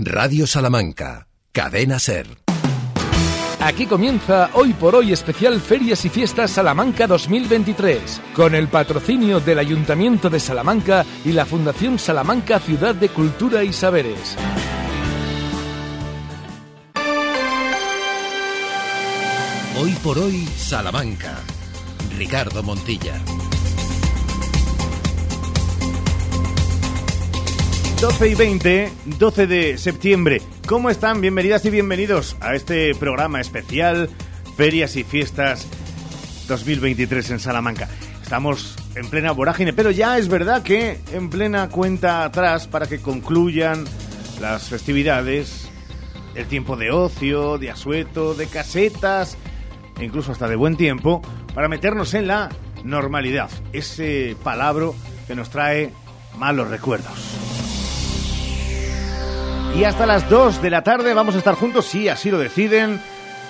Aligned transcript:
Radio 0.00 0.46
Salamanca, 0.46 1.26
Cadena 1.50 1.98
Ser. 1.98 2.38
Aquí 3.58 3.86
comienza 3.86 4.48
Hoy 4.52 4.72
por 4.72 4.94
Hoy 4.94 5.12
especial 5.12 5.60
Ferias 5.60 6.04
y 6.04 6.08
Fiestas 6.08 6.52
Salamanca 6.52 7.08
2023, 7.08 8.20
con 8.32 8.54
el 8.54 8.68
patrocinio 8.68 9.40
del 9.40 9.58
Ayuntamiento 9.58 10.30
de 10.30 10.38
Salamanca 10.38 11.04
y 11.24 11.32
la 11.32 11.44
Fundación 11.44 11.98
Salamanca 11.98 12.60
Ciudad 12.60 12.94
de 12.94 13.08
Cultura 13.08 13.64
y 13.64 13.72
Saberes. 13.72 14.36
Hoy 19.80 19.90
por 20.04 20.20
Hoy 20.20 20.46
Salamanca. 20.56 21.40
Ricardo 22.16 22.62
Montilla. 22.62 23.20
12 28.00 28.28
y 28.28 28.34
20, 28.36 28.92
12 29.18 29.46
de 29.48 29.76
septiembre. 29.76 30.40
¿Cómo 30.68 30.88
están? 30.88 31.20
Bienvenidas 31.20 31.64
y 31.64 31.70
bienvenidos 31.70 32.36
a 32.40 32.54
este 32.54 32.94
programa 32.94 33.40
especial 33.40 34.08
Ferias 34.56 34.94
y 34.94 35.02
Fiestas 35.02 35.66
2023 36.46 37.30
en 37.32 37.40
Salamanca. 37.40 37.88
Estamos 38.22 38.76
en 38.94 39.10
plena 39.10 39.32
vorágine, 39.32 39.72
pero 39.72 39.90
ya 39.90 40.16
es 40.16 40.28
verdad 40.28 40.62
que 40.62 41.00
en 41.12 41.28
plena 41.28 41.70
cuenta 41.70 42.22
atrás 42.22 42.68
para 42.68 42.86
que 42.86 43.00
concluyan 43.00 43.84
las 44.40 44.68
festividades, 44.68 45.68
el 46.36 46.46
tiempo 46.46 46.76
de 46.76 46.92
ocio, 46.92 47.58
de 47.58 47.72
asueto, 47.72 48.34
de 48.34 48.46
casetas, 48.46 49.36
e 49.98 50.04
incluso 50.04 50.30
hasta 50.30 50.46
de 50.46 50.54
buen 50.54 50.76
tiempo, 50.76 51.20
para 51.52 51.66
meternos 51.66 52.14
en 52.14 52.28
la 52.28 52.48
normalidad, 52.84 53.50
ese 53.72 54.36
palabra 54.44 54.86
que 55.26 55.34
nos 55.34 55.50
trae 55.50 55.90
malos 56.36 56.68
recuerdos. 56.68 57.47
Y 59.76 59.84
hasta 59.84 60.06
las 60.06 60.28
2 60.28 60.60
de 60.60 60.70
la 60.70 60.82
tarde 60.82 61.14
vamos 61.14 61.34
a 61.36 61.38
estar 61.38 61.54
juntos, 61.54 61.86
si 61.86 62.08
así 62.08 62.30
lo 62.32 62.38
deciden, 62.38 63.00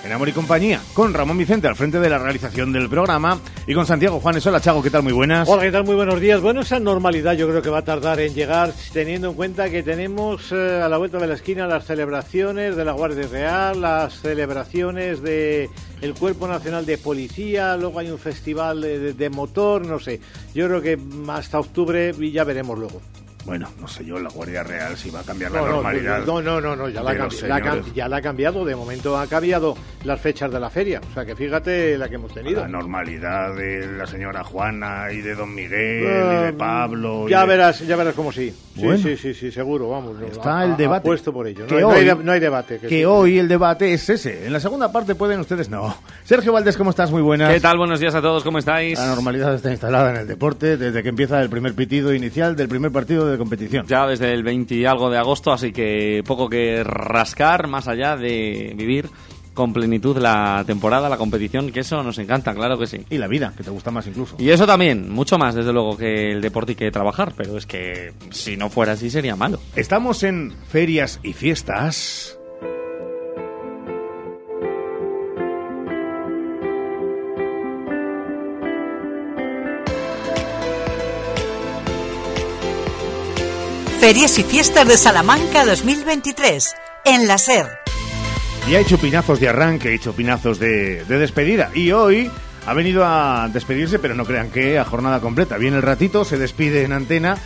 en 0.05 0.11
Amor 0.11 0.29
y 0.29 0.31
Compañía, 0.31 0.79
con 0.93 1.11
Ramón 1.11 1.39
Vicente 1.39 1.67
al 1.67 1.75
frente 1.75 1.99
de 1.99 2.07
la 2.07 2.19
realización 2.19 2.71
del 2.71 2.87
programa 2.87 3.39
y 3.65 3.73
con 3.73 3.87
Santiago 3.87 4.19
Juanes. 4.19 4.45
Hola, 4.45 4.61
Chago, 4.61 4.83
¿qué 4.83 4.91
tal? 4.91 5.01
Muy 5.01 5.11
buenas. 5.11 5.49
Hola, 5.49 5.63
¿qué 5.63 5.71
tal? 5.71 5.85
Muy 5.85 5.95
buenos 5.95 6.21
días. 6.21 6.39
Bueno, 6.39 6.61
esa 6.61 6.79
normalidad 6.79 7.33
yo 7.33 7.47
creo 7.49 7.63
que 7.63 7.69
va 7.71 7.79
a 7.79 7.83
tardar 7.83 8.19
en 8.19 8.35
llegar, 8.35 8.71
teniendo 8.93 9.29
en 9.29 9.33
cuenta 9.33 9.71
que 9.71 9.81
tenemos 9.81 10.51
eh, 10.51 10.81
a 10.83 10.87
la 10.87 10.97
vuelta 10.99 11.17
de 11.17 11.25
la 11.27 11.33
esquina 11.33 11.65
las 11.65 11.85
celebraciones 11.85 12.75
de 12.75 12.85
la 12.85 12.91
Guardia 12.91 13.27
Real, 13.27 13.81
las 13.81 14.19
celebraciones 14.21 15.23
de 15.23 15.67
el 16.01 16.13
Cuerpo 16.13 16.47
Nacional 16.47 16.85
de 16.85 16.99
Policía, 16.99 17.75
luego 17.75 17.97
hay 17.97 18.11
un 18.11 18.19
festival 18.19 18.81
de, 18.81 18.99
de- 18.99 19.13
de 19.13 19.29
motor, 19.31 19.83
no 19.85 19.99
sé. 19.99 20.21
Yo 20.53 20.67
creo 20.67 20.81
que 20.81 20.99
hasta 21.29 21.59
octubre 21.59 22.13
y 22.19 22.31
ya 22.31 22.43
veremos 22.43 22.77
luego. 22.77 23.01
Bueno, 23.45 23.67
no 23.79 23.87
sé 23.87 24.05
yo, 24.05 24.19
la 24.19 24.29
Guardia 24.29 24.63
Real 24.63 24.95
si 24.97 25.09
va 25.09 25.21
a 25.21 25.23
cambiar 25.23 25.51
la 25.51 25.61
No, 25.61 25.65
no, 25.67 25.71
normalidad. 25.75 26.25
no, 26.25 26.41
no, 26.41 26.61
no, 26.61 26.75
no, 26.75 26.89
ya, 26.89 27.01
la, 27.01 27.13
cambi- 27.15 27.47
la 27.47 27.81
ya 27.95 28.07
la 28.07 28.17
ha 28.17 28.21
cambiado. 28.21 28.63
De 28.65 28.75
momento 28.75 29.17
ha 29.17 29.25
cambiado 29.27 29.75
las 30.03 30.19
fechas 30.19 30.51
de 30.51 30.59
la 30.59 30.69
feria. 30.69 31.01
O 31.09 31.13
sea 31.13 31.25
que 31.25 31.35
fíjate 31.35 31.97
la 31.97 32.09
que 32.09 32.15
hemos 32.15 32.33
tenido. 32.33 32.61
La 32.61 32.67
normalidad 32.67 33.55
de 33.55 33.87
la 33.97 34.05
señora 34.05 34.43
Juana 34.43 35.11
y 35.11 35.21
de 35.21 35.33
Don 35.35 35.55
Miguel 35.55 36.03
y 36.03 36.07
Ah, 36.07 36.41
de 36.43 36.53
Pablo. 36.53 37.25
y 37.27 37.31
Ya 37.31 37.41
de- 37.41 37.47
verás, 37.47 37.79
ya 37.79 37.95
verás 37.95 38.13
cómo 38.13 38.31
sí. 38.31 38.53
Sí, 38.75 38.85
Bueno. 38.85 39.01
sí, 39.03 39.17
sí, 39.17 39.33
sí, 39.33 39.51
seguro, 39.51 39.89
vamos. 39.89 40.21
Está 40.21 40.59
A- 40.59 40.65
el 40.65 40.77
debate. 40.77 41.07
Apuesto 41.07 41.33
por 41.33 41.47
ello. 41.47 41.65
No, 41.69 41.75
hay- 41.77 41.81
no 41.81 41.89
hay, 41.91 41.99
hoy- 42.09 42.17
de- 42.17 42.23
no 42.23 42.31
hay 42.33 42.39
debate. 42.39 42.77
Que 42.79 42.87
sí. 42.89 43.05
hoy 43.05 43.39
el 43.39 43.47
debate 43.47 43.93
es 43.93 44.07
ese. 44.09 44.45
En 44.45 44.53
la 44.53 44.59
segunda 44.59 44.91
parte 44.91 45.15
pueden 45.15 45.39
ustedes 45.39 45.69
no. 45.69 45.95
Sergio 46.23 46.53
Valdés, 46.53 46.77
¿cómo 46.77 46.91
estás? 46.91 47.09
Muy 47.11 47.21
buenas. 47.21 47.51
¿Qué 47.53 47.59
tal? 47.59 47.77
Buenos 47.77 47.99
días 47.99 48.13
a 48.15 48.21
todos, 48.21 48.43
¿cómo 48.43 48.59
estáis? 48.59 48.99
La 48.99 49.07
normalidad 49.07 49.55
está 49.55 49.71
instalada 49.71 50.11
en 50.11 50.17
el 50.17 50.27
deporte 50.27 50.77
desde 50.77 51.01
que 51.01 51.09
empieza 51.09 51.41
el 51.41 51.49
primer 51.49 51.73
pitido 51.73 52.13
inicial 52.13 52.55
del 52.55 52.67
primer 52.69 52.91
partido 52.91 53.25
de 53.25 53.28
competición. 53.37 53.85
Ya 53.87 54.07
desde 54.07 54.33
el 54.33 54.43
20 54.43 54.75
y 54.75 54.85
algo 54.85 55.09
de 55.09 55.17
agosto, 55.17 55.51
así 55.51 55.71
que 55.71 56.23
poco 56.25 56.49
que 56.49 56.83
rascar 56.83 57.67
más 57.67 57.87
allá 57.87 58.15
de 58.15 58.73
vivir 58.75 59.09
con 59.53 59.73
plenitud 59.73 60.17
la 60.17 60.63
temporada, 60.65 61.09
la 61.09 61.17
competición, 61.17 61.73
que 61.73 61.81
eso 61.81 62.01
nos 62.01 62.17
encanta, 62.17 62.55
claro 62.55 62.79
que 62.79 62.87
sí. 62.87 63.05
Y 63.09 63.17
la 63.17 63.27
vida, 63.27 63.53
que 63.57 63.63
te 63.63 63.69
gusta 63.69 63.91
más 63.91 64.07
incluso. 64.07 64.37
Y 64.39 64.51
eso 64.51 64.65
también, 64.65 65.09
mucho 65.09 65.37
más 65.37 65.53
desde 65.53 65.73
luego 65.73 65.97
que 65.97 66.31
el 66.31 66.39
deporte 66.39 66.71
y 66.71 66.75
que 66.75 66.91
trabajar, 66.91 67.33
pero 67.35 67.57
es 67.57 67.65
que 67.65 68.13
si 68.29 68.55
no 68.55 68.69
fuera 68.69 68.93
así 68.93 69.09
sería 69.09 69.35
malo. 69.35 69.59
Estamos 69.75 70.23
en 70.23 70.53
ferias 70.69 71.19
y 71.23 71.33
fiestas. 71.33 72.38
Ferias 83.99 84.37
y 84.39 84.43
Fiestas 84.43 84.87
de 84.87 84.97
Salamanca 84.97 85.65
2023, 85.65 86.75
en 87.05 87.27
la 87.27 87.37
SER. 87.37 87.67
Y 88.69 88.75
hay 88.75 88.85
chupinazos 88.85 89.39
de 89.39 89.49
arranque 89.49 89.93
y 89.93 89.99
chupinazos 89.99 90.59
de, 90.59 91.03
de 91.05 91.17
despedida. 91.17 91.69
Y 91.73 91.91
hoy 91.91 92.31
ha 92.65 92.73
venido 92.73 93.03
a 93.05 93.49
despedirse, 93.51 93.99
pero 93.99 94.15
no 94.15 94.25
crean 94.25 94.51
que 94.51 94.79
a 94.79 94.85
jornada 94.85 95.19
completa. 95.19 95.57
Viene 95.57 95.77
el 95.77 95.83
ratito, 95.83 96.23
se 96.23 96.37
despide 96.37 96.83
en 96.83 96.93
antena. 96.93 97.37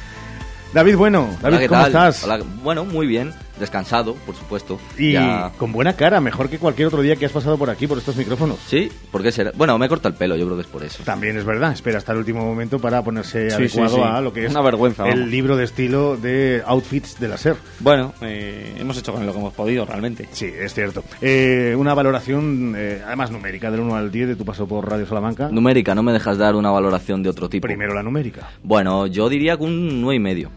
David, 0.74 0.96
bueno, 0.96 1.30
David, 1.42 1.44
Hola, 1.44 1.60
¿qué 1.60 1.68
¿cómo 1.68 1.82
tal? 1.82 1.88
estás? 1.90 2.24
Hola, 2.24 2.40
bueno, 2.64 2.86
muy 2.86 3.08
bien, 3.08 3.34
descansado, 3.60 4.16
por 4.26 4.36
supuesto. 4.36 4.80
Y 4.98 5.14
Ya- 5.14 5.52
con 5.58 5.72
buena 5.72 5.94
cara, 5.96 6.20
mejor 6.22 6.50
que 6.50 6.58
cualquier 6.60 6.88
otro 6.88 7.02
día 7.02 7.16
que 7.16 7.26
has 7.26 7.32
pasado 7.32 7.58
por 7.58 7.70
aquí, 7.70 7.88
por 7.88 7.98
estos 7.98 8.16
micrófonos. 8.16 8.58
Sí, 8.68 8.92
¿por 9.12 9.22
qué 9.24 9.32
será? 9.32 9.52
Bueno, 9.56 9.78
me 9.78 9.88
corta 9.88 10.08
el 10.08 10.16
pelo, 10.16 10.36
yo 10.36 10.46
creo 10.46 10.58
que 10.58 10.64
es 10.64 10.68
por 10.68 10.84
eso. 10.84 11.04
También 11.04 11.38
es 11.38 11.46
verdad, 11.46 11.72
espera 11.74 11.98
hasta 11.98 12.12
el 12.12 12.20
último 12.20 12.44
momento 12.44 12.80
para 12.80 13.02
ponerse 13.04 13.50
Sí, 13.50 13.56
adecuado 13.56 13.90
sí, 13.96 14.02
sí. 14.02 14.08
a 14.08 14.22
lo 14.22 14.34
que 14.34 14.46
es 14.46 14.52
Una 14.52 14.62
vergüenza, 14.62 15.06
el 15.08 15.16
vamos. 15.20 15.30
libro 15.30 15.56
de 15.58 15.64
estilo 15.64 16.18
de 16.18 16.62
outfits 16.66 17.20
de 17.20 17.28
la 17.28 17.38
SER. 17.38 17.56
Bueno, 17.80 18.14
eh, 18.22 18.76
hemos 18.80 18.98
hecho 18.98 19.14
con 19.14 19.26
lo 19.26 19.32
que 19.34 19.40
hemos 19.40 19.54
podido 19.54 19.86
realmente. 19.86 20.28
Sí, 20.32 20.46
es 20.46 20.74
cierto. 20.74 21.04
Eh, 21.22 21.76
una 21.78 21.94
valoración, 21.94 22.74
eh, 22.78 23.02
además 23.06 23.32
numérica, 23.32 23.70
del 23.72 23.82
1 23.82 23.96
al 23.96 24.12
10 24.12 24.28
de 24.30 24.36
tu 24.36 24.46
paso 24.46 24.68
por 24.68 24.90
Radio 24.90 25.06
Salamanca. 25.06 25.50
Numérica, 25.50 25.94
no 25.96 26.04
me 26.04 26.12
dejas 26.14 26.38
dar 26.38 26.56
una 26.56 26.72
valoración 26.72 27.22
de 27.24 27.30
otro 27.30 27.50
tipo. 27.50 27.68
Primero 27.68 27.94
la 27.94 28.04
numérica. 28.04 28.50
Bueno, 28.64 29.08
yo 29.08 29.30
diría 29.30 29.58
que 29.58 29.64
un 29.64 30.02
nueve 30.02 30.16
y 30.16 30.20
medio. 30.20 30.50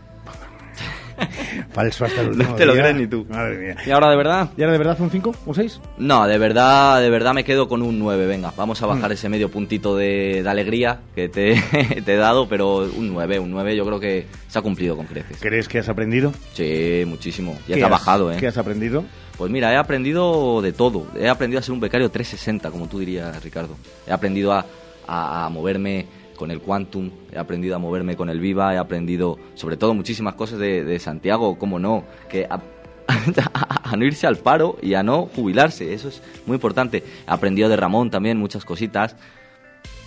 Falso 1.76 2.06
hasta 2.06 2.22
el 2.22 2.28
último 2.31 2.54
te 2.54 2.64
lo 2.64 2.72
día. 2.72 2.82
crees 2.82 2.97
ni 2.97 3.06
tú. 3.06 3.26
Madre 3.28 3.59
mía. 3.59 3.76
¿Y 3.87 3.91
ahora 3.91 4.09
de 4.10 4.16
verdad? 4.16 4.48
¿Y 4.56 4.62
ahora 4.62 4.72
de 4.72 4.78
verdad 4.78 4.97
un 5.00 5.10
5? 5.10 5.34
¿Un 5.44 5.54
6? 5.54 5.81
No, 5.98 6.26
de 6.26 6.38
verdad, 6.38 7.00
de 7.03 7.10
verdad 7.10 7.34
me 7.34 7.44
quedo 7.44 7.69
con 7.69 7.82
un 7.82 7.98
9, 7.98 8.26
venga. 8.26 8.53
Vamos 8.56 8.82
a 8.82 8.87
Mm. 8.87 8.88
bajar 8.88 9.12
ese 9.12 9.28
medio 9.28 9.50
puntito 9.50 9.94
de, 9.97 10.41
de 10.42 10.48
alegría 10.48 11.00
que 11.15 11.28
te, 11.28 11.54
te 12.04 12.15
he 12.15 12.16
dado, 12.16 12.48
pero 12.48 12.78
un 12.78 13.12
9, 13.12 13.38
un 13.38 13.50
9 13.50 13.76
yo 13.76 13.84
creo 13.84 14.00
que 14.00 14.26
se 14.48 14.59
ha 14.59 14.62
cumplido 14.62 14.97
con 14.97 15.04
creces. 15.06 15.36
¿Crees 15.41 15.69
que 15.69 15.78
has 15.81 15.88
aprendido? 15.91 16.32
Sí, 16.54 17.04
muchísimo. 17.06 17.56
Y 17.69 17.72
he 17.72 17.75
¿Qué 17.75 17.81
trabajado, 17.81 18.31
has- 18.31 18.36
¿eh? 18.36 18.41
¿Qué 18.41 18.47
has 18.47 18.56
aprendido? 18.56 19.04
Pues 19.36 19.50
mira, 19.53 19.70
he 19.70 19.76
aprendido 19.76 20.62
de 20.62 20.72
todo. 20.72 21.06
He 21.15 21.28
aprendido 21.28 21.59
a 21.60 21.62
ser 21.62 21.72
un 21.75 21.81
becario 21.81 22.10
360, 22.10 22.70
como 22.70 22.88
tú 22.88 22.98
dirías, 23.00 23.42
Ricardo. 23.44 23.76
He 24.06 24.12
aprendido 24.12 24.50
a, 24.54 24.65
a- 25.06 25.44
a 25.44 25.48
moverme 25.50 26.06
con 26.36 26.50
el 26.50 26.60
Quantum, 26.60 27.10
he 27.32 27.38
aprendido 27.38 27.76
a 27.76 27.78
moverme 27.78 28.16
con 28.16 28.30
el 28.30 28.41
Viva, 28.41 28.74
he 28.74 28.78
aprendido 28.78 29.38
sobre 29.54 29.76
todo 29.76 29.94
muchísimas 29.94 30.34
cosas 30.34 30.58
de, 30.58 30.84
de 30.84 30.98
Santiago, 30.98 31.58
cómo 31.58 31.78
no, 31.78 32.04
que 32.28 32.47
a, 32.48 32.60
a 33.82 33.97
no 33.97 34.04
irse 34.04 34.26
al 34.26 34.36
paro 34.36 34.78
y 34.82 34.94
a 34.94 35.02
no 35.02 35.26
jubilarse, 35.26 35.92
eso 35.92 36.08
es 36.08 36.22
muy 36.47 36.54
importante. 36.56 36.98
He 36.98 37.30
aprendido 37.30 37.69
de 37.69 37.76
Ramón 37.76 38.10
también 38.10 38.38
muchas 38.38 38.64
cositas, 38.64 39.16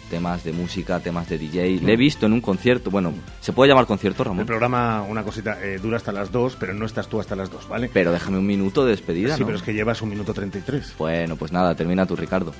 temas 0.09 0.44
de 0.44 0.51
música, 0.51 1.00
temas 1.00 1.29
de 1.29 1.38
DJ. 1.38 1.79
Le 1.81 1.94
he 1.94 1.97
visto 1.97 2.25
en 2.25 2.34
un 2.34 2.41
concierto, 2.41 2.90
bueno, 2.90 3.13
¿se 3.41 3.53
puede 3.53 3.69
llamar 3.69 3.85
concierto, 3.85 4.23
El 4.23 4.29
Ramón? 4.29 4.46
programa, 4.46 5.03
una 5.03 5.23
cosita, 5.23 5.63
eh, 5.63 5.79
dura 5.79 5.97
hasta 5.97 6.11
las 6.11 6.31
2, 6.31 6.57
pero 6.59 6.73
no 6.73 6.85
estás 6.85 7.07
tú 7.07 7.19
hasta 7.19 7.35
las 7.35 7.51
2, 7.51 7.69
¿vale? 7.69 7.90
Pero 7.94 8.11
déjame 8.11 8.38
un 8.38 8.47
minuto 8.47 8.84
de 8.84 8.91
despedida, 8.91 9.35
sí, 9.35 9.41
¿no? 9.41 9.46
pero 9.46 9.57
es 9.57 9.63
que 9.63 9.73
llevas 9.73 10.01
un 10.01 10.09
minuto 10.09 10.34
33. 10.34 10.96
Bueno, 10.97 11.35
pues 11.35 11.51
nada, 11.51 11.75
termina 11.75 12.06
tú, 12.06 12.16
Ricardo. 12.16 12.53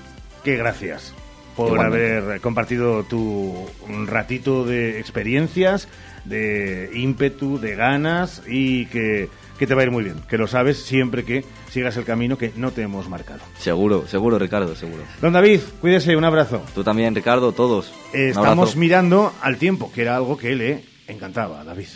Qué 0.44 0.56
gracias 0.56 1.14
por 1.60 1.74
Igualmente. 1.74 2.18
haber 2.18 2.42
compartido 2.42 3.04
tu 3.04 3.54
un 3.88 4.08
ratito 4.08 4.64
de 4.64 5.00
experiencias, 5.00 5.88
de 6.24 6.90
ímpetu, 6.94 7.60
de 7.60 7.76
ganas 7.76 8.42
y 8.48 8.86
que, 8.86 9.28
que 9.58 9.68
te 9.68 9.76
va 9.76 9.82
a 9.82 9.84
ir 9.84 9.92
muy 9.92 10.04
bien. 10.04 10.16
Que 10.30 10.38
lo 10.38 10.48
sabes 10.48 10.78
siempre 10.78 11.26
que 11.26 11.44
sigas 11.70 11.98
el 11.98 12.06
camino 12.06 12.38
que 12.38 12.54
no 12.56 12.72
te 12.72 12.82
hemos 12.82 13.10
marcado. 13.10 13.42
Seguro, 13.58 14.08
seguro, 14.08 14.40
Ricardo, 14.40 14.74
seguro. 14.76 15.04
Don 15.22 15.34
David, 15.34 15.60
cuídese, 15.82 16.16
un 16.16 16.24
abrazo. 16.24 16.62
Tú 16.74 16.84
también, 16.84 17.14
Ricardo, 17.14 17.52
todos. 17.52 17.92
Eh, 18.14 18.30
estamos 18.30 18.76
mirando 18.78 19.34
al 19.42 19.58
tiempo, 19.58 19.92
que 19.94 20.04
era 20.04 20.16
algo 20.16 20.38
que 20.38 20.56
le 20.56 20.84
encantaba 21.08 21.60
a 21.60 21.64
David. 21.66 21.88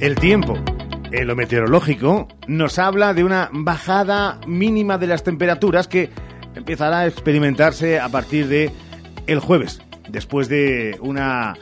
El 0.00 0.14
tiempo, 0.14 0.54
en 1.12 1.26
lo 1.26 1.36
meteorológico, 1.36 2.26
nos 2.46 2.78
habla 2.78 3.12
de 3.12 3.22
una 3.22 3.50
bajada 3.52 4.40
mínima 4.46 4.96
de 4.96 5.06
las 5.06 5.22
temperaturas 5.24 5.88
que 5.88 6.08
empezará 6.54 7.00
a 7.00 7.06
experimentarse 7.06 8.00
a 8.00 8.08
partir 8.08 8.48
de 8.48 8.70
el 9.26 9.40
jueves, 9.40 9.82
después 10.08 10.48
de 10.48 10.96
una 11.02 11.54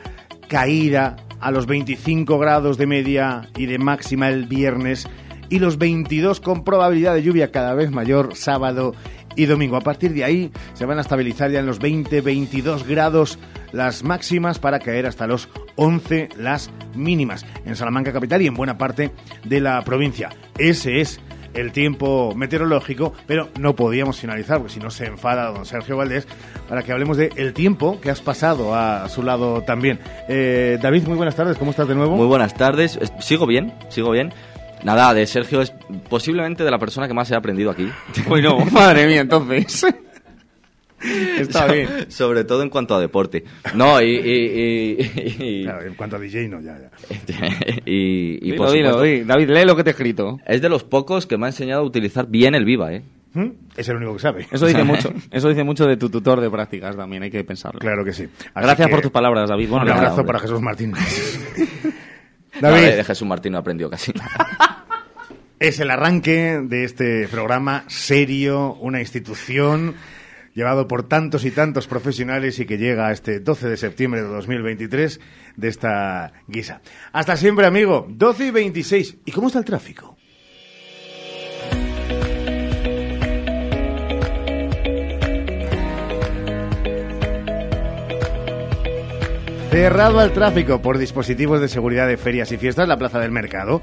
caída 0.46 1.16
a 1.40 1.50
los 1.50 1.66
25 1.66 2.38
grados 2.38 2.78
de 2.78 2.86
media 2.86 3.48
y 3.56 3.66
de 3.66 3.78
máxima 3.78 4.28
el 4.28 4.46
viernes 4.46 5.08
y 5.48 5.58
los 5.58 5.76
22 5.76 6.40
con 6.40 6.62
probabilidad 6.62 7.14
de 7.14 7.24
lluvia 7.24 7.50
cada 7.50 7.74
vez 7.74 7.90
mayor 7.90 8.36
sábado 8.36 8.94
y 9.38 9.46
domingo. 9.46 9.76
A 9.76 9.80
partir 9.80 10.12
de 10.12 10.24
ahí 10.24 10.50
se 10.74 10.84
van 10.84 10.98
a 10.98 11.00
estabilizar 11.00 11.50
ya 11.50 11.60
en 11.60 11.66
los 11.66 11.80
20-22 11.80 12.84
grados 12.84 13.38
las 13.72 14.02
máximas 14.02 14.58
para 14.58 14.80
caer 14.80 15.06
hasta 15.06 15.26
los 15.26 15.48
11 15.76 16.30
las 16.36 16.70
mínimas 16.94 17.46
en 17.64 17.76
Salamanca 17.76 18.12
capital 18.12 18.42
y 18.42 18.48
en 18.48 18.54
buena 18.54 18.76
parte 18.76 19.12
de 19.44 19.60
la 19.60 19.82
provincia. 19.84 20.30
Ese 20.58 21.00
es 21.00 21.20
el 21.54 21.72
tiempo 21.72 22.34
meteorológico, 22.34 23.12
pero 23.26 23.48
no 23.58 23.74
podíamos 23.74 24.18
finalizar, 24.18 24.58
porque 24.58 24.74
si 24.74 24.80
no 24.80 24.90
se 24.90 25.06
enfada 25.06 25.50
don 25.50 25.64
Sergio 25.64 25.96
Valdés, 25.96 26.26
para 26.68 26.82
que 26.82 26.92
hablemos 26.92 27.16
de 27.16 27.32
el 27.36 27.54
tiempo 27.54 28.00
que 28.00 28.10
has 28.10 28.20
pasado 28.20 28.74
a 28.74 29.08
su 29.08 29.22
lado 29.22 29.62
también. 29.62 29.98
Eh, 30.28 30.78
David, 30.82 31.04
muy 31.06 31.16
buenas 31.16 31.36
tardes, 31.36 31.56
¿cómo 31.56 31.70
estás 31.70 31.88
de 31.88 31.94
nuevo? 31.94 32.16
Muy 32.16 32.26
buenas 32.26 32.54
tardes, 32.54 32.98
sigo 33.20 33.46
bien, 33.46 33.72
sigo 33.88 34.10
bien. 34.10 34.32
Nada, 34.84 35.14
de 35.14 35.26
Sergio 35.26 35.60
es 35.60 35.72
posiblemente 36.08 36.64
de 36.64 36.70
la 36.70 36.78
persona 36.78 37.08
que 37.08 37.14
más 37.14 37.30
he 37.30 37.36
aprendido 37.36 37.70
aquí. 37.70 37.88
Bueno, 38.28 38.58
madre 38.72 39.06
mía, 39.06 39.20
entonces. 39.20 39.84
Está 41.38 41.66
bien. 41.70 42.10
Sobre 42.10 42.42
todo 42.44 42.62
en 42.62 42.70
cuanto 42.70 42.94
a 42.94 43.00
deporte. 43.00 43.44
No, 43.74 44.02
y... 44.02 44.16
y, 44.16 44.96
y, 45.38 45.62
claro, 45.62 45.82
en 45.86 45.94
cuanto 45.94 46.16
a 46.16 46.18
DJ 46.18 46.48
no, 46.48 46.60
ya, 46.60 46.76
ya. 46.76 46.90
y, 47.86 48.38
y 48.42 48.50
Dilo, 48.50 48.56
por 48.56 48.72
dilo, 48.72 48.88
supuesto, 48.90 49.02
di. 49.02 49.20
David, 49.22 49.50
lee 49.50 49.64
lo 49.64 49.76
que 49.76 49.84
te 49.84 49.90
he 49.90 49.92
escrito. 49.92 50.40
es 50.44 50.60
de 50.60 50.68
los 50.68 50.82
pocos 50.82 51.26
que 51.26 51.38
me 51.38 51.46
ha 51.46 51.50
enseñado 51.50 51.82
a 51.82 51.84
utilizar 51.84 52.26
bien 52.26 52.56
el 52.56 52.64
Viva, 52.64 52.92
¿eh? 52.92 53.04
¿Mm? 53.34 53.50
Es 53.76 53.88
el 53.88 53.96
único 53.96 54.14
que 54.14 54.18
sabe. 54.18 54.46
Eso 54.50 54.66
dice 54.66 54.82
mucho. 54.82 55.12
Eso 55.30 55.48
dice 55.48 55.62
mucho 55.62 55.86
de 55.86 55.96
tu 55.96 56.10
tutor 56.10 56.40
de 56.40 56.50
prácticas 56.50 56.96
también, 56.96 57.22
hay 57.22 57.30
que 57.30 57.44
pensarlo. 57.44 57.78
Claro 57.78 58.04
que 58.04 58.12
sí. 58.12 58.24
Así 58.54 58.66
Gracias 58.66 58.88
que, 58.88 58.92
por 58.92 59.00
tus 59.02 59.12
palabras, 59.12 59.48
David. 59.48 59.68
Bueno, 59.68 59.84
Un 59.84 59.92
abrazo 59.92 60.24
para 60.24 60.40
Jesús 60.40 60.60
Martín. 60.60 60.92
No, 62.60 62.68
de, 62.72 62.80
David, 62.82 62.96
de 62.96 63.04
Jesús 63.04 63.26
Martín 63.26 63.52
no 63.52 63.58
aprendió 63.58 63.88
casi. 63.90 64.12
es 65.58 65.80
el 65.80 65.90
arranque 65.90 66.60
de 66.62 66.84
este 66.84 67.28
programa 67.28 67.84
serio, 67.88 68.74
una 68.80 69.00
institución 69.00 69.94
llevado 70.54 70.88
por 70.88 71.04
tantos 71.04 71.44
y 71.44 71.52
tantos 71.52 71.86
profesionales 71.86 72.58
y 72.58 72.66
que 72.66 72.78
llega 72.78 73.12
este 73.12 73.38
12 73.38 73.68
de 73.68 73.76
septiembre 73.76 74.22
de 74.22 74.28
2023 74.28 75.20
de 75.56 75.68
esta 75.68 76.32
guisa. 76.48 76.80
Hasta 77.12 77.36
siempre, 77.36 77.64
amigo. 77.64 78.06
12 78.08 78.46
y 78.46 78.50
26. 78.50 79.18
¿Y 79.24 79.30
cómo 79.30 79.46
está 79.46 79.60
el 79.60 79.64
tráfico? 79.64 80.17
Cerrado 89.70 90.18
al 90.18 90.32
tráfico 90.32 90.80
por 90.80 90.96
dispositivos 90.96 91.60
de 91.60 91.68
seguridad 91.68 92.08
de 92.08 92.16
ferias 92.16 92.50
y 92.52 92.56
fiestas 92.56 92.88
la 92.88 92.96
Plaza 92.96 93.18
del 93.18 93.30
Mercado, 93.30 93.82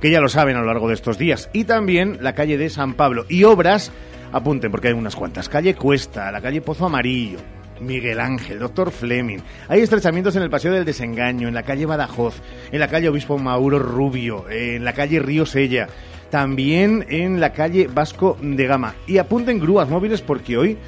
que 0.00 0.10
ya 0.10 0.20
lo 0.20 0.28
saben 0.28 0.56
a 0.56 0.60
lo 0.60 0.66
largo 0.66 0.86
de 0.86 0.94
estos 0.94 1.18
días, 1.18 1.50
y 1.52 1.64
también 1.64 2.18
la 2.20 2.34
calle 2.34 2.56
de 2.56 2.70
San 2.70 2.94
Pablo. 2.94 3.26
Y 3.28 3.42
obras, 3.42 3.90
apunten 4.32 4.70
porque 4.70 4.88
hay 4.88 4.94
unas 4.94 5.16
cuantas, 5.16 5.48
calle 5.48 5.74
Cuesta, 5.74 6.30
la 6.30 6.40
calle 6.40 6.60
Pozo 6.60 6.86
Amarillo, 6.86 7.38
Miguel 7.80 8.20
Ángel, 8.20 8.60
Doctor 8.60 8.92
Fleming. 8.92 9.38
Hay 9.68 9.80
estrechamientos 9.80 10.36
en 10.36 10.44
el 10.44 10.50
Paseo 10.50 10.72
del 10.72 10.84
Desengaño, 10.84 11.48
en 11.48 11.54
la 11.54 11.64
calle 11.64 11.84
Badajoz, 11.84 12.40
en 12.70 12.78
la 12.78 12.88
calle 12.88 13.08
Obispo 13.08 13.36
Mauro 13.36 13.80
Rubio, 13.80 14.48
en 14.48 14.84
la 14.84 14.92
calle 14.92 15.18
Río 15.18 15.46
Sella, 15.46 15.88
también 16.30 17.06
en 17.08 17.40
la 17.40 17.52
calle 17.52 17.88
Vasco 17.92 18.38
de 18.40 18.66
Gama. 18.66 18.94
Y 19.08 19.18
apunten 19.18 19.58
grúas 19.58 19.88
móviles 19.88 20.22
porque 20.22 20.56
hoy 20.56 20.78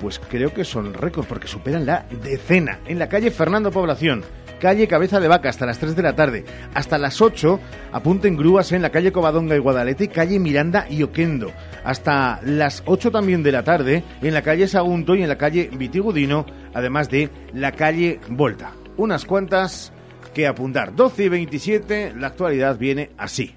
pues 0.00 0.18
creo 0.18 0.52
que 0.52 0.64
son 0.64 0.94
récords 0.94 1.28
porque 1.28 1.48
superan 1.48 1.86
la 1.86 2.06
decena. 2.22 2.78
En 2.86 2.98
la 2.98 3.08
calle 3.08 3.30
Fernando 3.30 3.70
Población, 3.70 4.24
calle 4.60 4.88
Cabeza 4.88 5.20
de 5.20 5.28
Vaca 5.28 5.48
hasta 5.48 5.66
las 5.66 5.78
3 5.78 5.96
de 5.96 6.02
la 6.02 6.14
tarde. 6.14 6.44
Hasta 6.74 6.98
las 6.98 7.20
8 7.20 7.60
apunten 7.92 8.36
grúas 8.36 8.72
en 8.72 8.82
la 8.82 8.90
calle 8.90 9.12
Covadonga 9.12 9.56
y 9.56 9.60
Guadalete, 9.60 10.08
calle 10.08 10.38
Miranda 10.38 10.86
y 10.88 11.02
Oquendo. 11.02 11.52
Hasta 11.84 12.40
las 12.44 12.82
8 12.86 13.10
también 13.10 13.42
de 13.42 13.52
la 13.52 13.64
tarde 13.64 14.04
en 14.22 14.34
la 14.34 14.42
calle 14.42 14.68
Sagunto 14.68 15.14
y 15.14 15.22
en 15.22 15.28
la 15.28 15.38
calle 15.38 15.70
Vitigudino, 15.72 16.46
además 16.74 17.08
de 17.08 17.30
la 17.54 17.72
calle 17.72 18.20
Volta. 18.28 18.72
Unas 18.96 19.24
cuantas 19.24 19.92
que 20.34 20.46
apuntar. 20.46 20.94
12 20.94 21.24
y 21.24 21.28
27, 21.28 22.14
la 22.16 22.28
actualidad 22.28 22.78
viene 22.78 23.10
así. 23.16 23.54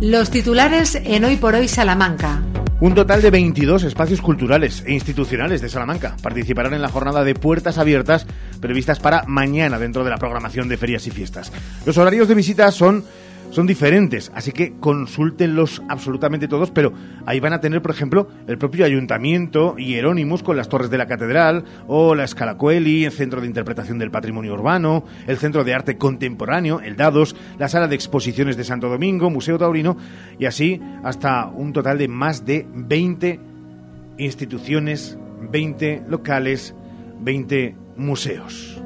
Los 0.00 0.30
titulares 0.30 0.94
en 0.94 1.24
Hoy 1.24 1.36
por 1.36 1.54
Hoy 1.54 1.68
Salamanca. 1.68 2.42
Un 2.78 2.94
total 2.94 3.22
de 3.22 3.30
22 3.30 3.84
espacios 3.84 4.20
culturales 4.20 4.84
e 4.84 4.92
institucionales 4.92 5.62
de 5.62 5.70
Salamanca 5.70 6.14
participarán 6.22 6.74
en 6.74 6.82
la 6.82 6.90
jornada 6.90 7.24
de 7.24 7.34
puertas 7.34 7.78
abiertas 7.78 8.26
previstas 8.60 9.00
para 9.00 9.22
mañana 9.26 9.78
dentro 9.78 10.04
de 10.04 10.10
la 10.10 10.18
programación 10.18 10.68
de 10.68 10.76
ferias 10.76 11.06
y 11.06 11.10
fiestas. 11.10 11.50
Los 11.86 11.96
horarios 11.96 12.28
de 12.28 12.34
visita 12.34 12.70
son, 12.70 13.02
son 13.56 13.66
diferentes, 13.66 14.30
así 14.34 14.52
que 14.52 14.74
consúltenlos 14.80 15.82
absolutamente 15.88 16.46
todos, 16.46 16.70
pero 16.70 16.92
ahí 17.24 17.40
van 17.40 17.54
a 17.54 17.60
tener, 17.62 17.80
por 17.80 17.90
ejemplo, 17.90 18.28
el 18.46 18.58
propio 18.58 18.84
ayuntamiento 18.84 19.76
y 19.78 19.98
con 20.42 20.58
las 20.58 20.68
torres 20.68 20.90
de 20.90 20.98
la 20.98 21.06
catedral, 21.06 21.64
o 21.86 22.14
la 22.14 22.24
Escalacueli, 22.24 23.06
el 23.06 23.12
Centro 23.12 23.40
de 23.40 23.46
Interpretación 23.46 23.98
del 23.98 24.10
Patrimonio 24.10 24.52
Urbano, 24.52 25.06
el 25.26 25.38
Centro 25.38 25.64
de 25.64 25.72
Arte 25.72 25.96
Contemporáneo, 25.96 26.82
el 26.82 26.96
Dados, 26.96 27.34
la 27.58 27.70
Sala 27.70 27.88
de 27.88 27.94
Exposiciones 27.94 28.58
de 28.58 28.64
Santo 28.64 28.90
Domingo, 28.90 29.30
Museo 29.30 29.56
Taurino, 29.56 29.96
y 30.38 30.44
así 30.44 30.78
hasta 31.02 31.46
un 31.46 31.72
total 31.72 31.96
de 31.96 32.08
más 32.08 32.44
de 32.44 32.66
20 32.74 33.40
instituciones, 34.18 35.16
20 35.50 36.02
locales, 36.10 36.74
20 37.22 37.74
museos. 37.96 38.82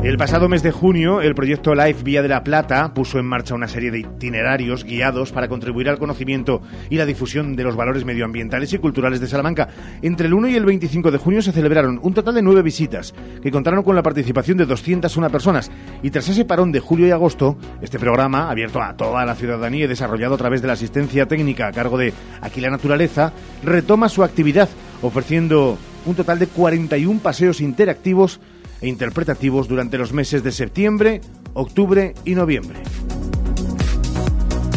El 0.00 0.16
pasado 0.16 0.48
mes 0.48 0.62
de 0.62 0.70
junio, 0.70 1.20
el 1.20 1.34
proyecto 1.34 1.74
Life 1.74 2.04
Vía 2.04 2.22
de 2.22 2.28
la 2.28 2.44
Plata 2.44 2.94
puso 2.94 3.18
en 3.18 3.26
marcha 3.26 3.56
una 3.56 3.66
serie 3.66 3.90
de 3.90 3.98
itinerarios 3.98 4.84
guiados 4.84 5.32
para 5.32 5.48
contribuir 5.48 5.88
al 5.88 5.98
conocimiento 5.98 6.62
y 6.88 6.96
la 6.96 7.04
difusión 7.04 7.56
de 7.56 7.64
los 7.64 7.74
valores 7.74 8.04
medioambientales 8.04 8.72
y 8.72 8.78
culturales 8.78 9.20
de 9.20 9.26
Salamanca. 9.26 9.68
Entre 10.00 10.28
el 10.28 10.34
1 10.34 10.48
y 10.48 10.54
el 10.54 10.64
25 10.64 11.10
de 11.10 11.18
junio 11.18 11.42
se 11.42 11.50
celebraron 11.50 11.98
un 12.00 12.14
total 12.14 12.36
de 12.36 12.42
nueve 12.42 12.62
visitas, 12.62 13.12
que 13.42 13.50
contaron 13.50 13.82
con 13.82 13.96
la 13.96 14.04
participación 14.04 14.56
de 14.56 14.66
201 14.66 15.30
personas. 15.30 15.68
Y 16.00 16.10
tras 16.10 16.28
ese 16.28 16.44
parón 16.44 16.70
de 16.70 16.80
julio 16.80 17.08
y 17.08 17.10
agosto, 17.10 17.58
este 17.82 17.98
programa, 17.98 18.50
abierto 18.50 18.80
a 18.80 18.96
toda 18.96 19.26
la 19.26 19.34
ciudadanía 19.34 19.86
y 19.86 19.88
desarrollado 19.88 20.36
a 20.36 20.38
través 20.38 20.62
de 20.62 20.68
la 20.68 20.74
asistencia 20.74 21.26
técnica 21.26 21.66
a 21.66 21.72
cargo 21.72 21.98
de 21.98 22.14
Aquí 22.40 22.60
la 22.60 22.70
Naturaleza, 22.70 23.32
retoma 23.64 24.08
su 24.08 24.22
actividad, 24.22 24.68
ofreciendo 25.02 25.76
un 26.06 26.14
total 26.14 26.38
de 26.38 26.46
41 26.46 27.20
paseos 27.20 27.60
interactivos 27.60 28.40
e 28.80 28.88
interpretativos 28.88 29.68
durante 29.68 29.98
los 29.98 30.12
meses 30.12 30.42
de 30.42 30.52
septiembre, 30.52 31.20
octubre 31.54 32.14
y 32.24 32.34
noviembre. 32.34 32.78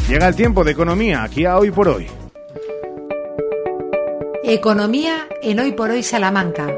Llega 0.09 0.27
el 0.27 0.35
tiempo 0.35 0.63
de 0.63 0.71
economía, 0.71 1.23
aquí 1.23 1.45
a 1.45 1.57
hoy 1.57 1.71
por 1.71 1.87
hoy. 1.87 2.07
Economía 4.43 5.27
en 5.41 5.59
Hoy 5.59 5.71
por 5.71 5.91
Hoy 5.91 6.03
Salamanca. 6.03 6.75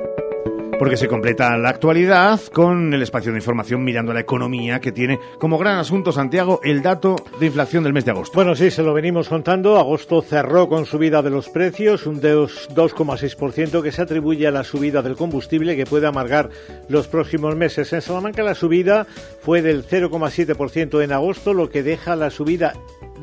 Porque 0.79 0.97
se 0.97 1.07
completa 1.07 1.55
la 1.57 1.69
actualidad 1.69 2.39
con 2.51 2.93
el 2.93 3.01
espacio 3.01 3.31
de 3.31 3.37
información 3.37 3.83
mirando 3.83 4.13
la 4.13 4.19
economía 4.19 4.79
que 4.79 4.91
tiene 4.91 5.19
como 5.37 5.57
gran 5.57 5.77
asunto 5.77 6.11
Santiago 6.11 6.59
el 6.63 6.81
dato 6.81 7.15
de 7.39 7.45
inflación 7.45 7.83
del 7.83 7.93
mes 7.93 8.05
de 8.05 8.11
agosto. 8.11 8.35
Bueno, 8.35 8.55
sí, 8.55 8.71
se 8.71 8.83
lo 8.83 8.93
venimos 8.93 9.29
contando. 9.29 9.77
Agosto 9.77 10.21
cerró 10.21 10.67
con 10.67 10.85
subida 10.85 11.21
de 11.21 11.29
los 11.29 11.49
precios, 11.49 12.05
un 12.05 12.21
2,6% 12.21 13.81
que 13.81 13.91
se 13.91 14.01
atribuye 14.01 14.47
a 14.47 14.51
la 14.51 14.63
subida 14.63 15.01
del 15.01 15.15
combustible 15.15 15.75
que 15.75 15.85
puede 15.85 16.07
amargar 16.07 16.49
los 16.89 17.07
próximos 17.07 17.55
meses. 17.55 17.93
En 17.93 18.01
Salamanca 18.01 18.43
la 18.43 18.55
subida 18.55 19.05
fue 19.41 19.61
del 19.61 19.85
0,7% 19.85 21.03
en 21.03 21.11
agosto, 21.11 21.53
lo 21.53 21.69
que 21.69 21.83
deja 21.83 22.15
la 22.15 22.29
subida 22.29 22.73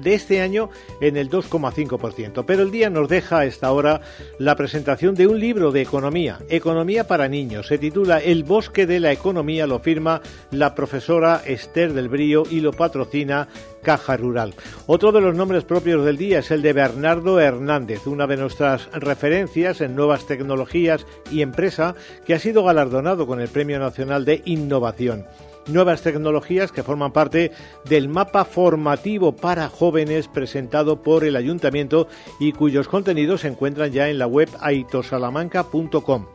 de 0.03 0.15
este 0.15 0.41
año 0.41 0.71
en 1.01 1.17
el 1.17 1.31
2,5%. 1.31 2.45
Pero 2.47 2.63
el 2.63 2.71
día 2.71 2.91
nos 2.91 3.09
deja 3.09 3.41
a 3.41 3.45
esta 3.45 3.73
hora 3.73 4.01
la 4.39 4.57
presentación 4.57 5.15
de 5.15 5.27
un 5.27 5.39
libro 5.41 5.73
de 5.73 5.83
economía, 5.83 6.39
Economía 6.49 7.07
para 7.07 7.29
Niños. 7.29 7.67
Se 7.67 7.79
titula 7.79 8.19
El 8.19 8.45
bosque 8.45 8.87
de 8.87 9.01
la 9.01 9.13
economía, 9.13 9.67
lo 9.67 9.81
firma 9.81 10.21
la 10.51 10.75
profesora 10.75 11.43
Esther 11.45 11.93
del 11.93 12.09
Brío 12.09 12.45
y 12.51 12.61
lo 12.61 12.73
patrocina 12.73 13.49
Caja 13.83 14.17
Rural. 14.17 14.55
Otro 14.87 15.13
de 15.13 15.21
los 15.21 15.35
nombres 15.35 15.65
propios 15.65 16.05
del 16.05 16.17
día 16.17 16.41
es 16.41 16.51
el 16.51 16.63
de 16.63 16.73
Bernardo 16.73 17.41
Hernández, 17.41 18.07
una 18.07 18.27
de 18.27 18.37
nuestras 18.37 18.91
referencias 18.93 19.81
en 19.81 19.95
nuevas 19.97 20.27
tecnologías 20.27 21.07
y 21.31 21.43
empresa 21.43 21.95
que 22.27 22.35
ha 22.35 22.39
sido 22.39 22.65
galardonado 22.65 23.27
con 23.27 23.41
el 23.41 23.49
Premio 23.49 23.79
Nacional 23.79 24.25
de 24.25 24.43
Innovación 24.45 25.27
nuevas 25.67 26.03
tecnologías 26.03 26.73
que 26.73 26.83
forman 26.83 27.13
parte 27.13 27.53
del 27.85 28.09
mapa 28.09 28.45
formativo 28.45 29.35
para 29.37 29.69
jóvenes 29.69 30.29
presentado 30.29 31.03
por 31.03 31.25
el 31.25 31.37
ayuntamiento 31.37 32.09
y 32.39 32.53
cuyos 32.53 32.89
contenidos 32.89 33.43
se 33.43 33.49
encuentran 33.49 33.93
ya 33.93 34.09
en 34.09 34.19
la 34.19 34.27
web 34.27 34.49
aitosalamanca.com 34.61 36.27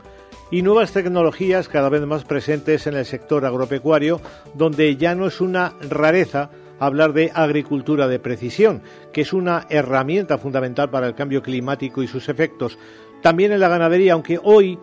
y 0.51 0.61
nuevas 0.61 0.91
tecnologías 0.91 1.67
cada 1.67 1.89
vez 1.89 2.01
más 2.03 2.23
presentes 2.23 2.87
en 2.87 2.95
el 2.95 3.05
sector 3.05 3.45
agropecuario, 3.45 4.21
donde 4.53 4.95
ya 4.95 5.15
no 5.15 5.27
es 5.27 5.41
una 5.41 5.73
rareza 5.89 6.51
hablar 6.79 7.13
de 7.13 7.31
agricultura 7.33 8.07
de 8.07 8.19
precisión, 8.19 8.81
que 9.11 9.21
es 9.21 9.33
una 9.33 9.65
herramienta 9.69 10.37
fundamental 10.37 10.89
para 10.89 11.07
el 11.07 11.15
cambio 11.15 11.41
climático 11.41 12.03
y 12.03 12.07
sus 12.07 12.29
efectos. 12.29 12.77
También 13.21 13.51
en 13.51 13.59
la 13.59 13.69
ganadería, 13.69 14.13
aunque 14.13 14.39
hoy 14.43 14.77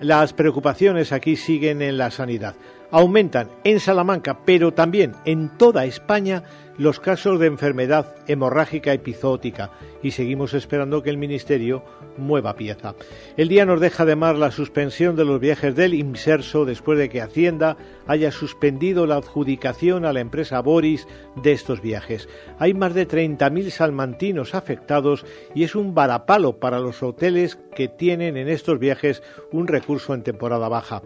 las 0.00 0.32
preocupaciones 0.32 1.12
aquí 1.12 1.36
siguen 1.36 1.82
en 1.82 1.98
la 1.98 2.10
sanidad. 2.10 2.54
Aumentan 2.90 3.48
en 3.64 3.80
Salamanca, 3.80 4.38
pero 4.44 4.72
también 4.72 5.12
en 5.24 5.48
toda 5.56 5.84
España, 5.84 6.42
los 6.78 7.00
casos 7.00 7.40
de 7.40 7.46
enfermedad 7.46 8.14
hemorrágica 8.26 8.92
epizootica 8.92 9.70
y 10.02 10.10
seguimos 10.10 10.54
esperando 10.54 11.02
que 11.02 11.10
el 11.10 11.18
Ministerio 11.18 11.82
mueva 12.16 12.56
pieza. 12.56 12.94
El 13.36 13.48
día 13.48 13.64
nos 13.64 13.80
deja 13.80 14.02
además 14.02 14.38
la 14.38 14.50
suspensión 14.50 15.16
de 15.16 15.24
los 15.24 15.40
viajes 15.40 15.74
del 15.74 15.94
Imserso 15.94 16.64
después 16.64 16.98
de 16.98 17.08
que 17.08 17.20
Hacienda 17.20 17.76
haya 18.06 18.30
suspendido 18.30 19.06
la 19.06 19.16
adjudicación 19.16 20.04
a 20.04 20.12
la 20.12 20.20
empresa 20.20 20.60
Boris 20.60 21.06
de 21.42 21.52
estos 21.52 21.80
viajes. 21.80 22.28
Hay 22.58 22.74
más 22.74 22.94
de 22.94 23.08
30.000 23.08 23.70
salmantinos 23.70 24.54
afectados 24.54 25.24
y 25.54 25.64
es 25.64 25.74
un 25.74 25.94
varapalo 25.94 26.58
para 26.58 26.80
los 26.80 27.02
hoteles 27.02 27.58
que 27.74 27.88
tienen 27.88 28.36
en 28.36 28.48
estos 28.48 28.78
viajes 28.78 29.22
un 29.52 29.66
recurso 29.66 30.14
en 30.14 30.22
temporada 30.22 30.68
baja. 30.68 31.02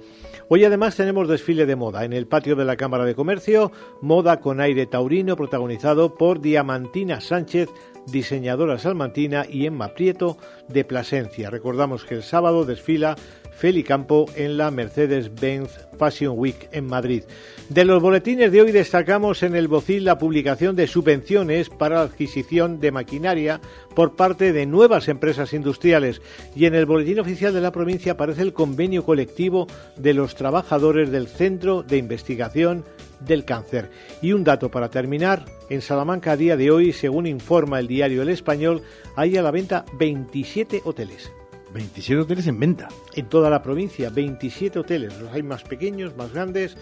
Hoy 0.53 0.65
además 0.65 0.97
tenemos 0.97 1.29
desfile 1.29 1.65
de 1.65 1.77
moda 1.77 2.05
en 2.05 2.13
el 2.13 2.27
patio 2.27 2.57
de 2.57 2.65
la 2.65 2.75
Cámara 2.75 3.05
de 3.05 3.15
Comercio, 3.15 3.71
moda 4.01 4.41
con 4.41 4.61
aire 4.61 4.85
taurino 4.85 5.37
protagonizado 5.37 6.17
por 6.17 6.41
Diamantina 6.41 7.21
Sánchez, 7.21 7.69
diseñadora 8.09 8.77
salmantina, 8.81 9.47
y 9.49 9.67
Emma 9.67 9.95
Prieto 9.95 10.39
de 10.67 10.85
Plasencia. 10.85 11.51
Recordamos 11.51 12.05
que 12.05 12.17
el 12.17 12.25
sábado 12.25 12.65
desfila 12.65 13.15
Feli 13.61 13.85
Campo 13.85 14.25
en 14.37 14.57
la 14.57 14.71
Mercedes-Benz 14.71 15.87
Fashion 15.99 16.33
Week 16.35 16.71
en 16.73 16.87
Madrid. 16.87 17.25
De 17.69 17.85
los 17.85 18.01
boletines 18.01 18.51
de 18.51 18.63
hoy 18.63 18.73
destacamos 18.73 19.43
en 19.43 19.55
el 19.55 19.69
Bocil 19.69 20.07
la 20.07 20.17
publicación 20.17 20.77
de 20.77 20.87
subvenciones 20.87 21.69
para 21.69 21.97
la 21.97 22.03
adquisición 22.05 22.81
de 22.81 22.91
maquinaria 22.91 23.61
por 23.95 24.17
parte 24.17 24.55
de 24.55 24.65
nuevas 24.65 25.09
empresas 25.09 25.53
industriales 25.53 26.23
y 26.57 26.65
en 26.65 26.75
el 26.75 26.87
boletín 26.87 27.21
oficial 27.21 27.53
de 27.53 27.61
la 27.61 27.71
provincia 27.71 28.13
aparece 28.13 28.41
el 28.41 28.55
convenio 28.55 29.05
colectivo 29.05 29.67
de 29.95 30.15
los 30.15 30.37
trabajadores 30.37 31.11
del 31.11 31.29
Centro 31.29 31.83
de 31.83 31.99
Investigación 31.99 32.83
del 33.21 33.45
Cáncer. 33.45 33.91
Y 34.23 34.33
un 34.33 34.43
dato 34.43 34.71
para 34.71 34.89
terminar, 34.89 35.45
en 35.69 35.83
Salamanca 35.83 36.33
a 36.33 36.37
día 36.39 36.57
de 36.57 36.71
hoy, 36.71 36.95
según 36.95 37.27
informa 37.27 37.79
el 37.79 37.89
diario 37.89 38.23
El 38.23 38.31
Español, 38.31 38.81
hay 39.17 39.37
a 39.37 39.43
la 39.43 39.51
venta 39.51 39.85
27 39.99 40.81
hoteles. 40.83 41.31
27 41.73 42.23
hoteles 42.23 42.47
en 42.47 42.59
venta. 42.59 42.89
En 43.15 43.29
toda 43.29 43.51
la 43.51 43.63
provincia, 43.63 44.11
27 44.11 44.79
hoteles. 44.79 45.19
Los 45.21 45.33
hay 45.33 45.43
más 45.43 45.63
pequeños, 45.63 46.17
más 46.17 46.33
grandes. 46.33 46.77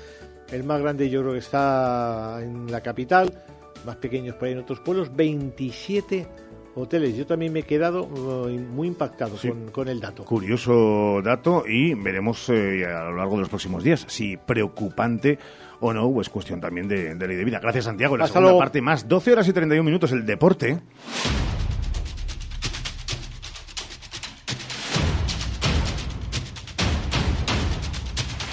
El 0.51 0.65
más 0.65 0.81
grande 0.81 1.11
yo 1.11 1.21
creo 1.21 1.33
que 1.33 1.41
está 1.41 2.39
en 2.43 2.71
la 2.71 2.81
capital, 2.81 3.43
más 3.85 3.97
pequeños 3.97 4.35
por 4.37 4.47
ahí 4.47 4.53
en 4.53 4.61
otros 4.61 4.81
pueblos. 4.81 5.15
27 5.15 6.27
hoteles. 6.75 7.17
Yo 7.17 7.27
también 7.27 7.53
me 7.53 7.61
he 7.61 7.65
quedado 7.65 8.05
uh, 8.05 8.49
muy 8.49 8.89
impactado 8.89 9.37
con, 9.37 9.71
con, 9.71 9.89
el 9.89 10.01
dato. 10.01 10.25
Curioso 10.25 11.21
dato 11.23 11.65
y 11.67 11.95
veremos 11.95 12.49
eh, 12.49 12.87
a 12.87 13.05
lo 13.05 13.17
largo 13.17 13.35
de 13.35 13.41
los 13.41 13.49
próximos 13.49 13.83
días 13.83 14.05
si 14.09 14.37
preocupante 14.37 15.39
o 15.81 15.93
no, 15.93 16.07
o 16.07 16.21
es 16.21 16.29
cuestión 16.29 16.61
también 16.61 16.89
de, 16.89 17.15
de 17.15 17.29
ley 17.29 17.37
de 17.37 17.45
vida. 17.45 17.61
Gracias, 17.61 17.85
Santiago. 17.85 18.17
La 18.17 18.25
Hasta 18.25 18.35
segunda 18.35 18.51
luego. 18.51 18.61
parte 18.61 18.81
más, 18.81 19.09
12 19.09 19.33
horas 19.33 19.49
y 19.49 19.53
31 19.53 19.85
minutos, 19.85 20.13
el 20.13 20.25
deporte. 20.25 20.81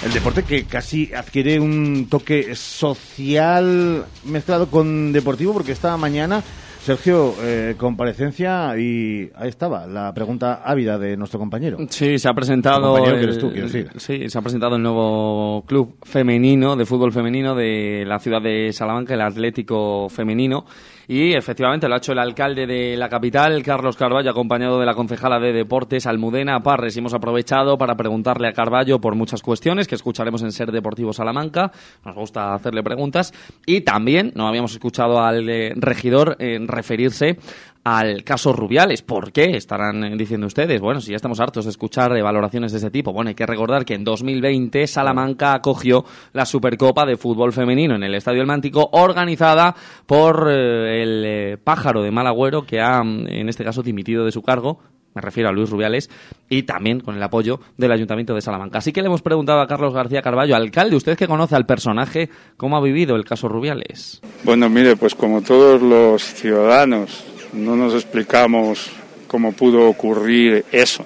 El 0.06 0.12
deporte 0.12 0.44
que 0.44 0.64
casi 0.64 1.12
adquiere 1.12 1.58
un 1.58 2.06
toque 2.08 2.54
social 2.54 4.04
mezclado 4.24 4.68
con 4.70 5.12
deportivo, 5.12 5.52
porque 5.52 5.72
esta 5.72 5.96
mañana, 5.96 6.42
Sergio, 6.80 7.34
eh, 7.42 7.74
comparecencia 7.76 8.78
y 8.78 9.28
ahí 9.34 9.48
estaba 9.48 9.84
la 9.88 10.14
pregunta 10.14 10.62
ávida 10.64 10.96
de 10.96 11.16
nuestro 11.16 11.40
compañero. 11.40 11.78
Sí, 11.90 12.20
se 12.20 12.28
ha 12.28 12.34
presentado. 12.34 12.92
compañero 12.94 13.14
que 13.16 13.22
el- 13.24 13.28
eres 13.30 13.38
tú, 13.38 13.50
decir. 13.50 13.90
Sí, 13.96 14.28
se 14.30 14.38
ha 14.38 14.42
presentado 14.42 14.76
el 14.76 14.82
nuevo 14.82 15.64
club 15.66 15.96
femenino 16.04 16.76
de 16.76 16.86
fútbol 16.86 17.12
femenino 17.12 17.56
de 17.56 18.04
la 18.06 18.20
ciudad 18.20 18.40
de 18.40 18.72
Salamanca, 18.72 19.14
el 19.14 19.22
Atlético 19.22 20.08
Femenino. 20.08 20.66
Y 21.08 21.34
efectivamente 21.34 21.88
lo 21.88 21.94
ha 21.94 21.98
hecho 21.98 22.12
el 22.12 22.18
alcalde 22.18 22.66
de 22.66 22.96
la 22.96 23.08
capital, 23.08 23.62
Carlos 23.62 23.96
Carballo, 23.96 24.30
acompañado 24.30 24.80
de 24.80 24.86
la 24.86 24.94
concejala 24.94 25.38
de 25.38 25.52
Deportes, 25.52 26.06
Almudena 26.06 26.60
Parres. 26.60 26.96
Hemos 26.96 27.14
aprovechado 27.14 27.78
para 27.78 27.94
preguntarle 27.94 28.48
a 28.48 28.52
Carballo 28.52 29.00
por 29.00 29.14
muchas 29.14 29.40
cuestiones 29.40 29.86
que 29.86 29.94
escucharemos 29.94 30.42
en 30.42 30.50
Ser 30.50 30.72
Deportivo 30.72 31.12
Salamanca. 31.12 31.70
Nos 32.04 32.16
gusta 32.16 32.54
hacerle 32.54 32.82
preguntas. 32.82 33.32
Y 33.66 33.82
también 33.82 34.32
no 34.34 34.48
habíamos 34.48 34.72
escuchado 34.72 35.20
al 35.20 35.48
eh, 35.48 35.72
regidor 35.76 36.36
eh, 36.40 36.58
referirse 36.66 37.38
al 37.86 38.24
caso 38.24 38.52
Rubiales. 38.52 39.02
¿Por 39.02 39.30
qué? 39.30 39.56
Estarán 39.56 40.18
diciendo 40.18 40.48
ustedes. 40.48 40.80
Bueno, 40.80 41.00
si 41.00 41.12
ya 41.12 41.16
estamos 41.16 41.38
hartos 41.38 41.66
de 41.66 41.70
escuchar 41.70 42.20
valoraciones 42.20 42.72
de 42.72 42.78
ese 42.78 42.90
tipo. 42.90 43.12
Bueno, 43.12 43.28
hay 43.28 43.36
que 43.36 43.46
recordar 43.46 43.84
que 43.84 43.94
en 43.94 44.02
2020 44.02 44.88
Salamanca 44.88 45.54
acogió 45.54 46.04
la 46.32 46.46
Supercopa 46.46 47.06
de 47.06 47.16
Fútbol 47.16 47.52
Femenino 47.52 47.94
en 47.94 48.02
el 48.02 48.16
Estadio 48.16 48.40
El 48.40 48.48
Mántico, 48.48 48.88
organizada 48.90 49.76
por 50.04 50.48
eh, 50.50 51.02
el 51.04 51.24
eh, 51.24 51.58
pájaro 51.62 52.02
de 52.02 52.10
Malagüero, 52.10 52.66
que 52.66 52.80
ha, 52.80 53.04
mm, 53.04 53.28
en 53.28 53.48
este 53.48 53.62
caso, 53.62 53.84
dimitido 53.84 54.24
de 54.24 54.32
su 54.32 54.42
cargo. 54.42 54.80
Me 55.14 55.22
refiero 55.22 55.48
a 55.48 55.52
Luis 55.52 55.70
Rubiales 55.70 56.10
y 56.48 56.64
también 56.64 56.98
con 56.98 57.14
el 57.14 57.22
apoyo 57.22 57.60
del 57.76 57.92
Ayuntamiento 57.92 58.34
de 58.34 58.40
Salamanca. 58.40 58.78
Así 58.78 58.92
que 58.92 59.00
le 59.00 59.06
hemos 59.06 59.22
preguntado 59.22 59.60
a 59.60 59.68
Carlos 59.68 59.94
García 59.94 60.22
Carballo, 60.22 60.56
alcalde, 60.56 60.96
usted 60.96 61.16
que 61.16 61.28
conoce 61.28 61.54
al 61.54 61.66
personaje, 61.66 62.30
¿cómo 62.56 62.76
ha 62.76 62.82
vivido 62.82 63.14
el 63.14 63.24
caso 63.24 63.48
Rubiales? 63.48 64.20
Bueno, 64.42 64.68
mire, 64.68 64.96
pues 64.96 65.14
como 65.14 65.40
todos 65.40 65.80
los 65.80 66.22
ciudadanos, 66.22 67.24
no 67.56 67.74
nos 67.74 67.94
explicamos 67.94 68.90
cómo 69.26 69.52
pudo 69.52 69.88
ocurrir 69.88 70.64
eso. 70.70 71.04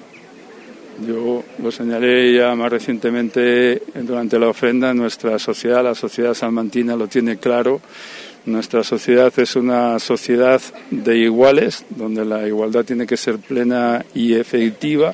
Yo 1.07 1.43
lo 1.61 1.71
señalé 1.71 2.33
ya 2.35 2.53
más 2.55 2.71
recientemente 2.71 3.81
durante 3.95 4.37
la 4.37 4.49
ofrenda, 4.49 4.93
nuestra 4.93 5.39
sociedad, 5.39 5.83
la 5.83 5.95
sociedad 5.95 6.33
salmantina 6.33 6.95
lo 6.95 7.07
tiene 7.07 7.37
claro. 7.37 7.81
Nuestra 8.45 8.83
sociedad 8.83 9.31
es 9.37 9.55
una 9.55 9.97
sociedad 9.99 10.61
de 10.89 11.17
iguales, 11.17 11.85
donde 11.89 12.25
la 12.25 12.47
igualdad 12.47 12.85
tiene 12.85 13.07
que 13.07 13.17
ser 13.17 13.37
plena 13.37 14.03
y 14.13 14.33
efectiva 14.33 15.13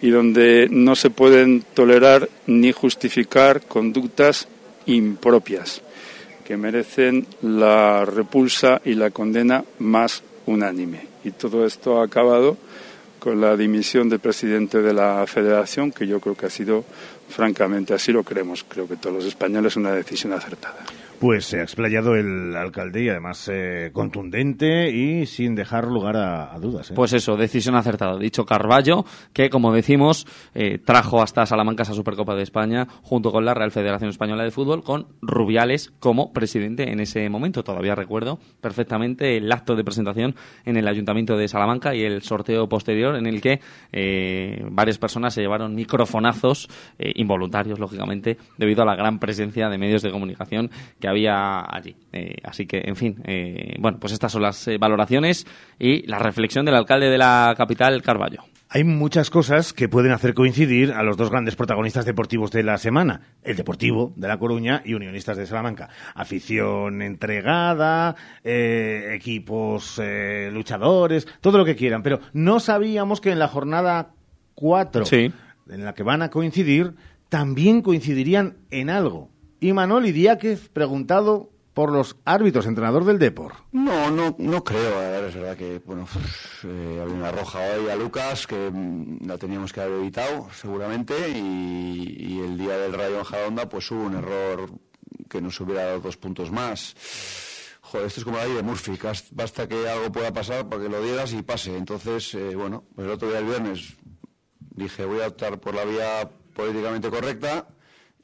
y 0.00 0.10
donde 0.10 0.68
no 0.70 0.96
se 0.96 1.10
pueden 1.10 1.62
tolerar 1.74 2.28
ni 2.46 2.72
justificar 2.72 3.62
conductas 3.62 4.48
impropias 4.86 5.82
que 6.44 6.56
merecen 6.56 7.26
la 7.42 8.04
repulsa 8.04 8.80
y 8.84 8.94
la 8.94 9.10
condena 9.10 9.64
más 9.78 10.22
unánime. 10.46 11.06
Y 11.24 11.30
todo 11.32 11.66
esto 11.66 12.00
ha 12.00 12.04
acabado 12.04 12.56
con 13.18 13.40
la 13.40 13.56
dimisión 13.56 14.08
del 14.08 14.18
presidente 14.18 14.82
de 14.82 14.92
la 14.92 15.24
federación, 15.26 15.92
que 15.92 16.06
yo 16.06 16.18
creo 16.18 16.36
que 16.36 16.46
ha 16.46 16.50
sido, 16.50 16.84
francamente, 17.28 17.94
así 17.94 18.10
lo 18.10 18.24
creemos, 18.24 18.64
creo 18.68 18.88
que 18.88 18.96
todos 18.96 19.16
los 19.16 19.24
españoles, 19.26 19.76
una 19.76 19.92
decisión 19.92 20.32
acertada. 20.32 20.84
Pues 21.22 21.44
se 21.44 21.60
ha 21.60 21.62
explayado 21.62 22.16
el 22.16 22.56
alcalde 22.56 23.04
y 23.04 23.08
además 23.08 23.48
eh, 23.48 23.90
contundente 23.92 24.90
y 24.90 25.24
sin 25.26 25.54
dejar 25.54 25.86
lugar 25.86 26.16
a, 26.16 26.58
dudas. 26.58 26.90
¿eh? 26.90 26.94
Pues 26.96 27.12
eso, 27.12 27.36
decisión 27.36 27.76
acertada. 27.76 28.18
Dicho 28.18 28.44
Carballo, 28.44 29.04
que 29.32 29.48
como 29.48 29.72
decimos, 29.72 30.26
eh, 30.52 30.80
trajo 30.84 31.22
hasta 31.22 31.46
Salamanca 31.46 31.84
esa 31.84 31.94
Supercopa 31.94 32.34
de 32.34 32.42
España 32.42 32.88
junto 33.02 33.30
con 33.30 33.44
la 33.44 33.54
Real 33.54 33.70
Federación 33.70 34.10
Española 34.10 34.42
de 34.42 34.50
Fútbol, 34.50 34.82
con 34.82 35.06
Rubiales 35.22 35.92
como 36.00 36.32
presidente 36.32 36.90
en 36.90 36.98
ese 36.98 37.28
momento. 37.28 37.62
Todavía 37.62 37.94
recuerdo 37.94 38.40
perfectamente 38.60 39.36
el 39.36 39.52
acto 39.52 39.76
de 39.76 39.84
presentación 39.84 40.34
en 40.64 40.76
el 40.76 40.88
Ayuntamiento 40.88 41.36
de 41.36 41.46
Salamanca 41.46 41.94
y 41.94 42.02
el 42.02 42.22
sorteo 42.22 42.68
posterior 42.68 43.14
en 43.14 43.26
el 43.26 43.40
que 43.40 43.60
eh, 43.92 44.66
varias 44.72 44.98
personas 44.98 45.34
se 45.34 45.42
llevaron 45.42 45.76
microfonazos 45.76 46.68
eh, 46.98 47.12
involuntarios, 47.14 47.78
lógicamente, 47.78 48.38
debido 48.58 48.82
a 48.82 48.86
la 48.86 48.96
gran 48.96 49.20
presencia 49.20 49.68
de 49.68 49.78
medios 49.78 50.02
de 50.02 50.10
comunicación 50.10 50.68
que 50.98 51.11
había 51.12 51.60
allí. 51.68 51.94
Eh, 52.12 52.34
así 52.42 52.66
que, 52.66 52.82
en 52.84 52.96
fin, 52.96 53.22
eh, 53.24 53.76
bueno, 53.78 53.98
pues 54.00 54.12
estas 54.12 54.32
son 54.32 54.42
las 54.42 54.66
eh, 54.68 54.76
valoraciones 54.78 55.46
y 55.78 56.06
la 56.06 56.18
reflexión 56.18 56.64
del 56.66 56.74
alcalde 56.74 57.08
de 57.08 57.18
la 57.18 57.54
capital, 57.56 58.02
Carballo. 58.02 58.42
Hay 58.74 58.84
muchas 58.84 59.28
cosas 59.28 59.74
que 59.74 59.90
pueden 59.90 60.12
hacer 60.12 60.32
coincidir 60.32 60.92
a 60.92 61.02
los 61.02 61.18
dos 61.18 61.28
grandes 61.30 61.56
protagonistas 61.56 62.06
deportivos 62.06 62.50
de 62.52 62.62
la 62.62 62.78
semana, 62.78 63.20
el 63.42 63.54
Deportivo 63.54 64.14
de 64.16 64.28
La 64.28 64.38
Coruña 64.38 64.80
y 64.82 64.94
Unionistas 64.94 65.36
de 65.36 65.44
Salamanca. 65.46 65.90
Afición 66.14 67.02
entregada, 67.02 68.16
eh, 68.42 69.12
equipos 69.14 70.00
eh, 70.02 70.48
luchadores, 70.50 71.28
todo 71.42 71.58
lo 71.58 71.66
que 71.66 71.76
quieran, 71.76 72.02
pero 72.02 72.20
no 72.32 72.60
sabíamos 72.60 73.20
que 73.20 73.30
en 73.32 73.38
la 73.38 73.48
jornada 73.48 74.14
4, 74.54 75.04
Sí. 75.04 75.30
en 75.68 75.84
la 75.84 75.92
que 75.92 76.02
van 76.02 76.22
a 76.22 76.30
coincidir, 76.30 76.94
también 77.28 77.82
coincidirían 77.82 78.56
en 78.70 78.88
algo. 78.88 79.28
Y 79.62 79.72
Manol 79.72 80.06
Idiáquez, 80.06 80.70
preguntado 80.70 81.50
por 81.72 81.92
los 81.92 82.16
árbitros, 82.24 82.66
entrenador 82.66 83.04
del 83.04 83.20
Depor. 83.20 83.52
No, 83.70 84.10
no, 84.10 84.34
no 84.36 84.64
creo. 84.64 84.98
A 84.98 85.08
ver, 85.08 85.24
es 85.26 85.36
verdad 85.36 85.56
que 85.56 85.80
bueno, 85.86 86.04
pues, 86.12 86.64
eh, 86.64 86.98
había 87.00 87.14
una 87.14 87.30
roja 87.30 87.60
hoy 87.60 87.88
a 87.88 87.94
Lucas 87.94 88.48
que 88.48 88.72
mm, 88.72 89.24
la 89.24 89.38
teníamos 89.38 89.72
que 89.72 89.80
haber 89.80 90.00
evitado 90.00 90.48
seguramente 90.52 91.14
y, 91.28 92.40
el 92.40 92.58
día 92.58 92.76
del 92.76 92.92
Rayo 92.92 93.18
Majadahonda 93.18 93.68
pues 93.68 93.88
hubo 93.92 94.02
un 94.02 94.16
error 94.16 94.68
que 95.30 95.40
nos 95.40 95.60
hubiera 95.60 95.84
dado 95.84 96.00
dos 96.00 96.16
puntos 96.16 96.50
más. 96.50 96.96
Joder, 97.82 98.08
esto 98.08 98.18
es 98.18 98.24
como 98.24 98.38
la 98.38 98.46
ley 98.46 98.54
de 98.54 98.64
Murphy, 98.64 98.98
basta 99.30 99.68
que 99.68 99.88
algo 99.88 100.10
pueda 100.10 100.32
pasar 100.32 100.68
para 100.68 100.82
que 100.82 100.88
lo 100.88 101.00
dieras 101.00 101.32
y 101.34 101.42
pase. 101.42 101.76
Entonces, 101.76 102.34
eh, 102.34 102.56
bueno, 102.56 102.82
pues 102.96 103.06
el 103.06 103.12
otro 103.12 103.28
día 103.28 103.38
el 103.38 103.44
viernes 103.44 103.94
dije 104.74 105.04
voy 105.04 105.20
a 105.20 105.28
optar 105.28 105.60
por 105.60 105.72
la 105.72 105.84
vía 105.84 106.28
políticamente 106.52 107.10
correcta 107.10 107.68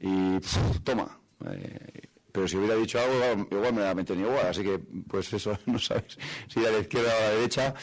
y 0.01 0.39
toma, 0.83 1.18
Eh, 1.45 2.09
pero 2.31 2.47
si 2.47 2.57
hubiera 2.57 2.75
dicho 2.75 2.99
algo, 2.99 3.47
igual, 3.51 3.73
me 3.73 3.81
la 3.81 3.95
meten 3.95 4.19
igual. 4.19 4.47
Así 4.47 4.63
que, 4.63 4.79
pues 4.79 5.31
eso, 5.33 5.57
no 5.65 5.79
sabes 5.79 6.17
si 6.47 6.65
a 6.65 6.71
la 6.71 6.79
izquierda 6.79 7.11
o 7.13 7.17
a 7.17 7.21
la 7.21 7.35
derecha. 7.35 7.73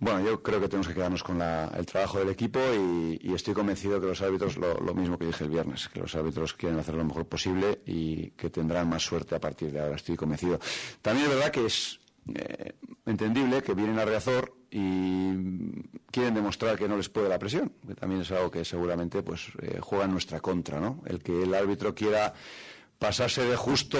Bueno, 0.00 0.24
yo 0.24 0.42
creo 0.42 0.60
que 0.60 0.68
tenemos 0.68 0.86
que 0.86 0.94
quedarnos 0.94 1.24
con 1.24 1.42
el 1.42 1.86
trabajo 1.86 2.20
del 2.20 2.28
equipo 2.28 2.60
y, 3.20 3.34
estoy 3.34 3.52
convencido 3.52 4.00
que 4.00 4.06
los 4.06 4.22
árbitros, 4.22 4.56
lo, 4.56 4.94
mismo 4.94 5.18
que 5.18 5.26
dije 5.26 5.42
el 5.42 5.50
viernes, 5.50 5.88
que 5.88 6.00
los 6.00 6.14
árbitros 6.14 6.54
quieren 6.54 6.78
hacer 6.78 6.94
lo 6.94 7.04
mejor 7.04 7.26
posible 7.26 7.80
y 7.84 8.30
que 8.30 8.48
tendrán 8.48 8.88
más 8.88 9.02
suerte 9.02 9.34
a 9.34 9.40
partir 9.40 9.72
de 9.72 9.80
ahora, 9.80 9.96
estoy 9.96 10.16
convencido. 10.16 10.60
También 11.02 11.26
es 11.26 11.34
verdad 11.34 11.50
que 11.50 11.66
es 11.66 11.98
eh, 12.32 12.74
entendible 13.06 13.60
que 13.62 13.74
vienen 13.74 13.98
a 13.98 14.04
Reazor 14.04 14.54
y 14.70 15.32
quieren 16.12 16.34
demostrar 16.34 16.78
que 16.78 16.88
no 16.88 16.96
les 16.96 17.08
puede 17.08 17.28
la 17.28 17.38
presión, 17.38 17.72
que 17.86 17.94
también 17.94 18.20
es 18.20 18.30
algo 18.30 18.52
que 18.52 18.64
seguramente 18.64 19.22
pues 19.22 19.48
eh, 19.62 19.78
juega 19.80 20.04
en 20.04 20.12
nuestra 20.12 20.38
contra, 20.40 20.78
¿no? 20.78 21.02
El 21.06 21.20
que 21.22 21.42
el 21.42 21.54
árbitro 21.54 21.94
quiera 21.94 22.34
pasarse 22.98 23.44
de 23.44 23.56
justo 23.56 23.98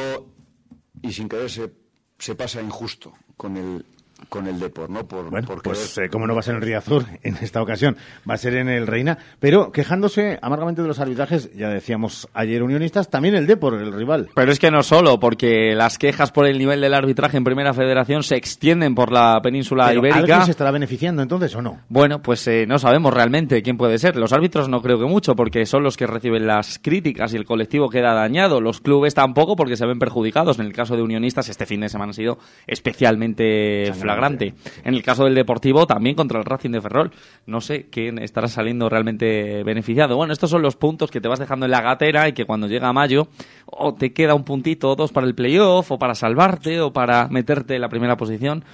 y 1.03 1.13
sin 1.13 1.29
querer 1.29 1.51
se, 1.51 1.73
se 2.19 2.35
pasa 2.35 2.61
injusto 2.63 3.13
con 3.37 3.57
el 3.57 3.85
con 4.29 4.47
el 4.47 4.59
Depor, 4.59 4.91
¿no? 4.91 5.07
Por, 5.07 5.31
bueno, 5.31 5.49
pues 5.63 5.97
eh, 5.99 6.09
como 6.11 6.27
no 6.27 6.35
va 6.35 6.41
a 6.41 6.43
ser 6.43 6.57
en 6.57 6.63
Riazor 6.63 7.05
en 7.23 7.37
esta 7.41 7.63
ocasión, 7.63 7.97
va 8.29 8.35
a 8.35 8.39
ser 8.39 8.55
en 8.55 8.69
el 8.69 8.87
Reina, 8.87 9.19
pero 9.41 9.73
quejándose 9.73 10.39
amargamente 10.43 10.83
de 10.83 10.89
los 10.89 10.99
arbitrajes, 10.99 11.55
ya 11.55 11.69
decíamos 11.69 12.29
ayer 12.35 12.63
unionistas, 12.63 13.11
también 13.11 13.35
el 13.35 13.47
Depor, 13.47 13.75
el 13.75 13.93
rival. 13.93 14.29
Pero 14.35 14.53
es 14.53 14.59
que 14.59 14.71
no 14.71 14.83
solo, 14.83 15.19
porque 15.19 15.75
las 15.75 15.99
quejas 15.99 16.33
por 16.33 16.47
el 16.47 16.59
nivel 16.59 16.81
del 16.81 16.95
arbitraje 16.95 17.37
en 17.37 17.45
Primera 17.45 17.73
Federación 17.73 18.23
se 18.23 18.37
extienden 18.37 18.95
por 18.95 19.13
la 19.13 19.41
península 19.43 19.93
ibérica. 19.95 20.19
¿Alguien 20.19 20.43
se 20.45 20.51
estará 20.51 20.71
beneficiando 20.71 21.23
entonces 21.23 21.55
o 21.55 21.63
no? 21.63 21.81
Bueno, 21.89 22.21
pues 22.21 22.47
eh, 22.49 22.67
no 22.67 22.79
sabemos 22.79 23.15
realmente 23.15 23.63
quién 23.63 23.77
puede 23.77 23.99
ser. 23.99 24.17
Los 24.17 24.33
árbitros 24.33 24.69
no 24.69 24.83
creo 24.83 24.99
que 24.99 25.07
mucho, 25.07 25.37
porque 25.37 25.65
son 25.65 25.83
los 25.83 25.97
que 25.97 26.07
reciben 26.07 26.47
las 26.47 26.79
críticas 26.79 27.33
y 27.33 27.37
el 27.37 27.45
colectivo 27.45 27.89
queda 27.89 28.15
dañado. 28.15 28.61
Los 28.61 28.81
clubes 28.81 29.15
tampoco, 29.15 29.57
porque 29.57 29.77
se 29.77 29.87
ven 29.87 29.99
perjudicados. 29.99 30.59
En 30.59 30.67
el 30.67 30.73
caso 30.73 30.97
de 30.97 31.03
unionistas, 31.03 31.49
este 31.49 31.67
fin 31.67 31.81
de 31.81 31.89
semana 31.89 32.11
ha 32.11 32.15
sido 32.15 32.39
especialmente 32.67 33.93
flagrante. 34.09 34.55
En 34.85 34.95
el 34.95 35.03
caso 35.03 35.25
del 35.25 35.35
Deportivo, 35.35 35.87
también 35.87 36.17
contra 36.17 36.39
el 36.39 36.45
Racing 36.45 36.71
de 36.71 36.81
Ferrol. 36.81 37.13
No 37.47 37.61
sé 37.61 37.87
quién 37.91 38.19
estará 38.19 38.49
saliendo 38.49 38.89
realmente 38.89 39.63
beneficiado. 39.65 40.17
Bueno, 40.17 40.33
estos 40.33 40.51
son 40.51 40.63
los 40.63 40.77
puntos 40.77 41.11
que 41.11 41.21
te 41.21 41.29
vas 41.29 41.39
dejando 41.39 41.67
en 41.67 41.73
la 41.73 41.81
gatera 41.81 42.29
y 42.29 42.33
que 42.33 42.45
cuando 42.45 42.67
llega 42.67 42.93
mayo 42.93 43.29
o 43.67 43.95
te 43.95 44.13
queda 44.13 44.35
un 44.35 44.45
puntito 44.45 44.91
o 44.91 44.97
dos 44.97 45.13
para 45.13 45.27
el 45.27 45.35
playoff 45.35 45.91
o 45.93 45.99
para 45.99 46.15
salvarte 46.15 46.81
o 46.81 46.93
para 46.93 47.29
meterte 47.29 47.75
en 47.75 47.81
la 47.81 47.89
primera 47.89 48.17
posición. 48.17 48.65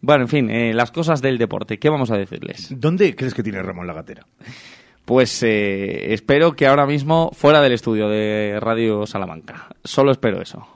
Bueno, 0.00 0.22
en 0.22 0.28
fin, 0.28 0.50
eh, 0.50 0.72
las 0.72 0.90
cosas 0.90 1.20
del 1.20 1.36
deporte. 1.36 1.78
¿Qué 1.78 1.90
vamos 1.90 2.10
a 2.10 2.16
decirles? 2.16 2.68
¿Dónde 2.70 3.14
crees 3.14 3.34
que 3.34 3.42
tiene 3.42 3.62
Ramón 3.62 3.86
la 3.86 3.92
gatera? 3.92 4.26
Pues 5.04 5.42
eh, 5.42 6.12
espero 6.14 6.52
que 6.52 6.66
ahora 6.66 6.86
mismo 6.86 7.30
fuera 7.32 7.60
del 7.60 7.72
estudio 7.72 8.08
de 8.08 8.58
Radio 8.60 9.06
Salamanca. 9.06 9.68
Solo 9.84 10.12
espero 10.12 10.40
eso. 10.40 10.66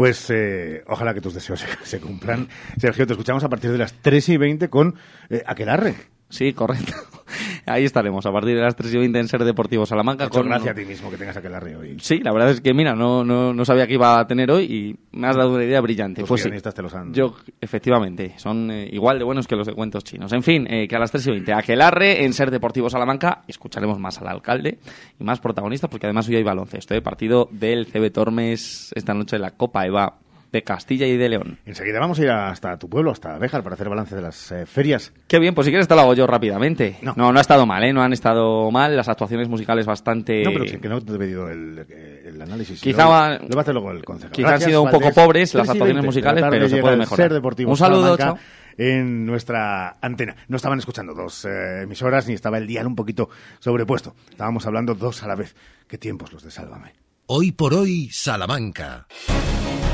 Pues 0.00 0.30
eh, 0.30 0.82
ojalá 0.86 1.12
que 1.12 1.20
tus 1.20 1.34
deseos 1.34 1.62
se, 1.82 2.00
cumplan. 2.00 2.48
Sergio, 2.78 3.06
te 3.06 3.12
escuchamos 3.12 3.44
a 3.44 3.50
partir 3.50 3.70
de 3.70 3.76
las 3.76 3.92
3 3.92 4.30
y 4.30 4.36
20 4.38 4.70
con 4.70 4.94
eh, 5.28 5.42
Aquelarre. 5.44 5.94
Sí, 6.30 6.52
correcto. 6.52 6.94
Ahí 7.66 7.84
estaremos 7.84 8.24
a 8.26 8.32
partir 8.32 8.56
de 8.56 8.62
las 8.62 8.74
3 8.74 8.94
y 8.94 8.98
20 8.98 9.18
en 9.18 9.28
Ser 9.28 9.44
Deportivo 9.44 9.86
Salamanca. 9.86 10.28
Con... 10.28 10.46
gracias 10.46 10.72
a 10.72 10.74
ti 10.74 10.84
mismo 10.84 11.10
que 11.10 11.16
tengas 11.16 11.36
aquel 11.36 11.54
arreo 11.54 11.80
hoy. 11.80 11.96
Sí, 12.00 12.20
la 12.20 12.32
verdad 12.32 12.50
es 12.50 12.60
que, 12.60 12.72
mira, 12.72 12.94
no, 12.94 13.24
no, 13.24 13.52
no, 13.52 13.64
sabía 13.64 13.86
que 13.86 13.94
iba 13.94 14.18
a 14.18 14.26
tener 14.26 14.50
hoy 14.50 14.64
y 14.64 14.96
me 15.16 15.28
has 15.28 15.36
dado 15.36 15.54
una 15.54 15.64
idea 15.64 15.80
brillante. 15.80 16.22
Los 16.22 16.28
pues 16.28 16.42
te 16.42 16.82
los 16.82 16.94
han... 16.94 17.12
Yo, 17.12 17.36
efectivamente, 17.60 18.34
son 18.36 18.70
eh, 18.70 18.88
igual 18.92 19.18
de 19.18 19.24
buenos 19.24 19.46
que 19.46 19.56
los 19.56 19.66
de 19.66 19.74
cuentos 19.74 20.04
chinos. 20.04 20.32
En 20.32 20.42
fin, 20.42 20.66
eh, 20.68 20.88
que 20.88 20.96
a 20.96 20.98
las 20.98 21.10
3 21.10 21.26
y 21.26 21.30
20 21.32 21.52
Aquelarre 21.52 22.24
en 22.24 22.32
Ser 22.32 22.50
Deportivo 22.50 22.88
Salamanca 22.88 23.42
escucharemos 23.46 23.98
más 23.98 24.20
al 24.20 24.28
alcalde 24.28 24.78
y 25.18 25.24
más 25.24 25.40
protagonistas 25.40 25.90
porque 25.90 26.06
además 26.06 26.28
hoy 26.28 26.36
hay 26.36 26.42
baloncesto, 26.42 26.94
¿eh? 26.94 27.02
partido 27.02 27.48
del 27.50 27.86
CB 27.86 28.10
Tormes 28.12 28.92
esta 28.94 29.14
noche 29.14 29.36
en 29.36 29.42
la 29.42 29.52
Copa 29.52 29.86
EVA 29.86 30.18
de 30.52 30.62
Castilla 30.62 31.06
y 31.06 31.16
de 31.16 31.28
León. 31.28 31.58
Enseguida 31.64 32.00
vamos 32.00 32.18
a 32.18 32.22
ir 32.22 32.30
hasta 32.30 32.78
tu 32.78 32.88
pueblo, 32.88 33.10
hasta 33.10 33.38
Béjar, 33.38 33.62
para 33.62 33.74
hacer 33.74 33.88
balance 33.88 34.14
de 34.14 34.22
las 34.22 34.52
eh, 34.52 34.66
ferias. 34.66 35.12
Qué 35.26 35.38
bien, 35.38 35.54
pues 35.54 35.66
si 35.66 35.70
quieres 35.70 35.88
te 35.88 35.94
lo 35.94 36.02
hago 36.02 36.14
yo 36.14 36.26
rápidamente. 36.26 36.96
No. 37.02 37.14
no, 37.16 37.36
ha 37.36 37.40
estado 37.40 37.66
mal, 37.66 37.82
¿eh? 37.84 37.92
No 37.92 38.02
han 38.02 38.12
estado 38.12 38.70
mal, 38.70 38.96
las 38.96 39.08
actuaciones 39.08 39.48
musicales 39.48 39.86
bastante... 39.86 40.42
No, 40.42 40.52
pero 40.52 40.64
que 40.64 40.88
no 40.88 41.00
te 41.00 41.14
he 41.14 41.18
pedido 41.18 41.50
el, 41.50 41.86
el 42.24 42.42
análisis. 42.42 42.80
Quizá, 42.80 43.04
lo, 43.04 43.10
va 43.10 43.36
a 43.36 43.60
hacer 43.60 43.74
luego 43.74 43.90
el 43.90 44.04
consejo. 44.04 44.32
Quizá 44.32 44.54
han 44.54 44.60
sido 44.60 44.82
un 44.82 44.90
poco 44.90 45.12
pobres 45.12 45.54
las 45.54 45.68
actuaciones 45.68 46.04
musicales, 46.04 46.44
pero 46.50 46.68
se 46.68 46.78
puede 46.78 46.96
mejorar. 46.96 47.40
un 47.66 47.76
saludo, 47.76 48.16
chao 48.16 48.38
en 48.80 49.26
nuestra 49.26 49.98
antena. 50.00 50.34
No 50.48 50.56
estaban 50.56 50.78
escuchando 50.78 51.12
dos 51.12 51.44
eh, 51.44 51.82
emisoras 51.82 52.26
ni 52.26 52.34
estaba 52.34 52.56
el 52.56 52.66
dial 52.66 52.86
un 52.86 52.96
poquito 52.96 53.28
sobrepuesto. 53.58 54.14
Estábamos 54.30 54.66
hablando 54.66 54.94
dos 54.94 55.22
a 55.22 55.28
la 55.28 55.34
vez. 55.34 55.54
Qué 55.86 55.98
tiempos 55.98 56.32
los 56.32 56.42
de 56.42 56.50
Sálvame. 56.50 56.94
Hoy 57.26 57.52
por 57.52 57.74
hoy, 57.74 58.08
Salamanca. 58.10 59.06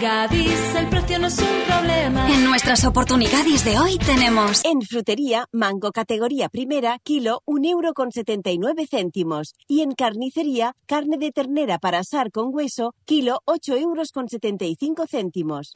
Gadis, 0.00 0.74
el 0.76 0.88
precio 0.88 1.18
no 1.18 1.26
es 1.26 1.38
un 1.38 1.62
problema. 1.66 2.28
En 2.32 2.44
nuestras 2.44 2.84
oportunidades 2.84 3.64
de 3.64 3.80
hoy 3.80 3.98
tenemos... 3.98 4.64
En 4.64 4.80
frutería, 4.82 5.46
mango 5.50 5.90
categoría 5.90 6.48
primera, 6.48 6.98
kilo, 7.02 7.42
un 7.46 7.64
euro 7.64 7.94
con 7.94 8.12
79 8.12 8.86
céntimos. 8.88 9.54
Y 9.66 9.80
en 9.80 9.92
carnicería, 9.92 10.74
carne 10.86 11.18
de 11.18 11.32
ternera 11.32 11.78
para 11.78 11.98
asar 11.98 12.30
con 12.30 12.54
hueso, 12.54 12.94
kilo, 13.06 13.40
8 13.46 13.76
euros 13.76 14.12
con 14.12 14.28
75 14.28 15.06
céntimos. 15.08 15.72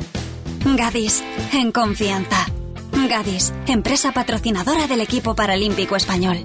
Gadis, 0.77 1.25
en 1.53 1.73
confianza. 1.73 2.47
Gadis, 3.09 3.53
empresa 3.67 4.13
patrocinadora 4.13 4.87
del 4.87 5.01
equipo 5.01 5.35
paralímpico 5.35 5.97
español. 5.97 6.45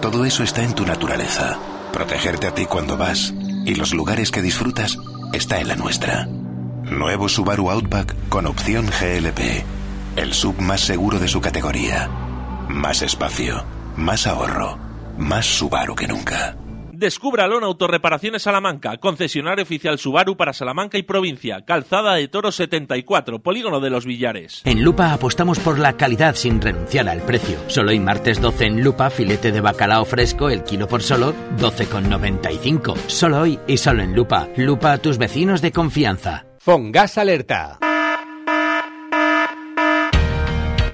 todo 0.00 0.24
eso 0.24 0.42
está 0.42 0.62
en 0.62 0.74
tu 0.74 0.86
naturaleza. 0.86 1.58
Protegerte 1.92 2.46
a 2.46 2.54
ti 2.54 2.66
cuando 2.66 2.96
vas 2.96 3.34
y 3.64 3.74
los 3.74 3.92
lugares 3.92 4.30
que 4.30 4.42
disfrutas 4.42 4.98
está 5.32 5.60
en 5.60 5.68
la 5.68 5.76
nuestra. 5.76 6.26
Nuevo 6.84 7.28
Subaru 7.28 7.70
Outback 7.70 8.14
con 8.28 8.46
opción 8.46 8.86
GLP. 8.86 9.64
El 10.16 10.32
sub 10.32 10.60
más 10.60 10.80
seguro 10.80 11.18
de 11.18 11.28
su 11.28 11.40
categoría. 11.40 12.08
Más 12.68 13.02
espacio, 13.02 13.64
más 13.96 14.26
ahorro, 14.26 14.78
más 15.18 15.46
Subaru 15.46 15.94
que 15.94 16.08
nunca. 16.08 16.56
Descúbralo 16.98 17.58
en 17.58 17.62
Autorreparaciones 17.62 18.42
Salamanca, 18.42 18.96
concesionario 18.96 19.62
oficial 19.62 20.00
Subaru 20.00 20.36
para 20.36 20.52
Salamanca 20.52 20.98
y 20.98 21.04
provincia, 21.04 21.64
Calzada 21.64 22.14
de 22.14 22.26
Toro 22.26 22.50
74, 22.50 23.38
Polígono 23.38 23.78
de 23.78 23.88
los 23.88 24.04
Villares. 24.04 24.62
En 24.64 24.82
Lupa 24.82 25.12
apostamos 25.12 25.60
por 25.60 25.78
la 25.78 25.92
calidad 25.92 26.34
sin 26.34 26.60
renunciar 26.60 27.08
al 27.08 27.20
precio. 27.20 27.56
Solo 27.68 27.90
hoy 27.90 28.00
martes 28.00 28.40
12 28.40 28.64
en 28.64 28.82
Lupa, 28.82 29.10
filete 29.10 29.52
de 29.52 29.60
bacalao 29.60 30.04
fresco, 30.04 30.50
el 30.50 30.64
kilo 30.64 30.88
por 30.88 31.04
solo 31.04 31.34
12,95. 31.58 32.96
Solo 33.06 33.42
hoy 33.42 33.60
y 33.68 33.76
solo 33.76 34.02
en 34.02 34.16
Lupa. 34.16 34.48
Lupa 34.56 34.90
a 34.90 34.98
tus 34.98 35.18
vecinos 35.18 35.62
de 35.62 35.70
confianza. 35.70 36.46
Fongas 36.58 37.16
Alerta. 37.16 37.78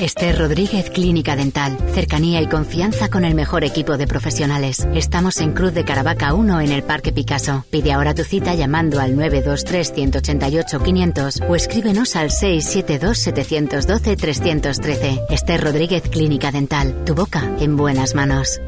Esther 0.00 0.38
Rodríguez 0.38 0.90
Clínica 0.90 1.36
Dental. 1.36 1.76
Cercanía 1.94 2.40
y 2.42 2.46
confianza 2.46 3.08
con 3.08 3.24
el 3.24 3.34
mejor 3.34 3.64
equipo 3.64 3.96
de 3.96 4.06
profesionales. 4.06 4.86
Estamos 4.94 5.38
en 5.40 5.52
Cruz 5.52 5.72
de 5.72 5.84
Caravaca 5.84 6.34
1 6.34 6.60
en 6.60 6.72
el 6.72 6.82
Parque 6.82 7.12
Picasso. 7.12 7.64
Pide 7.70 7.92
ahora 7.92 8.14
tu 8.14 8.22
cita 8.22 8.54
llamando 8.54 9.00
al 9.00 9.16
923 9.16 9.92
188 9.92 10.82
500 10.82 11.40
o 11.48 11.56
escríbenos 11.56 12.16
al 12.16 12.30
672 12.30 13.18
712 13.18 14.16
313. 14.16 15.20
Esther 15.30 15.64
Rodríguez 15.64 16.02
Clínica 16.02 16.50
Dental. 16.50 17.04
Tu 17.04 17.14
boca 17.14 17.42
en 17.60 17.76
buenas 17.76 18.14
manos. 18.14 18.60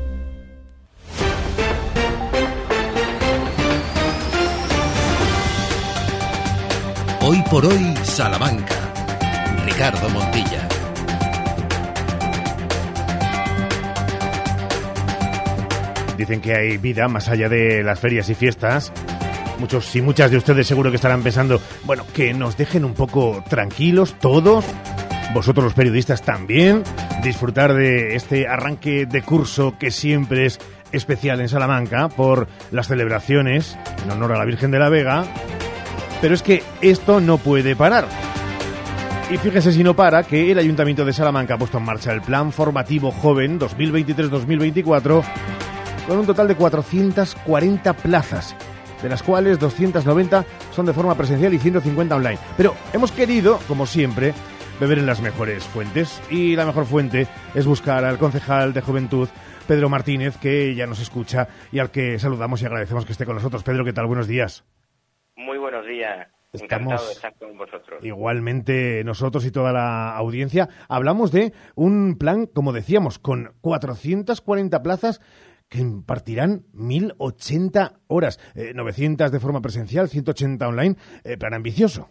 Hoy 7.21 7.43
por 7.51 7.67
hoy, 7.67 7.95
Salamanca. 8.05 8.75
Ricardo 9.67 10.09
Montilla. 10.09 10.68
Dicen 16.19 16.41
que 16.41 16.53
hay 16.53 16.79
vida 16.79 17.07
más 17.07 17.29
allá 17.29 17.49
de 17.49 17.85
las 17.85 18.01
ferias 18.01 18.29
y 18.29 18.35
fiestas. 18.35 18.93
Muchos 19.61 19.95
y 19.95 20.03
muchas 20.03 20.33
de 20.33 20.37
ustedes 20.37 20.67
seguro 20.67 20.91
que 20.91 20.97
estarán 20.97 21.23
pensando, 21.23 21.61
bueno, 21.85 22.05
que 22.13 22.35
nos 22.35 22.57
dejen 22.57 22.85
un 22.85 22.95
poco 22.95 23.45
tranquilos 23.49 24.17
todos, 24.21 24.65
vosotros 25.33 25.65
los 25.65 25.75
periodistas 25.75 26.23
también, 26.23 26.83
disfrutar 27.23 27.73
de 27.73 28.17
este 28.17 28.49
arranque 28.49 29.07
de 29.07 29.23
curso 29.23 29.77
que 29.79 29.93
siempre 29.93 30.47
es 30.47 30.59
especial 30.91 31.41
en 31.41 31.49
Salamanca 31.49 32.09
por 32.09 32.49
las 32.73 32.89
celebraciones 32.89 33.79
en 34.05 34.11
honor 34.11 34.33
a 34.33 34.39
la 34.39 34.45
Virgen 34.45 34.73
de 34.73 34.81
la 34.81 34.89
Vega. 34.89 35.25
Pero 36.21 36.35
es 36.35 36.43
que 36.43 36.65
esto 36.81 37.21
no 37.21 37.39
puede 37.39 37.77
parar. 37.77 38.09
Y 39.31 39.37
fíjese 39.37 39.73
si 39.73 39.85
no 39.85 39.95
para 39.95 40.25
que 40.25 40.51
el 40.51 40.59
Ayuntamiento 40.59 41.05
de 41.05 41.13
Salamanca 41.13 41.55
ha 41.55 41.59
puesto 41.59 41.79
en 41.79 41.85
marcha 41.85 42.13
el 42.13 42.23
Plan 42.23 42.51
Formativo 42.51 43.13
Joven 43.13 43.61
2023-2024 43.61 45.23
con 46.09 46.19
un 46.19 46.27
total 46.27 46.49
de 46.49 46.57
440 46.57 47.93
plazas, 47.93 48.57
de 49.03 49.11
las 49.11 49.23
cuales 49.23 49.59
290 49.59 50.45
son 50.73 50.87
de 50.87 50.95
forma 50.95 51.15
presencial 51.15 51.53
y 51.53 51.59
150 51.59 52.17
online. 52.17 52.39
Pero 52.57 52.75
hemos 52.95 53.13
querido, 53.13 53.59
como 53.69 53.85
siempre, 53.85 54.33
beber 54.81 54.99
en 54.99 55.07
las 55.07 55.21
mejores 55.21 55.65
fuentes 55.65 56.23
y 56.31 56.57
la 56.57 56.65
mejor 56.65 56.87
fuente 56.87 57.27
es 57.55 57.67
buscar 57.67 58.07
al 58.07 58.17
concejal 58.17 58.73
de 58.73 58.81
Juventud, 58.81 59.29
Pedro 59.67 59.91
Martínez, 59.91 60.39
que 60.39 60.75
ya 60.75 60.87
nos 60.87 60.99
escucha 60.99 61.47
y 61.71 61.79
al 61.79 61.91
que 61.91 62.19
saludamos 62.19 62.63
y 62.63 62.67
agradecemos 62.67 63.05
que 63.05 63.13
esté 63.13 63.27
con 63.27 63.37
nosotros. 63.37 63.63
Pedro, 63.63 63.85
¿qué 63.85 63.93
tal? 63.93 64.07
Buenos 64.07 64.27
días. 64.27 64.65
Muy 65.37 65.59
buenos 65.59 65.87
días. 65.87 66.27
Encantado 66.55 67.07
de 67.07 67.13
estar 67.13 67.35
con 67.35 67.59
vosotros. 67.59 68.03
Igualmente 68.03 69.03
nosotros 69.05 69.45
y 69.45 69.51
toda 69.51 69.73
la 69.73 70.17
audiencia 70.17 70.71
hablamos 70.89 71.31
de 71.31 71.53
un 71.75 72.17
plan, 72.17 72.47
como 72.47 72.73
decíamos, 72.73 73.19
con 73.19 73.53
440 73.61 74.83
plazas 74.83 75.21
que 75.69 75.79
impartirán 75.79 76.63
1.080 76.75 78.01
horas, 78.09 78.41
900 78.75 79.31
de 79.31 79.41
forma 79.41 79.61
presencial, 79.61 80.09
180 80.09 80.67
online, 80.67 80.97
eh, 81.25 81.37
plan 81.37 81.55
ambicioso. 81.55 82.09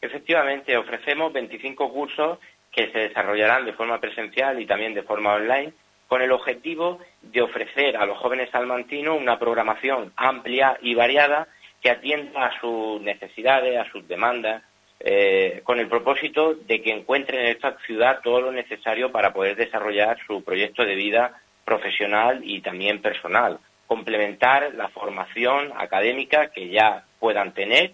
Efectivamente, 0.00 0.76
ofrecemos 0.76 1.32
25 1.32 1.92
cursos 1.92 2.38
que 2.72 2.90
se 2.90 2.98
desarrollarán 2.98 3.64
de 3.64 3.74
forma 3.74 4.00
presencial 4.00 4.60
y 4.60 4.66
también 4.66 4.94
de 4.94 5.02
forma 5.02 5.34
online, 5.34 5.72
con 6.08 6.22
el 6.22 6.32
objetivo 6.32 6.98
de 7.22 7.42
ofrecer 7.42 7.96
a 7.96 8.06
los 8.06 8.18
jóvenes 8.18 8.50
salmantinos 8.50 9.18
una 9.18 9.38
programación 9.38 10.12
amplia 10.16 10.78
y 10.82 10.94
variada 10.94 11.48
que 11.80 11.90
atienda 11.90 12.46
a 12.46 12.60
sus 12.60 13.00
necesidades, 13.00 13.78
a 13.78 13.90
sus 13.90 14.06
demandas, 14.08 14.62
eh, 15.00 15.60
con 15.64 15.80
el 15.80 15.88
propósito 15.88 16.54
de 16.54 16.80
que 16.80 16.92
encuentren 16.92 17.40
en 17.40 17.46
esta 17.46 17.76
ciudad 17.86 18.20
todo 18.22 18.40
lo 18.40 18.52
necesario 18.52 19.10
para 19.10 19.32
poder 19.32 19.56
desarrollar 19.56 20.18
su 20.26 20.44
proyecto 20.44 20.84
de 20.84 20.94
vida 20.94 21.41
profesional 21.64 22.40
y 22.44 22.60
también 22.60 23.00
personal. 23.00 23.58
Complementar 23.86 24.74
la 24.74 24.88
formación 24.88 25.72
académica 25.76 26.48
que 26.48 26.68
ya 26.68 27.04
puedan 27.18 27.52
tener 27.52 27.92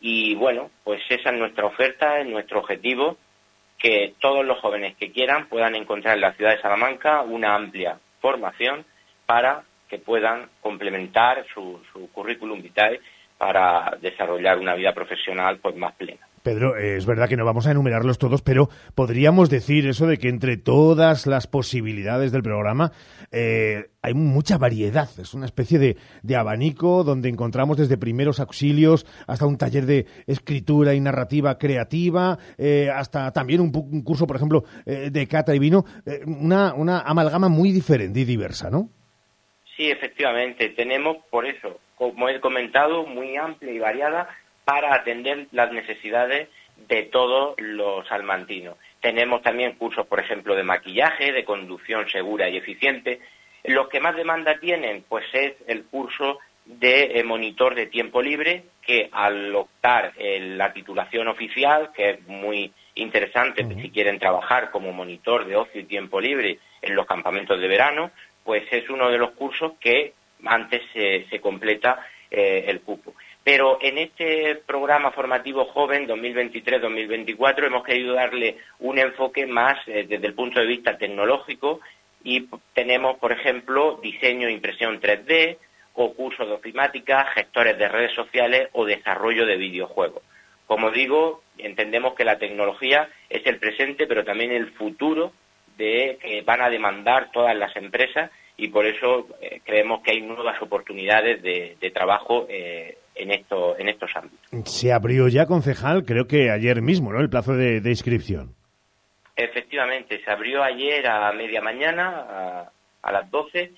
y 0.00 0.34
bueno, 0.34 0.70
pues 0.82 1.00
esa 1.08 1.30
es 1.30 1.38
nuestra 1.38 1.66
oferta, 1.66 2.18
es 2.18 2.26
nuestro 2.26 2.58
objetivo, 2.58 3.16
que 3.78 4.14
todos 4.20 4.44
los 4.44 4.58
jóvenes 4.58 4.96
que 4.96 5.12
quieran 5.12 5.48
puedan 5.48 5.74
encontrar 5.76 6.16
en 6.16 6.22
la 6.22 6.32
ciudad 6.32 6.50
de 6.50 6.60
Salamanca 6.60 7.22
una 7.22 7.54
amplia 7.54 7.98
formación 8.20 8.84
para 9.26 9.62
que 9.88 9.98
puedan 9.98 10.48
complementar 10.60 11.44
su, 11.54 11.80
su 11.92 12.10
currículum 12.12 12.62
vitae 12.62 13.00
para 13.38 13.96
desarrollar 14.00 14.58
una 14.58 14.74
vida 14.74 14.92
profesional 14.92 15.58
pues 15.58 15.76
más 15.76 15.94
plena. 15.94 16.26
Pedro, 16.42 16.76
eh, 16.76 16.96
es 16.96 17.06
verdad 17.06 17.28
que 17.28 17.36
no 17.36 17.44
vamos 17.44 17.66
a 17.66 17.70
enumerarlos 17.70 18.18
todos, 18.18 18.42
pero 18.42 18.68
podríamos 18.94 19.48
decir 19.48 19.86
eso 19.86 20.06
de 20.06 20.18
que 20.18 20.28
entre 20.28 20.56
todas 20.56 21.26
las 21.26 21.46
posibilidades 21.46 22.32
del 22.32 22.42
programa 22.42 22.92
eh, 23.30 23.86
hay 24.02 24.14
mucha 24.14 24.58
variedad. 24.58 25.08
Es 25.18 25.34
una 25.34 25.46
especie 25.46 25.78
de, 25.78 26.36
abanico 26.36 27.04
donde 27.04 27.28
encontramos 27.28 27.76
desde 27.76 27.96
primeros 27.96 28.40
auxilios 28.40 29.06
hasta 29.26 29.46
un 29.46 29.58
taller 29.58 29.86
de 29.86 30.06
escritura 30.26 30.94
y 30.94 31.00
narrativa 31.00 31.58
creativa, 31.58 32.38
eh, 32.58 32.90
hasta 32.92 33.32
también 33.32 33.60
un, 33.60 33.72
un, 33.74 34.02
curso, 34.02 34.26
por 34.26 34.36
ejemplo, 34.36 34.64
de 34.84 35.28
cata 35.28 35.54
y 35.54 35.58
vino. 35.58 35.84
una, 36.26 36.74
una 36.74 37.00
amalgama 37.00 37.48
muy 37.48 37.70
diferente 37.70 38.20
y 38.20 38.24
diversa, 38.24 38.70
¿no? 38.70 38.90
Sí, 39.76 39.90
efectivamente. 39.90 40.70
Tenemos, 40.70 41.18
por 41.30 41.46
eso, 41.46 41.78
como 41.96 42.28
he 42.28 42.40
comentado, 42.40 43.06
muy 43.06 43.36
amplia 43.36 43.72
y 43.72 43.78
variada 43.78 44.28
para 44.64 44.94
atender 44.94 45.46
las 45.52 45.72
necesidades 45.72 46.48
de 46.88 47.02
todos 47.04 47.54
los 47.58 48.06
salmantinos. 48.08 48.76
Tenemos 49.00 49.42
también 49.42 49.72
cursos, 49.72 50.06
por 50.06 50.20
ejemplo, 50.20 50.54
de 50.54 50.62
maquillaje, 50.62 51.32
de 51.32 51.44
conducción 51.44 52.08
segura 52.08 52.48
y 52.48 52.56
eficiente. 52.56 53.20
Los 53.64 53.88
que 53.88 54.00
más 54.00 54.16
demanda 54.16 54.58
tienen, 54.58 55.04
pues 55.08 55.24
es 55.32 55.54
el 55.66 55.84
curso 55.84 56.38
de 56.64 57.18
eh, 57.18 57.24
monitor 57.24 57.74
de 57.74 57.86
tiempo 57.86 58.22
libre, 58.22 58.64
que 58.80 59.08
al 59.12 59.54
optar 59.54 60.12
la 60.18 60.72
titulación 60.72 61.28
oficial, 61.28 61.90
que 61.94 62.10
es 62.10 62.28
muy 62.28 62.72
interesante 62.94 63.64
si 63.64 63.90
quieren 63.90 64.18
trabajar 64.18 64.70
como 64.70 64.92
monitor 64.92 65.46
de 65.46 65.56
ocio 65.56 65.80
y 65.80 65.84
tiempo 65.84 66.20
libre 66.20 66.58
en 66.80 66.94
los 66.94 67.06
campamentos 67.06 67.60
de 67.60 67.68
verano, 67.68 68.10
pues 68.44 68.64
es 68.70 68.88
uno 68.90 69.08
de 69.10 69.18
los 69.18 69.32
cursos 69.32 69.72
que 69.80 70.14
antes 70.44 70.82
se, 70.92 71.40
completa 71.40 72.04
eh, 72.30 72.64
el 72.66 72.80
cupo. 72.80 73.14
Pero 73.44 73.78
en 73.80 73.98
este 73.98 74.56
programa 74.66 75.10
formativo 75.10 75.64
joven 75.66 76.06
2023-2024 76.06 77.66
hemos 77.66 77.82
querido 77.82 78.14
darle 78.14 78.58
un 78.78 78.98
enfoque 78.98 79.46
más 79.46 79.76
eh, 79.86 80.06
desde 80.08 80.26
el 80.28 80.34
punto 80.34 80.60
de 80.60 80.66
vista 80.66 80.96
tecnológico 80.96 81.80
y 82.22 82.48
tenemos, 82.72 83.18
por 83.18 83.32
ejemplo, 83.32 83.98
diseño 84.00 84.46
e 84.46 84.52
impresión 84.52 85.00
3D 85.00 85.58
o 85.94 86.14
cursos 86.14 86.46
de 86.46 86.54
ofimática, 86.54 87.24
gestores 87.34 87.76
de 87.76 87.88
redes 87.88 88.12
sociales 88.14 88.68
o 88.72 88.84
desarrollo 88.84 89.44
de 89.44 89.56
videojuegos. 89.56 90.22
Como 90.66 90.90
digo, 90.90 91.42
entendemos 91.58 92.14
que 92.14 92.24
la 92.24 92.38
tecnología 92.38 93.08
es 93.28 93.44
el 93.46 93.58
presente, 93.58 94.06
pero 94.06 94.24
también 94.24 94.52
el 94.52 94.70
futuro 94.72 95.32
de 95.76 96.18
que 96.22 96.42
van 96.42 96.62
a 96.62 96.70
demandar 96.70 97.30
todas 97.32 97.56
las 97.56 97.74
empresas 97.76 98.30
y 98.56 98.68
por 98.68 98.86
eso 98.86 99.26
eh, 99.40 99.60
creemos 99.64 100.02
que 100.02 100.12
hay 100.12 100.22
nuevas 100.22 100.60
oportunidades 100.62 101.42
de, 101.42 101.90
trabajo 101.92 102.46
eh, 102.48 102.98
en, 103.14 103.30
esto, 103.30 103.78
en 103.78 103.88
estos 103.88 104.10
ámbitos. 104.14 104.70
Se 104.70 104.92
abrió 104.92 105.28
ya, 105.28 105.46
concejal, 105.46 106.04
creo 106.04 106.26
que 106.26 106.50
ayer 106.50 106.82
mismo, 106.82 107.12
¿no? 107.12 107.20
El 107.20 107.30
plazo 107.30 107.54
de, 107.54 107.82
inscripción. 107.84 108.54
Efectivamente, 109.36 110.20
se 110.24 110.30
abrió 110.30 110.62
ayer 110.62 111.06
a 111.06 111.32
media 111.32 111.60
mañana, 111.60 112.70
a, 113.02 113.12
las 113.12 113.30
12, 113.30 113.72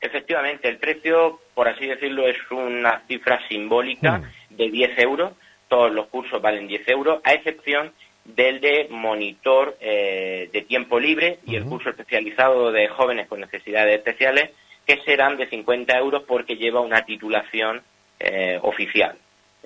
Efectivamente, 0.00 0.68
el 0.68 0.78
precio, 0.78 1.40
por 1.54 1.68
así 1.68 1.86
decirlo, 1.86 2.26
es 2.28 2.36
una 2.50 3.02
cifra 3.06 3.38
simbólica 3.48 4.22
Mm. 4.50 4.56
de 4.56 4.70
10 4.70 4.98
euros. 4.98 5.32
Todos 5.68 5.92
los 5.92 6.06
cursos 6.06 6.40
valen 6.40 6.68
10 6.68 6.88
euros, 6.88 7.20
a 7.24 7.34
excepción 7.34 7.92
del 8.24 8.60
de 8.60 8.88
monitor 8.90 9.76
eh, 9.80 10.48
de 10.52 10.62
tiempo 10.62 10.98
libre 10.98 11.38
y 11.46 11.56
el 11.56 11.64
curso 11.64 11.90
especializado 11.90 12.72
de 12.72 12.88
jóvenes 12.88 13.28
con 13.28 13.40
necesidades 13.40 13.96
especiales, 13.96 14.50
que 14.86 15.00
serán 15.02 15.36
de 15.36 15.48
50 15.48 15.96
euros 15.98 16.22
porque 16.24 16.56
lleva 16.56 16.80
una 16.80 17.04
titulación 17.04 17.82
eh, 18.18 18.58
oficial. 18.62 19.16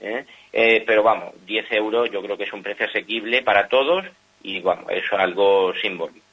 ¿eh? 0.00 0.24
Eh, 0.52 0.82
pero 0.86 1.02
vamos, 1.02 1.34
10 1.46 1.72
euros 1.72 2.10
yo 2.10 2.22
creo 2.22 2.36
que 2.36 2.44
es 2.44 2.52
un 2.52 2.62
precio 2.62 2.86
asequible 2.86 3.42
para 3.42 3.68
todos 3.68 4.04
y 4.42 4.60
bueno, 4.60 4.82
eso 4.90 5.14
es 5.14 5.20
algo 5.20 5.72
simbólico. 5.74 6.29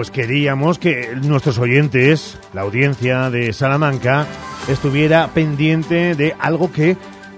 Pues 0.00 0.10
queríamos 0.10 0.78
que 0.78 1.14
nuestros 1.14 1.58
oyentes, 1.58 2.38
la 2.54 2.62
audiencia 2.62 3.28
de 3.28 3.52
Salamanca, 3.52 4.26
estuviera 4.66 5.28
pendiente 5.34 6.14
de 6.14 6.34
algo 6.38 6.72
que 6.72 6.96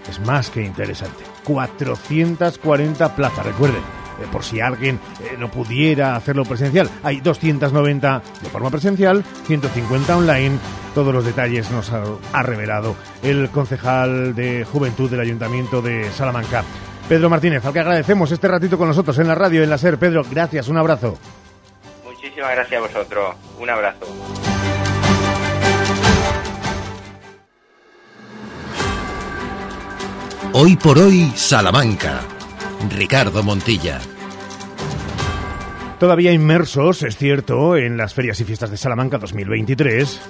es 0.08 0.20
más 0.20 0.48
que 0.48 0.62
interesante. 0.62 1.24
440 1.42 3.16
plazas, 3.16 3.46
recuerden, 3.46 3.80
eh, 3.80 4.26
por 4.30 4.44
si 4.44 4.60
alguien 4.60 5.00
eh, 5.24 5.34
no 5.40 5.50
pudiera 5.50 6.14
hacerlo 6.14 6.44
presencial. 6.44 6.88
Hay 7.02 7.20
290 7.20 8.22
de 8.40 8.48
forma 8.48 8.70
presencial, 8.70 9.24
150 9.48 10.16
online. 10.16 10.56
Todos 10.94 11.12
los 11.12 11.24
detalles 11.24 11.68
nos 11.72 11.90
ha, 11.90 12.04
ha 12.32 12.42
revelado 12.44 12.94
el 13.24 13.50
concejal 13.50 14.36
de 14.36 14.64
Juventud 14.70 15.10
del 15.10 15.18
Ayuntamiento 15.18 15.82
de 15.82 16.08
Salamanca. 16.12 16.62
Pedro 17.08 17.28
Martínez, 17.28 17.64
al 17.64 17.72
que 17.72 17.80
agradecemos 17.80 18.30
este 18.30 18.46
ratito 18.46 18.78
con 18.78 18.86
nosotros 18.86 19.18
en 19.18 19.26
la 19.26 19.34
radio, 19.34 19.64
en 19.64 19.70
la 19.70 19.78
SER. 19.78 19.98
Pedro, 19.98 20.24
gracias, 20.30 20.68
un 20.68 20.76
abrazo. 20.76 21.18
Muchísimas 22.32 22.54
gracias 22.54 22.78
a 22.78 22.86
vosotros. 22.86 23.36
Un 23.58 23.68
abrazo. 23.68 24.06
Hoy 30.54 30.76
por 30.76 30.98
hoy, 30.98 31.30
Salamanca. 31.34 32.20
Ricardo 32.88 33.42
Montilla. 33.42 34.00
Todavía 36.00 36.32
inmersos, 36.32 37.02
es 37.02 37.18
cierto, 37.18 37.76
en 37.76 37.98
las 37.98 38.14
ferias 38.14 38.40
y 38.40 38.44
fiestas 38.44 38.70
de 38.70 38.78
Salamanca 38.78 39.18
2023. 39.18 40.20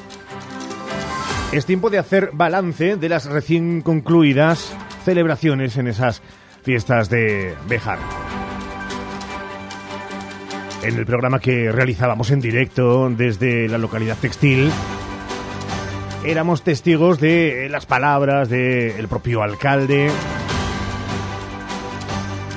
Es 1.52 1.66
tiempo 1.66 1.88
de 1.88 1.98
hacer 1.98 2.30
balance 2.32 2.96
de 2.96 3.08
las 3.08 3.26
recién 3.26 3.80
concluidas 3.80 4.74
celebraciones 5.04 5.76
en 5.76 5.86
esas 5.86 6.20
fiestas 6.64 7.08
de 7.08 7.54
Bejar. 7.68 8.00
En 10.82 10.98
el 10.98 11.06
programa 11.06 11.38
que 11.38 11.70
realizábamos 11.70 12.30
en 12.32 12.40
directo 12.40 13.08
desde 13.08 13.68
la 13.68 13.78
localidad 13.78 14.16
textil, 14.20 14.70
éramos 16.24 16.62
testigos 16.62 17.20
de 17.20 17.68
las 17.70 17.86
palabras 17.86 18.48
del 18.48 19.06
propio 19.06 19.42
alcalde, 19.42 20.10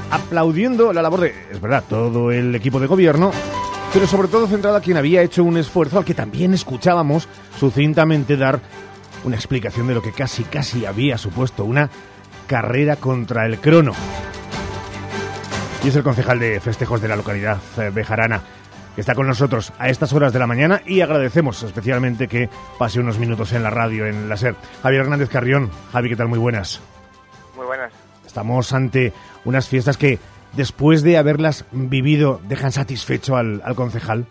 aplaudiendo 0.10 0.92
la 0.92 1.04
labor 1.04 1.22
de, 1.22 1.36
es 1.52 1.62
verdad, 1.62 1.84
todo 1.88 2.32
el 2.32 2.56
equipo 2.56 2.80
de 2.80 2.88
gobierno, 2.88 3.32
pero 3.94 4.08
sobre 4.08 4.28
todo 4.28 4.48
centrado 4.48 4.78
a 4.78 4.82
quien 4.82 4.98
había 4.98 5.22
hecho 5.22 5.44
un 5.44 5.58
esfuerzo 5.58 6.00
al 6.00 6.06
que 6.06 6.16
también 6.16 6.54
escuchábamos 6.56 7.28
sucintamente 7.60 8.38
dar 8.38 8.60
una 9.24 9.36
explicación 9.36 9.88
de 9.88 9.94
lo 9.94 10.02
que 10.02 10.12
casi 10.12 10.44
casi 10.44 10.86
había 10.88 11.20
supuesto 11.20 11.64
una 11.64 11.92
carrera 12.48 12.96
contra 12.96 13.46
el 13.46 13.60
crono. 13.60 13.94
Y 15.86 15.90
es 15.90 15.96
el 15.96 16.02
concejal 16.02 16.40
de 16.40 16.60
festejos 16.60 17.00
de 17.00 17.08
la 17.08 17.16
localidad 17.16 17.60
eh, 17.78 17.92
bejarana 17.94 18.42
que 18.96 19.02
está 19.02 19.14
con 19.14 19.28
nosotros 19.28 19.72
a 19.78 19.88
estas 19.88 20.14
horas 20.14 20.34
de 20.34 20.40
la 20.40 20.48
mañana 20.48 20.82
y 20.84 21.02
agradecemos 21.02 21.62
especialmente 21.62 22.28
que 22.28 22.50
pase 22.80 23.00
unos 23.00 23.20
minutos 23.20 23.54
en 23.54 23.62
la 23.62 23.70
radio, 23.70 24.08
en 24.08 24.28
la 24.28 24.36
SER. 24.36 24.56
Javier 24.82 25.02
Hernández 25.02 25.30
Carrión. 25.30 25.70
Javi, 25.92 26.10
¿qué 26.10 26.16
tal? 26.16 26.28
Muy 26.28 26.40
buenas. 26.40 26.82
Muy 27.56 27.68
buenas. 27.68 27.94
Estamos 28.26 28.74
ante 28.74 29.14
unas 29.44 29.70
fiestas 29.70 29.96
que, 29.96 30.18
después 30.54 31.04
de 31.04 31.20
haberlas 31.20 31.68
vivido, 31.72 32.42
dejan 32.46 32.72
satisfecho 32.72 33.36
al, 33.36 33.62
al 33.64 33.76
concejal. 33.76 34.26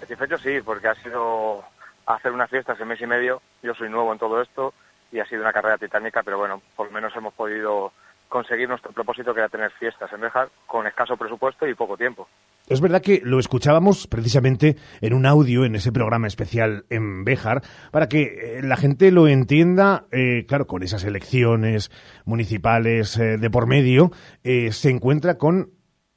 Satisfecho 0.00 0.36
sí, 0.36 0.60
porque 0.62 0.88
ha 0.88 0.94
sido 0.96 1.64
hacer 2.04 2.32
unas 2.32 2.50
fiestas 2.50 2.78
en 2.78 2.88
mes 2.88 3.00
y 3.00 3.06
medio. 3.06 3.40
Yo 3.62 3.72
soy 3.72 3.88
nuevo 3.88 4.12
en 4.12 4.18
todo 4.18 4.42
esto 4.42 4.74
y 5.10 5.20
ha 5.20 5.24
sido 5.24 5.40
una 5.40 5.52
carrera 5.54 5.78
titánica, 5.78 6.22
pero 6.22 6.36
bueno, 6.36 6.60
por 6.76 6.88
lo 6.88 6.92
menos 6.92 7.16
hemos 7.16 7.32
podido 7.32 7.90
conseguir 8.28 8.68
nuestro 8.68 8.92
propósito 8.92 9.32
que 9.32 9.40
era 9.40 9.48
tener 9.48 9.70
fiestas 9.72 10.12
en 10.12 10.20
Bejar 10.20 10.48
con 10.66 10.86
escaso 10.86 11.16
presupuesto 11.16 11.66
y 11.66 11.74
poco 11.74 11.96
tiempo. 11.96 12.28
Es 12.68 12.82
verdad 12.82 13.00
que 13.00 13.22
lo 13.24 13.38
escuchábamos 13.38 14.06
precisamente 14.06 14.76
en 15.00 15.14
un 15.14 15.24
audio 15.24 15.64
en 15.64 15.74
ese 15.74 15.90
programa 15.90 16.26
especial 16.26 16.84
en 16.90 17.24
Béjar 17.24 17.62
para 17.90 18.08
que 18.08 18.58
eh, 18.58 18.62
la 18.62 18.76
gente 18.76 19.10
lo 19.10 19.26
entienda, 19.26 20.04
eh, 20.12 20.44
claro, 20.46 20.66
con 20.66 20.82
esas 20.82 21.04
elecciones 21.04 21.90
municipales 22.26 23.18
eh, 23.18 23.38
de 23.38 23.50
por 23.50 23.66
medio, 23.66 24.10
eh, 24.44 24.70
se 24.72 24.90
encuentra 24.90 25.38
con 25.38 25.70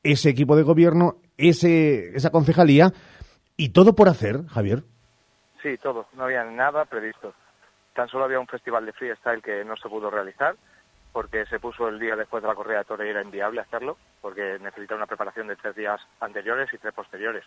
ese 0.03 0.29
equipo 0.29 0.57
de 0.57 0.63
gobierno, 0.63 1.15
ese, 1.37 2.17
esa 2.17 2.31
concejalía 2.31 2.91
y 3.55 3.69
todo 3.71 3.95
por 3.95 4.09
hacer, 4.09 4.45
Javier. 4.47 4.83
Sí, 5.61 5.77
todo. 5.77 6.07
No 6.13 6.25
había 6.25 6.43
nada 6.43 6.83
previsto. 6.85 7.33
Tan 7.93 8.09
solo 8.09 8.25
había 8.25 8.39
un 8.39 8.47
festival 8.47 8.85
de 8.85 8.93
freestyle 8.93 9.41
que 9.41 9.63
no 9.63 9.77
se 9.77 9.87
pudo 9.87 10.09
realizar 10.09 10.55
porque 11.11 11.45
se 11.45 11.59
puso 11.59 11.87
el 11.87 11.99
día 11.99 12.15
después 12.15 12.41
de 12.41 12.49
la 12.49 12.55
corrida 12.55 12.79
de 12.79 12.85
toros 12.85 13.05
y 13.05 13.09
era 13.09 13.21
inviable 13.21 13.61
hacerlo, 13.61 13.97
porque 14.21 14.57
necesitaba 14.61 14.99
una 14.99 15.07
preparación 15.07 15.47
de 15.47 15.55
tres 15.55 15.75
días 15.75 15.99
anteriores 16.19 16.71
y 16.73 16.77
tres 16.77 16.93
posteriores. 16.93 17.43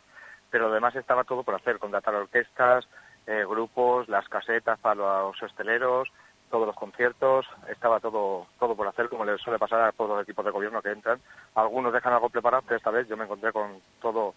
Pero 0.51 0.69
además 0.69 0.95
estaba 0.97 1.25
todo 1.25 1.43
por 1.43 1.55
hacer, 1.55 1.79
contratar 1.79 2.15
orquestas, 2.15 2.87
eh, 3.27 3.45
grupos, 3.49 4.09
las 4.09 4.29
casetas 4.29 4.79
para 4.81 4.97
los 4.97 5.43
hosteleros, 5.43 6.09
todos 6.51 6.67
los 6.67 6.77
conciertos, 6.77 7.47
estaba 7.69 8.01
todo 8.01 8.47
todo 8.59 8.77
por 8.77 8.87
hacer, 8.87 9.09
como 9.09 9.25
le 9.25 9.39
suele 9.39 9.59
pasar 9.59 9.81
a 9.81 9.93
todos 9.93 10.11
los 10.11 10.23
equipos 10.23 10.45
de 10.45 10.51
gobierno 10.51 10.83
que 10.83 10.91
entran. 10.91 11.21
Algunos 11.55 11.93
dejan 11.93 12.13
algo 12.13 12.29
preparado, 12.29 12.63
pero 12.67 12.77
esta 12.77 12.91
vez 12.91 13.09
yo 13.09 13.17
me 13.17 13.25
encontré 13.25 13.53
con 13.53 13.81
todo 14.01 14.35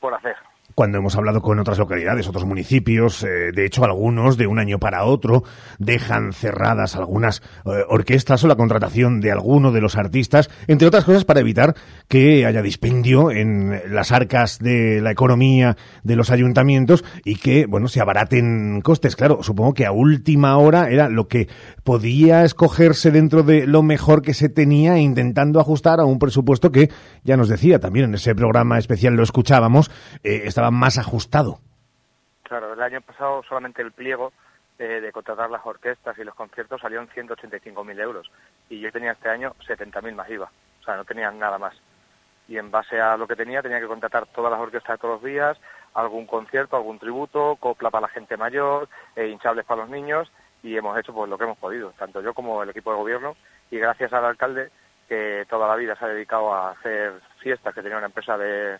por 0.00 0.14
hacer. 0.14 0.36
Cuando 0.74 0.98
hemos 0.98 1.16
hablado 1.16 1.40
con 1.40 1.58
otras 1.58 1.78
localidades, 1.78 2.28
otros 2.28 2.44
municipios, 2.44 3.22
eh, 3.22 3.52
de 3.54 3.64
hecho 3.64 3.84
algunos 3.84 4.36
de 4.36 4.46
un 4.46 4.58
año 4.58 4.78
para 4.78 5.04
otro 5.04 5.44
dejan 5.78 6.32
cerradas 6.32 6.96
algunas 6.96 7.42
eh, 7.64 7.70
orquestas 7.88 8.44
o 8.44 8.48
la 8.48 8.56
contratación 8.56 9.20
de 9.20 9.32
alguno 9.32 9.72
de 9.72 9.80
los 9.80 9.96
artistas, 9.96 10.50
entre 10.66 10.88
otras 10.88 11.04
cosas 11.04 11.24
para 11.24 11.40
evitar 11.40 11.74
que 12.08 12.44
haya 12.44 12.62
dispendio 12.62 13.30
en 13.30 13.80
las 13.88 14.12
arcas 14.12 14.58
de 14.58 15.00
la 15.00 15.10
economía 15.10 15.76
de 16.02 16.16
los 16.16 16.30
ayuntamientos 16.30 17.04
y 17.24 17.36
que, 17.36 17.66
bueno, 17.66 17.88
se 17.88 18.00
abaraten 18.00 18.80
costes. 18.82 19.16
Claro, 19.16 19.42
supongo 19.42 19.74
que 19.74 19.86
a 19.86 19.92
última 19.92 20.56
hora 20.58 20.90
era 20.90 21.08
lo 21.08 21.28
que 21.28 21.48
podía 21.84 22.44
escogerse 22.44 23.10
dentro 23.10 23.42
de 23.42 23.66
lo 23.66 23.82
mejor 23.82 24.22
que 24.22 24.34
se 24.34 24.48
tenía 24.48 24.98
intentando 24.98 25.60
ajustar 25.60 26.00
a 26.00 26.04
un 26.04 26.18
presupuesto 26.18 26.70
que, 26.70 26.90
ya 27.24 27.36
nos 27.36 27.48
decía 27.48 27.78
también 27.78 28.06
en 28.06 28.14
ese 28.14 28.34
programa 28.34 28.78
especial 28.78 29.14
lo 29.14 29.22
escuchábamos, 29.22 29.90
eh, 30.22 30.42
estaba 30.56 30.70
más 30.70 30.96
ajustado. 30.96 31.58
Claro, 32.42 32.72
el 32.72 32.80
año 32.80 33.02
pasado 33.02 33.42
solamente 33.46 33.82
el 33.82 33.92
pliego 33.92 34.32
eh, 34.78 35.02
de 35.02 35.12
contratar 35.12 35.50
las 35.50 35.66
orquestas 35.66 36.16
y 36.16 36.24
los 36.24 36.34
conciertos 36.34 36.80
salió 36.80 36.98
en 36.98 37.08
185.000 37.08 38.00
euros 38.00 38.30
y 38.70 38.80
yo 38.80 38.90
tenía 38.90 39.12
este 39.12 39.28
año 39.28 39.54
70.000 39.68 40.14
más 40.14 40.30
IVA, 40.30 40.50
o 40.80 40.82
sea, 40.82 40.96
no 40.96 41.04
tenía 41.04 41.30
nada 41.30 41.58
más. 41.58 41.74
Y 42.48 42.56
en 42.56 42.70
base 42.70 42.98
a 42.98 43.18
lo 43.18 43.26
que 43.26 43.36
tenía, 43.36 43.60
tenía 43.60 43.80
que 43.80 43.86
contratar 43.86 44.28
todas 44.28 44.50
las 44.50 44.58
orquestas 44.58 44.94
de 44.94 44.98
todos 44.98 45.20
los 45.20 45.30
días, 45.30 45.58
algún 45.92 46.26
concierto, 46.26 46.76
algún 46.76 46.98
tributo, 46.98 47.56
copla 47.60 47.90
para 47.90 48.06
la 48.06 48.12
gente 48.14 48.38
mayor, 48.38 48.88
eh, 49.14 49.28
hinchables 49.28 49.66
para 49.66 49.82
los 49.82 49.90
niños 49.90 50.32
y 50.62 50.74
hemos 50.74 50.98
hecho 50.98 51.12
pues 51.12 51.28
lo 51.28 51.36
que 51.36 51.44
hemos 51.44 51.58
podido, 51.58 51.90
tanto 51.98 52.22
yo 52.22 52.32
como 52.32 52.62
el 52.62 52.70
equipo 52.70 52.92
de 52.92 52.96
gobierno 52.96 53.36
y 53.70 53.76
gracias 53.76 54.10
al 54.14 54.24
alcalde 54.24 54.70
que 55.06 55.44
toda 55.50 55.68
la 55.68 55.76
vida 55.76 55.96
se 55.96 56.06
ha 56.06 56.08
dedicado 56.08 56.54
a 56.54 56.70
hacer 56.70 57.20
fiestas, 57.40 57.74
que 57.74 57.82
tenía 57.82 57.98
una 57.98 58.06
empresa 58.06 58.38
de 58.38 58.78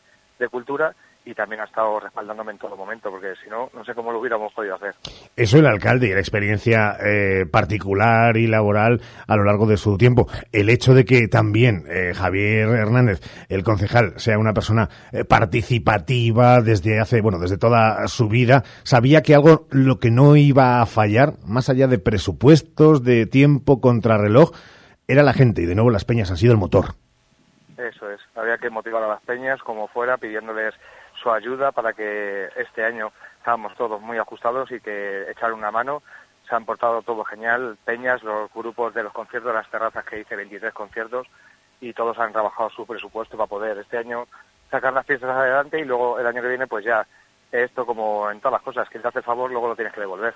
cultura 0.50 0.94
y 1.26 1.34
también 1.34 1.60
ha 1.60 1.64
estado 1.64 1.98
respaldándome 1.98 2.52
en 2.52 2.58
todo 2.58 2.76
momento, 2.76 3.10
porque 3.10 3.34
si 3.42 3.50
no, 3.50 3.68
no 3.74 3.84
sé 3.84 3.94
cómo 3.94 4.12
lo 4.12 4.20
hubiéramos 4.20 4.52
podido 4.52 4.76
hacer. 4.76 4.94
Eso 5.34 5.58
el 5.58 5.66
alcalde 5.66 6.06
y 6.06 6.14
la 6.14 6.20
experiencia 6.20 6.96
eh, 7.04 7.46
particular 7.50 8.36
y 8.36 8.46
laboral 8.46 9.00
a 9.26 9.36
lo 9.36 9.42
largo 9.42 9.66
de 9.66 9.76
su 9.76 9.98
tiempo. 9.98 10.28
El 10.52 10.70
hecho 10.70 10.94
de 10.94 11.04
que 11.04 11.26
también 11.26 11.82
eh, 11.88 12.14
Javier 12.14 12.68
Hernández, 12.68 13.20
el 13.48 13.64
concejal, 13.64 14.14
sea 14.18 14.38
una 14.38 14.54
persona 14.54 14.88
eh, 15.10 15.24
participativa 15.24 16.62
desde 16.62 17.00
hace, 17.00 17.20
bueno, 17.20 17.40
desde 17.40 17.58
toda 17.58 18.06
su 18.06 18.28
vida, 18.28 18.62
sabía 18.84 19.22
que 19.22 19.34
algo 19.34 19.66
lo 19.72 19.98
que 19.98 20.12
no 20.12 20.36
iba 20.36 20.80
a 20.80 20.86
fallar, 20.86 21.32
más 21.44 21.68
allá 21.68 21.88
de 21.88 21.98
presupuestos, 21.98 23.02
de 23.02 23.26
tiempo, 23.26 23.80
contrarreloj, 23.80 24.52
era 25.08 25.24
la 25.24 25.32
gente 25.32 25.62
y 25.62 25.66
de 25.66 25.74
nuevo 25.74 25.90
las 25.90 26.04
peñas 26.04 26.30
han 26.30 26.36
sido 26.36 26.52
el 26.52 26.58
motor. 26.58 26.94
Eso 27.76 28.10
es, 28.10 28.20
había 28.36 28.58
que 28.58 28.70
motivar 28.70 29.02
a 29.02 29.08
las 29.08 29.22
peñas 29.22 29.60
como 29.62 29.88
fuera, 29.88 30.16
pidiéndoles 30.16 30.74
ayuda 31.32 31.72
para 31.72 31.92
que 31.92 32.48
este 32.56 32.84
año 32.84 33.12
estábamos 33.38 33.74
todos 33.76 34.00
muy 34.00 34.18
ajustados 34.18 34.70
y 34.72 34.80
que 34.80 35.30
echar 35.30 35.52
una 35.52 35.70
mano. 35.70 36.02
Se 36.48 36.54
han 36.54 36.64
portado 36.64 37.02
todo 37.02 37.24
genial, 37.24 37.76
Peñas, 37.84 38.22
los 38.22 38.52
grupos 38.52 38.94
de 38.94 39.02
los 39.02 39.12
conciertos, 39.12 39.52
las 39.52 39.68
terrazas 39.70 40.04
que 40.04 40.20
hice 40.20 40.36
23 40.36 40.72
conciertos 40.72 41.26
y 41.80 41.92
todos 41.92 42.18
han 42.18 42.32
trabajado 42.32 42.70
su 42.70 42.86
presupuesto 42.86 43.36
para 43.36 43.48
poder 43.48 43.78
este 43.78 43.98
año 43.98 44.26
sacar 44.70 44.92
las 44.92 45.06
fiestas 45.06 45.30
adelante 45.30 45.78
y 45.78 45.84
luego 45.84 46.18
el 46.18 46.26
año 46.26 46.42
que 46.42 46.48
viene 46.48 46.66
pues 46.66 46.84
ya 46.84 47.06
esto 47.52 47.86
como 47.86 48.30
en 48.30 48.40
todas 48.40 48.54
las 48.54 48.62
cosas, 48.62 48.88
quien 48.88 49.02
te 49.02 49.08
hace 49.08 49.18
el 49.18 49.24
favor 49.24 49.50
luego 49.50 49.68
lo 49.68 49.76
tienes 49.76 49.94
que 49.94 50.00
devolver. 50.00 50.34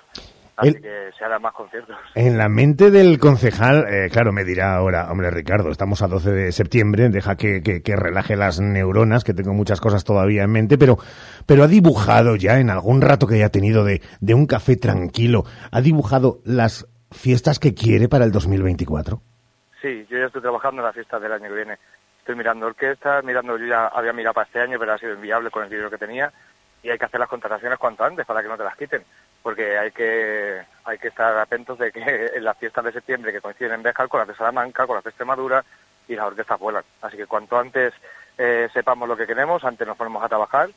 Así 0.57 0.73
que 0.73 1.09
se 1.17 1.25
harán 1.25 1.41
más 1.41 1.53
conciertos. 1.53 1.95
En 2.13 2.37
la 2.37 2.49
mente 2.49 2.91
del 2.91 3.19
concejal, 3.19 3.85
eh, 3.87 4.09
claro, 4.11 4.31
me 4.31 4.43
dirá 4.43 4.75
ahora, 4.75 5.11
hombre 5.11 5.31
Ricardo, 5.31 5.71
estamos 5.71 6.01
a 6.01 6.07
12 6.07 6.31
de 6.31 6.51
septiembre, 6.51 7.09
deja 7.09 7.35
que, 7.35 7.61
que, 7.61 7.95
relaje 7.95 8.35
las 8.35 8.59
neuronas, 8.59 9.23
que 9.23 9.33
tengo 9.33 9.53
muchas 9.53 9.81
cosas 9.81 10.03
todavía 10.03 10.43
en 10.43 10.51
mente, 10.51 10.77
pero, 10.77 10.97
pero 11.45 11.63
ha 11.63 11.67
dibujado 11.67 12.35
ya 12.35 12.59
en 12.59 12.69
algún 12.69 13.01
rato 13.01 13.27
que 13.27 13.35
haya 13.35 13.49
tenido 13.49 13.83
de, 13.83 14.01
de 14.19 14.33
un 14.33 14.45
café 14.45 14.75
tranquilo, 14.75 15.43
ha 15.71 15.81
dibujado 15.81 16.39
las 16.43 16.87
fiestas 17.11 17.59
que 17.59 17.73
quiere 17.73 18.07
para 18.07 18.25
el 18.25 18.31
2024. 18.31 19.21
Sí, 19.81 20.05
yo 20.09 20.17
ya 20.19 20.25
estoy 20.25 20.41
trabajando 20.41 20.81
en 20.81 20.85
las 20.85 20.93
fiestas 20.93 21.21
del 21.21 21.31
año 21.31 21.49
que 21.49 21.55
viene. 21.55 21.77
Estoy 22.19 22.35
mirando 22.35 22.67
orquestas, 22.67 23.23
mirando, 23.23 23.57
yo 23.57 23.65
ya 23.65 23.87
había 23.87 24.13
mirado 24.13 24.35
para 24.35 24.45
este 24.45 24.61
año, 24.61 24.77
pero 24.77 24.93
ha 24.93 24.97
sido 24.97 25.15
inviable 25.15 25.49
con 25.49 25.63
el 25.63 25.69
dinero 25.69 25.89
que 25.89 25.97
tenía 25.97 26.31
y 26.83 26.89
hay 26.89 26.97
que 26.97 27.05
hacer 27.05 27.19
las 27.19 27.29
contrataciones 27.29 27.79
cuanto 27.79 28.03
antes 28.03 28.25
para 28.25 28.41
que 28.41 28.47
no 28.47 28.57
te 28.57 28.63
las 28.63 28.75
quiten 28.75 29.03
porque 29.43 29.77
hay 29.77 29.91
que 29.91 30.61
hay 30.83 30.97
que 30.97 31.07
estar 31.09 31.37
atentos 31.37 31.77
de 31.79 31.91
que 31.91 32.01
en 32.35 32.43
las 32.43 32.57
fiestas 32.57 32.83
de 32.85 32.91
septiembre 32.91 33.31
que 33.31 33.41
coinciden 33.41 33.73
en 33.73 33.83
Béjar 33.83 34.07
con 34.07 34.19
las 34.19 34.27
de 34.27 34.35
Salamanca, 34.35 34.87
con 34.87 34.95
las 34.95 35.03
de 35.03 35.09
Extremadura 35.09 35.63
y 36.07 36.15
las 36.15 36.25
orquestas 36.25 36.59
vuelan. 36.59 36.83
Así 37.01 37.17
que 37.17 37.27
cuanto 37.27 37.57
antes 37.57 37.93
eh, 38.37 38.69
sepamos 38.73 39.07
lo 39.07 39.17
que 39.17 39.27
queremos, 39.27 39.63
antes 39.63 39.87
nos 39.87 39.97
ponemos 39.97 40.23
a 40.23 40.29
trabajar 40.29 40.69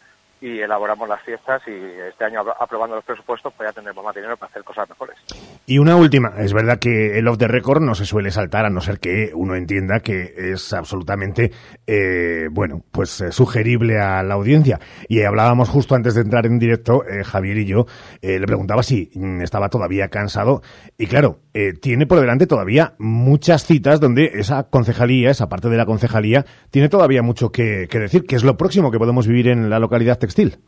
y 0.44 0.60
elaboramos 0.60 1.08
las 1.08 1.22
fiestas 1.22 1.62
y 1.66 1.72
este 2.06 2.22
año 2.22 2.40
aprobando 2.60 2.96
los 2.96 3.04
presupuestos 3.04 3.50
pues 3.56 3.66
ya 3.66 3.72
tendremos 3.72 4.04
más 4.04 4.14
dinero 4.14 4.36
para 4.36 4.50
hacer 4.50 4.62
cosas 4.62 4.86
mejores. 4.90 5.16
Y 5.64 5.78
una 5.78 5.96
última, 5.96 6.34
es 6.36 6.52
verdad 6.52 6.78
que 6.78 7.18
el 7.18 7.26
off 7.28 7.38
the 7.38 7.48
record 7.48 7.80
no 7.80 7.94
se 7.94 8.04
suele 8.04 8.30
saltar 8.30 8.66
a 8.66 8.70
no 8.70 8.82
ser 8.82 9.00
que 9.00 9.30
uno 9.34 9.54
entienda 9.54 10.00
que 10.00 10.34
es 10.36 10.74
absolutamente, 10.74 11.50
eh, 11.86 12.48
bueno, 12.50 12.82
pues 12.92 13.22
eh, 13.22 13.32
sugerible 13.32 13.98
a 13.98 14.22
la 14.22 14.34
audiencia. 14.34 14.78
Y 15.08 15.22
hablábamos 15.22 15.70
justo 15.70 15.94
antes 15.94 16.14
de 16.14 16.20
entrar 16.20 16.44
en 16.44 16.58
directo, 16.58 17.06
eh, 17.06 17.24
Javier 17.24 17.56
y 17.56 17.64
yo, 17.64 17.86
le 18.20 18.46
preguntaba 18.46 18.82
si 18.82 19.10
mm, 19.14 19.40
estaba 19.40 19.70
todavía 19.70 20.08
cansado 20.08 20.60
y 20.98 21.06
claro, 21.06 21.38
tiene 21.80 22.06
por 22.06 22.18
delante 22.18 22.48
todavía 22.48 22.94
muchas 22.98 23.64
citas 23.64 24.00
donde 24.00 24.24
esa 24.34 24.64
concejalía, 24.70 25.30
esa 25.30 25.48
parte 25.48 25.68
de 25.68 25.76
la 25.76 25.86
concejalía, 25.86 26.44
tiene 26.70 26.88
todavía 26.88 27.22
mucho 27.22 27.52
que, 27.52 27.86
decir, 27.86 28.26
que 28.26 28.34
es 28.34 28.42
lo 28.42 28.56
próximo 28.56 28.90
que 28.90 28.98
podemos 28.98 29.28
vivir 29.28 29.48
en 29.48 29.70
la 29.70 29.78
localidad 29.78 30.18
textil. 30.18 30.58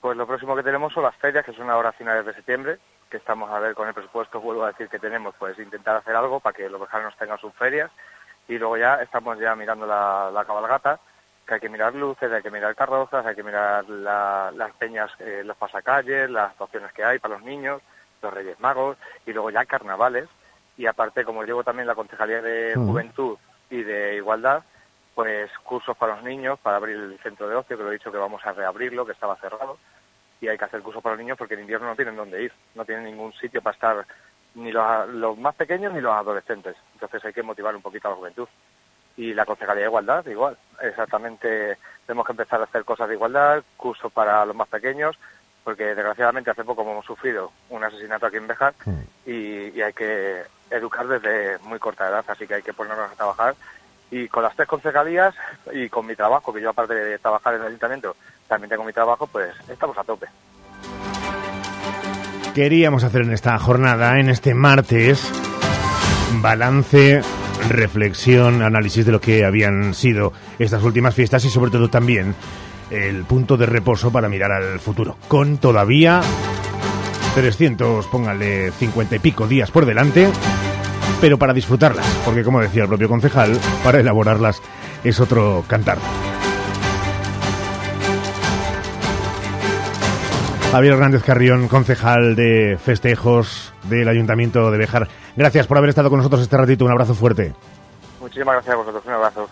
Pues 0.00 0.16
lo 0.16 0.26
próximo 0.26 0.54
que 0.54 0.62
tenemos 0.62 0.92
son 0.92 1.02
las 1.02 1.16
ferias, 1.16 1.44
que 1.44 1.52
son 1.52 1.70
ahora 1.70 1.88
a 1.88 1.92
finales 1.92 2.26
de 2.26 2.34
septiembre, 2.34 2.78
que 3.10 3.16
estamos 3.16 3.50
a 3.50 3.58
ver 3.58 3.74
con 3.74 3.88
el 3.88 3.94
presupuesto, 3.94 4.40
vuelvo 4.40 4.64
a 4.64 4.68
decir 4.68 4.88
que 4.88 4.98
tenemos, 4.98 5.34
pues 5.38 5.58
intentar 5.58 5.96
hacer 5.96 6.14
algo 6.14 6.40
para 6.40 6.56
que 6.56 6.68
los 6.68 6.80
vejanos 6.80 7.16
tengan 7.16 7.38
sus 7.38 7.54
ferias. 7.54 7.90
Y 8.48 8.58
luego 8.58 8.76
ya 8.76 8.96
estamos 8.96 9.38
ya 9.38 9.54
mirando 9.54 9.86
la, 9.86 10.44
cabalgata, 10.46 11.00
que 11.46 11.54
hay 11.54 11.60
que 11.60 11.68
mirar 11.68 11.94
luces, 11.94 12.30
hay 12.30 12.42
que 12.42 12.50
mirar 12.50 12.74
carrozas, 12.74 13.24
hay 13.26 13.34
que 13.34 13.42
mirar 13.42 13.88
las 13.88 14.72
peñas, 14.78 15.10
eh, 15.18 15.42
los 15.44 15.56
pasacalles, 15.56 16.30
las 16.30 16.50
actuaciones 16.50 16.92
que 16.92 17.04
hay 17.04 17.18
para 17.18 17.34
los 17.34 17.44
niños, 17.44 17.82
los 18.22 18.32
Reyes 18.32 18.58
Magos, 18.60 18.96
y 19.26 19.32
luego 19.32 19.50
ya 19.50 19.64
carnavales. 19.64 20.28
Y 20.76 20.86
aparte, 20.86 21.24
como 21.24 21.44
llevo 21.44 21.64
también 21.64 21.88
la 21.88 21.94
Concejalía 21.94 22.40
de 22.40 22.76
mm. 22.76 22.86
Juventud 22.86 23.38
y 23.70 23.82
de 23.82 24.16
Igualdad, 24.16 24.62
pues 25.14 25.50
cursos 25.64 25.96
para 25.96 26.14
los 26.14 26.22
niños, 26.22 26.60
para 26.60 26.76
abrir 26.76 26.96
el 26.96 27.18
centro 27.18 27.48
de 27.48 27.56
ocio, 27.56 27.76
que 27.76 27.82
lo 27.82 27.90
he 27.90 27.94
dicho 27.94 28.12
que 28.12 28.18
vamos 28.18 28.40
a 28.46 28.52
reabrirlo, 28.52 29.04
que 29.04 29.10
estaba 29.10 29.34
cerrado, 29.36 29.76
y 30.40 30.46
hay 30.46 30.56
que 30.56 30.64
hacer 30.64 30.80
cursos 30.80 31.02
para 31.02 31.16
los 31.16 31.24
niños 31.24 31.36
porque 31.36 31.54
en 31.54 31.62
invierno 31.62 31.88
no 31.88 31.96
tienen 31.96 32.14
dónde 32.14 32.44
ir, 32.44 32.52
no 32.76 32.84
tienen 32.84 33.04
ningún 33.04 33.32
sitio 33.32 33.60
para 33.60 33.74
estar 33.74 34.06
ni 34.54 34.70
los, 34.70 35.36
más 35.38 35.56
pequeños 35.56 35.92
ni 35.92 36.00
los 36.00 36.14
adolescentes, 36.14 36.76
entonces 36.94 37.24
hay 37.24 37.32
que 37.32 37.42
motivar 37.42 37.74
un 37.74 37.82
poquito 37.82 38.06
a 38.06 38.12
la 38.12 38.16
juventud. 38.16 38.48
Y 39.16 39.34
la 39.34 39.44
Concejalía 39.44 39.82
de 39.82 39.88
Igualdad, 39.88 40.24
igual, 40.26 40.56
exactamente, 40.80 41.76
tenemos 42.06 42.24
que 42.24 42.32
empezar 42.32 42.60
a 42.60 42.64
hacer 42.64 42.84
cosas 42.84 43.08
de 43.08 43.14
igualdad, 43.16 43.64
cursos 43.76 44.12
para 44.12 44.44
los 44.46 44.54
más 44.54 44.68
pequeños, 44.68 45.18
porque 45.68 45.94
desgraciadamente 45.94 46.50
hace 46.50 46.64
poco 46.64 46.80
hemos 46.80 47.04
sufrido 47.04 47.52
un 47.68 47.84
asesinato 47.84 48.24
aquí 48.24 48.38
en 48.38 48.46
Bejar 48.46 48.72
mm. 48.86 49.00
y, 49.26 49.68
y 49.76 49.82
hay 49.82 49.92
que 49.92 50.40
educar 50.70 51.06
desde 51.06 51.58
muy 51.58 51.78
corta 51.78 52.08
edad, 52.08 52.24
así 52.26 52.46
que 52.46 52.54
hay 52.54 52.62
que 52.62 52.72
ponernos 52.72 53.12
a 53.12 53.14
trabajar 53.14 53.54
y 54.10 54.28
con 54.28 54.44
las 54.44 54.56
tres 54.56 54.66
concejalías 54.66 55.34
y 55.70 55.90
con 55.90 56.06
mi 56.06 56.16
trabajo, 56.16 56.54
que 56.54 56.62
yo 56.62 56.70
aparte 56.70 56.94
de 56.94 57.18
trabajar 57.18 57.52
en 57.52 57.60
el 57.60 57.66
ayuntamiento, 57.66 58.16
también 58.48 58.70
tengo 58.70 58.82
mi 58.82 58.94
trabajo, 58.94 59.26
pues 59.26 59.54
estamos 59.68 59.98
a 59.98 60.04
tope. 60.04 60.28
Queríamos 62.54 63.04
hacer 63.04 63.20
en 63.20 63.34
esta 63.34 63.58
jornada, 63.58 64.18
en 64.18 64.30
este 64.30 64.54
martes, 64.54 65.30
balance, 66.40 67.20
reflexión, 67.68 68.62
análisis 68.62 69.04
de 69.04 69.12
lo 69.12 69.20
que 69.20 69.44
habían 69.44 69.92
sido 69.92 70.32
estas 70.58 70.82
últimas 70.82 71.14
fiestas 71.14 71.44
y 71.44 71.50
sobre 71.50 71.70
todo 71.70 71.90
también 71.90 72.34
el 72.90 73.24
punto 73.24 73.56
de 73.56 73.66
reposo 73.66 74.10
para 74.10 74.28
mirar 74.28 74.52
al 74.52 74.80
futuro. 74.80 75.16
Con 75.28 75.58
todavía 75.58 76.20
300, 77.34 78.06
póngale 78.06 78.72
50 78.72 79.16
y 79.16 79.18
pico 79.18 79.46
días 79.46 79.70
por 79.70 79.86
delante 79.86 80.28
pero 81.20 81.38
para 81.38 81.52
disfrutarlas, 81.52 82.06
porque 82.24 82.44
como 82.44 82.60
decía 82.60 82.82
el 82.82 82.88
propio 82.88 83.08
concejal, 83.08 83.58
para 83.82 84.00
elaborarlas 84.00 84.62
es 85.04 85.20
otro 85.20 85.64
cantar. 85.66 85.98
Javier 90.70 90.94
Hernández 90.94 91.22
Carrión, 91.24 91.66
concejal 91.66 92.36
de 92.36 92.78
festejos 92.78 93.72
del 93.84 94.06
Ayuntamiento 94.06 94.70
de 94.70 94.78
Bejar. 94.78 95.08
Gracias 95.34 95.66
por 95.66 95.78
haber 95.78 95.90
estado 95.90 96.10
con 96.10 96.18
nosotros 96.18 96.42
este 96.42 96.56
ratito. 96.56 96.84
Un 96.84 96.92
abrazo 96.92 97.14
fuerte. 97.14 97.54
Muchísimas 98.20 98.56
gracias 98.56 98.74
a 98.74 98.76
vosotros. 98.76 99.02
Un 99.06 99.12
abrazo. 99.12 99.48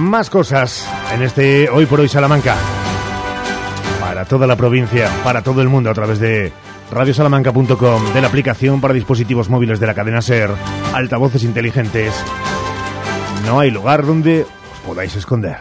Más 0.00 0.30
cosas 0.30 0.88
en 1.12 1.20
este 1.20 1.68
Hoy 1.68 1.84
por 1.84 2.00
Hoy 2.00 2.08
Salamanca. 2.08 2.56
Para 4.00 4.24
toda 4.24 4.46
la 4.46 4.56
provincia, 4.56 5.10
para 5.22 5.42
todo 5.42 5.60
el 5.60 5.68
mundo 5.68 5.90
a 5.90 5.94
través 5.94 6.18
de 6.18 6.50
radiosalamanca.com, 6.90 8.14
de 8.14 8.20
la 8.22 8.28
aplicación 8.28 8.80
para 8.80 8.94
dispositivos 8.94 9.50
móviles 9.50 9.78
de 9.78 9.86
la 9.86 9.92
cadena 9.92 10.22
SER, 10.22 10.52
altavoces 10.94 11.44
inteligentes. 11.44 12.14
No 13.44 13.60
hay 13.60 13.70
lugar 13.70 14.06
donde 14.06 14.44
os 14.44 14.80
podáis 14.86 15.14
esconder. 15.16 15.58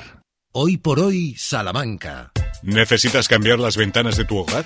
Hoy 0.53 0.77
por 0.77 1.01
hoy, 1.01 1.35
Salamanca. 1.37 2.31
¿Necesitas 2.63 3.27
cambiar 3.27 3.59
las 3.59 3.75
ventanas 3.75 4.15
de 4.15 4.23
tu 4.23 4.37
hogar? 4.37 4.63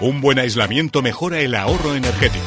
Un 0.00 0.22
buen 0.22 0.38
aislamiento 0.38 1.02
mejora 1.02 1.40
el 1.40 1.54
ahorro 1.54 1.94
energético. 1.94 2.46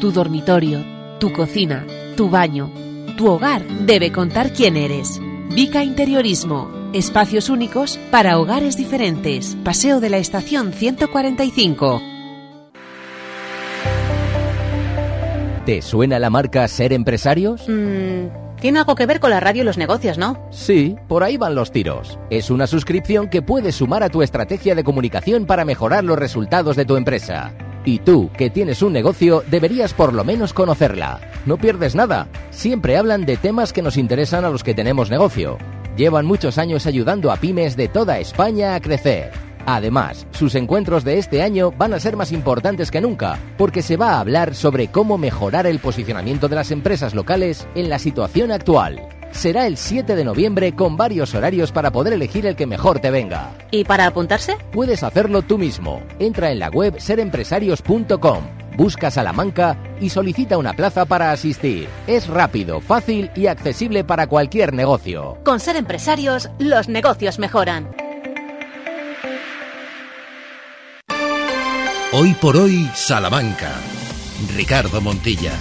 tu 0.00 0.12
dormitorio, 0.12 0.84
tu 1.18 1.32
cocina, 1.32 1.86
tu 2.16 2.28
baño, 2.28 2.70
tu 3.16 3.28
hogar 3.28 3.64
debe 3.64 4.12
contar 4.12 4.52
quién 4.52 4.76
eres. 4.76 5.20
Vica 5.54 5.82
Interiorismo. 5.82 6.70
Espacios 6.92 7.48
únicos 7.50 7.98
para 8.10 8.38
hogares 8.38 8.76
diferentes. 8.76 9.56
Paseo 9.64 10.00
de 10.00 10.10
la 10.10 10.18
Estación 10.18 10.72
145. 10.72 12.00
¿Te 15.64 15.82
suena 15.82 16.18
la 16.18 16.30
marca 16.30 16.66
Ser 16.68 16.92
Empresarios? 16.92 17.68
Mm, 17.68 18.60
tiene 18.60 18.78
algo 18.78 18.94
que 18.94 19.06
ver 19.06 19.18
con 19.18 19.30
la 19.30 19.40
radio 19.40 19.62
y 19.62 19.64
los 19.64 19.78
negocios, 19.78 20.16
¿no? 20.16 20.46
Sí, 20.50 20.96
por 21.08 21.24
ahí 21.24 21.36
van 21.36 21.54
los 21.54 21.72
tiros. 21.72 22.18
Es 22.30 22.50
una 22.50 22.66
suscripción 22.66 23.28
que 23.28 23.42
puedes 23.42 23.76
sumar 23.76 24.02
a 24.02 24.08
tu 24.08 24.22
estrategia 24.22 24.74
de 24.74 24.84
comunicación 24.84 25.44
para 25.44 25.64
mejorar 25.64 26.04
los 26.04 26.18
resultados 26.18 26.76
de 26.76 26.84
tu 26.84 26.96
empresa. 26.96 27.52
Y 27.86 28.00
tú, 28.00 28.30
que 28.36 28.50
tienes 28.50 28.82
un 28.82 28.92
negocio, 28.92 29.44
deberías 29.48 29.94
por 29.94 30.12
lo 30.12 30.24
menos 30.24 30.52
conocerla. 30.52 31.20
No 31.46 31.56
pierdes 31.56 31.94
nada. 31.94 32.26
Siempre 32.50 32.96
hablan 32.96 33.24
de 33.24 33.36
temas 33.36 33.72
que 33.72 33.80
nos 33.80 33.96
interesan 33.96 34.44
a 34.44 34.50
los 34.50 34.64
que 34.64 34.74
tenemos 34.74 35.08
negocio. 35.08 35.56
Llevan 35.96 36.26
muchos 36.26 36.58
años 36.58 36.84
ayudando 36.86 37.30
a 37.30 37.36
pymes 37.36 37.76
de 37.76 37.86
toda 37.86 38.18
España 38.18 38.74
a 38.74 38.80
crecer. 38.80 39.30
Además, 39.66 40.26
sus 40.32 40.56
encuentros 40.56 41.04
de 41.04 41.18
este 41.18 41.42
año 41.42 41.70
van 41.70 41.94
a 41.94 42.00
ser 42.00 42.16
más 42.16 42.32
importantes 42.32 42.90
que 42.90 43.00
nunca, 43.00 43.38
porque 43.56 43.82
se 43.82 43.96
va 43.96 44.14
a 44.14 44.20
hablar 44.20 44.56
sobre 44.56 44.88
cómo 44.88 45.16
mejorar 45.16 45.68
el 45.68 45.78
posicionamiento 45.78 46.48
de 46.48 46.56
las 46.56 46.72
empresas 46.72 47.14
locales 47.14 47.68
en 47.76 47.88
la 47.88 48.00
situación 48.00 48.50
actual. 48.50 49.15
Será 49.36 49.66
el 49.66 49.76
7 49.76 50.16
de 50.16 50.24
noviembre 50.24 50.74
con 50.74 50.96
varios 50.96 51.34
horarios 51.34 51.70
para 51.70 51.90
poder 51.90 52.14
elegir 52.14 52.46
el 52.46 52.56
que 52.56 52.66
mejor 52.66 53.00
te 53.00 53.10
venga. 53.10 53.52
¿Y 53.70 53.84
para 53.84 54.06
apuntarse? 54.06 54.56
Puedes 54.72 55.02
hacerlo 55.02 55.42
tú 55.42 55.58
mismo. 55.58 56.00
Entra 56.18 56.50
en 56.50 56.58
la 56.58 56.70
web 56.70 56.98
serempresarios.com, 56.98 58.44
busca 58.78 59.10
Salamanca 59.10 59.76
y 60.00 60.08
solicita 60.08 60.56
una 60.56 60.72
plaza 60.72 61.04
para 61.04 61.32
asistir. 61.32 61.86
Es 62.06 62.28
rápido, 62.28 62.80
fácil 62.80 63.30
y 63.36 63.46
accesible 63.46 64.04
para 64.04 64.26
cualquier 64.26 64.72
negocio. 64.72 65.36
Con 65.44 65.60
ser 65.60 65.76
empresarios, 65.76 66.48
los 66.58 66.88
negocios 66.88 67.38
mejoran. 67.38 67.90
Hoy 72.12 72.32
por 72.40 72.56
hoy, 72.56 72.90
Salamanca. 72.94 73.70
Ricardo 74.56 75.02
Montilla. 75.02 75.52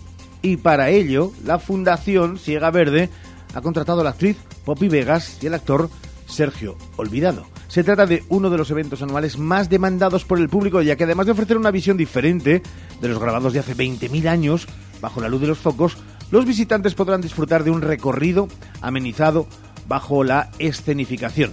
y 0.43 0.59
para 0.59 0.91
ello 0.91 1.33
la 1.45 1.59
Fundación 1.59 2.39
Siega 2.39 2.71
Verde 2.71 3.11
ha 3.53 3.61
contratado 3.61 4.03
a 4.03 4.05
la 4.05 4.11
actriz 4.11 4.37
Poppy 4.65 4.89
Vegas 4.89 5.39
y 5.43 5.47
el 5.47 5.55
actor 5.55 5.91
Sergio 6.27 6.77
Olvidado. 6.97 7.45
Se 7.67 7.83
trata 7.83 8.07
de 8.07 8.23
uno 8.29 8.51
de 8.51 8.59
los 8.59 8.71
eventos 8.71 9.03
anuales 9.03 9.37
más 9.39 9.69
demandados 9.69 10.25
por 10.25 10.39
el 10.39 10.49
público, 10.49 10.81
ya 10.81 10.95
que 10.95 11.03
además 11.05 11.27
de 11.27 11.33
ofrecer 11.33 11.57
una 11.57 11.73
visión 11.73 11.97
diferente 11.97 12.63
de 13.01 13.09
los 13.09 13.19
grabados 13.19 13.53
de 13.53 13.59
hace 13.59 13.75
20.000 13.75 14.29
años, 14.29 14.69
bajo 15.01 15.21
la 15.21 15.29
luz 15.29 15.41
de 15.41 15.49
los 15.49 15.59
focos, 15.59 15.97
los 16.31 16.45
visitantes 16.45 16.95
podrán 16.95 17.21
disfrutar 17.21 17.65
de 17.65 17.71
un 17.71 17.83
recorrido 17.83 18.49
amenizado 18.81 19.47
bajo 19.89 20.25
la 20.25 20.51
escenificación. 20.59 21.53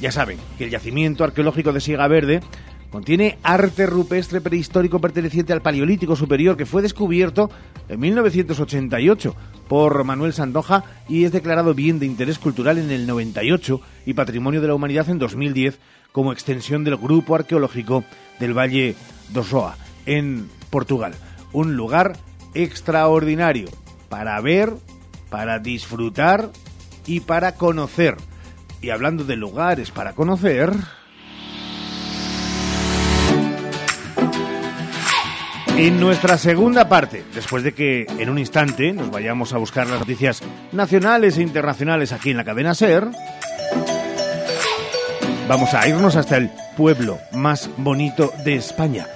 Ya 0.00 0.12
saben 0.12 0.38
que 0.56 0.64
el 0.64 0.70
yacimiento 0.70 1.24
arqueológico 1.24 1.72
de 1.72 1.80
Siega 1.80 2.08
Verde 2.08 2.40
contiene 2.90 3.38
arte 3.42 3.86
rupestre 3.86 4.40
prehistórico 4.40 5.00
perteneciente 5.00 5.52
al 5.52 5.60
Paleolítico 5.60 6.16
Superior 6.16 6.56
que 6.56 6.66
fue 6.66 6.80
descubierto 6.80 7.50
en 7.88 8.00
1988 8.00 9.34
por 9.68 10.04
Manuel 10.04 10.32
Sandoja 10.32 10.84
y 11.08 11.24
es 11.24 11.32
declarado 11.32 11.74
bien 11.74 11.98
de 11.98 12.06
interés 12.06 12.38
cultural 12.38 12.78
en 12.78 12.90
el 12.90 13.06
98 13.06 13.80
y 14.06 14.14
Patrimonio 14.14 14.60
de 14.60 14.68
la 14.68 14.74
Humanidad 14.74 15.10
en 15.10 15.18
2010 15.18 15.78
como 16.12 16.32
extensión 16.32 16.84
del 16.84 16.96
Grupo 16.96 17.34
Arqueológico 17.34 18.04
del 18.40 18.56
Valle 18.56 18.94
do 19.34 19.44
Soa 19.44 19.76
en 20.06 20.48
Portugal. 20.70 21.14
Un 21.52 21.76
lugar 21.76 22.16
extraordinario 22.54 23.68
para 24.08 24.40
ver, 24.40 24.74
para 25.30 25.58
disfrutar 25.58 26.50
y 27.06 27.20
para 27.20 27.52
conocer. 27.54 28.16
Y 28.80 28.90
hablando 28.90 29.24
de 29.24 29.36
lugares 29.36 29.90
para 29.90 30.14
conocer... 30.14 30.72
En 35.78 36.00
nuestra 36.00 36.38
segunda 36.38 36.88
parte, 36.88 37.24
después 37.32 37.62
de 37.62 37.72
que 37.72 38.04
en 38.18 38.30
un 38.30 38.38
instante 38.38 38.92
nos 38.92 39.12
vayamos 39.12 39.52
a 39.52 39.58
buscar 39.58 39.86
las 39.86 40.00
noticias 40.00 40.42
nacionales 40.72 41.38
e 41.38 41.42
internacionales 41.42 42.10
aquí 42.10 42.32
en 42.32 42.36
la 42.36 42.42
cadena 42.42 42.74
SER, 42.74 43.08
vamos 45.46 45.74
a 45.74 45.86
irnos 45.86 46.16
hasta 46.16 46.36
el 46.36 46.50
pueblo 46.76 47.20
más 47.32 47.70
bonito 47.76 48.32
de 48.44 48.56
España, 48.56 49.06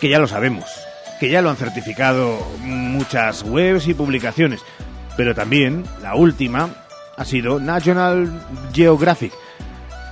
que 0.00 0.08
ya 0.08 0.18
lo 0.18 0.26
sabemos, 0.26 0.64
que 1.18 1.30
ya 1.30 1.42
lo 1.42 1.50
han 1.50 1.56
certificado 1.56 2.38
muchas 2.60 3.42
webs 3.42 3.88
y 3.88 3.94
publicaciones, 3.94 4.60
pero 5.16 5.34
también 5.34 5.84
la 6.02 6.14
última 6.14 6.70
ha 7.16 7.24
sido 7.24 7.60
National 7.60 8.30
Geographic. 8.72 9.32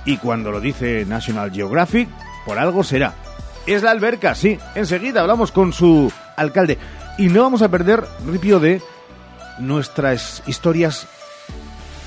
Y 0.05 0.17
cuando 0.17 0.51
lo 0.51 0.59
dice 0.59 1.05
National 1.05 1.51
Geographic, 1.51 2.09
por 2.45 2.59
algo 2.59 2.83
será 2.83 3.13
es 3.65 3.83
la 3.83 3.91
alberca, 3.91 4.35
sí. 4.35 4.57
Enseguida 4.75 5.21
hablamos 5.21 5.51
con 5.51 5.73
su 5.73 6.11
alcalde. 6.35 6.77
Y 7.17 7.27
no 7.27 7.41
vamos 7.41 7.61
a 7.61 7.69
perder 7.69 8.03
ripio 8.27 8.59
de 8.59 8.81
nuestras 9.59 10.43
historias 10.45 11.07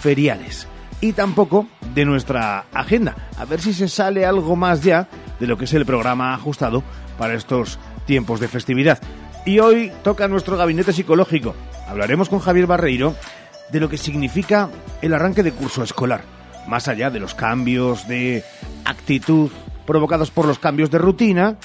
feriales. 0.00 0.68
Y 1.00 1.12
tampoco 1.12 1.66
de 1.94 2.04
nuestra 2.04 2.66
agenda. 2.72 3.28
A 3.38 3.44
ver 3.44 3.60
si 3.60 3.72
se 3.72 3.88
sale 3.88 4.26
algo 4.26 4.56
más 4.56 4.82
ya 4.82 5.08
de 5.40 5.46
lo 5.46 5.56
que 5.56 5.64
es 5.64 5.74
el 5.74 5.86
programa 5.86 6.34
ajustado 6.34 6.82
para 7.16 7.34
estos 7.34 7.78
tiempos 8.08 8.40
de 8.40 8.48
festividad. 8.48 8.98
Y 9.44 9.60
hoy 9.60 9.92
toca 10.02 10.26
nuestro 10.26 10.56
gabinete 10.56 10.92
psicológico. 10.92 11.54
Hablaremos 11.86 12.28
con 12.28 12.40
Javier 12.40 12.66
Barreiro 12.66 13.14
de 13.70 13.80
lo 13.80 13.88
que 13.88 13.98
significa 13.98 14.70
el 15.02 15.12
arranque 15.12 15.42
de 15.42 15.52
curso 15.52 15.84
escolar. 15.84 16.22
Más 16.66 16.88
allá 16.88 17.10
de 17.10 17.20
los 17.20 17.34
cambios 17.34 18.08
de 18.08 18.42
actitud 18.84 19.50
provocados 19.86 20.30
por 20.30 20.46
los 20.46 20.58
cambios 20.58 20.90
de 20.90 20.98
rutina, 20.98 21.56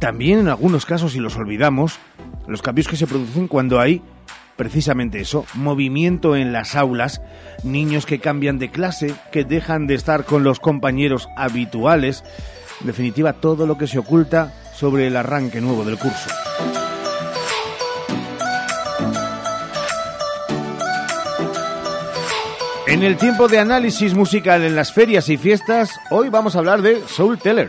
también 0.00 0.40
en 0.40 0.48
algunos 0.48 0.84
casos, 0.84 1.12
si 1.12 1.20
los 1.20 1.36
olvidamos, 1.36 1.98
los 2.46 2.60
cambios 2.60 2.88
que 2.88 2.96
se 2.96 3.06
producen 3.06 3.48
cuando 3.48 3.80
hay 3.80 4.02
precisamente 4.56 5.20
eso, 5.20 5.46
movimiento 5.54 6.36
en 6.36 6.52
las 6.52 6.76
aulas, 6.76 7.20
niños 7.64 8.06
que 8.06 8.20
cambian 8.20 8.58
de 8.58 8.70
clase, 8.70 9.14
que 9.32 9.44
dejan 9.44 9.86
de 9.86 9.94
estar 9.94 10.24
con 10.24 10.44
los 10.44 10.60
compañeros 10.60 11.28
habituales, 11.36 12.22
en 12.80 12.86
definitiva 12.86 13.32
todo 13.32 13.66
lo 13.66 13.76
que 13.76 13.88
se 13.88 13.98
oculta 13.98 14.52
sobre 14.76 15.06
el 15.06 15.16
arranque 15.16 15.60
nuevo 15.60 15.84
del 15.84 15.98
curso. 15.98 16.30
En 22.86 23.02
el 23.02 23.16
tiempo 23.16 23.48
de 23.48 23.58
análisis 23.58 24.14
musical 24.14 24.62
en 24.62 24.76
las 24.76 24.92
ferias 24.92 25.28
y 25.28 25.36
fiestas, 25.36 25.90
hoy 26.10 26.28
vamos 26.28 26.54
a 26.54 26.60
hablar 26.60 26.80
de 26.80 27.02
Soul 27.08 27.38
Teller, 27.38 27.68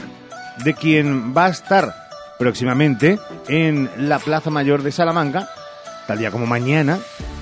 de 0.63 0.73
quien 0.75 1.35
va 1.35 1.45
a 1.45 1.49
estar 1.49 1.95
próximamente 2.37 3.17
en 3.47 3.89
la 3.97 4.19
Plaza 4.19 4.49
Mayor 4.49 4.83
de 4.83 4.91
Salamanca, 4.91 5.49
tal 6.05 6.19
día 6.19 6.29
como 6.29 6.45
mañana, 6.45 6.99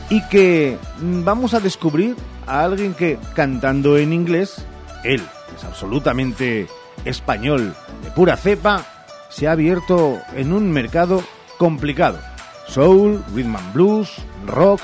y 0.10 0.22
que 0.30 0.78
vamos 1.02 1.54
a 1.54 1.60
descubrir 1.60 2.16
a 2.48 2.64
alguien 2.64 2.94
que 2.94 3.18
cantando 3.36 3.98
en 3.98 4.14
inglés, 4.14 4.66
él 5.04 5.22
es 5.54 5.64
absolutamente 5.64 6.68
español 7.04 7.76
de 8.04 8.12
pura 8.12 8.38
cepa, 8.38 8.86
se 9.34 9.48
ha 9.48 9.52
abierto 9.52 10.22
en 10.36 10.54
un 10.54 10.72
mercado 10.72 11.24
complicado. 11.58 12.20
soul, 12.68 13.24
rhythm 13.34 13.56
and 13.56 13.74
blues, 13.74 14.10
rock, 14.46 14.82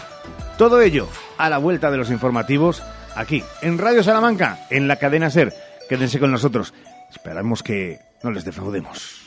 todo 0.58 0.82
ello 0.82 1.08
a 1.38 1.50
la 1.50 1.58
vuelta 1.58 1.90
de 1.90 1.98
los 1.98 2.12
informativos 2.12 2.84
aquí 3.16 3.44
en 3.62 3.78
Radio 3.78 4.04
Salamanca, 4.04 4.68
en 4.70 4.88
la 4.88 4.98
cadena 4.98 5.30
Ser. 5.30 5.54
Quédense 5.88 6.20
con 6.20 6.32
nosotros. 6.32 6.74
Esperamos 7.10 7.64
que 7.64 8.00
no 8.24 8.32
les 8.32 8.46
defraudemos. 8.46 9.22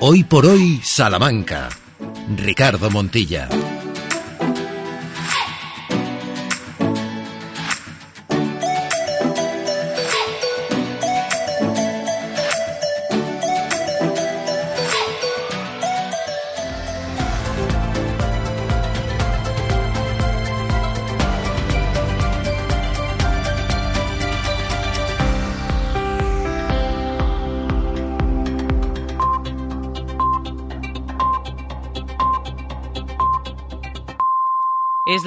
Hoy 0.00 0.22
por 0.22 0.46
hoy, 0.46 0.80
Salamanca. 0.84 1.68
Ricardo 2.36 2.90
Montilla. 2.90 3.48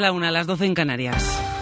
La 0.02 0.12
una, 0.12 0.30
a 0.30 0.32
las 0.32 0.47
12 0.47 0.66
en 0.66 0.74
Canarias. 0.74 1.61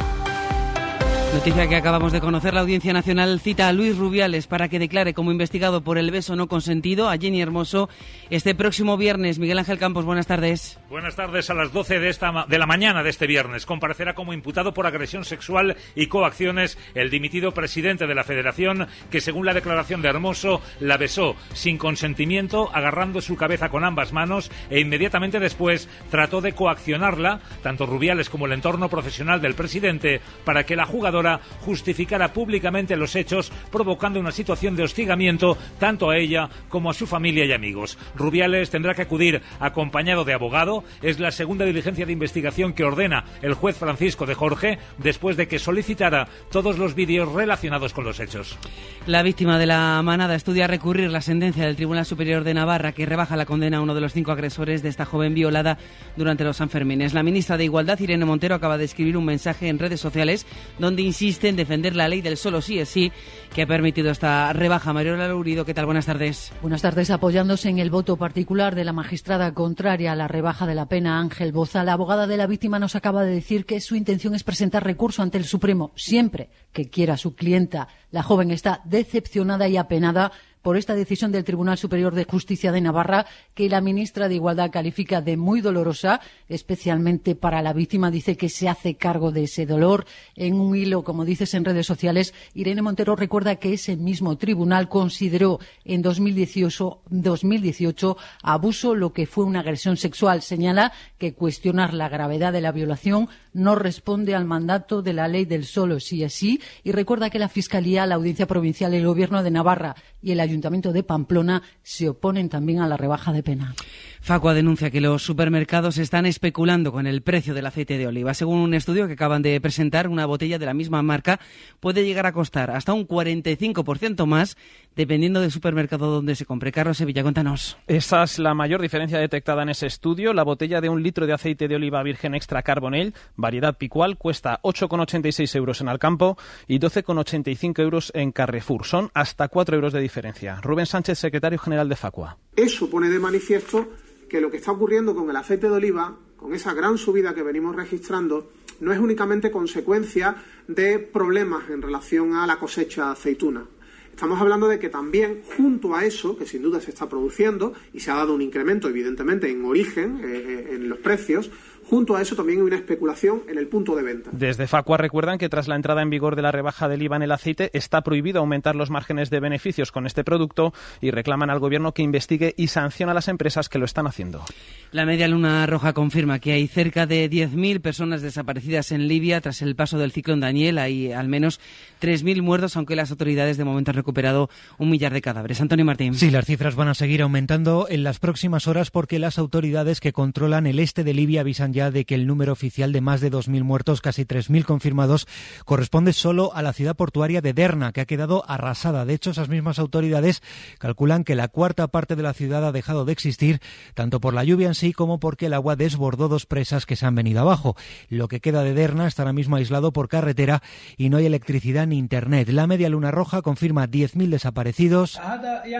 Noticia 1.33 1.69
que 1.69 1.75
acabamos 1.75 2.11
de 2.11 2.21
conocer, 2.21 2.55
la 2.55 2.61
Audiencia 2.61 2.91
Nacional 2.91 3.39
cita 3.39 3.67
a 3.67 3.71
Luis 3.71 3.95
Rubiales 3.95 4.47
para 4.47 4.67
que 4.67 4.79
declare 4.79 5.13
como 5.13 5.31
investigado 5.31 5.83
por 5.83 5.99
el 5.99 6.09
beso 6.09 6.35
no 6.35 6.47
consentido 6.47 7.07
a 7.07 7.17
Jenny 7.17 7.39
Hermoso 7.39 7.87
este 8.31 8.55
próximo 8.55 8.97
viernes. 8.97 9.37
Miguel 9.37 9.59
Ángel 9.59 9.77
Campos, 9.77 10.05
buenas 10.05 10.25
tardes. 10.25 10.79
Buenas 10.89 11.15
tardes. 11.15 11.51
A 11.51 11.53
las 11.53 11.71
12 11.71 11.99
de, 11.99 12.17
de 12.47 12.57
la 12.57 12.65
mañana 12.65 13.03
de 13.03 13.11
este 13.11 13.27
viernes 13.27 13.67
comparecerá 13.67 14.15
como 14.15 14.33
imputado 14.33 14.73
por 14.73 14.87
agresión 14.87 15.23
sexual 15.23 15.77
y 15.95 16.07
coacciones 16.07 16.79
el 16.95 17.11
dimitido 17.11 17.53
presidente 17.53 18.07
de 18.07 18.15
la 18.15 18.23
Federación 18.23 18.87
que, 19.11 19.21
según 19.21 19.45
la 19.45 19.53
declaración 19.53 20.01
de 20.01 20.09
Hermoso, 20.09 20.61
la 20.79 20.97
besó 20.97 21.35
sin 21.53 21.77
consentimiento, 21.77 22.71
agarrando 22.73 23.21
su 23.21 23.35
cabeza 23.37 23.69
con 23.69 23.85
ambas 23.85 24.13
manos 24.13 24.51
e 24.71 24.79
inmediatamente 24.79 25.39
después 25.39 25.89
trató 26.09 26.41
de 26.41 26.53
coaccionarla, 26.53 27.39
tanto 27.61 27.85
Rubiales 27.85 28.31
como 28.31 28.47
el 28.47 28.53
entorno 28.53 28.89
profesional 28.89 29.41
del 29.41 29.53
presidente, 29.53 30.21
para 30.43 30.65
que 30.65 30.75
la 30.75 30.87
jugadora 30.87 31.18
justificara 31.61 32.33
públicamente 32.33 32.95
los 32.95 33.15
hechos, 33.15 33.51
provocando 33.71 34.19
una 34.19 34.31
situación 34.31 34.75
de 34.75 34.83
hostigamiento 34.83 35.57
tanto 35.79 36.09
a 36.09 36.17
ella 36.17 36.49
como 36.69 36.89
a 36.89 36.93
su 36.93 37.07
familia 37.07 37.45
y 37.45 37.51
amigos. 37.51 37.97
Rubiales 38.15 38.69
tendrá 38.69 38.93
que 38.93 39.03
acudir 39.03 39.41
acompañado 39.59 40.25
de 40.25 40.33
abogado. 40.33 40.83
Es 41.01 41.19
la 41.19 41.31
segunda 41.31 41.65
diligencia 41.65 42.05
de 42.05 42.13
investigación 42.13 42.73
que 42.73 42.83
ordena 42.83 43.25
el 43.41 43.53
juez 43.53 43.77
Francisco 43.77 44.25
de 44.25 44.35
Jorge 44.35 44.79
después 44.97 45.37
de 45.37 45.47
que 45.47 45.59
solicitara 45.59 46.27
todos 46.51 46.77
los 46.77 46.95
vídeos 46.95 47.31
relacionados 47.31 47.93
con 47.93 48.05
los 48.05 48.19
hechos. 48.19 48.57
La 49.05 49.23
víctima 49.23 49.57
de 49.57 49.65
la 49.65 50.01
manada 50.03 50.35
estudia 50.35 50.67
recurrir 50.67 51.09
la 51.11 51.21
sentencia 51.21 51.65
del 51.65 51.75
Tribunal 51.75 52.05
Superior 52.05 52.43
de 52.43 52.53
Navarra 52.53 52.91
que 52.91 53.05
rebaja 53.05 53.35
la 53.35 53.45
condena 53.45 53.77
a 53.77 53.81
uno 53.81 53.95
de 53.95 54.01
los 54.01 54.13
cinco 54.13 54.31
agresores 54.31 54.83
de 54.83 54.89
esta 54.89 55.05
joven 55.05 55.33
violada 55.33 55.77
durante 56.15 56.43
los 56.43 56.57
Sanfermines. 56.57 57.13
La 57.13 57.23
ministra 57.23 57.57
de 57.57 57.63
Igualdad, 57.65 57.99
Irene 57.99 58.25
Montero, 58.25 58.55
acaba 58.55 58.77
de 58.77 58.85
escribir 58.85 59.17
un 59.17 59.25
mensaje 59.25 59.67
en 59.67 59.79
redes 59.79 59.99
sociales 59.99 60.45
donde 60.77 61.01
insiste 61.09 61.49
en 61.49 61.55
defender 61.55 61.95
la 61.95 62.07
ley 62.07 62.21
del 62.21 62.37
solo 62.37 62.61
sí 62.61 62.79
es 62.79 62.89
sí 62.89 63.11
que 63.53 63.63
ha 63.63 63.67
permitido 63.67 64.11
esta 64.11 64.53
rebaja. 64.53 64.93
Mariola 64.93 65.27
Lurido, 65.27 65.65
¿qué 65.65 65.73
tal? 65.73 65.85
Buenas 65.85 66.05
tardes. 66.05 66.51
Buenas 66.61 66.81
tardes. 66.81 67.09
Apoyándose 67.09 67.69
en 67.69 67.79
el 67.79 67.89
voto 67.89 68.15
particular 68.15 68.75
de 68.75 68.85
la 68.85 68.93
magistrada 68.93 69.53
contraria 69.53 70.11
a 70.11 70.15
la 70.15 70.27
rebaja 70.27 70.67
de 70.67 70.75
la 70.75 70.85
pena, 70.87 71.19
Ángel 71.19 71.51
Boza, 71.51 71.83
la 71.83 71.93
abogada 71.93 72.27
de 72.27 72.37
la 72.37 72.47
víctima 72.47 72.79
nos 72.79 72.95
acaba 72.95 73.23
de 73.23 73.33
decir 73.33 73.65
que 73.65 73.81
su 73.81 73.95
intención 73.95 74.35
es 74.35 74.43
presentar 74.43 74.83
recurso 74.83 75.21
ante 75.21 75.37
el 75.37 75.45
Supremo 75.45 75.91
siempre 75.95 76.49
que 76.71 76.89
quiera 76.89 77.17
su 77.17 77.35
clienta. 77.35 77.87
La 78.11 78.23
joven 78.23 78.51
está 78.51 78.81
decepcionada 78.85 79.67
y 79.67 79.77
apenada 79.77 80.31
por 80.61 80.77
esta 80.77 80.95
decisión 80.95 81.31
del 81.31 81.43
Tribunal 81.43 81.77
Superior 81.77 82.13
de 82.13 82.25
Justicia 82.25 82.71
de 82.71 82.81
Navarra, 82.81 83.25
que 83.53 83.69
la 83.69 83.81
ministra 83.81 84.27
de 84.27 84.35
Igualdad 84.35 84.71
califica 84.71 85.21
de 85.21 85.37
muy 85.37 85.61
dolorosa, 85.61 86.21
especialmente 86.47 87.35
para 87.35 87.61
la 87.61 87.73
víctima. 87.73 88.11
Dice 88.11 88.37
que 88.37 88.49
se 88.49 88.69
hace 88.69 88.95
cargo 88.95 89.31
de 89.31 89.43
ese 89.43 89.65
dolor. 89.65 90.05
En 90.35 90.59
un 90.59 90.75
hilo, 90.75 91.03
como 91.03 91.25
dices 91.25 91.53
en 91.53 91.65
redes 91.65 91.85
sociales, 91.85 92.33
Irene 92.53 92.81
Montero 92.81 93.15
recuerda 93.15 93.55
que 93.55 93.73
ese 93.73 93.95
mismo 93.95 94.37
tribunal 94.37 94.89
consideró 94.89 95.59
en 95.85 96.01
2018, 96.01 97.01
2018 97.09 98.17
abuso 98.43 98.95
lo 98.95 99.13
que 99.13 99.25
fue 99.25 99.45
una 99.45 99.59
agresión 99.61 99.97
sexual. 99.97 100.41
Señala 100.41 100.91
que 101.17 101.33
cuestionar 101.33 101.93
la 101.93 102.09
gravedad 102.09 102.53
de 102.53 102.61
la 102.61 102.71
violación 102.71 103.29
no 103.53 103.75
responde 103.75 104.35
al 104.35 104.45
mandato 104.45 105.01
de 105.01 105.13
la 105.13 105.27
ley 105.27 105.45
del 105.45 105.65
solo 105.65 105.99
sí 105.99 106.23
es 106.23 106.33
sí 106.33 106.61
y 106.83 106.91
recuerda 106.91 107.29
que 107.29 107.39
la 107.39 107.49
Fiscalía, 107.49 108.05
la 108.05 108.15
Audiencia 108.15 108.47
Provincial, 108.47 108.93
el 108.93 109.05
Gobierno 109.05 109.43
de 109.43 109.51
Navarra 109.51 109.95
y 110.21 110.31
el 110.31 110.39
Ayuntamiento 110.39 110.91
de 110.91 111.03
Pamplona 111.03 111.63
se 111.83 112.09
oponen 112.09 112.49
también 112.49 112.81
a 112.81 112.87
la 112.87 112.97
rebaja 112.97 113.33
de 113.33 113.43
pena. 113.43 113.75
Facua 114.21 114.53
denuncia 114.53 114.91
que 114.91 115.01
los 115.01 115.23
supermercados 115.23 115.97
están 115.97 116.25
especulando 116.25 116.91
con 116.91 117.07
el 117.07 117.21
precio 117.21 117.53
del 117.53 117.65
aceite 117.65 117.97
de 117.97 118.07
oliva. 118.07 118.33
Según 118.33 118.59
un 118.59 118.73
estudio 118.73 119.07
que 119.07 119.13
acaban 119.13 119.41
de 119.41 119.59
presentar, 119.61 120.07
una 120.07 120.25
botella 120.25 120.59
de 120.59 120.65
la 120.65 120.73
misma 120.73 121.01
marca 121.01 121.39
puede 121.79 122.05
llegar 122.05 122.25
a 122.25 122.33
costar 122.33 122.69
hasta 122.69 122.93
un 122.93 123.07
45% 123.07 124.25
más 124.25 124.57
dependiendo 124.95 125.39
del 125.39 125.51
supermercado 125.51 126.11
donde 126.11 126.35
se 126.35 126.45
compre. 126.45 126.71
Carlos 126.71 126.97
Sevilla, 126.97 127.23
cuéntanos. 127.23 127.77
Esa 127.87 128.23
es 128.23 128.37
la 128.37 128.53
mayor 128.53 128.81
diferencia 128.81 129.17
detectada 129.17 129.63
en 129.63 129.69
ese 129.69 129.87
estudio. 129.87 130.33
La 130.33 130.43
botella 130.43 130.81
de 130.81 130.89
un 130.89 131.01
litro 131.01 131.25
de 131.25 131.33
aceite 131.33 131.67
de 131.67 131.75
oliva 131.75 132.03
virgen 132.03 132.35
extra 132.35 132.61
carbonel, 132.61 133.13
variedad 133.35 133.77
picual, 133.77 134.17
cuesta 134.17 134.59
8,86 134.63 135.55
euros 135.55 135.81
en 135.81 135.87
Alcampo 135.87 136.37
y 136.67 136.79
12,85 136.79 137.79
euros 137.81 138.11
en 138.13 138.31
Carrefour. 138.31 138.85
Son 138.85 139.09
hasta 139.13 139.47
4 139.47 139.75
euros 139.75 139.93
de 139.93 140.01
diferencia. 140.01 140.59
Rubén 140.61 140.85
Sánchez, 140.85 141.17
secretario 141.17 141.57
general 141.57 141.87
de 141.87 141.95
Facua. 141.95 142.37
Eso 142.55 142.89
pone 142.89 143.09
de 143.09 143.19
manifiesto 143.19 143.87
que 144.29 144.39
lo 144.39 144.51
que 144.51 144.57
está 144.57 144.71
ocurriendo 144.71 145.15
con 145.15 145.29
el 145.29 145.35
aceite 145.35 145.67
de 145.67 145.73
oliva, 145.73 146.15
con 146.37 146.53
esa 146.53 146.73
gran 146.73 146.97
subida 146.97 147.33
que 147.33 147.43
venimos 147.43 147.75
registrando, 147.75 148.51
no 148.79 148.93
es 148.93 148.99
únicamente 148.99 149.51
consecuencia 149.51 150.35
de 150.67 150.99
problemas 150.99 151.69
en 151.69 151.81
relación 151.81 152.33
a 152.33 152.47
la 152.47 152.57
cosecha 152.57 153.07
de 153.07 153.11
aceituna. 153.11 153.65
Estamos 154.11 154.39
hablando 154.41 154.67
de 154.67 154.79
que 154.79 154.89
también, 154.89 155.43
junto 155.57 155.95
a 155.95 156.05
eso, 156.05 156.37
que 156.37 156.45
sin 156.45 156.61
duda 156.61 156.81
se 156.81 156.91
está 156.91 157.07
produciendo 157.07 157.73
y 157.93 158.01
se 158.01 158.11
ha 158.11 158.15
dado 158.15 158.33
un 158.33 158.41
incremento, 158.41 158.89
evidentemente, 158.89 159.49
en 159.49 159.63
origen, 159.63 160.19
eh, 160.23 160.71
en 160.71 160.89
los 160.89 160.99
precios, 160.99 161.49
Junto 161.89 162.15
a 162.15 162.21
eso 162.21 162.35
también 162.35 162.59
hay 162.59 162.65
una 162.65 162.75
especulación 162.75 163.41
en 163.47 163.57
el 163.57 163.67
punto 163.67 163.95
de 163.95 164.03
venta. 164.03 164.29
Desde 164.31 164.67
Facua 164.67 164.97
recuerdan 164.97 165.39
que 165.39 165.49
tras 165.49 165.67
la 165.67 165.75
entrada 165.75 166.03
en 166.03 166.11
vigor 166.11 166.35
de 166.35 166.43
la 166.43 166.51
rebaja 166.51 166.87
del 166.87 167.01
IVA 167.01 167.15
en 167.15 167.23
el 167.23 167.31
aceite 167.31 167.71
está 167.73 168.01
prohibido 168.01 168.39
aumentar 168.39 168.75
los 168.75 168.91
márgenes 168.91 169.31
de 169.31 169.39
beneficios 169.39 169.91
con 169.91 170.05
este 170.05 170.23
producto 170.23 170.71
y 171.01 171.09
reclaman 171.09 171.49
al 171.49 171.57
gobierno 171.57 171.93
que 171.93 172.03
investigue 172.03 172.53
y 172.57 172.67
sancione 172.67 173.11
a 173.11 173.15
las 173.15 173.27
empresas 173.27 173.69
que 173.69 173.79
lo 173.79 173.85
están 173.85 174.05
haciendo. 174.05 174.45
La 174.91 175.07
Media 175.07 175.27
Luna 175.27 175.65
Roja 175.65 175.93
confirma 175.93 176.37
que 176.37 176.51
hay 176.51 176.67
cerca 176.67 177.07
de 177.07 177.27
10.000 177.27 177.81
personas 177.81 178.21
desaparecidas 178.21 178.91
en 178.91 179.07
Libia 179.07 179.41
tras 179.41 179.63
el 179.63 179.75
paso 179.75 179.97
del 179.97 180.11
ciclón 180.11 180.41
Daniel. 180.41 180.77
Hay 180.77 181.11
al 181.11 181.27
menos 181.27 181.59
3.000 182.01 182.43
muertos, 182.43 182.77
aunque 182.77 182.95
las 182.95 183.09
autoridades 183.09 183.57
de 183.57 183.63
momento 183.63 183.89
han 183.89 183.95
recuperado 183.95 184.51
un 184.77 184.91
millar 184.91 185.11
de 185.11 185.21
cadáveres. 185.21 185.59
Antonio 185.59 185.85
Martín. 185.85 186.13
Sí, 186.13 186.29
las 186.29 186.45
cifras 186.45 186.75
van 186.75 186.89
a 186.89 186.93
seguir 186.93 187.23
aumentando 187.23 187.87
en 187.89 188.03
las 188.03 188.19
próximas 188.19 188.67
horas 188.67 188.91
porque 188.91 189.17
las 189.17 189.39
autoridades 189.39 189.99
que 189.99 190.13
controlan 190.13 190.67
el 190.67 190.79
este 190.79 191.03
de 191.03 191.15
Libia 191.15 191.41
avisan 191.41 191.73
ya 191.73 191.78
de 191.79 192.03
que 192.05 192.15
el 192.15 192.27
número 192.27 192.51
oficial 192.51 192.91
de 192.91 192.99
más 192.99 193.21
de 193.21 193.31
2.000 193.31 193.63
muertos, 193.63 194.01
casi 194.01 194.25
3.000 194.25 194.65
confirmados, 194.65 195.27
corresponde 195.63 196.11
solo 196.11 196.53
a 196.53 196.61
la 196.61 196.73
ciudad 196.73 196.95
portuaria 196.95 197.39
de 197.41 197.53
Derna, 197.53 197.93
que 197.93 198.01
ha 198.01 198.05
quedado 198.05 198.43
arrasada. 198.47 199.05
De 199.05 199.13
hecho, 199.13 199.31
esas 199.31 199.47
mismas 199.47 199.79
autoridades 199.79 200.43
calculan 200.77 201.23
que 201.23 201.35
la 201.35 201.47
cuarta 201.47 201.87
parte 201.87 202.17
de 202.17 202.23
la 202.23 202.33
ciudad 202.33 202.65
ha 202.65 202.73
dejado 202.73 203.05
de 203.05 203.13
existir, 203.13 203.61
tanto 203.93 204.19
por 204.19 204.33
la 204.33 204.43
lluvia 204.43 204.67
en 204.67 204.75
sí 204.75 204.91
como 204.91 205.19
porque 205.19 205.45
el 205.45 205.53
agua 205.53 205.77
desbordó 205.77 206.27
dos 206.27 206.45
presas 206.45 206.85
que 206.85 206.97
se 206.97 207.05
han 207.05 207.15
venido 207.15 207.39
abajo. 207.39 207.77
Lo 208.09 208.27
que 208.27 208.41
queda 208.41 208.63
de 208.63 208.73
Derna 208.73 209.07
está 209.07 209.23
ahora 209.23 209.33
mismo 209.33 209.55
aislado 209.55 209.93
por 209.93 210.09
carretera 210.09 210.61
y 210.97 211.09
no 211.09 211.17
hay 211.17 211.25
electricidad 211.25 211.87
ni 211.87 211.97
internet. 211.97 212.49
La 212.49 212.67
Media 212.67 212.89
Luna 212.89 213.11
Roja 213.11 213.41
confirma 213.41 213.87
10.000 213.87 214.29
desaparecidos 214.29 215.19
y 215.65 215.73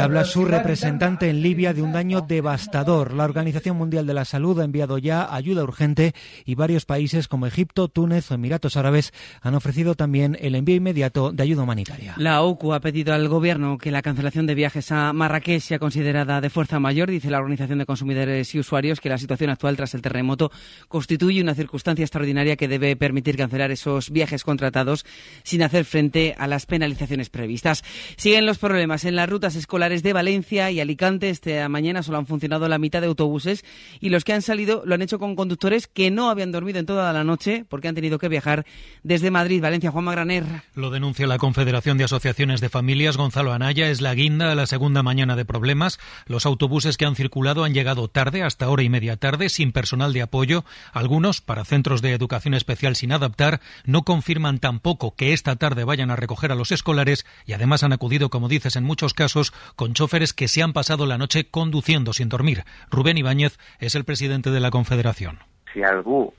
habla 0.00 0.24
su 0.24 0.44
representante 0.44 1.28
en 1.28 1.42
Libia 1.42 1.74
de 1.74 1.82
un 1.82 1.92
daño 1.92 2.20
devastador. 2.20 3.12
La 3.14 3.24
Organización 3.24 3.76
Mundial 3.76 4.06
de 4.06 4.14
la 4.14 4.24
Salud 4.24 4.37
Salud 4.38 4.60
ha 4.60 4.64
enviado 4.64 4.98
ya 4.98 5.34
ayuda 5.34 5.64
urgente 5.64 6.14
y 6.44 6.54
varios 6.54 6.84
países 6.84 7.26
como 7.26 7.48
Egipto, 7.48 7.88
Túnez 7.88 8.30
o 8.30 8.34
Emiratos 8.34 8.76
Árabes 8.76 9.12
han 9.42 9.56
ofrecido 9.56 9.96
también 9.96 10.38
el 10.40 10.54
envío 10.54 10.76
inmediato 10.76 11.32
de 11.32 11.42
ayuda 11.42 11.64
humanitaria. 11.64 12.14
La 12.18 12.42
OCU 12.42 12.72
ha 12.72 12.78
pedido 12.78 13.12
al 13.12 13.26
gobierno 13.26 13.78
que 13.78 13.90
la 13.90 14.00
cancelación 14.00 14.46
de 14.46 14.54
viajes 14.54 14.92
a 14.92 15.12
Marrakech 15.12 15.60
sea 15.60 15.80
considerada 15.80 16.40
de 16.40 16.50
fuerza 16.50 16.78
mayor, 16.78 17.10
dice 17.10 17.32
la 17.32 17.38
Organización 17.38 17.80
de 17.80 17.86
Consumidores 17.86 18.54
y 18.54 18.60
Usuarios, 18.60 19.00
que 19.00 19.08
la 19.08 19.18
situación 19.18 19.50
actual 19.50 19.76
tras 19.76 19.94
el 19.94 20.02
terremoto 20.02 20.52
constituye 20.86 21.42
una 21.42 21.56
circunstancia 21.56 22.04
extraordinaria 22.04 22.54
que 22.54 22.68
debe 22.68 22.94
permitir 22.94 23.36
cancelar 23.36 23.72
esos 23.72 24.10
viajes 24.10 24.44
contratados 24.44 25.04
sin 25.42 25.64
hacer 25.64 25.84
frente 25.84 26.36
a 26.38 26.46
las 26.46 26.64
penalizaciones 26.64 27.28
previstas. 27.28 27.82
Siguen 28.16 28.46
los 28.46 28.58
problemas 28.58 29.04
en 29.04 29.16
las 29.16 29.28
rutas 29.28 29.56
escolares 29.56 30.04
de 30.04 30.12
Valencia 30.12 30.70
y 30.70 30.78
Alicante. 30.78 31.28
Esta 31.28 31.68
mañana 31.68 32.04
solo 32.04 32.18
han 32.18 32.26
funcionado 32.26 32.68
la 32.68 32.78
mitad 32.78 33.00
de 33.00 33.08
autobuses 33.08 33.64
y 33.98 34.10
los 34.10 34.22
que 34.28 34.34
han 34.34 34.42
salido 34.42 34.82
lo 34.84 34.94
han 34.94 35.00
hecho 35.00 35.18
con 35.18 35.34
conductores 35.36 35.86
que 35.86 36.10
no 36.10 36.28
habían 36.28 36.52
dormido 36.52 36.78
en 36.78 36.84
toda 36.84 37.10
la 37.14 37.24
noche 37.24 37.64
porque 37.66 37.88
han 37.88 37.94
tenido 37.94 38.18
que 38.18 38.28
viajar 38.28 38.66
desde 39.02 39.30
Madrid. 39.30 39.62
Valencia, 39.62 39.90
Juan 39.90 40.04
Magraner. 40.04 40.44
Lo 40.74 40.90
denuncia 40.90 41.26
la 41.26 41.38
Confederación 41.38 41.96
de 41.96 42.04
Asociaciones 42.04 42.60
de 42.60 42.68
Familias. 42.68 43.16
Gonzalo 43.16 43.54
Anaya 43.54 43.88
es 43.88 44.02
la 44.02 44.14
guinda 44.14 44.52
a 44.52 44.54
la 44.54 44.66
segunda 44.66 45.02
mañana 45.02 45.34
de 45.34 45.46
problemas. 45.46 45.98
Los 46.26 46.44
autobuses 46.44 46.98
que 46.98 47.06
han 47.06 47.16
circulado 47.16 47.64
han 47.64 47.72
llegado 47.72 48.08
tarde, 48.08 48.42
hasta 48.42 48.68
hora 48.68 48.82
y 48.82 48.90
media 48.90 49.16
tarde, 49.16 49.48
sin 49.48 49.72
personal 49.72 50.12
de 50.12 50.20
apoyo. 50.20 50.66
Algunos, 50.92 51.40
para 51.40 51.64
centros 51.64 52.02
de 52.02 52.12
educación 52.12 52.52
especial 52.52 52.96
sin 52.96 53.12
adaptar, 53.12 53.62
no 53.86 54.02
confirman 54.02 54.58
tampoco 54.58 55.16
que 55.16 55.32
esta 55.32 55.56
tarde 55.56 55.84
vayan 55.84 56.10
a 56.10 56.16
recoger 56.16 56.52
a 56.52 56.54
los 56.54 56.70
escolares 56.70 57.24
y 57.46 57.54
además 57.54 57.82
han 57.82 57.94
acudido, 57.94 58.28
como 58.28 58.50
dices, 58.50 58.76
en 58.76 58.84
muchos 58.84 59.14
casos, 59.14 59.54
con 59.74 59.94
choferes 59.94 60.34
que 60.34 60.48
se 60.48 60.62
han 60.62 60.74
pasado 60.74 61.06
la 61.06 61.16
noche 61.16 61.48
conduciendo 61.48 62.12
sin 62.12 62.28
dormir. 62.28 62.64
Rubén 62.90 63.16
Ibáñez 63.16 63.58
es 63.78 63.94
el 63.94 64.04
presidente 64.08 64.50
de 64.50 64.58
la 64.58 64.70
Confederación 64.70 65.40
si 65.72 65.82
a 65.82 65.88
algú 65.88 66.32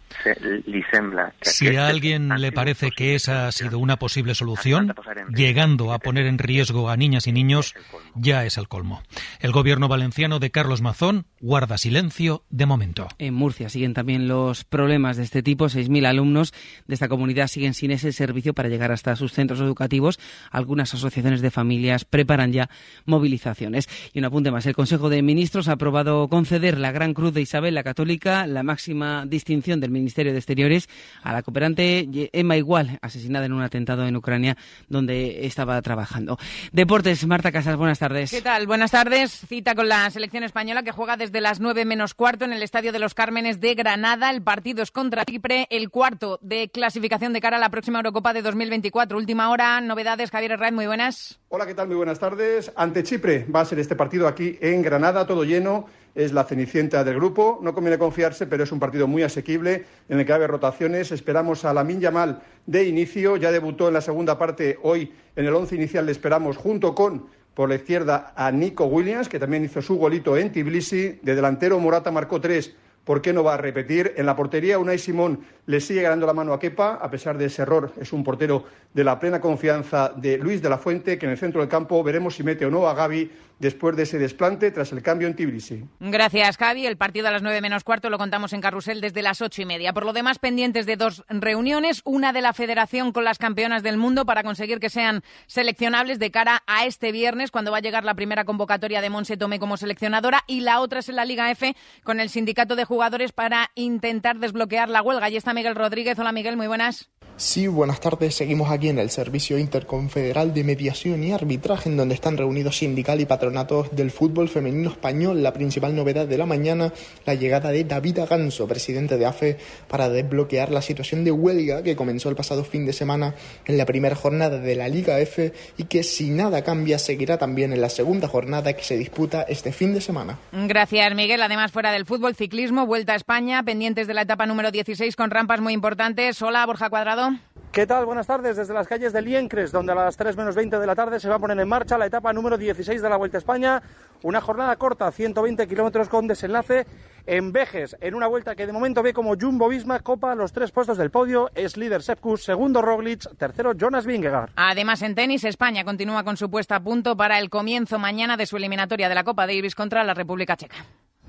si 1.41 1.75
a 1.75 1.87
alguien 1.87 2.29
le 2.39 2.51
parece 2.51 2.91
que 2.91 3.15
esa 3.15 3.47
ha 3.47 3.51
sido 3.51 3.79
una 3.79 3.97
posible 3.97 4.35
solución, 4.35 4.93
llegando 5.33 5.93
a 5.93 5.99
poner 5.99 6.25
en 6.25 6.37
riesgo 6.37 6.89
a 6.89 6.97
niñas 6.97 7.27
y 7.27 7.31
niños, 7.31 7.75
ya 8.15 8.43
es 8.45 8.57
el 8.57 8.67
colmo. 8.67 9.01
El 9.39 9.51
gobierno 9.51 9.87
valenciano 9.87 10.39
de 10.39 10.51
Carlos 10.51 10.81
Mazón 10.81 11.25
guarda 11.39 11.77
silencio 11.77 12.43
de 12.49 12.65
momento. 12.65 13.07
En 13.17 13.33
Murcia 13.33 13.69
siguen 13.69 13.93
también 13.93 14.27
los 14.27 14.65
problemas 14.65 15.15
de 15.17 15.23
este 15.23 15.41
tipo. 15.43 15.65
6.000 15.65 16.05
alumnos 16.05 16.53
de 16.87 16.93
esta 16.93 17.07
comunidad 17.07 17.47
siguen 17.47 17.73
sin 17.73 17.91
ese 17.91 18.11
servicio 18.11 18.53
para 18.53 18.69
llegar 18.69 18.91
hasta 18.91 19.15
sus 19.15 19.31
centros 19.31 19.61
educativos. 19.61 20.19
Algunas 20.51 20.93
asociaciones 20.93 21.41
de 21.41 21.51
familias 21.51 22.03
preparan 22.03 22.51
ya 22.51 22.69
movilizaciones. 23.05 23.87
Y 24.11 24.19
un 24.19 24.25
apunte 24.25 24.51
más. 24.51 24.65
El 24.65 24.75
Consejo 24.75 25.09
de 25.09 25.21
Ministros 25.21 25.69
ha 25.69 25.73
aprobado 25.73 26.27
conceder 26.27 26.77
la 26.77 26.91
Gran 26.91 27.13
Cruz 27.13 27.33
de 27.33 27.41
Isabel 27.41 27.75
la 27.75 27.83
Católica, 27.83 28.45
la 28.47 28.63
máxima 28.63 29.18
distinción 29.25 29.79
del 29.79 29.91
Ministerio 29.91 30.31
de 30.31 30.39
Exteriores, 30.39 30.89
a 31.23 31.33
la 31.33 31.43
cooperante 31.43 32.07
Emma 32.33 32.57
Igual, 32.57 32.99
asesinada 33.01 33.45
en 33.45 33.53
un 33.53 33.61
atentado 33.61 34.05
en 34.05 34.15
Ucrania 34.15 34.57
donde 34.87 35.45
estaba 35.45 35.81
trabajando. 35.81 36.37
Deportes, 36.71 37.25
Marta 37.25 37.51
Casas, 37.51 37.75
buenas 37.75 37.99
tardes. 37.99 38.31
¿Qué 38.31 38.41
tal? 38.41 38.67
Buenas 38.67 38.91
tardes. 38.91 39.31
Cita 39.31 39.75
con 39.75 39.89
la 39.89 40.09
selección 40.09 40.43
española 40.43 40.83
que 40.83 40.91
juega 40.91 41.17
desde 41.17 41.41
las 41.41 41.59
9 41.59 41.85
menos 41.85 42.13
cuarto 42.13 42.45
en 42.45 42.53
el 42.53 42.63
Estadio 42.63 42.91
de 42.91 42.99
los 42.99 43.13
Cármenes 43.13 43.59
de 43.59 43.75
Granada. 43.75 44.29
El 44.31 44.41
partido 44.41 44.83
es 44.83 44.91
contra 44.91 45.25
Chipre, 45.25 45.67
el 45.69 45.89
cuarto 45.89 46.39
de 46.41 46.69
clasificación 46.69 47.33
de 47.33 47.41
cara 47.41 47.57
a 47.57 47.59
la 47.59 47.69
próxima 47.69 47.99
Eurocopa 47.99 48.33
de 48.33 48.41
2024. 48.41 49.17
Última 49.17 49.49
hora, 49.49 49.79
novedades. 49.81 50.31
Javier 50.31 50.53
Herrera, 50.53 50.71
muy 50.71 50.87
buenas. 50.87 51.39
Hola, 51.51 51.65
¿qué 51.65 51.73
tal? 51.73 51.87
Muy 51.87 51.95
buenas 51.95 52.19
tardes. 52.19 52.71
Ante 52.75 53.01
Chipre 53.01 53.43
va 53.43 53.61
a 53.61 53.65
ser 53.65 53.79
este 53.79 53.95
partido 53.95 54.27
aquí 54.27 54.59
en 54.61 54.83
Granada, 54.83 55.25
todo 55.25 55.43
lleno 55.43 55.87
es 56.13 56.31
la 56.31 56.43
cenicienta 56.43 57.03
del 57.03 57.15
grupo. 57.15 57.57
No 57.63 57.73
conviene 57.73 57.97
confiarse, 57.97 58.45
pero 58.45 58.65
es 58.65 58.71
un 58.71 58.79
partido 58.79 59.07
muy 59.07 59.23
asequible 59.23 59.83
en 60.09 60.19
el 60.19 60.25
que 60.27 60.31
va 60.31 60.35
a 60.35 60.37
haber 60.37 60.51
rotaciones. 60.51 61.11
Esperamos 61.11 61.65
a 61.65 61.73
Lamin 61.73 62.01
Yamal 62.01 62.43
de 62.67 62.83
inicio. 62.83 63.35
Ya 63.35 63.51
debutó 63.51 63.87
en 63.87 63.95
la 63.95 64.01
segunda 64.01 64.37
parte 64.37 64.77
hoy 64.83 65.11
en 65.35 65.47
el 65.47 65.55
once 65.55 65.75
inicial. 65.75 66.05
Le 66.05 66.11
esperamos 66.11 66.55
junto 66.55 66.93
con 66.93 67.25
por 67.55 67.67
la 67.67 67.75
izquierda 67.77 68.31
a 68.35 68.51
Nico 68.51 68.85
Williams, 68.85 69.27
que 69.27 69.39
también 69.39 69.65
hizo 69.65 69.81
su 69.81 69.97
golito 69.97 70.37
en 70.37 70.51
Tbilisi. 70.51 71.19
De 71.23 71.33
delantero 71.33 71.79
Morata 71.79 72.11
marcó 72.11 72.39
tres. 72.39 72.75
¿Por 73.09 73.23
qué 73.23 73.33
no 73.33 73.43
va 73.43 73.55
a 73.55 73.57
repetir? 73.57 74.13
En 74.17 74.27
la 74.27 74.35
portería, 74.35 74.77
Unai 74.77 74.99
Simón 74.99 75.39
le 75.65 75.81
sigue 75.81 76.03
ganando 76.03 76.27
la 76.27 76.33
mano 76.33 76.53
a 76.53 76.59
Kepa, 76.59 76.99
a 77.01 77.09
pesar 77.09 77.39
de 77.39 77.45
ese 77.45 77.63
error. 77.63 77.91
Es 77.99 78.13
un 78.13 78.23
portero 78.23 78.65
de 78.93 79.03
la 79.03 79.19
plena 79.19 79.39
confianza 79.39 80.09
de 80.15 80.37
Luis 80.37 80.61
de 80.61 80.69
la 80.69 80.77
Fuente, 80.77 81.19
que 81.19 81.25
en 81.25 81.31
el 81.31 81.37
centro 81.37 81.61
del 81.61 81.69
campo 81.69 82.03
veremos 82.03 82.35
si 82.35 82.43
mete 82.43 82.65
o 82.65 82.71
no 82.71 82.87
a 82.87 82.93
Gaby 82.93 83.31
después 83.59 83.95
de 83.95 84.03
ese 84.03 84.17
desplante 84.17 84.71
tras 84.71 84.91
el 84.93 85.01
cambio 85.03 85.27
en 85.27 85.35
Tbilisi. 85.35 85.83
Gracias, 85.99 86.57
Javi. 86.57 86.87
El 86.87 86.97
partido 86.97 87.27
a 87.27 87.31
las 87.31 87.41
nueve 87.41 87.61
menos 87.61 87.83
cuarto 87.83 88.09
lo 88.09 88.17
contamos 88.17 88.53
en 88.53 88.61
Carrusel 88.61 89.01
desde 89.01 89.21
las 89.21 89.41
ocho 89.41 89.61
y 89.61 89.65
media. 89.65 89.93
Por 89.93 90.05
lo 90.05 90.13
demás, 90.13 90.39
pendientes 90.39 90.85
de 90.85 90.95
dos 90.95 91.23
reuniones, 91.29 92.01
una 92.05 92.33
de 92.33 92.41
la 92.41 92.53
Federación 92.53 93.11
con 93.11 93.25
las 93.25 93.37
campeonas 93.37 93.83
del 93.83 93.97
mundo 93.97 94.25
para 94.25 94.43
conseguir 94.43 94.79
que 94.79 94.89
sean 94.89 95.23
seleccionables 95.45 96.17
de 96.19 96.31
cara 96.31 96.63
a 96.65 96.85
este 96.85 97.11
viernes, 97.11 97.51
cuando 97.51 97.71
va 97.71 97.77
a 97.77 97.81
llegar 97.81 98.05
la 98.05 98.15
primera 98.15 98.45
convocatoria 98.45 99.01
de 99.01 99.09
Monse 99.09 99.37
Tomé 99.37 99.59
como 99.59 99.77
seleccionadora, 99.77 100.43
y 100.47 100.61
la 100.61 100.79
otra 100.79 100.99
es 100.99 101.09
en 101.09 101.17
la 101.17 101.25
Liga 101.25 101.51
F 101.51 101.75
con 102.03 102.19
el 102.19 102.29
sindicato 102.29 102.75
de 102.75 102.85
jugadores 102.85 103.33
para 103.33 103.71
intentar 103.75 104.39
desbloquear 104.39 104.89
la 104.89 105.01
huelga. 105.01 105.29
Y 105.29 105.35
está 105.35 105.53
Miguel 105.53 105.75
Rodríguez. 105.75 106.17
Hola, 106.17 106.31
Miguel, 106.31 106.57
muy 106.57 106.67
buenas. 106.67 107.09
Sí, 107.39 107.67
buenas 107.67 108.01
tardes. 108.01 108.35
Seguimos 108.35 108.69
aquí 108.69 108.89
en 108.89 108.99
el 108.99 109.09
Servicio 109.09 109.57
Interconfederal 109.57 110.53
de 110.53 110.65
Mediación 110.65 111.23
y 111.23 111.31
Arbitraje, 111.31 111.87
en 111.87 111.95
donde 111.95 112.13
están 112.13 112.35
reunidos 112.35 112.79
sindical 112.79 113.21
y 113.21 113.25
patronatos 113.25 113.95
del 113.95 114.11
fútbol 114.11 114.49
femenino 114.49 114.89
español. 114.89 115.41
La 115.41 115.53
principal 115.53 115.95
novedad 115.95 116.27
de 116.27 116.37
la 116.37 116.45
mañana, 116.45 116.91
la 117.25 117.35
llegada 117.35 117.71
de 117.71 117.85
David 117.85 118.19
Aganso, 118.19 118.67
presidente 118.67 119.17
de 119.17 119.25
AFE, 119.25 119.57
para 119.87 120.09
desbloquear 120.09 120.69
la 120.69 120.81
situación 120.81 121.23
de 121.23 121.31
huelga 121.31 121.81
que 121.81 121.95
comenzó 121.95 122.27
el 122.27 122.35
pasado 122.35 122.65
fin 122.65 122.85
de 122.85 122.91
semana 122.91 123.33
en 123.65 123.77
la 123.77 123.85
primera 123.85 124.17
jornada 124.17 124.57
de 124.57 124.75
la 124.75 124.89
Liga 124.89 125.17
F 125.21 125.53
y 125.77 125.85
que 125.85 126.03
si 126.03 126.31
nada 126.31 126.61
cambia 126.65 126.99
seguirá 126.99 127.37
también 127.37 127.71
en 127.71 127.79
la 127.79 127.87
segunda 127.87 128.27
jornada 128.27 128.73
que 128.73 128.83
se 128.83 128.97
disputa 128.97 129.43
este 129.43 129.71
fin 129.71 129.93
de 129.93 130.01
semana. 130.01 130.37
Gracias, 130.51 131.15
Miguel. 131.15 131.41
Además, 131.41 131.71
fuera 131.71 131.93
del 131.93 132.05
fútbol, 132.05 132.35
ciclismo, 132.35 132.85
vuelta 132.85 133.13
a 133.13 133.15
España, 133.15 133.63
pendientes 133.63 134.07
de 134.07 134.13
la 134.13 134.23
etapa 134.23 134.45
número 134.45 134.71
16 134.71 135.15
con 135.15 135.31
rampas 135.31 135.61
muy 135.61 135.71
importantes. 135.71 136.41
Hola, 136.41 136.65
Borja 136.65 136.89
Cuadrado. 136.89 137.28
¿Qué 137.71 137.85
tal? 137.85 138.05
Buenas 138.05 138.25
tardes 138.25 138.57
desde 138.57 138.73
las 138.73 138.87
calles 138.87 139.13
de 139.13 139.21
Liencres, 139.21 139.71
donde 139.71 139.91
a 139.91 139.95
las 139.95 140.17
3 140.17 140.35
menos 140.35 140.55
20 140.55 140.79
de 140.79 140.87
la 140.87 140.95
tarde 140.95 141.19
se 141.19 141.29
va 141.29 141.35
a 141.35 141.39
poner 141.39 141.59
en 141.59 141.67
marcha 141.67 141.99
la 141.99 142.07
etapa 142.07 142.33
número 142.33 142.57
16 142.57 143.01
de 143.01 143.09
la 143.09 143.15
Vuelta 143.15 143.37
a 143.37 143.39
España. 143.39 143.81
Una 144.23 144.41
jornada 144.41 144.75
corta, 144.75 145.11
120 145.11 145.67
kilómetros 145.67 146.09
con 146.09 146.27
desenlace 146.27 146.87
en 147.27 147.51
Vejes, 147.51 147.95
en 148.01 148.15
una 148.15 148.25
vuelta 148.25 148.55
que 148.55 148.65
de 148.65 148.73
momento 148.73 149.03
ve 149.03 149.13
como 149.13 149.35
Jumbo 149.39 149.69
Visma 149.69 149.99
copa 149.99 150.33
los 150.33 150.51
tres 150.51 150.71
puestos 150.71 150.97
del 150.97 151.11
podio. 151.11 151.51
Es 151.53 151.77
líder 151.77 152.01
Sepkus, 152.01 152.43
segundo 152.43 152.81
Roglic, 152.81 153.29
tercero 153.37 153.73
Jonas 153.73 154.05
Vingegaard. 154.05 154.49
Además, 154.55 155.03
en 155.03 155.13
tenis, 155.13 155.43
España 155.43 155.85
continúa 155.85 156.23
con 156.23 156.37
su 156.37 156.49
puesta 156.49 156.77
a 156.77 156.79
punto 156.83 157.15
para 157.15 157.37
el 157.37 157.51
comienzo 157.51 157.99
mañana 157.99 158.35
de 158.35 158.47
su 158.47 158.57
eliminatoria 158.57 159.09
de 159.09 159.15
la 159.15 159.23
Copa 159.23 159.45
Davis 159.45 159.75
contra 159.75 160.03
la 160.03 160.15
República 160.15 160.57
Checa. 160.57 160.77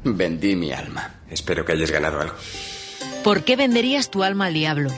Vendí 0.05 0.57
mi 0.57 0.73
alma. 0.73 1.21
Espero 1.29 1.67
que 1.67 1.73
hayas 1.73 1.91
ganado 1.91 2.19
algo. 2.21 2.35
¿Por 3.23 3.45
qué 3.45 3.57
venderías 3.57 4.11
tu 4.11 4.25
alma 4.25 4.47
al 4.47 4.55
diablo? 4.55 4.91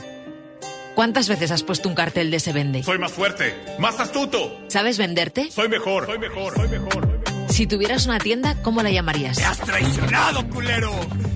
¿Cuántas 0.95 1.27
veces 1.27 1.51
has 1.51 1.63
puesto 1.63 1.89
un 1.89 1.95
cartel 1.95 2.29
de 2.29 2.39
se 2.39 2.53
vende? 2.53 2.83
Soy 2.83 2.99
más 2.99 3.11
fuerte, 3.11 3.55
más 3.79 3.99
astuto. 3.99 4.55
¿Sabes 4.67 4.99
venderte? 4.99 5.49
Soy 5.51 5.67
mejor, 5.67 6.05
soy 6.05 6.19
mejor, 6.19 6.53
soy 6.55 6.67
mejor. 6.67 7.23
Si 7.49 7.65
tuvieras 7.67 8.05
una 8.05 8.19
tienda, 8.19 8.61
¿cómo 8.61 8.83
la 8.83 8.91
llamarías? 8.91 9.37
¡Me 9.37 9.45
has 9.45 9.57
traicionado, 9.59 10.47
culero! 10.49 10.91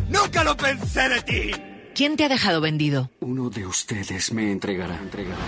¡Nunca 0.09 0.43
lo 0.43 0.55
pensé 0.55 1.09
de 1.09 1.21
ti! 1.21 1.49
¿Quién 1.95 2.15
te 2.17 2.25
ha 2.25 2.29
dejado 2.29 2.61
vendido? 2.61 3.09
Uno 3.21 3.49
de 3.49 3.65
ustedes 3.65 4.31
me 4.31 4.51
entregará. 4.51 4.95
entregará, 4.97 5.41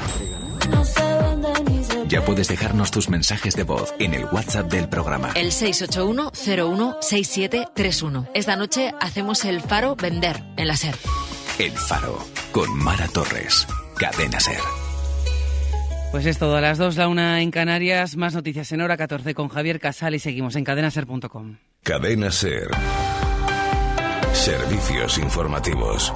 Ya 2.08 2.26
puedes 2.26 2.48
dejarnos 2.48 2.90
tus 2.90 3.10
mensajes 3.10 3.56
de 3.56 3.62
voz 3.62 3.94
en 4.00 4.16
el 4.16 4.26
WhatsApp 4.26 4.72
del 4.72 4.90
programa. 4.90 5.30
El 5.36 5.52
681-016731. 5.52 8.28
Esta 8.34 8.56
noche 8.56 8.92
hacemos 9.00 9.46
el 9.46 9.62
Faro 9.62 9.96
Vender 9.96 10.44
en 10.58 10.68
la 10.68 10.76
SER. 10.76 10.96
El 11.60 11.74
Faro, 11.74 12.18
con 12.52 12.76
Mara 12.76 13.08
Torres. 13.08 13.68
Cadena 14.00 14.40
Ser. 14.40 14.62
Pues 16.12 16.26
es 16.26 16.38
todo 16.38 16.56
a 16.56 16.62
las 16.62 16.78
2, 16.78 16.96
la 16.96 17.10
una 17.10 17.42
en 17.42 17.52
Canarias, 17.52 18.16
más 18.16 18.34
noticias 18.34 18.72
en 18.72 18.80
hora 18.80 18.96
14 18.96 19.36
con 19.36 19.50
Javier 19.50 19.82
Casal 19.82 20.16
y 20.16 20.20
seguimos 20.20 20.56
en 20.56 20.64
cadenaser.com. 20.64 21.58
Cadena 21.84 22.32
Ser. 22.32 22.70
Servicios 24.32 25.18
informativos. 25.18 26.14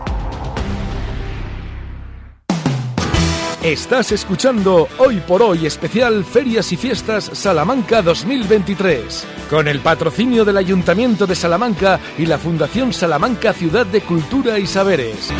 Estás 3.61 4.13
escuchando 4.13 4.87
Hoy 4.99 5.19
por 5.19 5.41
Hoy 5.41 5.65
especial 5.65 6.23
Ferias 6.23 6.71
y 6.71 6.77
Fiestas 6.77 7.25
Salamanca 7.33 8.01
2023, 8.01 9.25
con 9.49 9.67
el 9.67 9.81
patrocinio 9.81 10.45
del 10.45 10.55
Ayuntamiento 10.55 11.27
de 11.27 11.35
Salamanca 11.35 11.99
y 12.17 12.27
la 12.27 12.37
Fundación 12.37 12.93
Salamanca 12.93 13.51
Ciudad 13.51 13.85
de 13.85 13.99
Cultura 14.01 14.57
y 14.57 14.67
Saberes. 14.67 15.33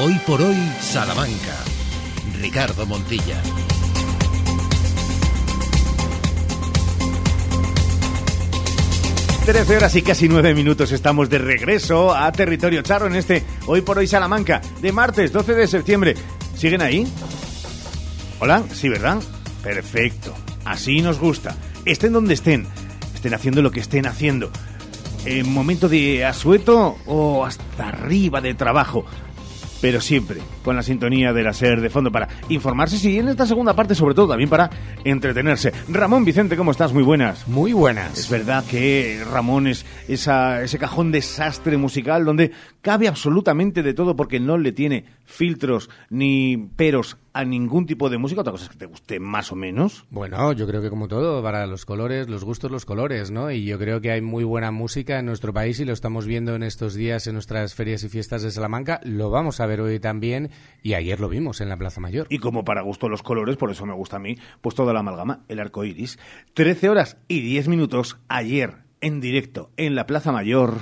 Hoy 0.00 0.14
por 0.24 0.40
hoy, 0.40 0.54
Salamanca. 0.80 1.56
Ricardo 2.40 2.86
Montilla. 2.86 3.42
13 9.44 9.76
horas 9.76 9.96
y 9.96 10.02
casi 10.02 10.28
9 10.28 10.54
minutos 10.54 10.92
estamos 10.92 11.28
de 11.28 11.38
regreso 11.38 12.14
a 12.14 12.30
Territorio 12.30 12.82
Charro 12.82 13.08
en 13.08 13.16
este 13.16 13.42
Hoy 13.66 13.80
por 13.80 13.98
Hoy 13.98 14.06
Salamanca 14.06 14.60
de 14.80 14.92
martes 14.92 15.32
12 15.32 15.54
de 15.54 15.66
septiembre. 15.66 16.14
¿Siguen 16.54 16.80
ahí? 16.80 17.04
Hola, 18.38 18.62
sí, 18.72 18.88
¿verdad? 18.88 19.20
Perfecto. 19.64 20.32
Así 20.64 21.02
nos 21.02 21.18
gusta. 21.18 21.56
Estén 21.84 22.12
donde 22.12 22.34
estén. 22.34 22.68
Estén 23.16 23.34
haciendo 23.34 23.62
lo 23.62 23.72
que 23.72 23.80
estén 23.80 24.06
haciendo. 24.06 24.52
En 25.24 25.52
momento 25.52 25.88
de 25.88 26.24
asueto 26.24 26.98
o 27.06 27.44
hasta 27.44 27.88
arriba 27.88 28.40
de 28.40 28.54
trabajo 28.54 29.04
pero 29.80 30.00
siempre 30.00 30.40
con 30.62 30.76
la 30.76 30.82
sintonía 30.82 31.32
de 31.32 31.42
la 31.42 31.52
SER 31.52 31.80
de 31.80 31.90
fondo 31.90 32.10
para 32.10 32.28
informarse 32.48 32.96
y 33.08 33.18
en 33.18 33.28
esta 33.28 33.46
segunda 33.46 33.74
parte 33.74 33.94
sobre 33.94 34.14
todo 34.14 34.28
también 34.28 34.50
para 34.50 34.70
entretenerse. 35.04 35.72
Ramón 35.88 36.24
Vicente, 36.24 36.56
¿cómo 36.56 36.70
estás? 36.70 36.92
Muy 36.92 37.02
buenas. 37.02 37.46
Muy 37.48 37.72
buenas. 37.72 38.18
Es 38.18 38.30
verdad 38.30 38.64
que 38.64 39.22
Ramón 39.30 39.66
es 39.66 39.84
esa, 40.08 40.62
ese 40.62 40.78
cajón 40.78 41.12
desastre 41.12 41.76
musical 41.76 42.24
donde 42.24 42.52
cabe 42.82 43.08
absolutamente 43.08 43.82
de 43.82 43.94
todo 43.94 44.16
porque 44.16 44.40
no 44.40 44.58
le 44.58 44.72
tiene 44.72 45.04
filtros 45.24 45.90
ni 46.10 46.56
peros 46.76 47.16
a 47.32 47.44
ningún 47.44 47.86
tipo 47.86 48.10
de 48.10 48.18
música, 48.18 48.40
otra 48.40 48.52
cosa 48.52 48.64
es 48.64 48.70
que 48.70 48.78
te 48.78 48.86
guste 48.86 49.20
más 49.20 49.52
o 49.52 49.54
menos. 49.54 50.04
Bueno, 50.10 50.52
yo 50.52 50.66
creo 50.66 50.82
que 50.82 50.90
como 50.90 51.06
todo, 51.06 51.40
para 51.42 51.66
los 51.66 51.84
colores, 51.84 52.28
los 52.28 52.44
gustos, 52.44 52.70
los 52.70 52.84
colores, 52.84 53.30
¿no? 53.30 53.50
Y 53.52 53.64
yo 53.64 53.78
creo 53.78 54.00
que 54.00 54.10
hay 54.10 54.20
muy 54.20 54.42
buena 54.42 54.72
música 54.72 55.20
en 55.20 55.26
nuestro 55.26 55.52
país 55.52 55.78
y 55.78 55.84
lo 55.84 55.92
estamos 55.92 56.26
viendo 56.26 56.56
en 56.56 56.64
estos 56.64 56.94
días 56.94 57.26
en 57.26 57.34
nuestras 57.34 57.74
ferias 57.74 58.02
y 58.02 58.08
fiestas 58.08 58.42
de 58.42 58.50
Salamanca. 58.50 59.00
Lo 59.04 59.30
vamos 59.30 59.60
a 59.60 59.66
ver 59.66 59.80
hoy 59.80 60.00
también 60.00 60.50
y 60.82 60.94
ayer 60.94 61.20
lo 61.20 61.28
vimos 61.28 61.60
en 61.60 61.68
la 61.68 61.76
Plaza 61.76 62.00
Mayor. 62.00 62.26
Y 62.28 62.38
como 62.38 62.64
para 62.64 62.82
gusto 62.82 63.08
los 63.08 63.22
colores, 63.22 63.56
por 63.56 63.70
eso 63.70 63.86
me 63.86 63.94
gusta 63.94 64.16
a 64.16 64.20
mí, 64.20 64.36
pues 64.60 64.74
toda 64.74 64.92
la 64.92 65.00
amalgama, 65.00 65.44
el 65.48 65.60
arco 65.60 65.84
iris. 65.84 66.18
13 66.54 66.88
horas 66.88 67.18
y 67.28 67.40
10 67.40 67.68
minutos 67.68 68.18
ayer 68.26 68.78
en 69.00 69.20
directo 69.20 69.70
en 69.76 69.94
la 69.94 70.06
Plaza 70.06 70.32
Mayor. 70.32 70.74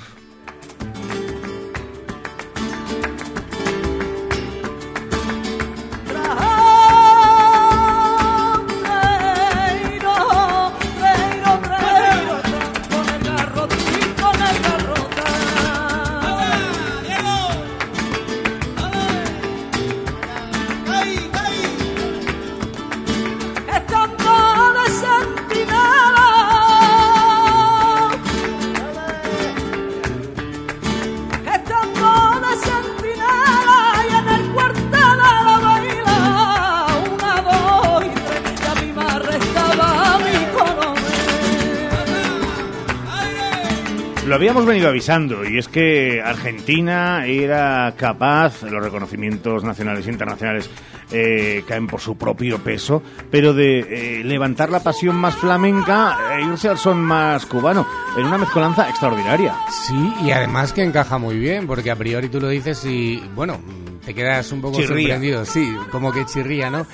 Habíamos 44.57 44.73
venido 44.73 44.89
avisando 44.89 45.45
y 45.45 45.59
es 45.59 45.69
que 45.69 46.23
Argentina 46.23 47.27
era 47.27 47.93
capaz, 47.95 48.63
los 48.63 48.83
reconocimientos 48.83 49.63
nacionales 49.65 50.07
e 50.07 50.11
internacionales 50.11 50.71
eh, 51.11 51.63
caen 51.69 51.87
por 51.87 52.01
su 52.01 52.17
propio 52.17 52.59
peso, 52.61 53.03
pero 53.31 53.53
de 53.53 53.81
eh, 53.81 54.25
levantar 54.25 54.71
la 54.71 54.81
pasión 54.81 55.17
más 55.17 55.37
flamenca 55.37 56.17
e 56.39 56.43
irse 56.43 56.71
al 56.71 56.79
son 56.79 57.03
más 57.03 57.45
cubano, 57.45 57.87
en 58.17 58.25
una 58.25 58.39
mezcolanza 58.39 58.89
extraordinaria. 58.89 59.55
Sí, 59.69 60.15
y 60.25 60.31
además 60.31 60.73
que 60.73 60.83
encaja 60.83 61.19
muy 61.19 61.37
bien, 61.39 61.67
porque 61.67 61.91
a 61.91 61.97
priori 61.97 62.31
tú 62.31 62.41
lo 62.41 62.49
dices 62.49 62.83
y, 62.87 63.23
bueno, 63.35 63.61
te 64.07 64.15
quedas 64.15 64.51
un 64.53 64.63
poco 64.63 64.81
sorprendido, 64.81 65.45
sí, 65.45 65.71
como 65.93 66.13
que 66.13 66.25
chirría, 66.25 66.71
¿no? 66.71 66.87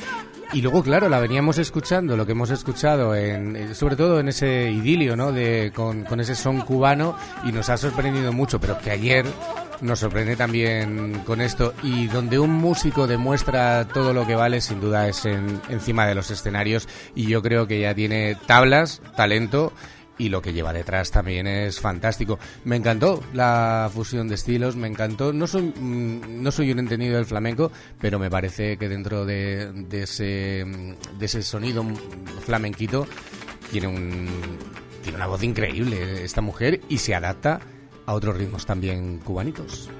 Y 0.52 0.60
luego, 0.60 0.82
claro, 0.82 1.08
la 1.08 1.18
veníamos 1.18 1.56
escuchando, 1.56 2.14
lo 2.14 2.26
que 2.26 2.32
hemos 2.32 2.50
escuchado, 2.50 3.14
en, 3.14 3.56
eh, 3.56 3.74
sobre 3.74 3.96
todo 3.96 4.20
en 4.20 4.28
ese 4.28 4.70
idilio, 4.70 5.16
¿no? 5.16 5.32
De, 5.32 5.72
con, 5.74 6.04
con 6.04 6.20
ese 6.20 6.34
son 6.34 6.60
cubano, 6.60 7.16
y 7.44 7.52
nos 7.52 7.70
ha 7.70 7.78
sorprendido 7.78 8.34
mucho, 8.34 8.60
pero 8.60 8.78
que 8.78 8.90
ayer 8.90 9.24
nos 9.80 9.98
sorprende 9.98 10.36
también 10.36 11.22
con 11.26 11.40
esto 11.40 11.74
y 11.82 12.06
donde 12.06 12.38
un 12.38 12.50
músico 12.50 13.06
demuestra 13.06 13.88
todo 13.88 14.14
lo 14.14 14.26
que 14.26 14.36
vale 14.36 14.60
sin 14.60 14.80
duda 14.80 15.08
es 15.08 15.24
en, 15.26 15.60
encima 15.68 16.06
de 16.06 16.14
los 16.14 16.30
escenarios 16.30 16.88
y 17.16 17.26
yo 17.26 17.42
creo 17.42 17.66
que 17.66 17.80
ya 17.80 17.92
tiene 17.92 18.36
tablas, 18.46 19.02
talento 19.16 19.72
y 20.22 20.28
lo 20.28 20.40
que 20.40 20.52
lleva 20.52 20.72
detrás 20.72 21.10
también 21.10 21.48
es 21.48 21.80
fantástico. 21.80 22.38
Me 22.64 22.76
encantó 22.76 23.24
la 23.32 23.90
fusión 23.92 24.28
de 24.28 24.36
estilos, 24.36 24.76
me 24.76 24.86
encantó. 24.86 25.32
No 25.32 25.48
soy, 25.48 25.62
mm, 25.62 26.40
no 26.40 26.52
soy 26.52 26.70
un 26.70 26.78
entendido 26.78 27.16
del 27.16 27.26
flamenco, 27.26 27.72
pero 28.00 28.20
me 28.20 28.30
parece 28.30 28.76
que 28.76 28.88
dentro 28.88 29.26
de, 29.26 29.72
ese, 29.90 30.64
de 31.18 31.26
ese 31.26 31.42
sonido 31.42 31.84
flamenquito 32.46 33.04
tiene, 33.72 33.88
un, 33.88 34.28
tiene 35.02 35.16
una 35.16 35.26
voz 35.26 35.42
increíble 35.42 36.22
esta 36.22 36.40
mujer 36.40 36.80
y 36.88 36.98
se 36.98 37.16
adapta 37.16 37.58
a 38.06 38.14
otros 38.14 38.36
ritmos 38.36 38.64
también 38.64 39.18
cubanitos. 39.18 39.90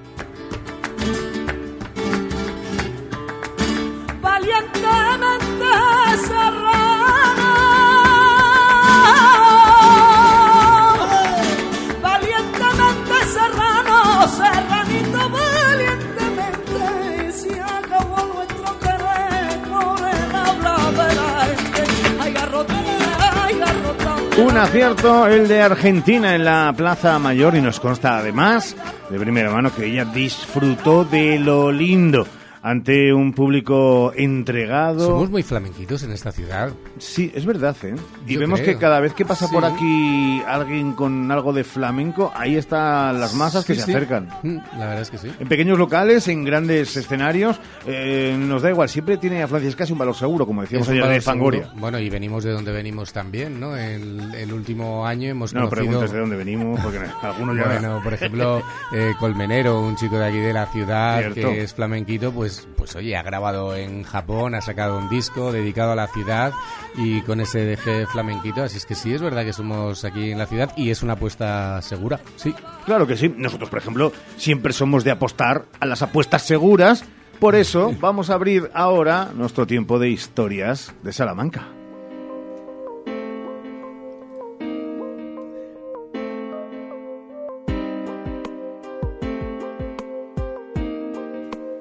Un 24.39 24.57
acierto 24.57 25.27
el 25.27 25.47
de 25.47 25.61
Argentina 25.61 26.35
en 26.35 26.45
la 26.45 26.73
Plaza 26.75 27.19
Mayor 27.19 27.55
y 27.55 27.61
nos 27.61 27.79
consta 27.79 28.17
además 28.17 28.75
de 29.11 29.19
primera 29.19 29.51
mano 29.51 29.75
que 29.75 29.85
ella 29.85 30.07
disfrutó 30.07 31.05
de 31.05 31.39
lo 31.39 31.71
lindo 31.71 32.27
ante 32.63 33.13
un 33.13 33.33
público 33.33 34.13
entregado. 34.15 35.07
Somos 35.07 35.31
muy 35.31 35.43
flamenquitos 35.43 36.05
en 36.05 36.13
esta 36.13 36.31
ciudad. 36.31 36.73
Sí, 36.99 37.33
es 37.35 37.45
verdad, 37.45 37.77
¿eh? 37.83 37.97
Y 38.27 38.37
vemos 38.37 38.61
que 38.61 38.79
cada 38.79 39.01
vez 39.01 39.15
que 39.15 39.25
pasa 39.25 39.49
por 39.49 39.65
aquí 39.65 40.41
alguien 40.47 40.93
con 40.93 41.31
algo 41.33 41.53
de 41.53 41.65
flamenco, 41.65 42.33
ahí 42.35 42.57
están 42.57 43.19
las 43.19 43.35
masas 43.35 43.65
que 43.65 43.75
se 43.75 43.83
acercan. 43.83 44.29
Mm, 44.43 44.59
la 44.79 44.87
verdad 44.87 45.01
es 45.01 45.11
que 45.11 45.19
sí. 45.19 45.33
En 45.41 45.49
pequeños 45.49 45.77
locales, 45.77 46.29
en 46.29 46.45
grandes 46.45 46.97
escenarios, 46.97 47.61
eh, 47.87 48.37
nos 48.39 48.63
da 48.63 48.71
igual, 48.71 48.89
siempre 48.89 49.17
tiene 49.17 49.43
afluencias 49.43 49.75
casi 49.75 49.93
un 49.93 49.99
valor 49.99 50.15
seguro, 50.15 50.47
como 50.47 50.63
decíamos 50.63 50.89
ayer 50.89 51.05
de 51.05 51.21
Fangoria. 51.21 51.69
Bueno, 51.75 51.99
y 51.99 52.09
venimos 52.11 52.45
de 52.45 52.53
donde 52.53 52.71
venimos 52.71 53.13
también, 53.13 53.59
¿no? 53.59 53.77
El, 53.77 54.35
el 54.37 54.53
último 54.53 55.05
año 55.05 55.29
hemos 55.31 55.53
no, 55.53 55.69
conocido... 55.69 55.85
preguntes 55.85 56.13
de 56.13 56.19
dónde 56.21 56.37
venimos, 56.37 56.81
porque 56.81 56.99
algunos 57.23 57.57
ya... 57.57 57.65
Bueno, 57.65 58.01
por 58.05 58.15
ejemplo, 58.15 58.63
eh, 58.95 59.13
Colmenero, 59.19 59.81
un 59.81 59.97
chico 59.97 60.17
de 60.17 60.27
aquí 60.27 60.39
de 60.39 60.53
la 60.53 60.67
ciudad 60.67 61.33
que 61.33 61.63
es 61.63 61.75
flamenquito, 61.75 62.31
pues 62.31 62.52
pues, 62.61 62.69
pues, 62.77 62.97
oye, 62.97 63.17
ha 63.17 63.23
grabado 63.23 63.75
en 63.77 64.03
Japón, 64.03 64.55
ha 64.55 64.61
sacado 64.61 64.99
un 64.99 65.09
disco 65.09 65.53
dedicado 65.53 65.93
a 65.93 65.97
la 65.97 66.09
ciudad 66.09 66.53
y 66.97 67.23
con 67.23 67.41
ese 67.41 67.61
deje 67.65 68.07
flamenquito, 68.07 68.63
así 68.63 68.77
es 68.77 68.87
que 68.87 68.95
sí, 68.95 69.15
es 69.15 69.23
verdad 69.23 69.45
que 69.45 69.53
somos 69.53 70.05
aquí 70.05 70.31
en 70.31 70.39
la 70.39 70.47
ciudad 70.47 70.73
y 70.77 70.91
es 70.91 71.03
una 71.03 71.15
apuesta 71.15 71.81
segura, 71.83 72.21
sí. 72.37 72.55
Claro 72.85 73.07
que 73.07 73.17
sí, 73.17 73.33
nosotros 73.37 73.71
por 73.71 73.79
ejemplo 73.79 74.13
siempre 74.37 74.73
somos 74.73 75.05
de 75.05 75.11
apostar 75.11 75.65
a 75.81 75.87
las 75.87 76.03
apuestas 76.03 76.43
seguras, 76.43 77.05
por 77.39 77.55
eso 77.55 77.95
vamos 78.01 78.31
a 78.31 78.35
abrir 78.35 78.71
ahora 78.75 79.31
nuestro 79.35 79.67
tiempo 79.67 79.99
de 79.99 80.11
historias 80.11 80.95
de 81.03 81.13
Salamanca. 81.13 81.82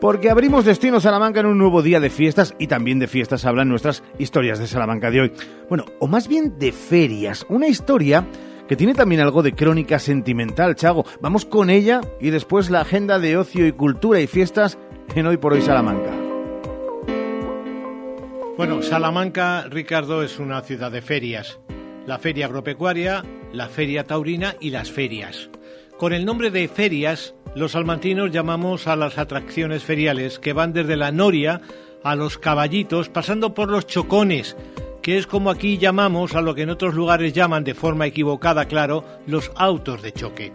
Porque 0.02 0.32
abrimos 0.32 0.66
Destino 0.66 1.00
Salamanca 1.00 1.42
en 1.42 1.46
un 1.46 1.60
nuevo 1.60 1.84
día 1.84 2.00
de 2.00 2.10
fiestas 2.10 2.56
y 2.58 2.66
también 2.66 2.98
de 2.98 3.08
fiestas 3.08 3.46
hablan 3.46 3.70
nuestras 3.70 4.02
historias 4.18 4.58
de 4.58 4.66
Salamanca 4.66 5.12
de 5.12 5.22
hoy. 5.22 5.32
Bueno, 5.70 5.86
o 6.00 6.08
más 6.08 6.28
bien 6.28 6.58
de 6.58 6.72
ferias. 6.72 7.46
Una 7.50 7.68
historia 7.68 8.26
que 8.68 8.76
tiene 8.76 8.96
también 8.96 9.22
algo 9.22 9.44
de 9.44 9.54
crónica 9.54 10.00
sentimental, 10.00 10.76
Chago. 10.76 11.06
Vamos 11.22 11.46
con 11.46 11.70
ella 11.70 12.02
y 12.20 12.32
después 12.32 12.72
la 12.72 12.82
agenda 12.82 13.20
de 13.20 13.38
ocio 13.38 13.68
y 13.68 13.74
cultura 13.74 14.20
y 14.20 14.26
fiestas 14.26 14.80
en 15.14 15.28
Hoy 15.28 15.38
por 15.38 15.54
Hoy 15.54 15.62
Salamanca. 15.62 16.10
Bueno, 18.58 18.82
Salamanca, 18.82 19.68
Ricardo, 19.70 20.24
es 20.24 20.40
una 20.40 20.62
ciudad 20.62 20.92
de 20.92 21.04
ferias. 21.04 21.60
La 22.08 22.18
feria 22.18 22.48
agropecuaria, 22.48 23.24
la 23.54 23.68
feria 23.68 24.06
taurina 24.06 24.56
y 24.60 24.72
las 24.72 24.92
ferias. 24.92 25.52
Con 26.00 26.12
el 26.12 26.26
nombre 26.26 26.50
de 26.50 26.68
ferias 26.68 27.36
los 27.56 27.74
salmantinos 27.74 28.32
llamamos 28.32 28.88
a 28.88 28.96
las 28.96 29.18
atracciones 29.18 29.84
feriales 29.84 30.40
que 30.40 30.54
van 30.54 30.74
desde 30.74 30.96
la 30.96 31.12
noria 31.12 31.62
a 32.04 32.16
los 32.16 32.38
caballitos, 32.38 33.10
pasando 33.10 33.54
por 33.54 33.70
los 33.70 33.86
chocones, 33.86 34.56
que 35.02 35.18
es 35.18 35.28
como 35.28 35.50
aquí 35.50 35.78
llamamos 35.78 36.36
a 36.36 36.42
lo 36.42 36.56
que 36.56 36.64
en 36.64 36.70
otros 36.70 36.94
lugares 36.94 37.34
llaman 37.34 37.64
de 37.64 37.74
forma 37.74 38.08
equivocada, 38.08 38.66
claro, 38.66 39.04
los 39.28 39.52
autos 39.56 40.02
de 40.02 40.12
choque. 40.12 40.54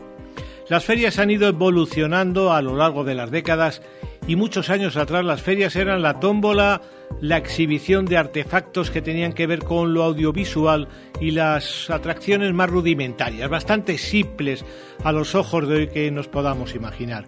Las 0.68 0.84
ferias 0.84 1.18
han 1.18 1.30
ido 1.30 1.46
evolucionando 1.46 2.52
a 2.52 2.62
lo 2.62 2.76
largo 2.76 3.04
de 3.04 3.14
las 3.14 3.30
décadas 3.30 3.82
y 4.26 4.36
muchos 4.36 4.70
años 4.70 4.96
atrás 4.96 5.24
las 5.24 5.42
ferias 5.42 5.76
eran 5.76 6.02
la 6.02 6.20
tómbola, 6.20 6.82
la 7.20 7.36
exhibición 7.36 8.06
de 8.06 8.16
artefactos 8.16 8.90
que 8.90 9.02
tenían 9.02 9.32
que 9.32 9.46
ver 9.46 9.60
con 9.60 9.94
lo 9.94 10.02
audiovisual 10.02 10.88
y 11.20 11.30
las 11.30 11.88
atracciones 11.90 12.52
más 12.52 12.68
rudimentarias, 12.68 13.48
bastante 13.48 13.98
simples 13.98 14.64
a 15.04 15.12
los 15.12 15.34
ojos 15.34 15.68
de 15.68 15.74
hoy 15.74 15.88
que 15.88 16.10
nos 16.10 16.28
podamos 16.28 16.74
imaginar. 16.74 17.24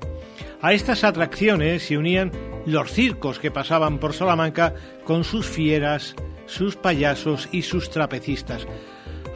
A 0.61 0.73
estas 0.73 1.05
atracciones 1.05 1.85
se 1.85 1.97
unían 1.97 2.33
los 2.67 2.91
circos 2.91 3.39
que 3.39 3.51
pasaban 3.51 3.99
por 3.99 4.13
Salamanca 4.13 4.75
con 5.05 5.23
sus 5.23 5.47
fieras, 5.47 6.17
sus 6.47 6.77
payasos 6.77 7.49
y 7.53 7.63
sus 7.63 7.91
trapecistas 7.91 8.67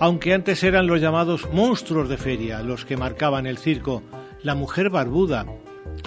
aunque 0.02 0.34
antes 0.34 0.64
eran 0.64 0.88
los 0.88 1.00
llamados 1.00 1.48
monstruos 1.52 2.08
de 2.08 2.16
feria 2.16 2.60
los 2.60 2.84
que 2.84 2.96
marcaban 2.96 3.46
el 3.46 3.56
circo, 3.56 4.02
la 4.42 4.56
mujer 4.56 4.90
barbuda, 4.90 5.46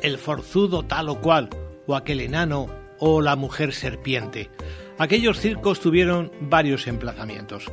el 0.02 0.18
forzudo 0.18 0.84
tal 0.84 1.10
o 1.10 1.22
cual, 1.22 1.50
o 1.88 1.96
aquel 1.96 2.22
enano, 2.22 2.68
o 3.00 3.22
la 3.22 3.36
mujer 3.36 3.74
serpiente. 3.74 4.50
Aquellos 4.98 5.40
circos 5.40 5.80
tuvieron 5.80 6.32
varios 6.40 6.88
emplazamientos. 6.88 7.66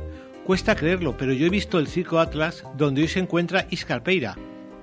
Cuesta 0.43 0.75
creerlo, 0.75 1.15
pero 1.17 1.31
yo 1.31 1.45
he 1.45 1.49
visto 1.49 1.79
el 1.79 1.87
circo 1.87 2.19
Atlas 2.19 2.65
donde 2.75 3.01
hoy 3.01 3.07
se 3.07 3.19
encuentra 3.19 3.65
Iscarpeira, 3.69 4.37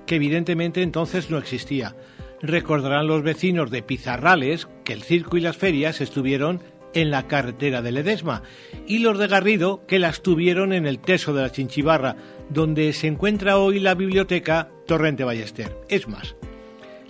que 0.07 0.15
evidentemente 0.15 0.81
entonces 0.81 1.29
no 1.29 1.37
existía. 1.37 1.95
Recordarán 2.41 3.05
los 3.05 3.21
vecinos 3.21 3.69
de 3.69 3.83
Pizarrales 3.83 4.67
que 4.83 4.93
el 4.93 5.03
circo 5.03 5.37
y 5.37 5.41
las 5.41 5.57
ferias 5.57 6.01
estuvieron 6.01 6.61
en 6.93 7.11
la 7.11 7.27
carretera 7.27 7.81
de 7.81 7.91
Ledesma 7.91 8.41
y 8.87 8.99
los 8.99 9.17
de 9.17 9.27
Garrido 9.27 9.85
que 9.85 9.99
las 9.99 10.21
tuvieron 10.21 10.73
en 10.73 10.85
el 10.85 10.99
Teso 10.99 11.33
de 11.33 11.43
la 11.43 11.51
Chinchibarra, 11.51 12.15
donde 12.49 12.91
se 12.93 13.07
encuentra 13.07 13.57
hoy 13.57 13.79
la 13.79 13.93
biblioteca 13.93 14.69
Torrente 14.87 15.23
Ballester. 15.23 15.77
Es 15.87 16.07
más, 16.07 16.35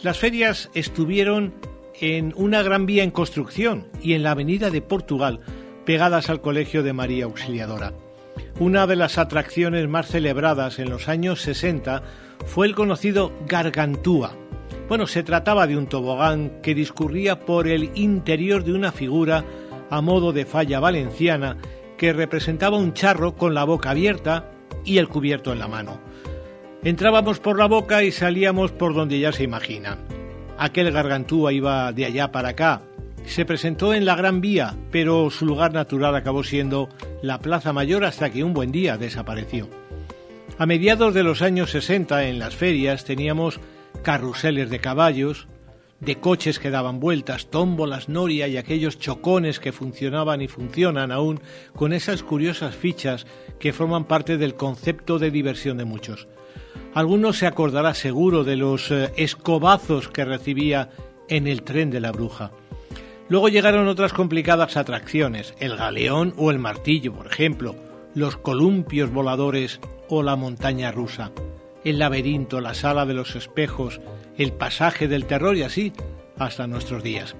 las 0.03 0.17
ferias 0.17 0.69
estuvieron 0.73 1.53
en 1.99 2.33
una 2.35 2.63
gran 2.63 2.85
vía 2.85 3.03
en 3.03 3.11
construcción 3.11 3.87
y 4.01 4.13
en 4.13 4.23
la 4.23 4.31
avenida 4.31 4.71
de 4.71 4.81
Portugal, 4.81 5.41
pegadas 5.85 6.29
al 6.29 6.41
Colegio 6.41 6.81
de 6.81 6.93
María 6.93 7.25
Auxiliadora. 7.25 7.93
Una 8.59 8.87
de 8.87 8.95
las 8.95 9.17
atracciones 9.17 9.87
más 9.87 10.07
celebradas 10.07 10.79
en 10.79 10.89
los 10.89 11.07
años 11.07 11.41
60 11.41 12.01
fue 12.45 12.67
el 12.67 12.75
conocido 12.75 13.31
Gargantúa. 13.47 14.35
Bueno, 14.87 15.05
se 15.07 15.23
trataba 15.23 15.67
de 15.67 15.77
un 15.77 15.87
tobogán 15.87 16.61
que 16.61 16.75
discurría 16.75 17.39
por 17.39 17.67
el 17.67 17.91
interior 17.95 18.63
de 18.63 18.73
una 18.73 18.91
figura 18.91 19.45
a 19.89 20.01
modo 20.01 20.33
de 20.33 20.45
falla 20.45 20.79
valenciana 20.79 21.57
que 21.97 22.13
representaba 22.13 22.77
un 22.77 22.93
charro 22.93 23.35
con 23.35 23.53
la 23.53 23.63
boca 23.63 23.91
abierta 23.91 24.51
y 24.83 24.97
el 24.97 25.07
cubierto 25.07 25.53
en 25.53 25.59
la 25.59 25.67
mano. 25.67 25.99
Entrábamos 26.83 27.39
por 27.39 27.59
la 27.59 27.67
boca 27.67 28.03
y 28.03 28.11
salíamos 28.11 28.71
por 28.71 28.95
donde 28.95 29.19
ya 29.19 29.31
se 29.31 29.43
imaginan. 29.43 29.99
Aquel 30.57 30.91
gargantúa 30.91 31.53
iba 31.53 31.93
de 31.93 32.05
allá 32.05 32.31
para 32.31 32.49
acá. 32.49 32.81
Se 33.23 33.45
presentó 33.45 33.93
en 33.93 34.03
la 34.03 34.15
Gran 34.15 34.41
Vía, 34.41 34.75
pero 34.89 35.29
su 35.29 35.45
lugar 35.45 35.73
natural 35.73 36.15
acabó 36.15 36.43
siendo 36.43 36.89
la 37.21 37.39
Plaza 37.39 37.71
Mayor 37.71 38.03
hasta 38.03 38.31
que 38.31 38.43
un 38.43 38.55
buen 38.55 38.71
día 38.71 38.97
desapareció. 38.97 39.69
A 40.57 40.65
mediados 40.65 41.13
de 41.13 41.21
los 41.21 41.43
años 41.43 41.69
60 41.69 42.25
en 42.25 42.39
las 42.39 42.55
ferias 42.55 43.05
teníamos 43.05 43.59
carruseles 44.01 44.71
de 44.71 44.79
caballos, 44.79 45.47
de 45.99 46.15
coches 46.15 46.57
que 46.57 46.71
daban 46.71 46.99
vueltas, 46.99 47.51
tómbolas, 47.51 48.09
noria 48.09 48.47
y 48.47 48.57
aquellos 48.57 48.97
chocones 48.97 49.59
que 49.59 49.71
funcionaban 49.71 50.41
y 50.41 50.47
funcionan 50.47 51.11
aún 51.11 51.41
con 51.75 51.93
esas 51.93 52.23
curiosas 52.23 52.75
fichas 52.75 53.27
que 53.59 53.71
forman 53.71 54.05
parte 54.05 54.39
del 54.39 54.55
concepto 54.55 55.19
de 55.19 55.29
diversión 55.29 55.77
de 55.77 55.85
muchos. 55.85 56.27
Algunos 56.93 57.37
se 57.37 57.47
acordará 57.47 57.93
seguro 57.93 58.43
de 58.43 58.55
los 58.55 58.91
eh, 58.91 59.11
escobazos 59.15 60.07
que 60.07 60.25
recibía 60.25 60.89
en 61.27 61.47
el 61.47 61.63
tren 61.63 61.89
de 61.89 62.01
la 62.01 62.11
bruja. 62.11 62.51
Luego 63.29 63.49
llegaron 63.49 63.87
otras 63.87 64.13
complicadas 64.13 64.75
atracciones, 64.75 65.53
el 65.59 65.77
galeón 65.77 66.33
o 66.37 66.51
el 66.51 66.59
martillo, 66.59 67.13
por 67.13 67.27
ejemplo, 67.27 67.75
los 68.13 68.35
columpios 68.35 69.11
voladores 69.11 69.79
o 70.09 70.21
la 70.21 70.35
montaña 70.35 70.91
rusa 70.91 71.31
el 71.83 71.99
laberinto, 71.99 72.61
la 72.61 72.73
sala 72.73 73.05
de 73.05 73.13
los 73.13 73.35
espejos, 73.35 74.01
el 74.37 74.53
pasaje 74.53 75.07
del 75.07 75.25
terror 75.25 75.55
y 75.57 75.63
así 75.63 75.93
hasta 76.37 76.67
nuestros 76.67 77.03
días. 77.03 77.35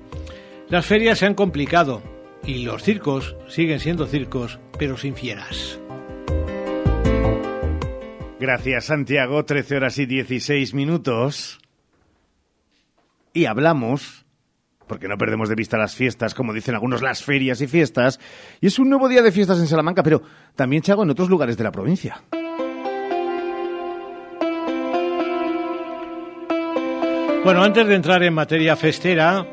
Las 0.70 0.86
ferias 0.86 1.20
se 1.20 1.26
han 1.26 1.36
complicado 1.36 2.02
y 2.46 2.64
los 2.64 2.84
circos 2.84 3.36
siguen 3.48 3.80
siendo 3.80 4.08
circos, 4.08 4.60
pero 4.78 4.98
sin 4.98 5.16
fieras. 5.16 5.81
Gracias, 8.42 8.86
Santiago. 8.86 9.46
13 9.46 9.76
horas 9.76 10.00
y 10.00 10.08
16 10.08 10.74
minutos. 10.74 11.60
Y 13.34 13.46
hablamos, 13.46 14.26
porque 14.88 15.08
no 15.08 15.16
perdemos 15.16 15.48
de 15.48 15.54
vista 15.54 15.78
las 15.78 15.96
fiestas, 15.96 16.34
como 16.34 16.52
dicen 16.52 16.74
algunos, 16.74 17.04
las 17.04 17.24
ferias 17.24 17.62
y 17.62 17.68
fiestas. 17.68 18.20
Y 18.60 18.66
es 18.66 18.80
un 18.80 18.90
nuevo 18.90 19.08
día 19.10 19.22
de 19.22 19.32
fiestas 19.32 19.60
en 19.60 19.68
Salamanca, 19.68 20.02
pero 20.02 20.24
también, 20.56 20.82
Chago, 20.82 21.04
en 21.04 21.12
otros 21.12 21.30
lugares 21.30 21.56
de 21.56 21.64
la 21.64 21.72
provincia. 21.72 22.24
Bueno, 27.44 27.62
antes 27.62 27.86
de 27.86 27.94
entrar 27.94 28.24
en 28.24 28.34
materia 28.34 28.76
festera, 28.76 29.46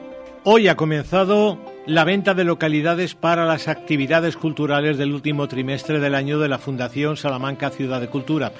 hoy 0.44 0.66
ha 0.66 0.76
comenzado 0.76 1.58
la 1.88 2.04
venta 2.04 2.34
de 2.34 2.44
localidades 2.44 3.14
para 3.14 3.46
las 3.46 3.66
actividades 3.66 4.36
culturales 4.36 4.98
del 4.98 5.14
último 5.14 5.48
trimestre 5.48 6.00
del 6.00 6.14
año 6.14 6.38
de 6.38 6.48
la 6.48 6.58
Fundación 6.58 7.16
Salamanca 7.16 7.70
Ciudad 7.70 7.98
de 7.98 8.08
Cultura. 8.08 8.52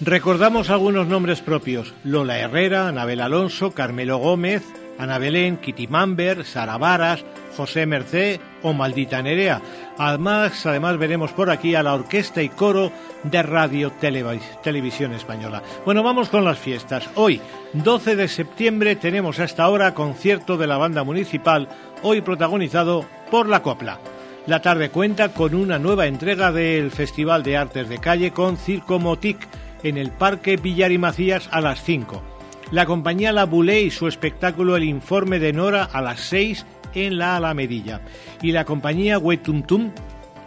Recordamos 0.00 0.70
algunos 0.70 1.08
nombres 1.08 1.40
propios: 1.40 1.92
Lola 2.04 2.38
Herrera, 2.38 2.86
Anabel 2.86 3.22
Alonso, 3.22 3.72
Carmelo 3.72 4.18
Gómez, 4.18 4.62
Ana 4.98 5.18
Belén, 5.18 5.56
Kitty 5.56 5.88
Mamber, 5.88 6.44
Sara 6.44 6.78
Varas, 6.78 7.24
José 7.60 7.84
Mercé 7.84 8.40
o 8.62 8.72
Maldita 8.72 9.20
Nerea. 9.20 9.60
Además, 9.98 10.64
además 10.64 10.96
veremos 10.96 11.32
por 11.32 11.50
aquí 11.50 11.74
a 11.74 11.82
la 11.82 11.92
orquesta 11.92 12.40
y 12.40 12.48
coro 12.48 12.90
de 13.22 13.42
Radio 13.42 13.92
Televisión 14.62 15.12
Española. 15.12 15.62
Bueno, 15.84 16.02
vamos 16.02 16.30
con 16.30 16.42
las 16.42 16.58
fiestas. 16.58 17.10
Hoy, 17.16 17.38
12 17.74 18.16
de 18.16 18.28
septiembre, 18.28 18.96
tenemos 18.96 19.40
hasta 19.40 19.64
ahora 19.64 19.92
concierto 19.92 20.56
de 20.56 20.66
la 20.66 20.78
banda 20.78 21.04
municipal, 21.04 21.68
hoy 22.02 22.22
protagonizado 22.22 23.04
por 23.30 23.46
La 23.46 23.62
Copla. 23.62 23.98
La 24.46 24.62
tarde 24.62 24.88
cuenta 24.88 25.34
con 25.34 25.54
una 25.54 25.78
nueva 25.78 26.06
entrega 26.06 26.52
del 26.52 26.90
Festival 26.90 27.42
de 27.42 27.58
Artes 27.58 27.90
de 27.90 27.98
Calle 27.98 28.30
con 28.30 28.56
Circo 28.56 28.98
Motic 28.98 29.36
en 29.82 29.98
el 29.98 30.12
Parque 30.12 30.56
Villar 30.56 30.92
y 30.92 30.98
Macías 30.98 31.46
a 31.52 31.60
las 31.60 31.84
5 31.84 32.22
la 32.70 32.86
compañía 32.86 33.32
La 33.32 33.46
Boulé 33.46 33.80
y 33.82 33.90
su 33.90 34.06
espectáculo 34.06 34.76
El 34.76 34.84
Informe 34.84 35.40
de 35.40 35.52
Nora 35.52 35.82
a 35.84 36.00
las 36.00 36.20
6 36.20 36.64
en 36.94 37.18
la 37.18 37.36
Alamedilla 37.36 38.00
y 38.42 38.52
la 38.52 38.64
compañía 38.64 39.18
Wetumtum 39.18 39.90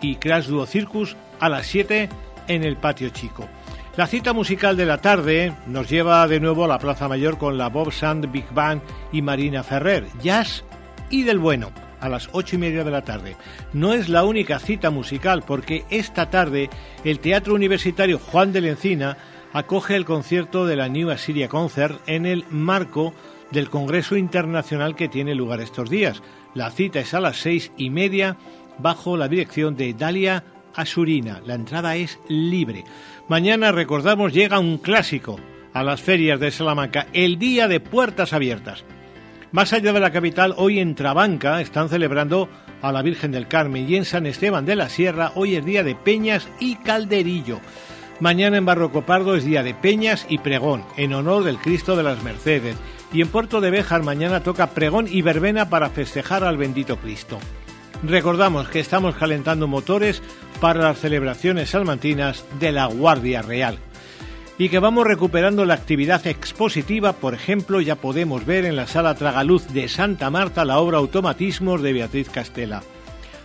y 0.01 0.15
Crash 0.15 0.47
Duo 0.47 0.65
Circus 0.65 1.15
a 1.39 1.49
las 1.49 1.67
7 1.67 2.09
en 2.47 2.63
el 2.63 2.77
Patio 2.77 3.09
Chico. 3.09 3.47
La 3.95 4.07
cita 4.07 4.33
musical 4.33 4.75
de 4.75 4.87
la 4.87 4.97
tarde 4.97 5.53
nos 5.67 5.89
lleva 5.89 6.27
de 6.27 6.39
nuevo 6.39 6.65
a 6.65 6.67
la 6.67 6.79
Plaza 6.79 7.07
Mayor 7.07 7.37
con 7.37 7.57
la 7.57 7.69
Bob 7.69 7.91
Sand 7.91 8.31
Big 8.31 8.49
Band 8.51 8.81
y 9.11 9.21
Marina 9.21 9.61
Ferrer, 9.63 10.07
jazz 10.21 10.63
y 11.11 11.23
del 11.23 11.37
bueno, 11.37 11.71
a 11.99 12.09
las 12.09 12.27
ocho 12.31 12.55
y 12.55 12.59
media 12.59 12.83
de 12.83 12.91
la 12.91 13.03
tarde. 13.03 13.37
No 13.71 13.93
es 13.93 14.09
la 14.09 14.23
única 14.25 14.59
cita 14.59 14.89
musical 14.89 15.43
porque 15.45 15.85
esta 15.89 16.29
tarde 16.29 16.69
el 17.03 17.19
Teatro 17.19 17.53
Universitario 17.53 18.19
Juan 18.19 18.51
de 18.51 18.61
la 18.61 18.69
Encina 18.69 19.17
acoge 19.53 19.95
el 19.95 20.05
concierto 20.05 20.65
de 20.65 20.75
la 20.75 20.89
New 20.89 21.11
Assyria 21.11 21.47
Concert 21.47 22.01
en 22.07 22.25
el 22.25 22.45
marco 22.49 23.13
del 23.53 23.69
Congreso 23.69 24.17
Internacional 24.17 24.95
que 24.95 25.07
tiene 25.07 25.35
lugar 25.35 25.61
estos 25.61 25.89
días. 25.89 26.21
La 26.53 26.71
cita 26.71 26.99
es 26.99 27.13
a 27.13 27.21
las 27.21 27.37
seis 27.37 27.71
y 27.77 27.89
media 27.89 28.37
bajo 28.79 29.15
la 29.15 29.27
dirección 29.27 29.75
de 29.77 29.93
Dalia 29.93 30.43
Asurina. 30.75 31.41
La 31.45 31.53
entrada 31.53 31.95
es 31.95 32.19
libre. 32.27 32.83
Mañana, 33.29 33.71
recordamos, 33.71 34.33
llega 34.33 34.59
un 34.59 34.79
clásico 34.79 35.39
a 35.71 35.83
las 35.83 36.01
ferias 36.01 36.39
de 36.39 36.51
Salamanca, 36.51 37.07
el 37.13 37.37
Día 37.37 37.67
de 37.67 37.79
Puertas 37.79 38.33
Abiertas. 38.33 38.83
Más 39.51 39.71
allá 39.71 39.93
de 39.93 39.99
la 39.99 40.11
capital, 40.11 40.55
hoy 40.57 40.79
en 40.79 40.95
Trabanca 40.95 41.61
están 41.61 41.89
celebrando 41.89 42.49
a 42.81 42.91
la 42.91 43.03
Virgen 43.03 43.31
del 43.31 43.47
Carmen 43.47 43.87
y 43.87 43.95
en 43.95 44.05
San 44.05 44.25
Esteban 44.25 44.65
de 44.65 44.75
la 44.75 44.89
Sierra 44.89 45.31
hoy 45.35 45.55
es 45.55 45.63
día 45.63 45.83
de 45.83 45.95
Peñas 45.95 46.49
y 46.59 46.75
Calderillo. 46.77 47.59
Mañana 48.19 48.57
en 48.57 48.65
Barroco 48.65 49.03
Pardo 49.03 49.35
es 49.35 49.45
día 49.45 49.63
de 49.63 49.73
Peñas 49.73 50.25
y 50.29 50.39
Pregón, 50.39 50.83
en 50.97 51.13
honor 51.13 51.43
del 51.43 51.57
Cristo 51.57 51.95
de 51.95 52.03
las 52.03 52.23
Mercedes. 52.23 52.75
Y 53.13 53.21
en 53.21 53.27
Puerto 53.27 53.61
de 53.61 53.69
Béjar 53.69 54.03
mañana 54.03 54.41
toca 54.41 54.71
Pregón 54.71 55.07
y 55.07 55.21
Verbena 55.21 55.69
para 55.69 55.91
festejar 55.91 56.43
al 56.43 56.57
bendito 56.57 56.97
Cristo. 56.97 57.37
Recordamos 58.03 58.67
que 58.67 58.79
estamos 58.79 59.15
calentando 59.15 59.67
motores 59.67 60.21
para 60.59 60.81
las 60.81 60.99
celebraciones 60.99 61.69
salmantinas 61.69 62.43
de 62.59 62.71
la 62.71 62.87
Guardia 62.87 63.43
Real 63.43 63.77
y 64.57 64.69
que 64.69 64.79
vamos 64.79 65.05
recuperando 65.05 65.65
la 65.65 65.73
actividad 65.73 66.25
expositiva, 66.27 67.13
por 67.13 67.33
ejemplo, 67.33 67.81
ya 67.81 67.95
podemos 67.95 68.45
ver 68.45 68.65
en 68.65 68.75
la 68.75 68.87
sala 68.87 69.15
Tragaluz 69.15 69.67
de 69.69 69.87
Santa 69.87 70.29
Marta 70.29 70.65
la 70.65 70.79
obra 70.79 70.97
Automatismos 70.97 71.81
de 71.81 71.93
Beatriz 71.93 72.29
Castela. 72.29 72.83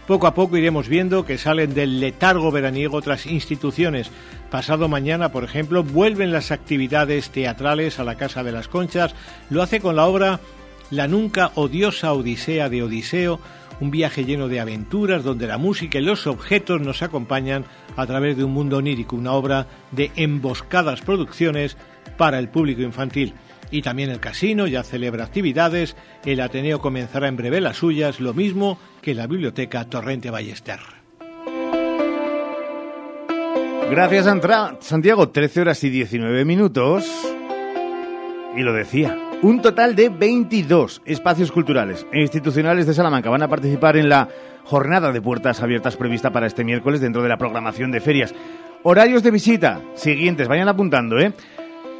Poco 0.08 0.26
a 0.26 0.32
poco 0.32 0.56
iremos 0.56 0.88
viendo 0.88 1.26
que 1.26 1.36
salen 1.36 1.74
del 1.74 2.00
letargo 2.00 2.50
veraniego 2.50 2.96
otras 2.96 3.26
instituciones. 3.26 4.10
Pasado 4.50 4.88
mañana, 4.88 5.32
por 5.32 5.44
ejemplo, 5.44 5.84
vuelven 5.84 6.32
las 6.32 6.50
actividades 6.50 7.28
teatrales 7.28 7.98
a 7.98 8.04
la 8.04 8.14
Casa 8.14 8.42
de 8.42 8.50
las 8.50 8.68
Conchas. 8.68 9.14
Lo 9.50 9.62
hace 9.62 9.80
con 9.80 9.96
la 9.96 10.06
obra 10.06 10.40
La 10.90 11.08
nunca 11.08 11.52
odiosa 11.56 12.14
Odisea 12.14 12.70
de 12.70 12.82
Odiseo, 12.82 13.38
un 13.80 13.90
viaje 13.90 14.24
lleno 14.24 14.48
de 14.48 14.60
aventuras 14.60 15.24
donde 15.24 15.46
la 15.46 15.58
música 15.58 15.98
y 15.98 16.02
los 16.02 16.26
objetos 16.26 16.80
nos 16.80 17.02
acompañan 17.02 17.66
a 17.94 18.06
través 18.06 18.34
de 18.38 18.44
un 18.44 18.52
mundo 18.52 18.78
onírico, 18.78 19.14
una 19.14 19.32
obra 19.32 19.66
de 19.90 20.10
emboscadas 20.16 21.02
producciones 21.02 21.76
para 22.16 22.38
el 22.38 22.48
público 22.48 22.80
infantil. 22.80 23.34
Y 23.70 23.82
también 23.82 24.10
el 24.10 24.20
casino 24.20 24.66
ya 24.66 24.82
celebra 24.82 25.24
actividades, 25.24 25.96
el 26.24 26.40
Ateneo 26.40 26.80
comenzará 26.80 27.28
en 27.28 27.36
breve 27.36 27.60
las 27.60 27.76
suyas, 27.76 28.20
lo 28.20 28.34
mismo 28.34 28.78
que 29.02 29.14
la 29.14 29.26
Biblioteca 29.26 29.84
Torrente 29.84 30.30
Ballester. 30.30 30.80
Gracias, 33.90 34.26
Antra. 34.26 34.76
Santiago, 34.80 35.30
13 35.30 35.62
horas 35.62 35.82
y 35.82 35.88
19 35.88 36.44
minutos. 36.44 37.10
Y 38.54 38.60
lo 38.60 38.74
decía, 38.74 39.16
un 39.40 39.62
total 39.62 39.94
de 39.94 40.08
22 40.08 41.02
espacios 41.06 41.52
culturales 41.52 42.06
e 42.12 42.20
institucionales 42.20 42.86
de 42.86 42.92
Salamanca 42.92 43.30
van 43.30 43.42
a 43.42 43.48
participar 43.48 43.96
en 43.96 44.08
la 44.08 44.28
jornada 44.64 45.12
de 45.12 45.22
puertas 45.22 45.62
abiertas 45.62 45.96
prevista 45.96 46.30
para 46.32 46.46
este 46.46 46.64
miércoles 46.64 47.00
dentro 47.00 47.22
de 47.22 47.30
la 47.30 47.38
programación 47.38 47.90
de 47.90 48.00
ferias. 48.00 48.34
Horarios 48.82 49.22
de 49.22 49.30
visita 49.30 49.80
siguientes, 49.94 50.48
vayan 50.48 50.68
apuntando, 50.68 51.18
¿eh? 51.18 51.32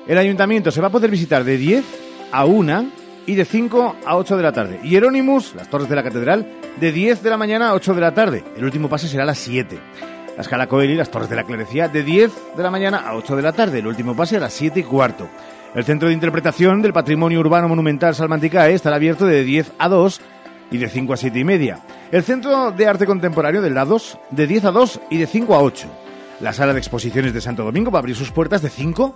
El 0.09 0.17
ayuntamiento 0.17 0.71
se 0.71 0.81
va 0.81 0.89
a 0.89 0.91
poder 0.91 1.11
visitar 1.11 1.45
de 1.45 1.59
10 1.59 1.85
a 2.33 2.47
1 2.47 2.87
y 3.27 3.35
de 3.35 3.45
5 3.45 3.97
a 4.07 4.17
8 4.17 4.39
de 4.39 4.43
la 4.43 4.53
tarde. 4.53 4.81
Hieronymus, 4.83 5.55
las 5.55 5.69
torres 5.69 5.87
de 5.87 5.97
la 5.97 6.03
catedral, 6.03 6.51
de 6.81 6.93
10 6.93 7.23
de 7.23 7.29
la 7.29 7.37
mañana 7.37 7.69
a 7.69 7.75
8 7.75 7.95
de 7.95 8.01
la 8.01 8.15
tarde. 8.15 8.43
El 8.57 8.65
último 8.65 8.89
pase 8.89 9.07
será 9.07 9.25
a 9.25 9.27
las 9.27 9.39
7. 9.39 9.79
La 10.35 10.41
escala 10.41 10.67
Coeli, 10.67 10.95
las 10.95 11.11
torres 11.11 11.29
de 11.29 11.37
la 11.37 11.45
clerecía, 11.45 11.89
de 11.89 12.03
10 12.03 12.33
de 12.57 12.63
la 12.63 12.71
mañana 12.71 13.07
a 13.07 13.17
8 13.17 13.37
de 13.37 13.43
la 13.43 13.53
tarde. 13.53 13.81
El 13.81 13.87
último 13.87 14.17
pase 14.17 14.39
a 14.39 14.41
las 14.41 14.55
7 14.55 14.81
y 14.81 14.83
cuarto. 14.83 15.29
El 15.75 15.85
Centro 15.85 16.09
de 16.09 16.15
Interpretación 16.15 16.81
del 16.81 16.95
Patrimonio 16.95 17.41
Urbano 17.41 17.69
Monumental 17.69 18.15
Salmanticae 18.15 18.73
estará 18.73 18.97
abierto 18.97 19.27
de 19.27 19.45
10 19.45 19.73
a 19.79 19.91
2 19.91 20.21
y 20.71 20.79
de 20.79 20.89
5 20.89 21.13
a 21.13 21.17
7 21.19 21.39
y 21.39 21.45
media. 21.45 21.81
El 22.11 22.23
Centro 22.23 22.71
de 22.71 22.87
Arte 22.87 23.05
Contemporáneo 23.05 23.61
del 23.61 23.75
Lados 23.75 24.19
de 24.31 24.47
10 24.47 24.65
a 24.65 24.71
2 24.71 25.01
y 25.11 25.19
de 25.19 25.27
5 25.27 25.55
a 25.55 25.61
8. 25.61 25.87
La 26.41 26.55
Sala 26.55 26.73
de 26.73 26.79
Exposiciones 26.79 27.35
de 27.35 27.43
Santo 27.43 27.63
Domingo 27.63 27.91
va 27.91 27.99
a 27.99 28.01
abrir 28.01 28.17
sus 28.17 28.31
puertas 28.31 28.63
de 28.63 28.71
5 28.71 29.15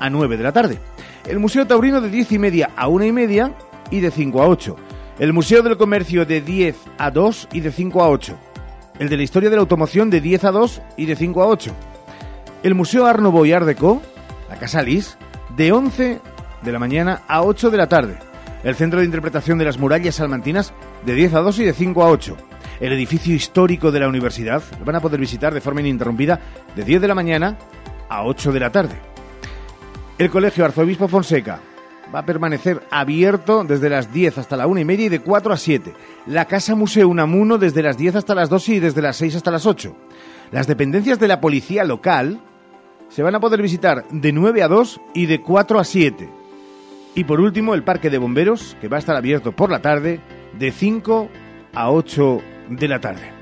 a 0.00 0.10
9 0.10 0.36
de 0.36 0.42
la 0.42 0.52
tarde. 0.52 0.78
El 1.26 1.38
Museo 1.38 1.66
Taurino 1.66 2.00
de 2.00 2.10
10 2.10 2.32
y 2.32 2.38
media 2.38 2.70
a 2.76 2.88
1 2.88 3.04
y 3.04 3.12
media 3.12 3.54
y 3.90 4.00
de 4.00 4.10
5 4.10 4.42
a 4.42 4.48
8. 4.48 4.76
El 5.18 5.32
Museo 5.32 5.62
del 5.62 5.76
Comercio 5.76 6.26
de 6.26 6.40
10 6.40 6.76
a 6.98 7.10
2 7.10 7.48
y 7.52 7.60
de 7.60 7.70
5 7.70 8.02
a 8.02 8.08
8. 8.08 8.36
El 8.98 9.08
de 9.08 9.16
la 9.16 9.22
Historia 9.22 9.50
de 9.50 9.56
la 9.56 9.62
Automoción 9.62 10.10
de 10.10 10.20
10 10.20 10.44
a 10.44 10.50
2 10.50 10.82
y 10.96 11.06
de 11.06 11.16
5 11.16 11.42
a 11.42 11.46
8. 11.46 11.72
El 12.62 12.74
Museo 12.74 13.06
Arnovo 13.06 13.44
y 13.46 13.52
Ardeco, 13.52 14.02
la 14.48 14.56
Casa 14.56 14.82
Lis, 14.82 15.16
de 15.56 15.72
11 15.72 16.20
de 16.62 16.72
la 16.72 16.78
mañana 16.78 17.22
a 17.28 17.42
8 17.42 17.70
de 17.70 17.76
la 17.76 17.88
tarde. 17.88 18.18
El 18.64 18.74
Centro 18.74 19.00
de 19.00 19.06
Interpretación 19.06 19.58
de 19.58 19.66
las 19.66 19.78
Murallas 19.78 20.16
Salmantinas 20.16 20.72
de 21.04 21.14
10 21.14 21.34
a 21.34 21.40
2 21.40 21.58
y 21.58 21.64
de 21.64 21.72
5 21.74 22.02
a 22.02 22.08
8. 22.08 22.36
El 22.80 22.92
edificio 22.92 23.34
histórico 23.34 23.92
de 23.92 24.00
la 24.00 24.08
universidad 24.08 24.62
lo 24.78 24.84
van 24.84 24.96
a 24.96 25.00
poder 25.00 25.20
visitar 25.20 25.54
de 25.54 25.60
forma 25.60 25.80
ininterrumpida 25.80 26.40
de 26.74 26.84
10 26.84 27.02
de 27.02 27.08
la 27.08 27.14
mañana 27.14 27.56
a 28.08 28.24
8 28.24 28.52
de 28.52 28.60
la 28.60 28.72
tarde. 28.72 29.13
El 30.16 30.30
Colegio 30.30 30.64
Arzobispo 30.64 31.08
Fonseca 31.08 31.60
va 32.14 32.20
a 32.20 32.26
permanecer 32.26 32.80
abierto 32.92 33.64
desde 33.64 33.90
las 33.90 34.12
10 34.12 34.38
hasta 34.38 34.56
la 34.56 34.68
1 34.68 34.80
y 34.80 34.84
media 34.84 35.06
y 35.06 35.08
de 35.08 35.18
4 35.18 35.52
a 35.52 35.56
7. 35.56 35.92
La 36.26 36.44
Casa 36.44 36.76
Museo 36.76 37.08
Unamuno 37.08 37.58
desde 37.58 37.82
las 37.82 37.98
10 37.98 38.14
hasta 38.16 38.36
las 38.36 38.48
2 38.48 38.68
y 38.68 38.78
desde 38.78 39.02
las 39.02 39.16
6 39.16 39.34
hasta 39.34 39.50
las 39.50 39.66
8. 39.66 39.96
Las 40.52 40.68
dependencias 40.68 41.18
de 41.18 41.26
la 41.26 41.40
policía 41.40 41.82
local 41.82 42.40
se 43.08 43.24
van 43.24 43.34
a 43.34 43.40
poder 43.40 43.60
visitar 43.60 44.06
de 44.08 44.32
9 44.32 44.62
a 44.62 44.68
2 44.68 45.00
y 45.14 45.26
de 45.26 45.40
4 45.40 45.80
a 45.80 45.84
7. 45.84 46.28
Y 47.16 47.24
por 47.24 47.40
último, 47.40 47.74
el 47.74 47.82
Parque 47.82 48.08
de 48.08 48.18
Bomberos, 48.18 48.76
que 48.80 48.86
va 48.88 48.98
a 48.98 49.00
estar 49.00 49.16
abierto 49.16 49.50
por 49.50 49.70
la 49.70 49.82
tarde 49.82 50.20
de 50.56 50.70
5 50.70 51.28
a 51.74 51.90
8 51.90 52.40
de 52.70 52.88
la 52.88 53.00
tarde. 53.00 53.32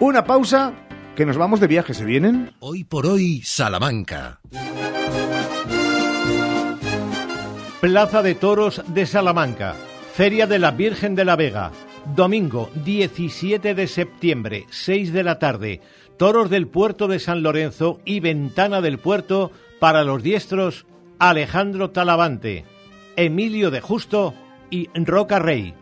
Una 0.00 0.24
pausa, 0.24 0.72
que 1.14 1.26
nos 1.26 1.36
vamos 1.36 1.60
de 1.60 1.68
viaje, 1.68 1.94
¿se 1.94 2.04
vienen? 2.04 2.50
Hoy 2.58 2.82
por 2.82 3.06
hoy, 3.06 3.42
Salamanca. 3.44 4.40
Plaza 7.80 8.22
de 8.22 8.34
Toros 8.34 8.82
de 8.88 9.06
Salamanca. 9.06 9.74
Feria 10.12 10.46
de 10.46 10.58
la 10.58 10.72
Virgen 10.72 11.14
de 11.14 11.24
la 11.24 11.36
Vega. 11.36 11.70
Domingo 12.16 12.70
17 12.84 13.74
de 13.74 13.86
septiembre, 13.86 14.66
6 14.70 15.12
de 15.12 15.22
la 15.22 15.38
tarde 15.38 15.80
toros 16.18 16.50
del 16.50 16.66
puerto 16.66 17.08
de 17.08 17.20
San 17.20 17.42
Lorenzo 17.42 18.00
y 18.04 18.20
ventana 18.20 18.82
del 18.82 18.98
puerto 18.98 19.52
para 19.78 20.04
los 20.04 20.22
diestros 20.22 20.84
Alejandro 21.18 21.90
Talavante, 21.90 22.64
Emilio 23.16 23.70
de 23.70 23.80
Justo 23.80 24.34
y 24.68 24.90
Roca 24.94 25.38
Rey. 25.38 25.74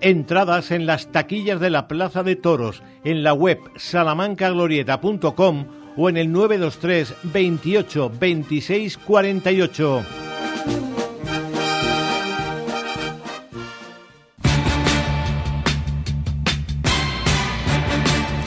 Entradas 0.00 0.70
en 0.70 0.86
las 0.86 1.12
taquillas 1.12 1.60
de 1.60 1.70
la 1.70 1.86
Plaza 1.86 2.22
de 2.22 2.34
Toros, 2.36 2.82
en 3.04 3.22
la 3.22 3.34
web 3.34 3.58
salamancaglorieta.com 3.76 5.66
o 5.96 6.08
en 6.08 6.16
el 6.16 6.32
923 6.32 7.14
28 7.22 8.12
26 8.18 8.98
48. 8.98 10.23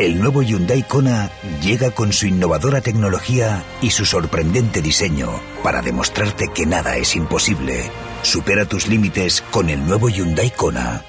El 0.00 0.18
nuevo 0.18 0.40
Hyundai 0.40 0.82
Kona 0.82 1.30
llega 1.62 1.90
con 1.90 2.14
su 2.14 2.26
innovadora 2.26 2.80
tecnología 2.80 3.62
y 3.82 3.90
su 3.90 4.06
sorprendente 4.06 4.80
diseño 4.80 5.28
para 5.62 5.82
demostrarte 5.82 6.48
que 6.54 6.64
nada 6.64 6.96
es 6.96 7.16
imposible. 7.16 7.90
Supera 8.22 8.64
tus 8.64 8.88
límites 8.88 9.42
con 9.50 9.68
el 9.68 9.84
nuevo 9.86 10.08
Hyundai 10.08 10.52
Kona. 10.52 11.02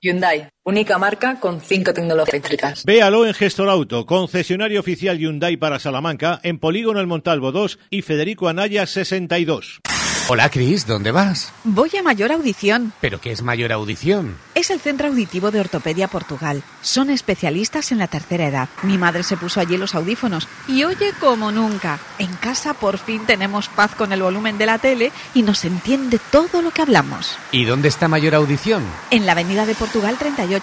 Hyundai, 0.00 0.48
única 0.66 0.98
marca 0.98 1.38
con 1.38 1.60
cinco 1.60 1.94
tecnologías 1.94 2.34
eléctricas. 2.34 2.84
Véalo 2.84 3.24
en 3.24 3.34
Gestor 3.34 3.68
Auto, 3.68 4.04
concesionario 4.04 4.80
oficial 4.80 5.16
Hyundai 5.16 5.56
para 5.56 5.78
Salamanca, 5.78 6.40
en 6.42 6.58
Polígono 6.58 6.98
El 6.98 7.06
Montalvo 7.06 7.52
2 7.52 7.78
y 7.88 8.02
Federico 8.02 8.48
Anaya 8.48 8.84
62. 8.84 9.80
Hola, 10.28 10.50
Cris, 10.50 10.88
¿dónde 10.88 11.12
vas? 11.12 11.52
Voy 11.62 11.88
a 11.96 12.02
Mayor 12.02 12.32
Audición. 12.32 12.92
¿Pero 13.00 13.20
qué 13.20 13.30
es 13.30 13.42
Mayor 13.42 13.70
Audición? 13.70 14.36
Es 14.56 14.70
el 14.70 14.80
Centro 14.80 15.06
Auditivo 15.06 15.52
de 15.52 15.60
Ortopedia 15.60 16.08
Portugal. 16.08 16.64
Son 16.82 17.10
especialistas 17.10 17.92
en 17.92 17.98
la 17.98 18.08
tercera 18.08 18.48
edad. 18.48 18.68
Mi 18.82 18.98
madre 18.98 19.22
se 19.22 19.36
puso 19.36 19.60
allí 19.60 19.76
los 19.76 19.94
audífonos 19.94 20.48
y 20.66 20.82
oye 20.82 21.12
como 21.20 21.52
nunca. 21.52 22.00
En 22.18 22.34
casa 22.34 22.74
por 22.74 22.98
fin 22.98 23.24
tenemos 23.24 23.68
paz 23.68 23.94
con 23.94 24.12
el 24.12 24.20
volumen 24.20 24.58
de 24.58 24.66
la 24.66 24.78
tele 24.78 25.12
y 25.32 25.42
nos 25.42 25.64
entiende 25.64 26.18
todo 26.32 26.60
lo 26.60 26.72
que 26.72 26.82
hablamos. 26.82 27.38
¿Y 27.52 27.64
dónde 27.64 27.86
está 27.86 28.08
Mayor 28.08 28.34
Audición? 28.34 28.82
En 29.12 29.26
la 29.26 29.32
Avenida 29.32 29.64
de 29.64 29.76
Portugal 29.76 30.16
38, 30.18 30.55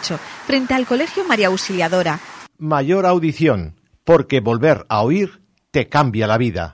frente 0.46 0.74
al 0.74 0.86
Colegio 0.86 1.24
María 1.26 1.48
Auxiliadora. 1.48 2.20
Mayor 2.58 3.06
Audición, 3.06 3.76
porque 4.04 4.40
volver 4.40 4.86
a 4.90 5.02
oír 5.02 5.42
te 5.72 5.90
cambia 5.90 6.28
la 6.28 6.38
vida. 6.38 6.74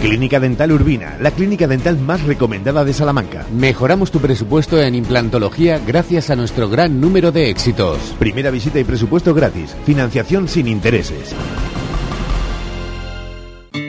Clínica 0.00 0.38
Dental 0.38 0.70
Urbina, 0.70 1.16
la 1.18 1.30
clínica 1.30 1.66
dental 1.66 1.98
más 1.98 2.22
recomendada 2.24 2.84
de 2.84 2.92
Salamanca. 2.92 3.46
Mejoramos 3.50 4.10
tu 4.10 4.20
presupuesto 4.20 4.80
en 4.80 4.94
implantología 4.94 5.78
gracias 5.78 6.28
a 6.28 6.36
nuestro 6.36 6.68
gran 6.68 7.00
número 7.00 7.32
de 7.32 7.48
éxitos. 7.48 7.98
Primera 8.18 8.50
visita 8.50 8.78
y 8.78 8.84
presupuesto 8.84 9.32
gratis. 9.32 9.74
Financiación 9.86 10.46
sin 10.46 10.68
intereses. 10.68 11.34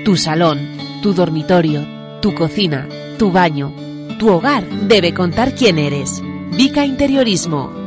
Tu 0.06 0.16
salón, 0.16 0.78
tu 1.04 1.14
dormitorio, 1.14 1.86
tu 2.22 2.34
cocina, 2.34 2.88
tu 3.20 3.32
baño, 3.32 3.74
tu 4.18 4.30
hogar 4.30 4.64
debe 4.88 5.14
contar 5.14 5.54
quién 5.54 5.78
eres. 5.78 6.22
Vica 6.56 6.86
Interiorismo. 6.86 7.85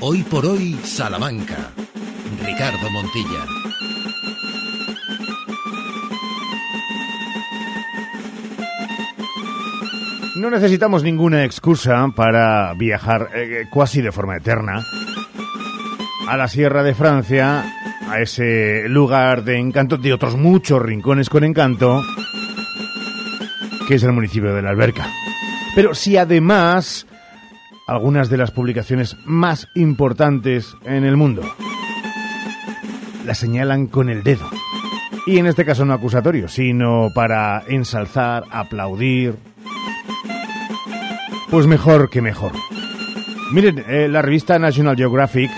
Hoy 0.00 0.22
por 0.22 0.46
hoy, 0.46 0.78
Salamanca. 0.84 1.72
Ricardo 2.44 2.88
Montilla. 2.88 3.44
No 10.36 10.50
necesitamos 10.50 11.02
ninguna 11.02 11.44
excusa 11.44 12.06
para 12.14 12.72
viajar 12.74 13.30
eh, 13.34 13.66
casi 13.74 14.00
de 14.00 14.12
forma 14.12 14.36
eterna 14.36 14.84
a 16.28 16.36
la 16.36 16.46
Sierra 16.46 16.84
de 16.84 16.94
Francia, 16.94 17.64
a 18.08 18.20
ese 18.20 18.88
lugar 18.88 19.42
de 19.42 19.58
encanto, 19.58 19.96
de 19.96 20.12
otros 20.12 20.36
muchos 20.36 20.80
rincones 20.80 21.28
con 21.28 21.42
encanto, 21.42 22.04
que 23.88 23.96
es 23.96 24.02
el 24.04 24.12
municipio 24.12 24.54
de 24.54 24.62
la 24.62 24.70
Alberca. 24.70 25.08
Pero 25.74 25.92
si 25.92 26.16
además 26.16 27.07
algunas 27.88 28.28
de 28.30 28.36
las 28.36 28.52
publicaciones 28.52 29.16
más 29.24 29.66
importantes 29.74 30.76
en 30.84 31.04
el 31.04 31.16
mundo 31.16 31.42
la 33.28 33.34
señalan 33.34 33.88
con 33.88 34.08
el 34.08 34.22
dedo. 34.22 34.48
Y 35.26 35.38
en 35.38 35.46
este 35.46 35.66
caso 35.66 35.84
no 35.84 35.92
acusatorio, 35.92 36.48
sino 36.48 37.08
para 37.14 37.62
ensalzar, 37.68 38.44
aplaudir. 38.50 39.36
Pues 41.50 41.66
mejor 41.66 42.08
que 42.08 42.22
mejor. 42.22 42.52
Miren, 43.52 43.84
eh, 43.86 44.08
la 44.08 44.22
revista 44.22 44.58
National 44.58 44.96
Geographic 44.96 45.50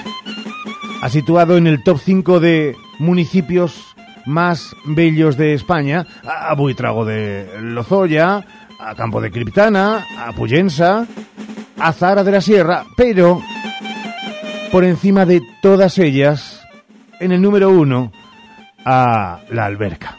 ha 1.00 1.08
situado 1.08 1.56
en 1.56 1.68
el 1.68 1.84
top 1.84 1.98
5 1.98 2.40
de 2.40 2.74
municipios 2.98 3.94
más 4.26 4.74
bellos 4.84 5.36
de 5.36 5.54
España 5.54 6.06
a 6.24 6.52
Buitrago 6.56 7.04
de 7.04 7.48
Lozoya, 7.60 8.44
a 8.80 8.94
Campo 8.96 9.20
de 9.20 9.30
Criptana, 9.30 10.04
a 10.18 10.32
Puyensa, 10.32 11.06
a 11.80 11.92
Zara 11.92 12.24
de 12.24 12.32
la 12.32 12.40
Sierra, 12.40 12.84
pero 12.96 13.40
por 14.70 14.84
encima 14.84 15.24
de 15.24 15.42
todas 15.62 15.98
ellas, 15.98 16.60
en 17.20 17.32
el 17.32 17.40
número 17.40 17.70
uno, 17.70 18.12
a 18.84 19.40
la 19.50 19.64
alberca. 19.64 20.16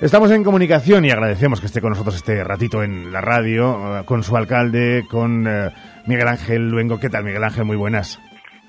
Estamos 0.00 0.32
en 0.32 0.42
comunicación 0.42 1.04
y 1.04 1.10
agradecemos 1.10 1.60
que 1.60 1.66
esté 1.66 1.80
con 1.80 1.90
nosotros 1.90 2.16
este 2.16 2.42
ratito 2.42 2.82
en 2.82 3.12
la 3.12 3.20
radio, 3.20 4.00
eh, 4.00 4.04
con 4.04 4.24
su 4.24 4.36
alcalde, 4.36 5.04
con 5.08 5.46
eh, 5.46 5.70
Miguel 6.06 6.26
Ángel 6.26 6.68
Luengo. 6.68 6.98
¿Qué 6.98 7.08
tal, 7.08 7.22
Miguel 7.22 7.44
Ángel? 7.44 7.64
Muy 7.64 7.76
buenas. 7.76 8.18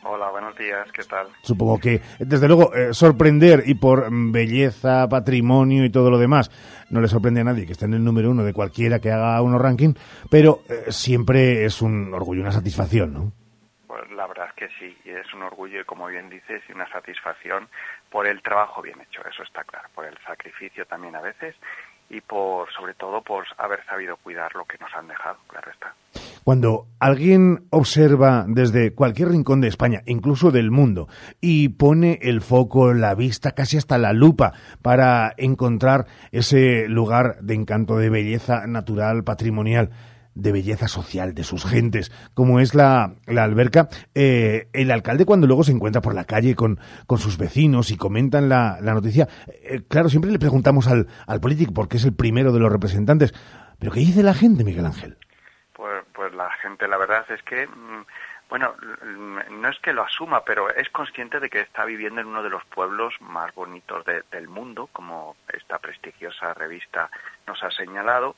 Hola, 0.05 0.29
buenos 0.31 0.57
días, 0.57 0.91
¿qué 0.91 1.03
tal? 1.03 1.27
Supongo 1.43 1.79
que, 1.79 2.01
desde 2.19 2.47
luego, 2.47 2.75
eh, 2.75 2.93
sorprender 2.93 3.63
y 3.65 3.75
por 3.75 4.09
belleza, 4.11 5.07
patrimonio 5.07 5.85
y 5.85 5.89
todo 5.89 6.11
lo 6.11 6.17
demás, 6.17 6.51
no 6.89 6.99
le 6.99 7.07
sorprende 7.07 7.39
a 7.39 7.45
nadie 7.45 7.65
que 7.65 7.71
esté 7.71 7.85
en 7.85 7.93
el 7.93 8.03
número 8.03 8.29
uno 8.29 8.43
de 8.43 8.51
cualquiera 8.51 8.99
que 8.99 9.11
haga 9.11 9.41
uno 9.41 9.57
ranking, 9.57 9.93
pero 10.29 10.59
eh, 10.69 10.91
siempre 10.91 11.63
es 11.63 11.81
un 11.81 12.13
orgullo, 12.13 12.41
una 12.41 12.51
satisfacción, 12.51 13.13
¿no? 13.13 13.31
Pues 13.87 14.11
la 14.11 14.27
verdad 14.27 14.47
es 14.49 14.53
que 14.55 14.67
sí, 14.77 14.97
y 15.05 15.11
es 15.11 15.33
un 15.33 15.43
orgullo 15.43 15.79
y 15.79 15.85
como 15.85 16.07
bien 16.07 16.29
dices, 16.29 16.61
una 16.73 16.89
satisfacción 16.89 17.69
por 18.09 18.27
el 18.27 18.41
trabajo 18.41 18.81
bien 18.81 18.99
hecho, 18.99 19.21
eso 19.25 19.43
está 19.43 19.63
claro, 19.63 19.87
por 19.95 20.05
el 20.05 20.17
sacrificio 20.27 20.85
también 20.85 21.15
a 21.15 21.21
veces 21.21 21.55
y 22.09 22.19
por, 22.19 22.69
sobre 22.73 22.93
todo, 22.95 23.21
por 23.21 23.45
haber 23.57 23.85
sabido 23.85 24.17
cuidar 24.17 24.53
lo 24.55 24.65
que 24.65 24.77
nos 24.79 24.93
han 24.93 25.07
dejado, 25.07 25.37
claro 25.47 25.71
está. 25.71 25.93
Cuando 26.43 26.87
alguien 26.99 27.65
observa 27.69 28.45
desde 28.47 28.93
cualquier 28.93 29.29
rincón 29.29 29.61
de 29.61 29.67
España, 29.67 30.03
incluso 30.05 30.51
del 30.51 30.71
mundo, 30.71 31.07
y 31.39 31.69
pone 31.69 32.19
el 32.21 32.41
foco, 32.41 32.93
la 32.93 33.15
vista, 33.15 33.51
casi 33.51 33.77
hasta 33.77 33.97
la 33.97 34.13
lupa, 34.13 34.53
para 34.81 35.33
encontrar 35.37 36.05
ese 36.31 36.87
lugar 36.87 37.37
de 37.41 37.53
encanto, 37.53 37.97
de 37.97 38.09
belleza 38.09 38.67
natural, 38.67 39.23
patrimonial, 39.23 39.89
de 40.35 40.51
belleza 40.51 40.87
social 40.87 41.33
de 41.33 41.43
sus 41.43 41.63
gentes, 41.65 42.11
como 42.33 42.59
es 42.59 42.73
la, 42.73 43.15
la 43.27 43.43
alberca, 43.43 43.89
eh, 44.15 44.67
el 44.73 44.91
alcalde 44.91 45.25
cuando 45.25 45.47
luego 45.47 45.63
se 45.63 45.71
encuentra 45.71 46.01
por 46.01 46.15
la 46.15 46.25
calle 46.25 46.55
con, 46.55 46.79
con 47.05 47.19
sus 47.19 47.37
vecinos 47.37 47.91
y 47.91 47.97
comentan 47.97 48.49
la, 48.49 48.79
la 48.81 48.93
noticia, 48.93 49.27
eh, 49.47 49.81
claro, 49.87 50.09
siempre 50.09 50.31
le 50.31 50.39
preguntamos 50.39 50.87
al, 50.87 51.07
al 51.27 51.39
político, 51.39 51.73
porque 51.73 51.97
es 51.97 52.05
el 52.05 52.13
primero 52.13 52.51
de 52.51 52.59
los 52.59 52.71
representantes, 52.71 53.33
pero 53.79 53.91
¿qué 53.91 53.99
dice 53.99 54.23
la 54.23 54.33
gente, 54.33 54.63
Miguel 54.63 54.85
Ángel? 54.85 55.17
Pues 56.13 56.33
la 56.33 56.49
gente, 56.51 56.87
la 56.87 56.97
verdad 56.97 57.25
es 57.29 57.41
que, 57.43 57.67
mm, 57.67 58.05
bueno, 58.49 58.75
no 59.49 59.69
es 59.69 59.79
que 59.79 59.93
lo 59.93 60.03
asuma, 60.03 60.43
pero 60.43 60.69
es 60.69 60.89
consciente 60.89 61.39
de 61.39 61.49
que 61.49 61.61
está 61.61 61.85
viviendo 61.85 62.21
en 62.21 62.27
uno 62.27 62.43
de 62.43 62.49
los 62.49 62.63
pueblos 62.65 63.19
más 63.21 63.53
bonitos 63.55 64.05
del 64.05 64.47
mundo, 64.47 64.89
como 64.91 65.35
esta 65.47 65.79
prestigiosa 65.79 66.53
revista 66.53 67.09
nos 67.47 67.63
ha 67.63 67.71
señalado, 67.71 68.35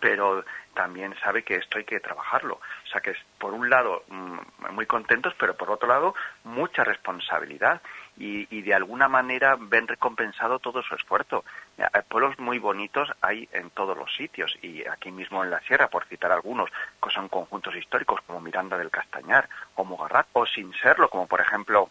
pero 0.00 0.44
también 0.74 1.14
sabe 1.22 1.42
que 1.42 1.56
esto 1.56 1.78
hay 1.78 1.84
que 1.84 2.00
trabajarlo. 2.00 2.54
O 2.54 2.86
sea 2.90 3.00
que, 3.00 3.14
por 3.38 3.52
un 3.52 3.68
lado, 3.68 4.04
mm, 4.08 4.38
muy 4.72 4.86
contentos, 4.86 5.34
pero 5.38 5.56
por 5.56 5.70
otro 5.70 5.88
lado, 5.88 6.14
mucha 6.44 6.84
responsabilidad 6.84 7.82
y, 8.16 8.62
de 8.62 8.74
alguna 8.74 9.08
manera 9.08 9.56
ven 9.58 9.88
recompensado 9.88 10.58
todo 10.58 10.82
su 10.82 10.94
esfuerzo. 10.94 11.44
Hay 11.78 12.02
pueblos 12.02 12.38
muy 12.38 12.58
bonitos 12.58 13.10
hay 13.20 13.48
en 13.52 13.70
todos 13.70 13.96
los 13.96 14.14
sitios 14.14 14.56
y 14.62 14.86
aquí 14.86 15.10
mismo 15.10 15.42
en 15.42 15.50
la 15.50 15.60
sierra, 15.60 15.88
por 15.88 16.04
citar 16.04 16.30
algunos, 16.30 16.70
que 17.02 17.10
son 17.10 17.28
conjuntos 17.28 17.74
históricos 17.74 18.20
como 18.26 18.40
Miranda 18.40 18.78
del 18.78 18.90
Castañar 18.90 19.48
o 19.74 19.84
Mogarrat, 19.84 20.26
o 20.34 20.46
sin 20.46 20.72
serlo, 20.74 21.08
como 21.08 21.26
por 21.26 21.40
ejemplo 21.40 21.88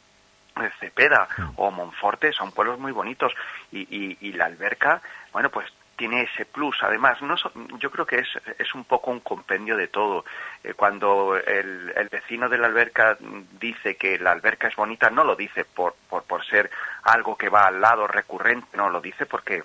Cepeda 0.79 1.27
o 1.55 1.71
Monforte, 1.71 2.31
son 2.31 2.51
pueblos 2.51 2.79
muy 2.79 2.91
bonitos. 2.91 3.33
Y, 3.71 4.17
y 4.19 4.33
la 4.33 4.45
alberca, 4.45 5.01
bueno, 5.33 5.49
pues 5.49 5.71
tiene 6.01 6.23
ese 6.23 6.45
plus. 6.45 6.75
Además, 6.81 7.21
no 7.21 7.35
yo 7.77 7.91
creo 7.91 8.07
que 8.07 8.15
es, 8.15 8.27
es 8.57 8.73
un 8.73 8.85
poco 8.85 9.11
un 9.11 9.19
compendio 9.19 9.77
de 9.77 9.87
todo. 9.87 10.25
Eh, 10.63 10.73
cuando 10.73 11.37
el, 11.37 11.93
el, 11.95 12.09
vecino 12.09 12.49
de 12.49 12.57
la 12.57 12.65
alberca 12.65 13.19
dice 13.19 13.97
que 13.97 14.17
la 14.17 14.31
alberca 14.31 14.67
es 14.67 14.75
bonita, 14.75 15.11
no 15.11 15.23
lo 15.23 15.35
dice 15.35 15.63
por, 15.63 15.93
por, 16.09 16.23
por 16.23 16.43
ser 16.43 16.71
algo 17.03 17.37
que 17.37 17.49
va 17.49 17.67
al 17.67 17.79
lado 17.79 18.07
recurrente, 18.07 18.75
no, 18.77 18.89
lo 18.89 18.99
dice 18.99 19.27
porque 19.27 19.63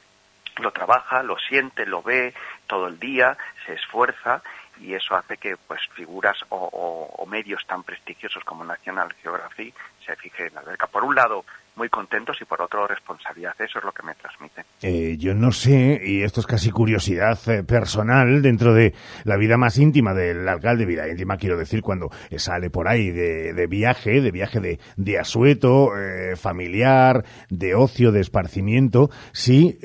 lo 0.59 0.73
trabaja, 0.73 1.23
lo 1.23 1.39
siente, 1.39 1.87
lo 1.87 2.03
ve 2.03 2.35
todo 2.67 2.89
el 2.89 2.99
día, 2.99 3.39
se 3.65 3.73
esfuerza 3.73 4.43
y 4.79 4.93
eso 4.93 5.17
hace 5.17 5.39
que 5.39 5.57
pues 5.57 5.81
figuras 5.95 6.37
o, 6.51 7.15
o 7.17 7.25
medios 7.25 7.67
tan 7.67 7.83
prestigiosos 7.83 8.45
como 8.45 8.63
National 8.63 9.11
Geographic 9.23 9.75
se 10.05 10.15
fijen 10.17 10.49
en 10.49 10.55
la 10.57 10.61
alberca. 10.61 10.87
Por 10.87 11.03
un 11.03 11.15
lado, 11.15 11.47
muy 11.77 11.89
contentos 11.89 12.37
y 12.41 12.45
por 12.45 12.61
otro 12.61 12.87
responsabilidad. 12.87 13.55
Eso 13.59 13.79
es 13.79 13.85
lo 13.85 13.93
que 13.93 14.03
me 14.03 14.15
transmite. 14.15 14.65
Eh, 14.83 15.17
yo 15.19 15.35
no 15.35 15.53
sé, 15.53 16.01
y 16.05 16.23
esto 16.23 16.41
es 16.41 16.47
casi 16.47 16.71
curiosidad 16.71 17.39
eh, 17.49 17.63
personal 17.63 18.43
dentro 18.43 18.75
de 18.75 18.95
la 19.25 19.37
vida 19.37 19.57
más 19.57 19.79
íntima 19.79 20.15
del 20.15 20.49
alcalde, 20.49 20.87
vida 20.87 21.09
íntima 21.09 21.37
quiero 21.37 21.57
decir 21.57 21.83
cuando 21.83 22.11
sale 22.37 22.71
por 22.71 22.89
ahí 22.89 23.11
de, 23.11 23.53
de 23.53 23.67
viaje, 23.67 24.21
de 24.21 24.31
viaje 24.31 24.61
de, 24.61 24.81
de 24.97 25.19
asueto, 25.19 25.97
eh, 25.97 26.37
familiar, 26.37 27.25
de 27.51 27.75
ocio, 27.75 28.13
de 28.13 28.21
esparcimiento, 28.21 29.11
sí 29.33 29.79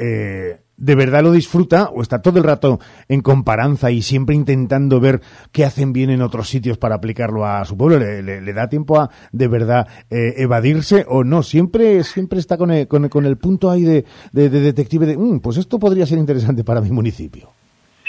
de 0.82 0.95
verdad 0.95 1.21
lo 1.21 1.32
disfruta 1.32 1.89
o 1.93 2.01
está 2.01 2.21
todo 2.21 2.39
el 2.39 2.43
rato 2.43 2.79
en 3.07 3.21
comparanza 3.21 3.91
y 3.91 4.01
siempre 4.01 4.36
intentando 4.36 4.99
ver 4.99 5.21
qué 5.51 5.63
hacen 5.63 5.93
bien 5.93 6.09
en 6.09 6.23
otros 6.23 6.49
sitios 6.49 6.79
para 6.79 6.95
aplicarlo 6.95 7.45
a 7.45 7.63
su 7.65 7.77
pueblo? 7.77 7.99
¿Le, 7.99 8.53
da 8.53 8.67
tiempo 8.67 8.99
a 8.99 9.11
de 9.32 9.47
verdad 9.47 9.88
eh, 10.09 10.34
evadirse 10.38 11.05
o 11.07 11.23
no? 11.23 11.43
Siempre, 11.43 12.03
siempre 12.03 12.39
está 12.39 12.57
con 12.57 12.71
el, 12.71 12.88
con 12.88 13.25
el, 13.25 13.38
punto 13.38 13.69
ahí 13.69 13.84
de, 13.84 14.05
de, 14.32 14.49
detective 14.49 15.05
de, 15.05 15.17
mm, 15.17 15.39
pues 15.39 15.57
esto 15.57 15.77
podría 15.77 16.05
ser 16.05 16.17
interesante 16.17 16.63
para 16.63 16.82
mi 16.82 16.89
municipio. 16.89 17.53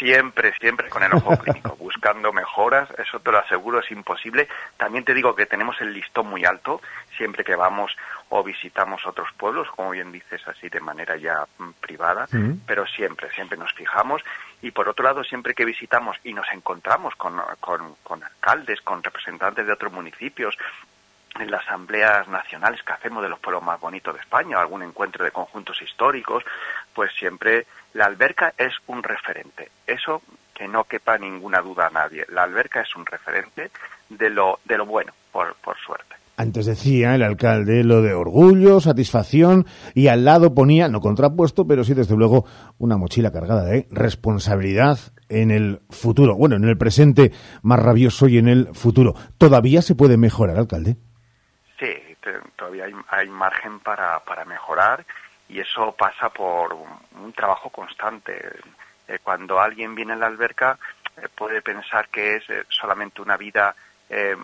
Siempre, 0.02 0.52
siempre 0.58 0.88
con 0.88 1.04
el 1.04 1.14
ojo 1.14 1.36
clínico, 1.44 1.76
buscando 1.76 2.32
mejoras, 2.32 2.88
eso 2.98 3.20
te 3.20 3.30
lo 3.30 3.38
aseguro, 3.38 3.78
es 3.78 3.90
imposible. 3.92 4.48
También 4.76 5.04
te 5.04 5.14
digo 5.14 5.36
que 5.36 5.46
tenemos 5.46 5.80
el 5.80 5.92
listón 5.92 6.26
muy 6.26 6.44
alto, 6.44 6.80
siempre 7.16 7.44
que 7.44 7.54
vamos 7.54 7.96
o 8.28 8.42
visitamos 8.42 9.06
otros 9.06 9.28
pueblos, 9.36 9.68
como 9.70 9.90
bien 9.90 10.10
dices, 10.10 10.42
así 10.48 10.68
de 10.68 10.80
manera 10.80 11.16
ya 11.16 11.46
mm, 11.56 11.70
privada, 11.80 12.26
pero 12.66 12.84
siempre, 12.84 13.30
siempre 13.30 13.56
nos 13.56 13.72
fijamos. 13.74 14.22
Y 14.60 14.72
por 14.72 14.88
otro 14.88 15.04
lado, 15.04 15.22
siempre 15.22 15.54
que 15.54 15.64
visitamos 15.64 16.16
y 16.24 16.34
nos 16.34 16.50
encontramos 16.52 17.14
con, 17.14 17.40
con, 17.60 17.94
con 18.02 18.24
alcaldes, 18.24 18.80
con 18.80 19.04
representantes 19.04 19.64
de 19.64 19.72
otros 19.72 19.92
municipios, 19.92 20.58
en 21.38 21.50
las 21.50 21.62
asambleas 21.62 22.28
nacionales 22.28 22.82
que 22.82 22.92
hacemos 22.92 23.22
de 23.22 23.28
los 23.28 23.38
pueblos 23.38 23.62
más 23.62 23.80
bonitos 23.80 24.14
de 24.14 24.20
España, 24.20 24.60
algún 24.60 24.82
encuentro 24.82 25.24
de 25.24 25.30
conjuntos 25.30 25.80
históricos, 25.80 26.44
pues 26.92 27.10
siempre 27.14 27.66
la 27.94 28.06
alberca 28.06 28.54
es 28.56 28.72
un 28.86 29.02
referente. 29.02 29.70
Eso 29.86 30.22
que 30.54 30.68
no 30.68 30.84
quepa 30.84 31.18
ninguna 31.18 31.60
duda 31.60 31.86
a 31.86 31.90
nadie. 31.90 32.24
La 32.28 32.44
alberca 32.44 32.80
es 32.80 32.94
un 32.96 33.06
referente 33.06 33.70
de 34.08 34.30
lo, 34.30 34.60
de 34.64 34.76
lo 34.76 34.86
bueno, 34.86 35.12
por, 35.32 35.54
por 35.56 35.76
suerte. 35.78 36.16
Antes 36.36 36.66
decía 36.66 37.14
el 37.14 37.22
alcalde 37.22 37.84
lo 37.84 38.00
de 38.00 38.14
orgullo, 38.14 38.80
satisfacción 38.80 39.66
y 39.94 40.08
al 40.08 40.24
lado 40.24 40.54
ponía, 40.54 40.88
no 40.88 41.00
contrapuesto, 41.00 41.66
pero 41.66 41.84
sí 41.84 41.94
desde 41.94 42.16
luego 42.16 42.46
una 42.78 42.96
mochila 42.96 43.30
cargada 43.30 43.64
de 43.64 43.86
responsabilidad 43.90 44.98
en 45.28 45.50
el 45.50 45.80
futuro. 45.90 46.34
Bueno, 46.34 46.56
en 46.56 46.64
el 46.64 46.78
presente 46.78 47.32
más 47.62 47.80
rabioso 47.80 48.28
y 48.28 48.38
en 48.38 48.48
el 48.48 48.68
futuro. 48.74 49.14
¿Todavía 49.38 49.82
se 49.82 49.94
puede 49.94 50.16
mejorar, 50.16 50.58
alcalde? 50.58 50.96
Sí, 51.78 51.92
todavía 52.56 52.86
hay, 53.08 53.28
margen 53.28 53.80
para, 53.80 54.20
para 54.20 54.44
mejorar 54.44 55.04
y 55.52 55.60
eso 55.60 55.92
pasa 55.92 56.30
por 56.30 56.72
un, 56.72 57.32
trabajo 57.34 57.70
constante. 57.70 58.40
Eh, 59.08 59.18
cuando 59.22 59.60
alguien 59.60 59.94
viene 59.94 60.14
a 60.14 60.16
la 60.16 60.26
alberca 60.26 60.78
eh, 61.16 61.28
puede 61.34 61.60
pensar 61.60 62.08
que 62.08 62.36
es 62.36 62.50
eh, 62.50 62.64
solamente 62.68 63.22
una 63.22 63.36
vida 63.36 63.74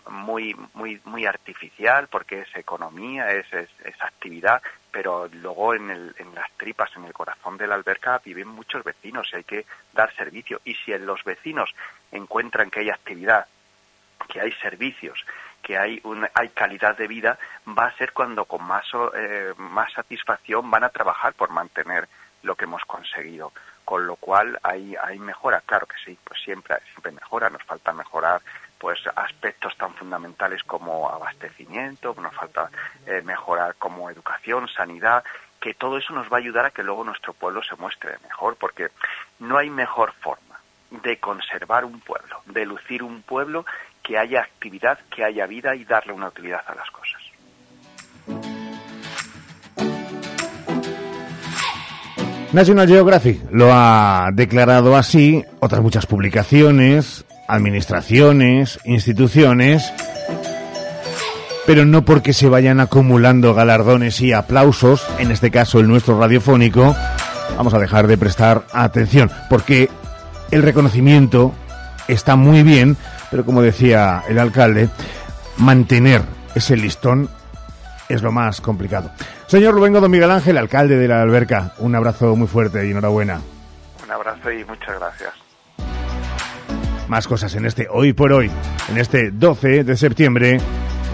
muy 0.09 0.57
muy 0.73 0.99
muy 1.05 1.27
artificial 1.27 2.09
porque 2.09 2.41
es 2.41 2.57
economía, 2.57 3.31
es, 3.33 3.53
es, 3.53 3.69
actividad, 4.01 4.63
pero 4.91 5.29
luego 5.29 5.75
en, 5.75 5.91
el, 5.91 6.15
en 6.17 6.35
las 6.35 6.51
tripas, 6.53 6.89
en 6.97 7.05
el 7.05 7.13
corazón 7.13 7.59
de 7.59 7.67
la 7.67 7.75
alberca 7.75 8.19
viven 8.25 8.49
muchos 8.49 8.83
vecinos 8.83 9.29
y 9.31 9.37
hay 9.37 9.45
que 9.45 9.67
dar 9.93 10.15
servicio. 10.15 10.63
Y 10.65 10.75
si 10.75 10.95
en 10.95 11.05
los 11.05 11.23
vecinos 11.23 11.75
encuentran 12.11 12.71
que 12.71 12.81
hay 12.81 12.89
actividad, 12.89 13.47
que 14.33 14.41
hay 14.41 14.53
servicios, 14.53 15.23
que 15.63 15.79
hay, 15.79 16.03
hay 16.35 16.49
calidad 16.51 16.97
de 16.97 17.07
vida, 17.07 17.39
va 17.67 17.87
a 17.87 17.97
ser 17.97 18.13
cuando 18.13 18.45
con 18.45 18.65
más, 18.65 18.87
eh, 19.15 19.53
más 19.57 19.93
satisfacción 19.93 20.71
van 20.71 20.85
a 20.85 20.89
trabajar 20.89 21.35
por 21.35 21.51
mantener 21.51 22.09
lo 22.43 22.55
que 22.55 22.65
hemos 22.65 22.85
conseguido. 22.85 23.53
Con 23.85 24.07
lo 24.07 24.17
cual 24.17 24.59
hay, 24.63 24.95
hay 24.97 25.19
mejora, 25.19 25.63
claro 25.65 25.87
que 25.87 25.97
sí, 26.05 26.19
pues 26.23 26.41
siempre, 26.43 26.77
siempre 26.91 27.13
mejora, 27.13 27.49
nos 27.49 27.63
falta 27.65 27.93
mejorar 27.93 28.43
pues 28.79 29.01
aspectos 29.17 29.77
tan 29.77 29.95
fundamentales 29.95 30.63
como 30.63 31.11
abastecimiento, 31.11 32.15
nos 32.21 32.35
falta 32.35 32.71
eh, 33.07 33.23
mejorar 33.23 33.75
como 33.77 34.09
educación, 34.11 34.69
sanidad, 34.69 35.25
que 35.61 35.75
todo 35.75 35.99
eso 35.99 36.13
nos 36.13 36.31
va 36.33 36.37
a 36.37 36.41
ayudar 36.41 36.67
a 36.67 36.71
que 36.71 36.83
luego 36.83 37.03
nuestro 37.03 37.33
pueblo 37.33 37.63
se 37.63 37.75
muestre 37.77 38.17
mejor, 38.23 38.57
porque 38.57 38.89
no 39.41 39.59
hay 39.59 39.71
mejor 39.71 40.13
forma 40.21 40.61
de 40.91 41.19
conservar 41.19 41.85
un 41.85 42.01
pueblo, 42.01 42.41
de 42.47 42.65
lucir 42.65 43.03
un 43.03 43.23
pueblo 43.23 43.67
que 44.09 44.17
haya 44.17 44.41
actividad, 44.41 44.99
que 45.15 45.23
haya 45.23 45.47
vida 45.47 45.77
y 45.77 45.85
darle 45.85 46.15
una 46.15 46.29
utilidad 46.29 46.63
a 46.67 46.75
las 46.75 46.91
cosas. 46.91 47.21
National 52.55 52.89
Geographic 52.89 53.43
lo 53.53 53.69
ha 53.71 54.31
declarado 54.33 54.97
así, 54.97 55.45
otras 55.61 55.83
muchas 55.83 56.07
publicaciones, 56.07 57.27
administraciones, 57.49 58.81
instituciones, 58.87 59.93
pero 61.67 61.85
no 61.85 62.07
porque 62.07 62.33
se 62.33 62.49
vayan 62.49 62.81
acumulando 62.81 63.53
galardones 63.53 64.23
y 64.23 64.33
aplausos, 64.33 65.07
en 65.19 65.31
este 65.31 65.51
caso 65.51 65.81
el 65.81 65.89
nuestro 65.89 66.19
radiofónico, 66.19 66.97
vamos 67.59 67.75
a 67.75 67.79
dejar 67.79 68.07
de 68.07 68.17
prestar 68.17 68.65
atención, 68.73 69.31
porque 69.51 69.91
el 70.51 70.63
reconocimiento 70.63 71.53
está 72.09 72.37
muy 72.37 72.63
bien, 72.63 72.97
pero 73.31 73.45
como 73.45 73.63
decía 73.63 74.23
el 74.29 74.39
alcalde, 74.39 74.89
mantener 75.59 76.23
ese 76.55 76.77
listón 76.77 77.29
es 78.09 78.23
lo 78.23 78.33
más 78.33 78.61
complicado. 78.61 79.11
Señor 79.47 79.75
Luengo 79.75 80.01
Don 80.01 80.11
Miguel 80.11 80.31
Ángel, 80.31 80.57
alcalde 80.57 80.97
de 80.97 81.09
la 81.09 81.23
Alberca, 81.23 81.75
un 81.79 81.95
abrazo 81.95 82.35
muy 82.37 82.49
fuerte 82.49 82.87
y 82.87 82.91
enhorabuena. 82.91 83.41
Un 84.05 84.11
abrazo 84.11 84.51
y 84.51 84.65
muchas 84.65 84.99
gracias. 84.99 85.35
Más 87.09 87.27
cosas 87.27 87.55
en 87.55 87.65
este 87.65 87.87
Hoy 87.91 88.13
por 88.13 88.33
Hoy, 88.33 88.51
en 88.91 88.99
este 88.99 89.31
12 89.31 89.85
de 89.85 89.97
septiembre 89.97 90.61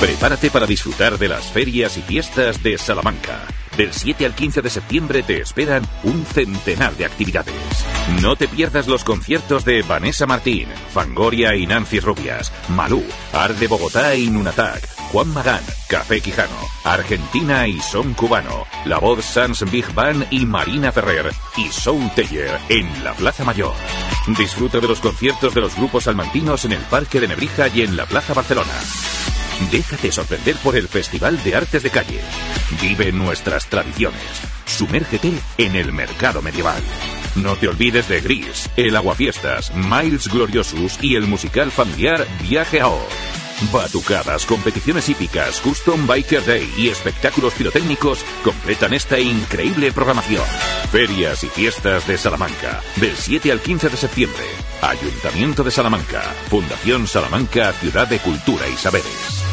Prepárate 0.00 0.50
para 0.50 0.66
disfrutar 0.66 1.18
de 1.18 1.28
las 1.28 1.46
ferias 1.52 1.96
y 1.96 2.02
fiestas 2.02 2.62
de 2.62 2.76
Salamanca. 2.78 3.46
Del 3.76 3.92
7 3.92 4.26
al 4.26 4.34
15 4.34 4.62
de 4.62 4.70
septiembre 4.70 5.22
te 5.22 5.40
esperan 5.40 5.82
un 6.02 6.24
centenar 6.26 6.96
de 6.96 7.06
actividades. 7.06 7.54
No 8.20 8.36
te 8.36 8.46
pierdas 8.46 8.86
los 8.86 9.02
conciertos 9.02 9.64
de 9.64 9.82
Vanessa 9.82 10.26
Martín, 10.26 10.68
Fangoria 10.92 11.56
y 11.56 11.66
Nancy 11.66 12.00
Rubias, 12.00 12.52
Malú, 12.68 13.04
Ar 13.32 13.54
de 13.54 13.66
Bogotá 13.66 14.14
y 14.14 14.30
Nunatak, 14.30 14.86
Juan 15.10 15.28
Magán, 15.28 15.62
Café 15.88 16.20
Quijano, 16.20 16.56
Argentina 16.84 17.66
y 17.66 17.80
Son 17.80 18.14
Cubano, 18.14 18.66
La 18.84 18.98
Voz 18.98 19.24
Sans 19.24 19.68
Big 19.70 19.92
Band 19.94 20.26
y 20.30 20.44
Marina 20.44 20.92
Ferrer 20.92 21.32
y 21.56 21.68
Soul 21.70 22.10
Teller 22.14 22.58
en 22.68 23.02
la 23.02 23.14
Plaza 23.14 23.44
Mayor. 23.44 23.74
Disfruta 24.38 24.80
de 24.80 24.88
los 24.88 25.00
conciertos 25.00 25.54
de 25.54 25.60
los 25.60 25.76
grupos 25.76 26.04
salmantinos 26.04 26.64
en 26.64 26.72
el 26.72 26.80
Parque 26.80 27.20
de 27.20 27.28
Nebrija 27.28 27.68
y 27.68 27.82
en 27.82 27.96
la 27.96 28.06
Plaza 28.06 28.34
Barcelona. 28.34 28.72
Déjate 29.70 30.10
sorprender 30.12 30.56
por 30.56 30.76
el 30.76 30.88
Festival 30.88 31.42
de 31.42 31.56
Artes 31.56 31.82
de 31.82 31.90
Calle. 31.90 32.20
Vive 32.80 33.12
nuestras 33.12 33.66
tradiciones. 33.66 34.20
Sumérgete 34.66 35.32
en 35.58 35.76
el 35.76 35.92
mercado 35.92 36.42
medieval. 36.42 36.82
No 37.36 37.56
te 37.56 37.68
olvides 37.68 38.08
de 38.08 38.20
Gris, 38.20 38.70
el 38.76 38.94
Aguafiestas, 38.96 39.72
Miles 39.74 40.28
Gloriosus 40.28 40.98
y 41.02 41.16
el 41.16 41.26
musical 41.26 41.70
familiar 41.70 42.26
Viaje 42.42 42.80
a 42.80 42.88
Or. 42.88 43.08
Batucadas, 43.72 44.46
competiciones 44.46 45.08
hípicas, 45.08 45.60
Custom 45.60 46.06
Biker 46.06 46.44
Day 46.44 46.72
y 46.76 46.88
espectáculos 46.88 47.54
pirotécnicos 47.54 48.24
completan 48.42 48.94
esta 48.94 49.18
increíble 49.18 49.92
programación. 49.92 50.44
Ferias 50.90 51.44
y 51.44 51.48
fiestas 51.48 52.06
de 52.06 52.18
Salamanca, 52.18 52.80
del 52.96 53.16
7 53.16 53.52
al 53.52 53.60
15 53.60 53.88
de 53.88 53.96
septiembre. 53.96 54.44
Ayuntamiento 54.82 55.64
de 55.64 55.70
Salamanca, 55.70 56.22
Fundación 56.48 57.06
Salamanca, 57.06 57.72
Ciudad 57.72 58.08
de 58.08 58.18
Cultura 58.18 58.68
y 58.68 58.76
Saberes. 58.76 59.44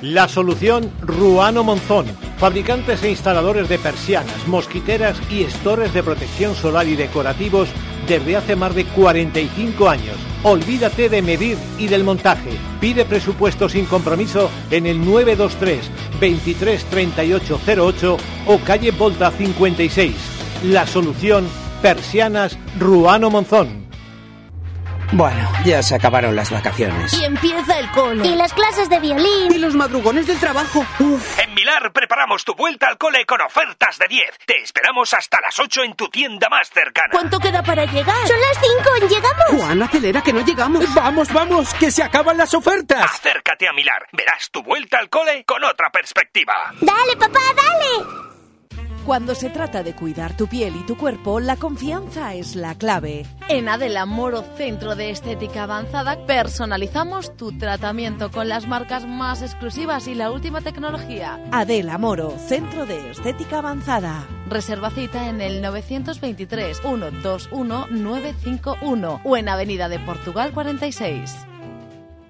La 0.00 0.28
solución 0.28 0.92
Ruano 1.00 1.64
Monzón, 1.64 2.06
fabricantes 2.38 3.02
e 3.02 3.10
instaladores 3.10 3.68
de 3.68 3.80
persianas, 3.80 4.46
mosquiteras 4.46 5.20
y 5.28 5.42
estores 5.42 5.92
de 5.92 6.04
protección 6.04 6.54
solar 6.54 6.86
y 6.86 6.94
decorativos 6.94 7.68
desde 8.08 8.36
hace 8.36 8.56
más 8.56 8.74
de 8.74 8.84
45 8.86 9.88
años. 9.88 10.16
Olvídate 10.42 11.08
de 11.08 11.20
medir 11.20 11.58
y 11.78 11.88
del 11.88 12.04
montaje. 12.04 12.50
Pide 12.80 13.04
presupuesto 13.04 13.68
sin 13.68 13.84
compromiso 13.84 14.50
en 14.70 14.86
el 14.86 15.04
923 15.04 15.90
23 16.20 16.86
o 18.46 18.58
calle 18.60 18.90
Volta 18.92 19.30
56. 19.30 20.14
La 20.64 20.86
solución 20.86 21.46
Persianas 21.82 22.58
Ruano 22.78 23.30
Monzón. 23.30 23.87
Bueno, 25.12 25.50
ya 25.64 25.82
se 25.82 25.94
acabaron 25.94 26.36
las 26.36 26.50
vacaciones. 26.50 27.14
Y 27.14 27.24
empieza 27.24 27.78
el 27.78 27.90
cole. 27.92 28.26
Y 28.26 28.34
las 28.36 28.52
clases 28.52 28.90
de 28.90 29.00
violín. 29.00 29.50
Y 29.50 29.58
los 29.58 29.74
madrugones 29.74 30.26
del 30.26 30.38
trabajo. 30.38 30.84
Uf. 30.98 31.38
En 31.38 31.54
Milar 31.54 31.92
preparamos 31.92 32.44
tu 32.44 32.54
vuelta 32.54 32.88
al 32.88 32.98
cole 32.98 33.24
con 33.24 33.40
ofertas 33.40 33.98
de 33.98 34.06
10. 34.06 34.22
Te 34.46 34.60
esperamos 34.62 35.14
hasta 35.14 35.40
las 35.40 35.58
8 35.58 35.82
en 35.84 35.94
tu 35.94 36.08
tienda 36.08 36.48
más 36.50 36.68
cercana. 36.68 37.08
¿Cuánto 37.10 37.40
queda 37.40 37.62
para 37.62 37.86
llegar? 37.86 38.26
Son 38.26 38.38
las 38.38 38.58
5, 39.00 39.06
¿llegamos? 39.08 39.62
Juan, 39.62 39.82
acelera 39.82 40.20
que 40.22 40.32
no 40.32 40.44
llegamos. 40.44 40.94
Vamos, 40.94 41.32
vamos, 41.32 41.72
que 41.74 41.90
se 41.90 42.02
acaban 42.02 42.36
las 42.36 42.52
ofertas. 42.52 43.02
Acércate 43.02 43.66
a 43.66 43.72
Milar. 43.72 44.06
Verás 44.12 44.50
tu 44.50 44.62
vuelta 44.62 44.98
al 44.98 45.08
cole 45.08 45.44
con 45.44 45.64
otra 45.64 45.90
perspectiva. 45.90 46.72
Dale, 46.80 47.16
papá, 47.16 47.40
dale. 47.56 48.27
Cuando 49.08 49.34
se 49.34 49.48
trata 49.48 49.82
de 49.82 49.94
cuidar 49.94 50.36
tu 50.36 50.48
piel 50.48 50.76
y 50.76 50.84
tu 50.84 50.94
cuerpo, 50.94 51.40
la 51.40 51.56
confianza 51.56 52.34
es 52.34 52.54
la 52.54 52.74
clave. 52.74 53.24
En 53.48 53.66
Adela 53.66 54.04
Moro 54.04 54.44
Centro 54.58 54.96
de 54.96 55.08
Estética 55.08 55.62
Avanzada 55.62 56.26
personalizamos 56.26 57.34
tu 57.34 57.56
tratamiento 57.56 58.30
con 58.30 58.50
las 58.50 58.68
marcas 58.68 59.06
más 59.06 59.40
exclusivas 59.40 60.08
y 60.08 60.14
la 60.14 60.30
última 60.30 60.60
tecnología. 60.60 61.42
Adela 61.52 61.96
Moro 61.96 62.38
Centro 62.38 62.84
de 62.84 63.10
Estética 63.10 63.60
Avanzada. 63.60 64.28
Reserva 64.46 64.90
cita 64.90 65.30
en 65.30 65.40
el 65.40 65.62
923 65.62 66.78
121 66.78 67.86
951 67.88 69.20
o 69.24 69.36
en 69.38 69.48
Avenida 69.48 69.88
de 69.88 70.00
Portugal 70.00 70.52
46. 70.52 71.34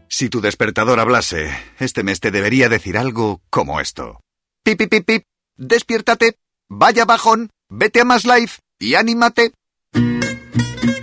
Si 0.07 0.29
tu 0.29 0.41
despertador 0.41 1.01
hablase, 1.01 1.51
este 1.81 2.05
mes 2.05 2.21
te 2.21 2.31
debería 2.31 2.69
decir 2.69 2.97
algo 2.97 3.41
como 3.51 3.81
esto. 3.81 4.21
Pip, 4.63 4.79
pip, 4.79 4.91
pip, 4.91 5.05
pip. 5.05 5.25
Despiértate. 5.57 6.37
Vaya 6.70 7.07
bajón, 7.07 7.49
vete 7.70 8.03
a 8.03 8.05
Más 8.05 8.27
Life 8.27 8.59
y 8.78 8.95
anímate. 8.95 9.53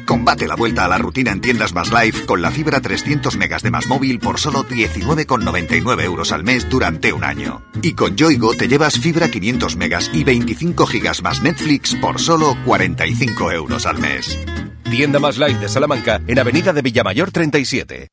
Combate 0.05 0.47
la 0.47 0.55
vuelta 0.55 0.85
a 0.85 0.87
la 0.87 0.99
rutina 0.99 1.31
en 1.31 1.41
tiendas 1.41 1.73
Más 1.73 1.91
Life 1.91 2.27
con 2.27 2.41
la 2.41 2.51
fibra 2.51 2.81
300 2.81 3.35
megas 3.35 3.63
de 3.63 3.71
Más 3.71 3.87
Móvil 3.87 4.19
por 4.19 4.39
solo 4.39 4.63
19,99 4.63 6.03
euros 6.03 6.31
al 6.31 6.43
mes 6.43 6.69
durante 6.69 7.11
un 7.13 7.23
año. 7.23 7.63
Y 7.81 7.93
con 7.93 8.15
Yoigo 8.15 8.53
te 8.53 8.67
llevas 8.67 8.99
fibra 8.99 9.29
500 9.29 9.75
megas 9.75 10.11
y 10.13 10.23
25 10.23 10.85
gigas 10.85 11.23
más 11.23 11.41
Netflix 11.41 11.95
por 11.95 12.19
solo 12.19 12.55
45 12.65 13.51
euros 13.51 13.87
al 13.87 13.97
mes. 13.97 14.39
Tienda 14.83 15.19
Más 15.19 15.39
Life 15.39 15.59
de 15.59 15.67
Salamanca 15.67 16.21
en 16.27 16.37
Avenida 16.37 16.73
de 16.73 16.83
Villamayor 16.83 17.31
37. 17.31 18.07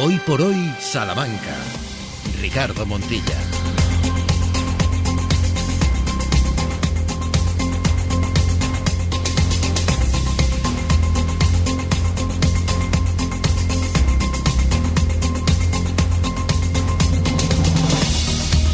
Hoy 0.00 0.18
por 0.26 0.40
hoy, 0.40 0.74
Salamanca. 0.80 1.54
Ricardo 2.40 2.86
Montilla. 2.86 3.36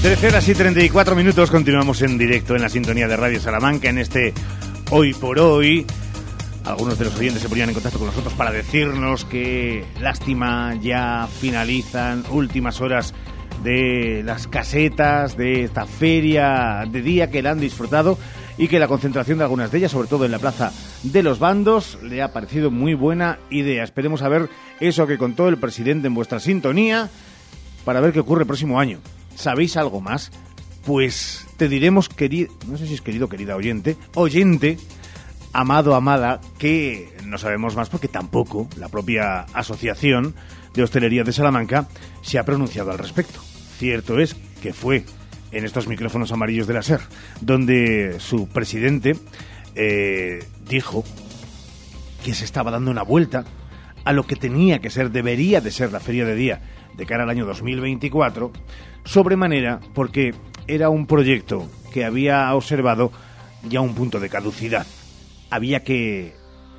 Trece 0.05 0.29
horas 0.29 0.47
y 0.47 0.55
34 0.55 1.17
minutos, 1.17 1.51
continuamos 1.51 2.03
en 2.03 2.19
directo 2.19 2.55
en 2.55 2.61
la 2.61 2.69
sintonía 2.69 3.09
de 3.09 3.17
Radio 3.17 3.41
Salamanca 3.41 3.89
en 3.89 3.97
este 3.97 4.35
Hoy 4.91 5.15
por 5.15 5.39
Hoy. 5.39 5.87
Algunos 6.67 6.99
de 6.99 7.07
los 7.07 7.17
oyentes 7.19 7.41
se 7.41 7.49
ponían 7.49 7.71
en 7.71 7.75
contacto 7.75 7.99
con 7.99 8.09
nosotros 8.09 8.35
para 8.35 8.53
decirnos 8.53 9.25
que 9.25 9.83
lástima, 10.03 10.75
ya 10.75 11.27
finalizan 11.41 12.23
últimas 12.29 12.83
horas 12.83 13.15
de 13.63 14.21
las 14.27 14.47
casetas, 14.47 15.39
de 15.39 15.65
esta 15.65 15.87
feria 15.87 16.85
de 16.87 17.01
día 17.01 17.31
que 17.31 17.41
la 17.41 17.53
han 17.53 17.61
disfrutado 17.61 18.19
y 18.59 18.69
que 18.69 18.79
la 18.79 18.89
concentración 18.89 19.39
de 19.39 19.45
algunas 19.45 19.73
de 19.73 19.79
ellas, 19.79 19.93
sobre 19.93 20.09
todo 20.09 20.27
en 20.27 20.33
la 20.33 20.39
plaza 20.39 20.71
de 21.03 21.23
los 21.23 21.39
bandos, 21.39 21.99
le 22.03 22.21
ha 22.21 22.31
parecido 22.31 22.71
muy 22.71 22.93
buena 22.93 23.39
idea. 23.49 23.83
Esperemos 23.83 24.21
a 24.21 24.29
ver 24.29 24.51
eso 24.81 25.07
que 25.07 25.17
contó 25.17 25.49
el 25.49 25.57
presidente 25.57 26.09
en 26.09 26.15
vuestra 26.15 26.41
sintonía 26.41 27.09
para 27.87 28.01
ver 28.01 28.13
qué 28.13 28.21
ocurre 28.21 28.43
el 28.43 28.47
próximo 28.47 28.79
año. 28.79 29.01
¿Sabéis 29.35 29.77
algo 29.77 30.01
más? 30.01 30.31
Pues 30.85 31.47
te 31.57 31.69
diremos, 31.69 32.09
querido, 32.09 32.53
no 32.69 32.77
sé 32.77 32.87
si 32.87 32.95
es 32.95 33.01
querido, 33.01 33.29
querida 33.29 33.57
oyente, 33.57 33.97
oyente, 34.15 34.79
amado, 35.53 35.95
amada, 35.95 36.41
que 36.59 37.17
no 37.25 37.39
sabemos 37.39 37.77
más 37.77 37.89
porque 37.89 38.09
tampoco 38.09 38.69
la 38.77 38.89
propia 38.89 39.43
Asociación 39.55 40.35
de 40.75 40.83
Hostelería 40.83 41.25
de 41.25 41.33
Salamanca 41.33 41.89
se 42.23 42.39
ha 42.39 42.45
pronunciado 42.45 42.91
al 42.91 42.99
respecto. 42.99 43.41
Cierto 43.79 44.19
es 44.19 44.37
que 44.63 44.73
fue 44.73 45.05
en 45.53 45.65
estos 45.65 45.87
micrófonos 45.87 46.33
amarillos 46.33 46.67
de 46.67 46.75
la 46.75 46.83
SER, 46.83 47.01
donde 47.41 48.17
su 48.19 48.49
presidente 48.49 49.17
eh, 49.75 50.45
dijo 50.69 51.05
que 52.25 52.35
se 52.35 52.45
estaba 52.45 52.71
dando 52.71 52.91
una 52.91 53.03
vuelta 53.03 53.45
a 54.05 54.13
lo 54.13 54.27
que 54.27 54.37
tenía 54.37 54.81
que 54.81 54.91
ser, 54.91 55.11
debería 55.11 55.61
de 55.61 55.71
ser 55.71 55.93
la 55.93 56.01
feria 56.01 56.25
de 56.25 56.35
día 56.35 56.61
de 56.97 57.07
cara 57.07 57.25
al 57.25 57.31
año 57.31 57.47
2024, 57.47 58.51
sobremanera 59.05 59.81
porque 59.95 60.35
era 60.67 60.89
un 60.89 61.07
proyecto 61.07 61.69
que 61.93 62.05
había 62.05 62.53
observado 62.55 63.13
ya 63.69 63.81
un 63.81 63.95
punto 63.95 64.21
de 64.21 64.29
caducidad. 64.29 64.87
Había 65.51 65.85
que 65.85 66.35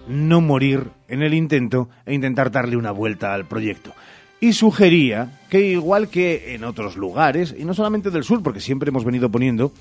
no 0.07 0.41
morir 0.41 0.89
en 1.07 1.21
el 1.21 1.33
intento 1.33 1.89
e 2.05 2.13
intentar 2.13 2.51
darle 2.51 2.77
una 2.77 2.91
vuelta 2.91 3.33
al 3.33 3.47
proyecto. 3.47 3.93
Y 4.39 4.53
sugería 4.53 5.39
que 5.49 5.61
igual 5.61 6.09
que 6.09 6.53
en 6.53 6.63
otros 6.63 6.97
lugares, 6.97 7.55
y 7.57 7.65
no 7.65 7.73
solamente 7.73 8.11
del 8.11 8.23
sur, 8.23 8.43
porque 8.43 8.59
siempre 8.59 8.89
hemos 8.89 9.05
venido 9.05 9.31
poniendo 9.31 9.71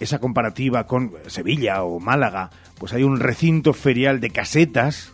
esa 0.00 0.18
comparativa 0.18 0.86
con 0.86 1.12
Sevilla 1.26 1.82
o 1.82 2.00
Málaga, 2.00 2.50
pues 2.78 2.92
hay 2.92 3.02
un 3.02 3.20
recinto 3.20 3.72
ferial 3.72 4.20
de 4.20 4.30
casetas, 4.30 5.12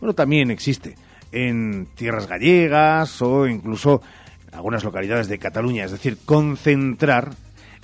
bueno, 0.00 0.14
también 0.14 0.50
existe 0.50 0.94
en 1.32 1.86
tierras 1.94 2.26
gallegas 2.26 3.20
o 3.22 3.46
incluso 3.46 4.02
en 4.48 4.54
algunas 4.54 4.84
localidades 4.84 5.28
de 5.28 5.38
Cataluña, 5.38 5.84
es 5.84 5.90
decir, 5.90 6.18
concentrar 6.24 7.32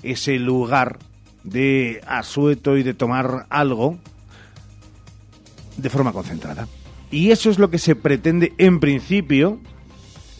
ese 0.02 0.38
lugar 0.38 0.98
de 1.44 2.00
asueto 2.06 2.76
y 2.76 2.82
de 2.82 2.94
tomar 2.94 3.46
algo 3.50 3.98
de 5.76 5.90
forma 5.90 6.12
concentrada. 6.12 6.68
Y 7.10 7.30
eso 7.30 7.50
es 7.50 7.58
lo 7.58 7.70
que 7.70 7.78
se 7.78 7.94
pretende 7.94 8.52
en 8.58 8.80
principio, 8.80 9.60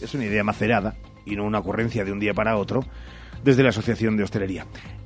es 0.01 0.13
una 0.13 0.25
idea 0.25 0.43
macerada 0.43 0.95
y 1.25 1.35
no 1.35 1.45
una 1.45 1.59
ocurrencia 1.59 2.03
de 2.03 2.11
un 2.11 2.19
día 2.19 2.33
para 2.33 2.57
otro, 2.57 2.83
desde 3.43 3.63
la 3.63 3.69
Asociación 3.69 4.17
de 4.17 4.23
Hostelería. 4.23 4.65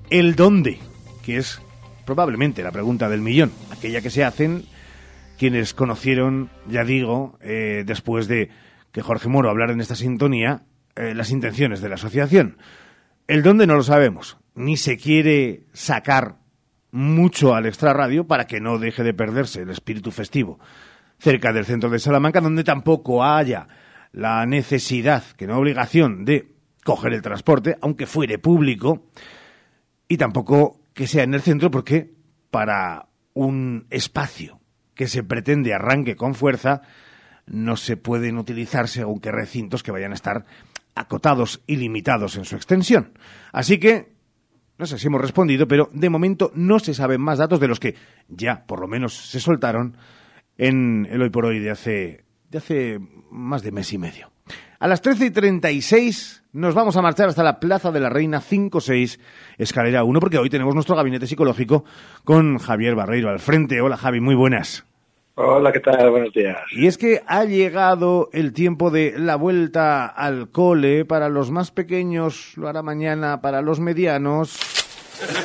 El 0.10 0.36
dónde, 0.36 0.80
que 1.24 1.38
es 1.38 1.60
probablemente 2.06 2.64
la 2.64 2.72
pregunta 2.72 3.10
del 3.10 3.22
millón, 3.22 3.52
aquella 3.72 4.02
que 4.02 4.10
se 4.10 4.24
hacen 4.24 4.66
quienes 5.38 5.74
conocieron, 5.74 6.50
ya 6.68 6.84
digo, 6.84 7.38
eh, 7.42 7.84
después 7.86 8.28
de 8.28 8.50
que 8.92 9.02
Jorge 9.02 9.30
Moro 9.30 9.50
hablara 9.50 9.74
en 9.74 9.82
esta 9.82 9.96
sintonía, 9.96 10.64
eh, 10.96 11.14
las 11.14 11.32
intenciones 11.32 11.82
de 11.82 11.90
la 11.90 11.96
asociación. 11.96 12.58
El 13.28 13.44
dónde 13.44 13.68
no 13.68 13.76
lo 13.76 13.84
sabemos, 13.84 14.38
ni 14.56 14.78
se 14.78 14.98
quiere 14.98 15.64
sacar 15.74 16.38
mucho 16.92 17.54
al 17.54 17.66
extrarradio 17.66 18.26
para 18.26 18.48
que 18.48 18.60
no 18.60 18.80
deje 18.80 19.04
de 19.04 19.14
perderse 19.14 19.62
el 19.62 19.70
espíritu 19.70 20.12
festivo 20.12 20.60
cerca 21.20 21.54
del 21.54 21.66
centro 21.66 21.90
de 21.90 22.00
Salamanca, 22.00 22.42
donde 22.42 22.64
tampoco 22.64 23.24
haya 23.24 23.68
la 24.12 24.46
necesidad, 24.46 25.24
que 25.36 25.48
no 25.48 25.58
obligación, 25.58 26.26
de 26.26 26.54
coger 26.84 27.14
el 27.14 27.22
transporte, 27.22 27.78
aunque 27.82 28.06
fuere 28.06 28.40
público, 28.40 29.08
y 30.08 30.18
tampoco 30.18 30.80
que 30.94 31.08
sea 31.08 31.24
en 31.24 31.34
el 31.34 31.42
centro, 31.42 31.70
porque 31.70 32.14
para 32.50 33.08
un 33.34 33.88
espacio 33.90 34.57
que 34.98 35.08
se 35.08 35.24
pretende 35.24 35.74
arranque 35.74 36.16
con 36.16 36.36
fuerza, 36.36 36.82
no 37.46 37.78
se 37.78 37.96
pueden 37.96 38.38
utilizar 38.38 38.90
según 38.90 39.22
qué 39.22 39.32
recintos 39.32 39.84
que 39.84 39.92
vayan 39.92 40.12
a 40.12 40.16
estar 40.16 40.46
acotados 40.96 41.62
y 41.68 41.78
limitados 41.78 42.36
en 42.36 42.44
su 42.44 42.56
extensión. 42.56 43.14
Así 43.54 43.80
que, 43.80 44.12
no 44.78 44.86
sé 44.86 44.98
si 44.98 45.08
hemos 45.08 45.22
respondido, 45.22 45.68
pero 45.68 45.90
de 45.94 46.10
momento 46.10 46.52
no 46.56 46.80
se 46.80 46.94
saben 46.94 47.22
más 47.22 47.38
datos 47.38 47.60
de 47.60 47.68
los 47.68 47.80
que 47.80 47.96
ya 48.28 48.66
por 48.66 48.82
lo 48.82 48.88
menos 48.88 49.14
se 49.14 49.40
soltaron 49.40 49.96
en 50.58 51.08
el 51.10 51.22
hoy 51.22 51.30
por 51.30 51.46
hoy 51.46 51.60
de 51.60 51.70
hace, 51.70 52.26
de 52.50 52.58
hace 52.58 53.00
más 53.30 53.62
de 53.62 53.72
mes 53.72 53.94
y 53.94 54.00
medio. 54.00 54.32
A 54.80 54.88
las 54.88 55.02
13 55.02 55.26
y 55.26 55.32
36 55.32 56.44
nos 56.54 56.76
vamos 56.76 56.96
a 56.98 57.02
marchar 57.02 57.30
hasta 57.30 57.42
la 57.42 57.60
Plaza 57.60 57.92
de 57.92 58.00
la 58.00 58.10
Reina 58.10 58.40
5-6, 58.42 59.20
escalera 59.58 60.04
1, 60.04 60.20
porque 60.20 60.38
hoy 60.38 60.52
tenemos 60.52 60.76
nuestro 60.76 60.96
gabinete 60.96 61.26
psicológico 61.26 61.84
con 62.24 62.60
Javier 62.60 62.94
Barreiro 62.94 63.30
al 63.30 63.40
frente. 63.40 63.82
Hola 63.82 63.98
Javi, 63.98 64.22
muy 64.22 64.36
buenas. 64.36 64.86
Hola, 65.34 65.72
¿qué 65.72 65.80
tal? 65.80 66.12
Buenos 66.12 66.32
días. 66.32 66.58
Y 66.72 66.86
es 66.86 67.00
que 67.00 67.24
ha 67.26 67.44
llegado 67.46 68.30
el 68.34 68.54
tiempo 68.54 68.92
de 68.92 69.16
la 69.18 69.36
vuelta 69.36 70.06
al 70.06 70.52
cole. 70.52 71.06
Para 71.06 71.30
los 71.30 71.50
más 71.50 71.72
pequeños 71.72 72.54
lo 72.56 72.68
hará 72.68 72.84
mañana, 72.84 73.42
para 73.42 73.64
los 73.64 73.80
medianos. 73.80 74.60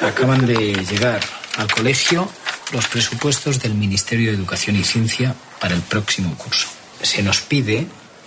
Acaban 0.03 0.45
de 0.45 0.75
llegar 0.75 1.21
al 1.57 1.73
colegio 1.73 2.29
los 2.75 2.87
presupuestos 2.89 3.63
del 3.63 3.75
Ministerio 3.75 4.31
de 4.31 4.37
Educación 4.37 4.77
y 4.77 4.83
Ciencia 4.83 5.35
para 5.59 5.75
el 5.75 5.81
próximo 5.81 6.37
curso. 6.37 6.69
Se 7.01 7.23
nos 7.23 7.41
pide 7.41 7.87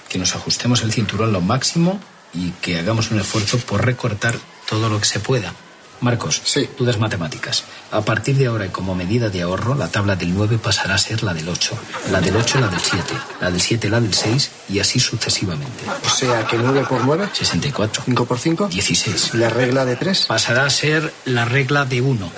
que 0.09 0.17
nos 0.17 0.35
ajustemos 0.35 0.83
el 0.83 0.91
cinturón 0.91 1.33
lo 1.33 1.41
máximo 1.41 1.99
y 2.33 2.51
que 2.61 2.79
hagamos 2.79 3.11
un 3.11 3.19
esfuerzo 3.19 3.57
por 3.59 3.85
recortar 3.85 4.35
todo 4.67 4.89
lo 4.89 4.99
que 4.99 5.05
se 5.05 5.19
pueda. 5.19 5.53
Marcos, 6.01 6.41
sí. 6.43 6.69
tú 6.77 6.85
das 6.85 6.99
matemáticas. 6.99 7.63
A 7.91 8.01
partir 8.01 8.35
de 8.35 8.47
ahora 8.47 8.65
y 8.65 8.69
como 8.69 8.95
medida 8.95 9.29
de 9.29 9.41
ahorro, 9.41 9.75
la 9.75 9.87
tabla 9.87 10.15
del 10.15 10.33
9 10.33 10.57
pasará 10.57 10.95
a 10.95 10.97
ser 10.97 11.23
la 11.23 11.33
del 11.33 11.47
8, 11.47 11.77
la 12.11 12.21
del 12.21 12.35
8 12.35 12.59
la 12.59 12.67
del 12.67 12.79
7, 12.79 13.13
la 13.41 13.51
del 13.51 13.61
7 13.61 13.89
la 13.89 14.01
del 14.01 14.13
6 14.13 14.51
y 14.69 14.79
así 14.79 14.99
sucesivamente. 14.99 15.83
O 16.05 16.09
sea 16.09 16.45
que 16.45 16.57
9 16.57 16.85
por 16.89 17.05
9? 17.05 17.29
64. 17.33 18.03
5 18.05 18.25
por 18.25 18.39
5? 18.39 18.67
16. 18.67 19.35
¿La 19.35 19.49
regla 19.49 19.85
de 19.85 19.95
3? 19.95 20.25
Pasará 20.27 20.65
a 20.65 20.69
ser 20.69 21.13
la 21.25 21.45
regla 21.45 21.85
de 21.85 22.01
1. 22.01 22.31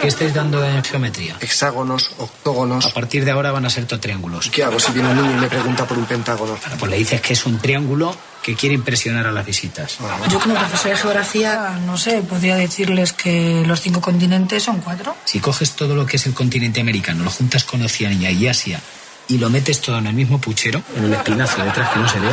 ¿Qué 0.00 0.08
estáis 0.08 0.34
dando 0.34 0.64
en 0.64 0.84
geometría? 0.84 1.36
Hexágonos, 1.40 2.10
octógonos. 2.18 2.86
A 2.86 2.90
partir 2.90 3.24
de 3.24 3.32
ahora 3.32 3.50
van 3.52 3.64
a 3.64 3.70
ser 3.70 3.86
todo 3.86 3.98
triángulos. 3.98 4.50
¿Qué 4.50 4.62
hago 4.62 4.78
si 4.78 4.92
viene 4.92 5.08
un 5.10 5.16
niño 5.16 5.38
y 5.38 5.40
me 5.40 5.48
pregunta 5.48 5.86
por 5.86 5.98
un 5.98 6.04
pentágono? 6.04 6.56
Bueno, 6.60 6.76
pues 6.78 6.90
le 6.90 6.98
dices 6.98 7.20
que 7.20 7.32
es 7.32 7.46
un 7.46 7.58
triángulo 7.58 8.14
que 8.48 8.56
quiere 8.56 8.74
impresionar 8.74 9.26
a 9.26 9.30
las 9.30 9.44
visitas. 9.44 9.98
Yo 10.30 10.40
como 10.40 10.54
profesor 10.54 10.90
de 10.90 10.96
geografía, 10.96 11.78
no 11.84 11.98
sé, 11.98 12.22
podría 12.22 12.56
decirles 12.56 13.12
que 13.12 13.62
los 13.66 13.82
cinco 13.82 14.00
continentes 14.00 14.62
son 14.62 14.80
cuatro. 14.80 15.14
Si 15.26 15.38
coges 15.38 15.72
todo 15.72 15.94
lo 15.94 16.06
que 16.06 16.16
es 16.16 16.24
el 16.24 16.32
continente 16.32 16.80
americano, 16.80 17.24
lo 17.24 17.30
juntas 17.30 17.64
con 17.64 17.82
Oceanía 17.82 18.30
y 18.30 18.48
Asia 18.48 18.80
y 19.28 19.36
lo 19.36 19.50
metes 19.50 19.82
todo 19.82 19.98
en 19.98 20.06
el 20.06 20.14
mismo 20.14 20.40
puchero, 20.40 20.80
en 20.96 21.04
el 21.04 21.12
espinazo 21.12 21.62
detrás 21.62 21.90
que 21.90 21.98
no 21.98 22.08
se 22.08 22.20
ve, 22.20 22.28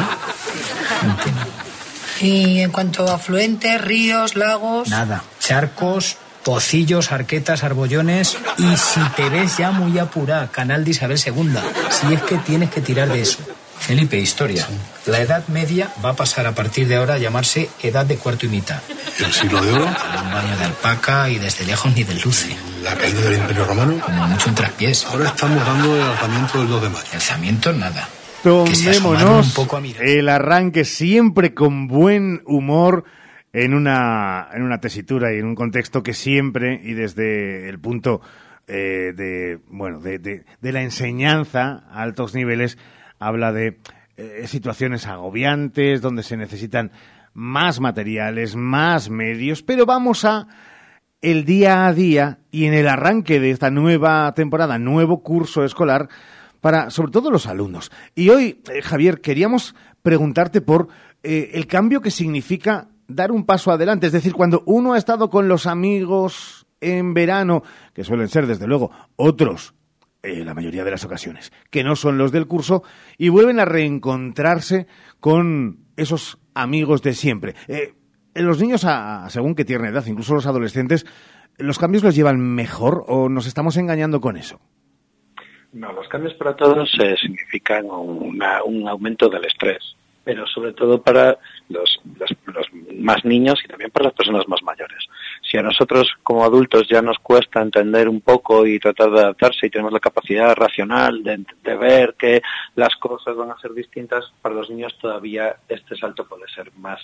un 1.03 1.17
tema. 1.17 1.47
Y 2.21 2.61
en 2.61 2.71
cuanto 2.71 3.09
a 3.09 3.15
afluentes, 3.15 3.81
ríos, 3.81 4.37
lagos... 4.37 4.87
Nada. 4.87 5.21
Charcos, 5.41 6.15
pocillos, 6.45 7.11
arquetas, 7.11 7.65
arbollones 7.65 8.37
y 8.57 8.77
si 8.77 9.01
te 9.17 9.27
ves 9.27 9.57
ya 9.57 9.71
muy 9.71 9.99
apurada, 9.99 10.49
canal 10.49 10.85
de 10.85 10.91
Isabel 10.91 11.19
II, 11.19 11.57
si 11.89 12.13
es 12.13 12.21
que 12.21 12.37
tienes 12.37 12.69
que 12.69 12.79
tirar 12.79 13.09
de 13.09 13.19
eso. 13.19 13.39
Felipe, 13.79 14.17
historia. 14.17 14.65
La 15.07 15.21
Edad 15.21 15.47
Media 15.49 15.91
va 16.03 16.09
a 16.09 16.15
pasar 16.15 16.47
a 16.47 16.55
partir 16.55 16.87
de 16.87 16.95
ahora 16.95 17.13
a 17.13 17.17
llamarse 17.19 17.69
Edad 17.83 18.07
de 18.07 18.17
Cuarto 18.17 18.47
y 18.47 18.49
Mitad. 18.49 18.81
¿El 19.19 19.31
siglo 19.31 19.61
de 19.61 19.71
oro? 19.71 19.85
Un 19.85 20.31
baño 20.31 20.57
de 20.57 20.65
alpaca 20.65 21.29
y 21.29 21.37
desde 21.37 21.63
lejos 21.63 21.95
ni 21.95 22.03
de 22.03 22.15
luce. 22.15 22.55
¿La 22.83 22.95
caída 22.95 23.21
del 23.21 23.37
Imperio 23.37 23.65
Romano? 23.65 23.99
Como 24.03 24.27
mucho 24.27 24.49
un 24.49 24.55
traspiés. 24.55 25.05
Ahora 25.05 25.27
estamos 25.27 25.63
dando 25.63 25.95
el 25.95 26.01
alzamiento 26.01 26.57
del 26.57 26.67
2 26.69 26.81
de 26.81 26.89
mayo. 26.89 27.07
Alzamiento 27.13 27.73
nada. 27.73 28.09
Tomémonos 28.41 29.47
un 29.47 29.53
poco 29.53 29.77
a 29.77 29.81
el 30.01 30.27
arranque 30.27 30.85
siempre 30.85 31.53
con 31.53 31.87
buen 31.87 32.41
humor 32.47 33.03
en 33.53 33.75
una, 33.75 34.49
en 34.53 34.63
una 34.63 34.79
tesitura 34.79 35.33
y 35.33 35.37
en 35.37 35.45
un 35.45 35.55
contexto 35.55 36.01
que 36.01 36.15
siempre 36.15 36.81
y 36.83 36.93
desde 36.93 37.69
el 37.69 37.79
punto 37.79 38.21
eh, 38.67 39.13
de, 39.15 39.59
bueno, 39.67 39.99
de, 39.99 40.17
de, 40.17 40.45
de 40.61 40.71
la 40.71 40.81
enseñanza 40.81 41.83
a 41.91 42.01
altos 42.01 42.33
niveles 42.33 42.79
habla 43.19 43.51
de 43.51 43.77
eh, 44.17 44.47
situaciones 44.47 45.07
agobiantes, 45.07 46.01
donde 46.01 46.23
se 46.23 46.37
necesitan 46.37 46.91
más 47.33 47.79
materiales, 47.79 48.55
más 48.55 49.09
medios, 49.09 49.61
pero 49.61 49.85
vamos 49.85 50.25
a 50.25 50.47
el 51.21 51.45
día 51.45 51.85
a 51.85 51.93
día 51.93 52.39
y 52.51 52.65
en 52.65 52.73
el 52.73 52.87
arranque 52.87 53.39
de 53.39 53.51
esta 53.51 53.69
nueva 53.71 54.33
temporada, 54.33 54.79
nuevo 54.79 55.21
curso 55.21 55.65
escolar, 55.65 56.07
para 56.61 56.89
sobre 56.91 57.11
todo 57.11 57.29
los 57.29 57.45
alumnos. 57.45 57.91
Y 58.15 58.29
hoy, 58.29 58.61
eh, 58.73 58.81
Javier, 58.81 59.21
queríamos 59.21 59.75
preguntarte 60.01 60.61
por 60.61 60.87
eh, 61.21 61.51
el 61.53 61.67
cambio 61.67 62.01
que 62.01 62.09
significa 62.09 62.87
dar 63.07 63.31
un 63.31 63.45
paso 63.45 63.71
adelante. 63.71 64.07
Es 64.07 64.13
decir, 64.13 64.33
cuando 64.33 64.63
uno 64.65 64.93
ha 64.93 64.97
estado 64.97 65.29
con 65.29 65.47
los 65.47 65.67
amigos 65.67 66.65
en 66.81 67.13
verano, 67.13 67.63
que 67.93 68.03
suelen 68.03 68.29
ser 68.29 68.47
desde 68.47 68.67
luego 68.67 68.91
otros 69.15 69.74
eh, 70.25 70.43
la 70.43 70.53
mayoría 70.53 70.83
de 70.83 70.91
las 70.91 71.05
ocasiones, 71.05 71.51
que 71.69 71.83
no 71.83 71.95
son 71.95 72.17
los 72.17 72.31
del 72.31 72.47
curso, 72.47 72.83
y 73.17 73.29
vuelven 73.29 73.59
a 73.59 73.65
reencontrarse 73.65 74.87
con 75.19 75.85
esos 75.97 76.37
amigos 76.53 77.01
de 77.01 77.13
siempre. 77.13 77.55
Eh, 77.67 77.93
los 78.35 78.59
niños, 78.59 78.83
a, 78.85 79.29
según 79.29 79.55
qué 79.55 79.65
tierna 79.65 79.89
edad, 79.89 80.05
incluso 80.07 80.33
los 80.33 80.45
adolescentes, 80.45 81.05
¿los 81.57 81.79
cambios 81.79 82.03
los 82.03 82.15
llevan 82.15 82.39
mejor 82.39 83.03
o 83.07 83.29
nos 83.29 83.47
estamos 83.47 83.77
engañando 83.77 84.19
con 84.19 84.37
eso? 84.37 84.59
No, 85.73 85.91
los 85.93 86.07
cambios 86.07 86.33
para 86.35 86.55
todos 86.55 86.89
eh, 87.01 87.15
significan 87.21 87.85
un 87.85 88.87
aumento 88.87 89.29
del 89.29 89.45
estrés 89.45 89.95
pero 90.25 90.45
sobre 90.47 90.73
todo 90.73 91.01
para 91.01 91.37
los, 91.69 92.01
los, 92.17 92.67
más 92.97 93.23
niños 93.23 93.61
y 93.63 93.67
también 93.67 93.91
para 93.91 94.05
las 94.05 94.13
personas 94.13 94.45
más 94.47 94.61
mayores. 94.63 95.07
Si 95.49 95.57
a 95.57 95.61
nosotros 95.61 96.11
como 96.23 96.43
adultos 96.43 96.87
ya 96.89 97.01
nos 97.01 97.19
cuesta 97.19 97.61
entender 97.61 98.09
un 98.09 98.21
poco 98.21 98.65
y 98.65 98.79
tratar 98.79 99.11
de 99.11 99.19
adaptarse 99.19 99.67
y 99.67 99.69
tenemos 99.69 99.93
la 99.93 99.99
capacidad 99.99 100.55
racional 100.55 101.23
de, 101.23 101.75
ver 101.75 102.15
que 102.17 102.41
las 102.75 102.95
cosas 102.95 103.35
van 103.35 103.51
a 103.51 103.59
ser 103.59 103.73
distintas, 103.73 104.25
para 104.41 104.55
los 104.55 104.69
niños 104.69 104.97
todavía 104.99 105.55
este 105.69 105.95
salto 105.95 106.27
puede 106.27 106.47
ser 106.47 106.71
más, 106.77 106.99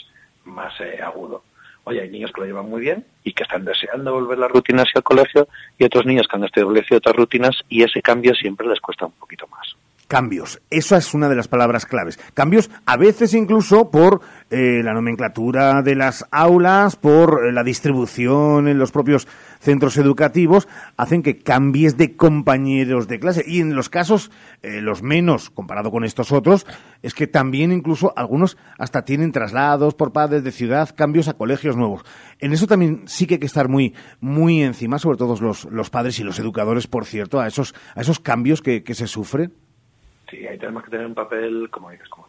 más 0.45 0.73
eh, 0.81 0.99
agudo. 1.01 1.43
Oye, 1.83 2.01
hay 2.01 2.09
niños 2.09 2.31
que 2.31 2.41
lo 2.41 2.47
llevan 2.47 2.69
muy 2.69 2.81
bien 2.81 3.05
y 3.23 3.33
que 3.33 3.43
están 3.43 3.65
deseando 3.65 4.13
volver 4.13 4.37
las 4.37 4.51
rutinas 4.51 4.87
y 4.93 4.97
al 4.97 5.03
colegio 5.03 5.47
y 5.77 5.83
otros 5.83 6.05
niños 6.05 6.27
que 6.27 6.37
han 6.37 6.43
establecido 6.43 6.97
otras 6.97 7.15
rutinas 7.15 7.55
y 7.69 7.83
ese 7.83 8.01
cambio 8.01 8.33
siempre 8.35 8.67
les 8.67 8.79
cuesta 8.79 9.05
un 9.05 9.13
poquito 9.13 9.47
más 9.47 9.75
cambios. 10.11 10.61
Esa 10.69 10.97
es 10.97 11.13
una 11.13 11.29
de 11.29 11.37
las 11.37 11.47
palabras 11.47 11.85
claves. 11.85 12.19
Cambios 12.33 12.69
a 12.85 12.97
veces 12.97 13.33
incluso 13.33 13.91
por 13.91 14.19
eh, 14.49 14.81
la 14.83 14.93
nomenclatura 14.93 15.81
de 15.83 15.95
las 15.95 16.25
aulas, 16.31 16.97
por 16.97 17.45
eh, 17.45 17.53
la 17.53 17.63
distribución 17.63 18.67
en 18.67 18.77
los 18.77 18.91
propios 18.91 19.25
centros 19.61 19.95
educativos, 19.95 20.67
hacen 20.97 21.23
que 21.23 21.37
cambies 21.37 21.95
de 21.95 22.17
compañeros 22.17 23.07
de 23.07 23.21
clase. 23.21 23.45
Y 23.47 23.61
en 23.61 23.73
los 23.73 23.87
casos, 23.87 24.31
eh, 24.63 24.81
los 24.81 25.01
menos, 25.01 25.49
comparado 25.49 25.91
con 25.91 26.03
estos 26.03 26.33
otros, 26.33 26.67
es 27.01 27.13
que 27.13 27.27
también 27.27 27.71
incluso 27.71 28.11
algunos 28.17 28.57
hasta 28.77 29.05
tienen 29.05 29.31
traslados 29.31 29.93
por 29.93 30.11
padres 30.11 30.43
de 30.43 30.51
ciudad, 30.51 30.93
cambios 30.93 31.29
a 31.29 31.35
colegios 31.35 31.77
nuevos. 31.77 32.03
En 32.39 32.51
eso 32.51 32.67
también 32.67 33.03
sí 33.05 33.27
que 33.27 33.35
hay 33.35 33.39
que 33.39 33.45
estar 33.45 33.69
muy, 33.69 33.95
muy 34.19 34.61
encima, 34.61 34.99
sobre 34.99 35.17
todo 35.17 35.37
los, 35.39 35.63
los 35.71 35.89
padres 35.89 36.19
y 36.19 36.25
los 36.25 36.37
educadores, 36.37 36.87
por 36.87 37.05
cierto, 37.05 37.39
a 37.39 37.47
esos, 37.47 37.73
a 37.95 38.01
esos 38.01 38.19
cambios 38.19 38.61
que, 38.61 38.83
que 38.83 38.93
se 38.93 39.07
sufren. 39.07 39.53
Sí, 40.31 40.47
ahí 40.47 40.57
tenemos 40.57 40.83
que 40.83 40.91
tener 40.91 41.05
un 41.05 41.13
papel, 41.13 41.69
como 41.69 41.91
dices, 41.91 42.07
como 42.07 42.20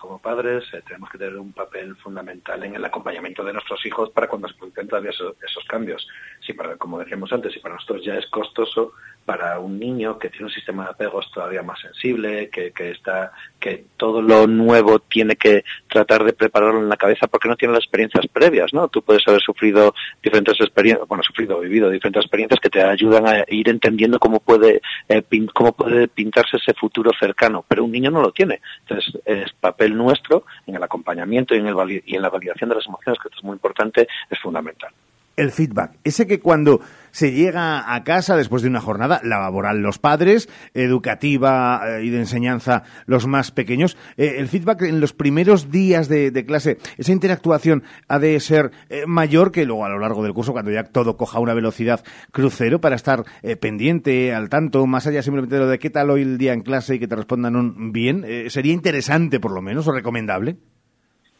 como 0.00 0.18
padres, 0.18 0.64
eh, 0.72 0.82
tenemos 0.86 1.10
que 1.10 1.18
tener 1.18 1.36
un 1.36 1.52
papel 1.52 1.94
fundamental 1.96 2.62
en 2.64 2.74
el 2.74 2.84
acompañamiento 2.84 3.44
de 3.44 3.52
nuestros 3.52 3.84
hijos 3.86 4.10
para 4.10 4.26
cuando 4.26 4.48
se 4.48 4.54
producen 4.54 4.88
todavía 4.88 5.10
esos, 5.10 5.36
esos 5.42 5.64
cambios. 5.64 6.06
Si 6.44 6.52
para, 6.52 6.76
como 6.76 6.98
decíamos 6.98 7.32
antes, 7.32 7.52
si 7.52 7.60
para 7.60 7.74
nosotros 7.74 8.04
ya 8.04 8.14
es 8.14 8.26
costoso, 8.26 8.92
para 9.24 9.58
un 9.60 9.78
niño 9.78 10.18
que 10.18 10.30
tiene 10.30 10.46
un 10.46 10.52
sistema 10.52 10.84
de 10.84 10.90
apegos 10.90 11.30
todavía 11.32 11.62
más 11.62 11.78
sensible, 11.80 12.48
que, 12.50 12.72
que, 12.72 12.90
está, 12.90 13.32
que 13.60 13.84
todo 13.96 14.22
lo 14.22 14.46
nuevo 14.46 14.98
tiene 14.98 15.36
que 15.36 15.62
tratar 15.88 16.24
de 16.24 16.32
prepararlo 16.32 16.80
en 16.80 16.88
la 16.88 16.96
cabeza 16.96 17.28
porque 17.28 17.48
no 17.48 17.56
tiene 17.56 17.74
las 17.74 17.84
experiencias 17.84 18.26
previas, 18.26 18.72
¿no? 18.72 18.88
Tú 18.88 19.02
puedes 19.02 19.22
haber 19.28 19.40
sufrido 19.40 19.94
diferentes 20.22 20.58
experiencias, 20.60 21.06
bueno, 21.06 21.22
sufrido, 21.22 21.60
vivido 21.60 21.90
diferentes 21.90 22.24
experiencias 22.24 22.60
que 22.60 22.70
te 22.70 22.82
ayudan 22.82 23.26
a 23.26 23.44
ir 23.48 23.68
entendiendo 23.68 24.18
cómo 24.18 24.40
puede, 24.40 24.80
eh, 25.08 25.22
cómo 25.54 25.72
puede 25.72 26.08
pintarse 26.08 26.56
ese 26.56 26.74
futuro 26.74 27.12
cercano, 27.18 27.64
pero 27.68 27.84
un 27.84 27.92
niño 27.92 28.10
no 28.10 28.22
lo 28.22 28.32
tiene. 28.32 28.60
Entonces, 28.80 29.20
es 29.24 29.49
papel 29.58 29.96
nuestro 29.96 30.44
en 30.66 30.76
el 30.76 30.82
acompañamiento 30.82 31.54
y 31.54 31.58
en, 31.58 31.66
el, 31.66 32.02
y 32.06 32.16
en 32.16 32.22
la 32.22 32.30
validación 32.30 32.70
de 32.70 32.76
las 32.76 32.86
emociones, 32.86 33.20
que 33.20 33.28
esto 33.28 33.38
es 33.38 33.44
muy 33.44 33.54
importante, 33.54 34.06
es 34.28 34.38
fundamental 34.40 34.92
el 35.40 35.50
feedback. 35.50 35.92
Ese 36.04 36.26
que 36.26 36.40
cuando 36.40 36.80
se 37.10 37.32
llega 37.32 37.94
a 37.94 38.04
casa 38.04 38.36
después 38.36 38.62
de 38.62 38.68
una 38.68 38.80
jornada 38.80 39.20
laboral 39.24 39.80
los 39.80 39.98
padres, 39.98 40.48
educativa 40.74 41.82
eh, 41.86 42.04
y 42.04 42.10
de 42.10 42.18
enseñanza 42.18 42.82
los 43.06 43.26
más 43.26 43.50
pequeños, 43.50 43.96
eh, 44.16 44.34
el 44.38 44.48
feedback 44.48 44.82
en 44.82 45.00
los 45.00 45.12
primeros 45.12 45.70
días 45.70 46.08
de, 46.08 46.30
clase, 46.46 46.78
esa 46.96 47.12
interactuación 47.12 47.82
ha 48.08 48.18
de 48.18 48.38
ser 48.40 48.70
eh, 48.88 49.04
mayor 49.06 49.52
que 49.52 49.64
luego 49.64 49.84
a 49.84 49.88
lo 49.88 49.98
largo 49.98 50.22
del 50.22 50.32
curso 50.32 50.52
cuando 50.52 50.70
ya 50.70 50.84
todo 50.84 51.16
coja 51.16 51.38
una 51.38 51.54
velocidad 51.54 52.02
crucero 52.32 52.80
para 52.80 52.96
estar 52.96 53.24
pendiente, 53.60 54.34
al 54.34 54.48
tanto, 54.48 54.86
más 54.86 55.06
allá 55.06 55.22
simplemente 55.22 55.56
de 55.56 55.60
lo 55.60 55.68
de 55.68 55.78
qué 55.78 55.90
tal 55.90 56.10
hoy 56.10 56.22
el 56.22 56.38
día 56.38 56.52
en 56.52 56.62
clase 56.62 56.94
y 56.94 56.98
que 56.98 57.08
te 57.08 57.16
respondan 57.16 57.56
un 57.56 57.92
bien. 57.92 58.24
¿Sería 58.48 58.72
interesante 58.72 59.40
por 59.40 59.52
lo 59.52 59.62
menos 59.62 59.86
o 59.88 59.92
recomendable? 59.92 60.58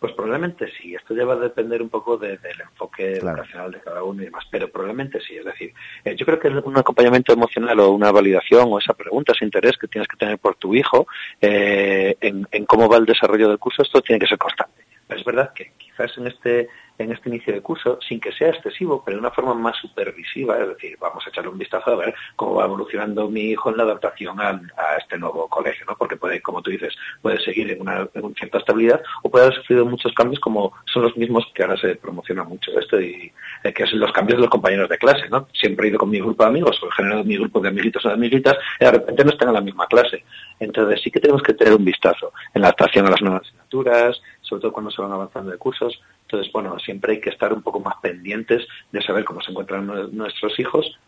Pues 0.01 0.14
probablemente 0.14 0.66
sí, 0.81 0.94
esto 0.94 1.14
ya 1.14 1.27
va 1.27 1.35
a 1.35 1.36
depender 1.36 1.82
un 1.82 1.90
poco 1.90 2.16
del 2.16 2.39
enfoque 2.59 3.18
educacional 3.18 3.70
de 3.70 3.81
cada 3.81 4.02
uno 4.02 4.22
y 4.22 4.24
demás, 4.24 4.47
pero 4.51 4.70
probablemente 4.70 5.20
sí, 5.20 5.36
es 5.36 5.44
decir, 5.44 5.74
eh, 6.02 6.16
yo 6.16 6.24
creo 6.24 6.40
que 6.40 6.48
un 6.48 6.78
acompañamiento 6.78 7.35
emocional 7.35 7.78
o 7.81 7.90
una 7.90 8.10
validación 8.10 8.64
o 8.70 8.78
esa 8.78 8.94
pregunta, 8.94 9.32
ese 9.32 9.44
interés 9.44 9.77
que 9.77 9.89
tienes 9.89 10.09
que 10.09 10.16
tener 10.16 10.39
por 10.39 10.56
tu 10.56 10.74
hijo 10.74 11.06
eh, 11.39 12.16
en, 12.18 12.48
en, 12.51 12.64
cómo 12.64 12.89
va 12.89 12.97
el 12.97 13.05
desarrollo 13.05 13.51
del 13.51 13.59
curso, 13.59 13.82
esto 13.82 14.01
tiene 14.01 14.18
que 14.20 14.27
ser 14.27 14.39
constante. 14.39 14.82
Es 15.10 15.22
verdad 15.22 15.52
que 15.52 15.72
quizás 15.77 16.16
en 16.16 16.28
este 16.28 16.70
en 17.05 17.12
este 17.12 17.28
inicio 17.28 17.55
de 17.55 17.62
curso 17.62 17.98
sin 18.06 18.20
que 18.20 18.32
sea 18.32 18.51
excesivo, 18.51 19.02
pero 19.05 19.16
de 19.16 19.20
una 19.20 19.31
forma 19.31 19.55
más 19.55 19.77
supervisiva, 19.78 20.59
es 20.59 20.68
decir, 20.68 20.97
vamos 21.01 21.27
a 21.27 21.31
echarle 21.31 21.51
un 21.51 21.59
vistazo 21.59 21.90
a 21.90 21.97
ver 21.97 22.14
cómo 22.36 22.56
va 22.56 22.64
evolucionando 22.64 23.28
mi 23.28 23.43
hijo 23.51 23.70
en 23.70 23.77
la 23.78 23.85
adaptación 23.85 24.39
a, 24.40 24.60
este 24.98 25.18
nuevo 25.18 25.48
colegio, 25.48 25.85
¿no? 25.89 25.97
Porque 25.97 26.16
puede, 26.16 26.40
como 26.43 26.62
tú 26.62 26.70
dices, 26.70 26.94
puede 27.22 27.40
seguir 27.40 27.70
en 27.70 27.81
una, 27.81 28.09
cierta 28.36 28.59
estabilidad 28.59 29.02
o 29.22 29.31
puede 29.31 29.47
haber 29.47 29.56
sufrido 29.59 29.86
muchos 29.86 30.12
cambios 30.12 30.40
como 30.40 30.72
son 30.93 31.02
los 31.02 31.16
mismos 31.16 31.47
que 31.55 31.62
ahora 31.62 31.77
se 31.77 31.97
promociona 31.97 32.44
mucho 32.44 32.78
esto 32.78 33.01
y 33.01 33.32
eh, 33.64 33.72
que 33.72 33.85
es 33.85 33.93
los 33.93 34.12
cambios 34.12 34.39
de 34.39 34.43
los 34.43 34.51
compañeros 34.51 34.89
de 34.89 34.98
clase, 34.98 35.28
¿no? 35.31 35.48
Siempre 35.52 35.86
he 35.86 35.90
ido 35.90 35.98
con 35.98 36.10
mi 36.10 36.20
grupo 36.20 36.43
de 36.43 36.51
amigos 36.51 36.82
o 36.82 36.89
he 36.89 36.93
generado 36.93 37.24
mi 37.24 37.36
grupo 37.36 37.60
de 37.60 37.68
amiguitos 37.68 38.05
o 38.05 38.09
de 38.09 38.14
amiguitas 38.14 38.56
y 38.78 38.85
de 38.85 38.90
repente 38.90 39.24
no 39.24 39.31
están 39.31 39.48
en 39.48 39.55
la 39.55 39.60
misma 39.60 39.86
clase. 39.86 40.24
Entonces 40.59 41.01
sí 41.02 41.10
que 41.10 41.20
tenemos 41.20 41.43
que 41.43 41.55
tener 41.55 41.74
un 41.74 41.85
vistazo 41.85 42.32
en 42.55 42.62
la 42.62 42.68
adaptación 42.68 43.06
a 43.06 43.10
las 43.10 43.22
nuevas 43.22 43.43
asignaturas, 43.43 44.20
sobre 44.51 44.62
todo 44.62 44.72
cuando 44.72 44.90
se 44.90 45.01
van 45.01 45.12
avanzando 45.12 45.52
de 45.52 45.59
cursos. 45.59 46.02
Entonces, 46.22 46.52
bueno, 46.52 46.77
siempre 46.81 47.14
hay 47.14 47.20
que 47.20 47.31
estar 47.31 47.52
un 47.52 47.62
poco 47.62 47.78
más 47.78 47.94
pendientes 48.02 48.66
de 48.90 49.01
saber 49.01 49.24
cómo 49.24 49.40
se 49.40 49.52
encuentran 49.52 49.86
nuestros 50.12 50.59
hijos 50.59 50.98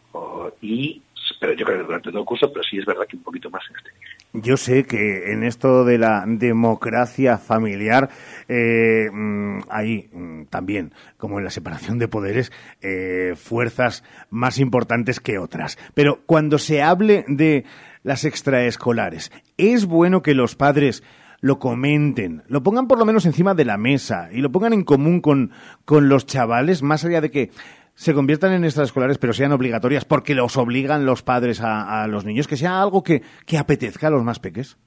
y 0.61 1.03
pero 1.43 1.55
yo 1.55 1.65
creo 1.65 1.79
que 1.79 1.85
durante 1.85 2.11
todo 2.11 2.21
el 2.21 2.27
curso, 2.27 2.53
pero 2.53 2.63
sí 2.63 2.79
es 2.79 2.87
verdad 2.87 3.05
que 3.09 3.17
un 3.17 3.25
poquito 3.25 3.51
más 3.51 3.63
en 3.69 3.77
este 3.77 3.91
Yo 4.33 4.57
sé 4.57 4.85
que 4.85 5.33
en 5.33 5.43
esto 5.43 5.85
de 5.85 5.99
la 5.99 6.25
democracia 6.25 7.37
familiar 7.37 8.11
eh, 8.49 9.09
mm, 9.13 9.59
hay 9.69 10.09
mm, 10.13 10.45
también, 10.45 10.93
como 11.17 11.39
en 11.39 11.45
la 11.45 11.51
separación 11.51 11.99
de 11.99 12.07
poderes, 12.07 12.53
eh, 12.81 13.35
fuerzas 13.35 14.05
más 14.31 14.61
importantes 14.61 15.19
que 15.19 15.39
otras. 15.39 15.79
Pero 15.95 16.21
cuando 16.27 16.59
se 16.59 16.81
hable 16.81 17.25
de 17.27 17.65
las 18.05 18.25
extraescolares, 18.25 19.33
es 19.57 19.87
bueno 19.87 20.23
que 20.23 20.35
los 20.35 20.55
padres 20.55 21.03
lo 21.43 21.59
comenten, 21.59 22.45
lo 22.47 22.63
pongan 22.63 22.87
por 22.87 22.99
lo 22.99 23.05
menos 23.05 23.27
encima 23.27 23.53
de 23.53 23.65
la 23.65 23.77
mesa 23.77 24.29
y 24.33 24.41
lo 24.41 24.51
pongan 24.51 24.73
en 24.73 24.85
común 24.85 25.21
con, 25.21 25.51
con 25.85 26.09
los 26.09 26.25
chavales, 26.25 26.83
más 26.83 27.05
allá 27.05 27.21
de 27.21 27.31
que 27.31 27.51
se 27.95 28.15
conviertan 28.15 28.53
en 28.53 28.65
extraescolares, 28.65 29.19
pero 29.19 29.33
sean 29.33 29.53
obligatorias 29.53 30.05
porque 30.05 30.37
los 30.37 30.57
obligan 30.57 31.05
los 31.05 31.23
padres 31.23 31.61
a, 31.61 32.07
los 32.07 32.25
niños, 32.25 32.47
que 32.47 32.57
sea 32.57 32.81
algo 32.81 33.03
que, 33.03 33.23
que 33.45 33.59
apetezca 33.59 34.07
a 34.07 34.11
los 34.11 34.23
más 34.23 34.39
peques? 34.39 34.79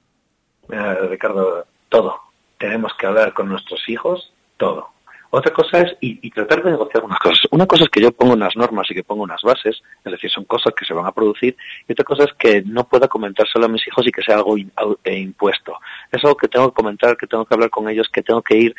Ricardo, 0.68 1.66
todo. 1.90 2.16
Tenemos 2.58 2.92
que 2.98 3.06
hablar 3.06 3.34
con 3.34 3.48
nuestros 3.50 3.86
hijos, 3.88 4.32
todo. 4.56 4.88
Otra 5.36 5.52
cosa 5.52 5.82
es, 5.82 5.94
y, 6.00 6.30
tratar 6.30 6.62
de 6.62 6.70
negociar 6.70 7.04
unas 7.04 7.18
cosas. 7.18 7.40
Una 7.50 7.66
cosa 7.66 7.84
es 7.84 7.90
que 7.90 8.00
yo 8.00 8.10
pongo 8.10 8.32
unas 8.32 8.56
normas 8.56 8.90
y 8.90 8.94
que 8.94 9.04
pongo 9.04 9.22
unas 9.22 9.42
bases, 9.42 9.82
es 10.02 10.10
decir, 10.10 10.30
son 10.30 10.46
cosas 10.46 10.72
que 10.74 10.86
se 10.86 10.94
van 10.94 11.04
a 11.04 11.12
producir, 11.12 11.54
y 11.86 11.92
otra 11.92 12.06
cosa 12.06 12.24
es 12.24 12.32
que 12.38 12.62
no 12.62 12.88
pueda 12.88 13.06
comentar 13.06 13.46
solo 13.46 13.66
a 13.66 13.68
mis 13.68 13.86
hijos 13.86 14.06
y 14.06 14.12
que 14.12 14.22
sea 14.22 14.36
algo 14.36 14.56
e 14.56 15.18
impuesto. 15.18 15.78
Es 16.10 16.24
algo 16.24 16.38
que 16.38 16.48
tengo 16.48 16.70
que 16.70 16.76
comentar, 16.76 17.18
que 17.18 17.26
tengo 17.26 17.44
que 17.44 17.52
hablar 17.52 17.68
con 17.68 17.86
ellos, 17.86 18.08
que 18.08 18.22
tengo 18.22 18.40
que 18.40 18.56
ir 18.56 18.74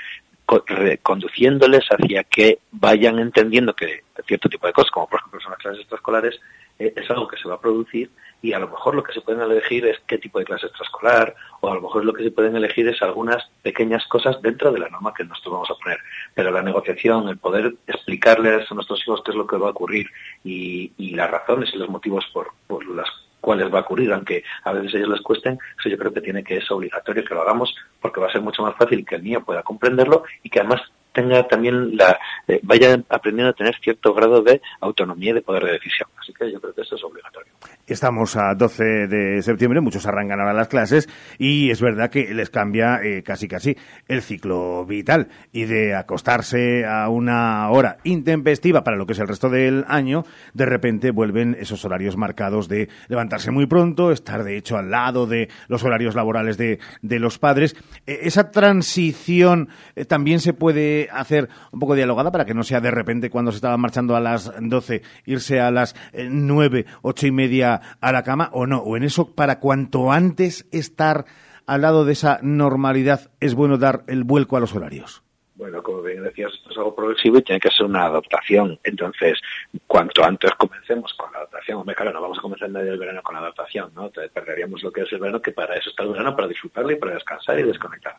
conduciéndoles 1.04 1.86
hacia 1.92 2.24
que 2.24 2.58
vayan 2.72 3.20
entendiendo 3.20 3.76
que 3.76 4.06
cierto 4.26 4.50
tipo 4.50 4.66
de 4.66 4.74
cosas, 4.74 4.90
como 4.90 5.08
por 5.08 5.20
ejemplo 5.20 5.40
son 5.40 5.52
las 5.52 5.60
clases 5.60 5.82
extraescolares, 5.82 6.40
eh, 6.80 6.92
es 6.96 7.08
algo 7.12 7.28
que 7.28 7.38
se 7.38 7.48
va 7.48 7.54
a 7.54 7.62
producir 7.62 8.10
y 8.42 8.54
a 8.54 8.60
lo 8.60 8.68
mejor 8.68 8.96
lo 8.96 9.04
que 9.04 9.14
se 9.14 9.22
pueden 9.22 9.42
elegir 9.42 9.86
es 9.86 10.00
qué 10.08 10.18
tipo 10.18 10.40
de 10.40 10.46
clase 10.46 10.68
extraescolar 10.68 11.36
o 11.62 11.70
a 11.70 11.76
lo 11.76 11.82
mejor 11.82 12.06
lo 12.06 12.14
que 12.14 12.24
se 12.24 12.32
pueden 12.32 12.56
elegir 12.56 12.88
es 12.88 13.02
algunas 13.02 13.50
pequeñas 13.64 14.06
cosas 14.08 14.42
dentro 14.42 14.72
de 14.72 14.80
la 14.80 14.90
norma 14.90 15.14
que 15.14 15.24
nosotros 15.24 15.54
vamos 15.54 15.72
a 15.72 15.84
poner. 15.84 16.00
Pero 16.36 16.52
la 16.52 16.62
negociación, 16.62 17.28
el 17.30 17.38
poder 17.38 17.74
explicarles 17.88 18.72
a 18.72 18.76
nuestros 18.76 19.02
hijos 19.02 19.22
qué 19.26 19.32
es 19.32 19.38
lo 19.38 19.48
que 19.48 19.58
va 19.58 19.68
a 19.68 19.72
ocurrir 19.72 20.08
y, 20.44 20.92
las 21.16 21.32
razones 21.32 21.72
y 21.74 21.78
los 21.78 21.90
motivos 21.90 22.26
por, 22.32 22.52
por 22.68 22.86
las 22.88 23.08
cuáles 23.42 23.74
va 23.74 23.80
a 23.80 23.82
ocurrir, 23.82 24.12
aunque 24.14 24.44
a 24.64 24.72
veces 24.72 24.94
ellos 24.96 25.10
les 25.10 25.22
cuesten, 25.22 25.58
eso 25.80 25.90
yo 25.90 25.98
creo 25.98 26.14
que 26.14 26.22
tiene 26.22 26.44
que 26.44 26.58
es 26.58 26.70
obligatorio 26.70 27.24
que 27.24 27.34
lo 27.34 27.42
hagamos 27.42 27.74
porque 28.02 28.20
va 28.20 28.28
a 28.28 28.32
ser 28.32 28.42
mucho 28.42 28.62
más 28.62 28.76
fácil 28.76 29.06
que 29.06 29.16
el 29.16 29.24
niño 29.24 29.44
pueda 29.44 29.64
comprenderlo 29.64 30.26
y 30.44 30.50
que 30.50 30.60
además 30.60 30.82
tenga 31.12 31.48
también 31.48 31.98
la 31.98 32.20
eh, 32.48 32.60
vaya 32.62 33.02
aprendiendo 33.10 33.50
a 33.50 33.54
tener 33.54 33.76
cierto 33.82 34.14
grado 34.14 34.44
de 34.44 34.62
autonomía 34.82 35.32
y 35.32 35.34
de 35.34 35.42
poder 35.42 35.64
de 35.64 35.72
decisión. 35.72 36.08
Así 36.20 36.32
que 36.32 36.52
yo 36.52 36.62
creo 36.62 36.76
que 36.76 36.82
esto 36.82 36.96
es 36.96 37.04
obligatorio. 37.04 37.54
Estamos 37.88 38.36
a 38.36 38.54
12 38.54 39.08
de 39.08 39.42
septiembre, 39.42 39.80
muchos 39.80 40.06
arrancan 40.06 40.42
ahora 40.42 40.52
las 40.52 40.68
clases 40.68 41.08
y 41.38 41.72
es 41.72 41.80
verdad 41.80 42.10
que 42.10 42.34
les 42.34 42.50
cambia 42.50 43.00
eh, 43.02 43.24
casi 43.24 43.48
casi 43.48 43.78
el 44.10 44.22
ciclo 44.22 44.86
vital 44.86 45.30
y 45.54 45.64
de 45.64 45.96
acostarse 45.96 46.86
a 46.86 47.08
una 47.08 47.70
hora 47.70 48.00
intempestiva 48.04 48.84
para 48.84 48.98
lo 48.98 49.06
que 49.06 49.14
es 49.14 49.20
el 49.20 49.30
resto 49.30 49.50
del 49.50 49.86
año, 49.88 50.26
de 50.54 50.66
repente 50.66 51.12
vuelven 51.12 51.56
esos 51.58 51.86
horarios 51.86 52.18
marcados 52.18 52.68
de 52.68 52.90
levantarse 53.08 53.52
muy 53.52 53.68
pronto, 53.68 54.12
estar 54.12 54.44
de 54.44 54.58
hecho 54.58 54.76
al 54.76 54.92
lado 54.92 55.26
de 55.26 55.48
los 55.70 55.86
horarios 55.86 56.14
laborales 56.14 56.58
de, 56.58 56.80
de 57.02 57.20
los 57.20 57.40
padres. 57.40 57.74
Eh, 58.06 58.20
esa 58.24 58.52
transición 58.52 59.70
eh, 59.96 60.04
también 60.04 60.42
se 60.42 60.52
puede 60.52 61.08
hacer 61.10 61.48
un 61.72 61.80
poco 61.80 61.96
dialogada 61.96 62.34
para 62.34 62.44
que 62.44 62.54
no 62.54 62.64
sea 62.64 62.82
de 62.82 62.92
repente 62.92 63.30
cuando 63.30 63.52
se 63.52 63.60
estaba 63.60 63.78
marchando 63.78 64.18
a 64.18 64.20
las 64.20 64.52
12 64.60 65.04
irse 65.26 65.62
a 65.62 65.72
las 65.72 65.96
9, 66.14 66.86
ocho 67.02 67.28
y 67.28 67.32
media 67.32 67.77
a 68.00 68.12
la 68.12 68.24
cama 68.24 68.50
o 68.54 68.66
no, 68.66 68.80
o 68.80 68.98
en 68.98 69.04
eso 69.04 69.34
para 69.36 69.60
cuanto 69.60 70.12
antes 70.12 70.68
estar 70.72 71.26
al 71.66 71.82
lado 71.82 72.06
de 72.06 72.14
esa 72.14 72.40
normalidad 72.42 73.32
es 73.40 73.54
bueno 73.54 73.78
dar 73.78 74.04
el 74.08 74.24
vuelco 74.24 74.58
a 74.58 74.60
los 74.60 74.74
horarios. 74.74 75.24
Bueno, 75.56 75.82
como 75.82 76.04
bien 76.04 76.24
decías, 76.24 76.54
esto 76.54 76.70
es 76.70 76.78
algo 76.78 76.96
progresivo 76.96 77.40
y 77.40 77.42
tiene 77.42 77.60
que 77.60 77.72
ser 77.72 77.88
una 77.88 78.06
adaptación. 78.06 78.80
Entonces, 78.84 79.40
cuanto 79.88 80.24
antes 80.24 80.52
comencemos 80.54 81.12
con 81.16 81.32
la 81.32 81.40
adaptación, 81.40 81.80
hombre, 81.80 81.96
claro, 81.96 82.14
no 82.14 82.22
vamos 82.22 82.38
a 82.38 82.42
comenzar 82.42 82.68
en 82.68 82.74
medio 82.74 82.92
del 82.92 83.00
verano 83.00 83.24
con 83.24 83.34
la 83.34 83.42
adaptación, 83.42 83.92
¿no? 83.96 84.12
Perderíamos 84.12 84.84
lo 84.84 84.92
que 84.92 85.02
es 85.02 85.12
el 85.12 85.20
verano, 85.20 85.42
que 85.42 85.52
para 85.52 85.76
eso 85.76 85.90
está 85.90 86.04
el 86.04 86.10
verano, 86.10 86.36
para 86.36 86.48
disfrutarlo 86.48 86.92
y 86.92 86.98
para 86.98 87.16
descansar 87.16 87.60
y 87.60 87.64
desconectar 87.64 88.16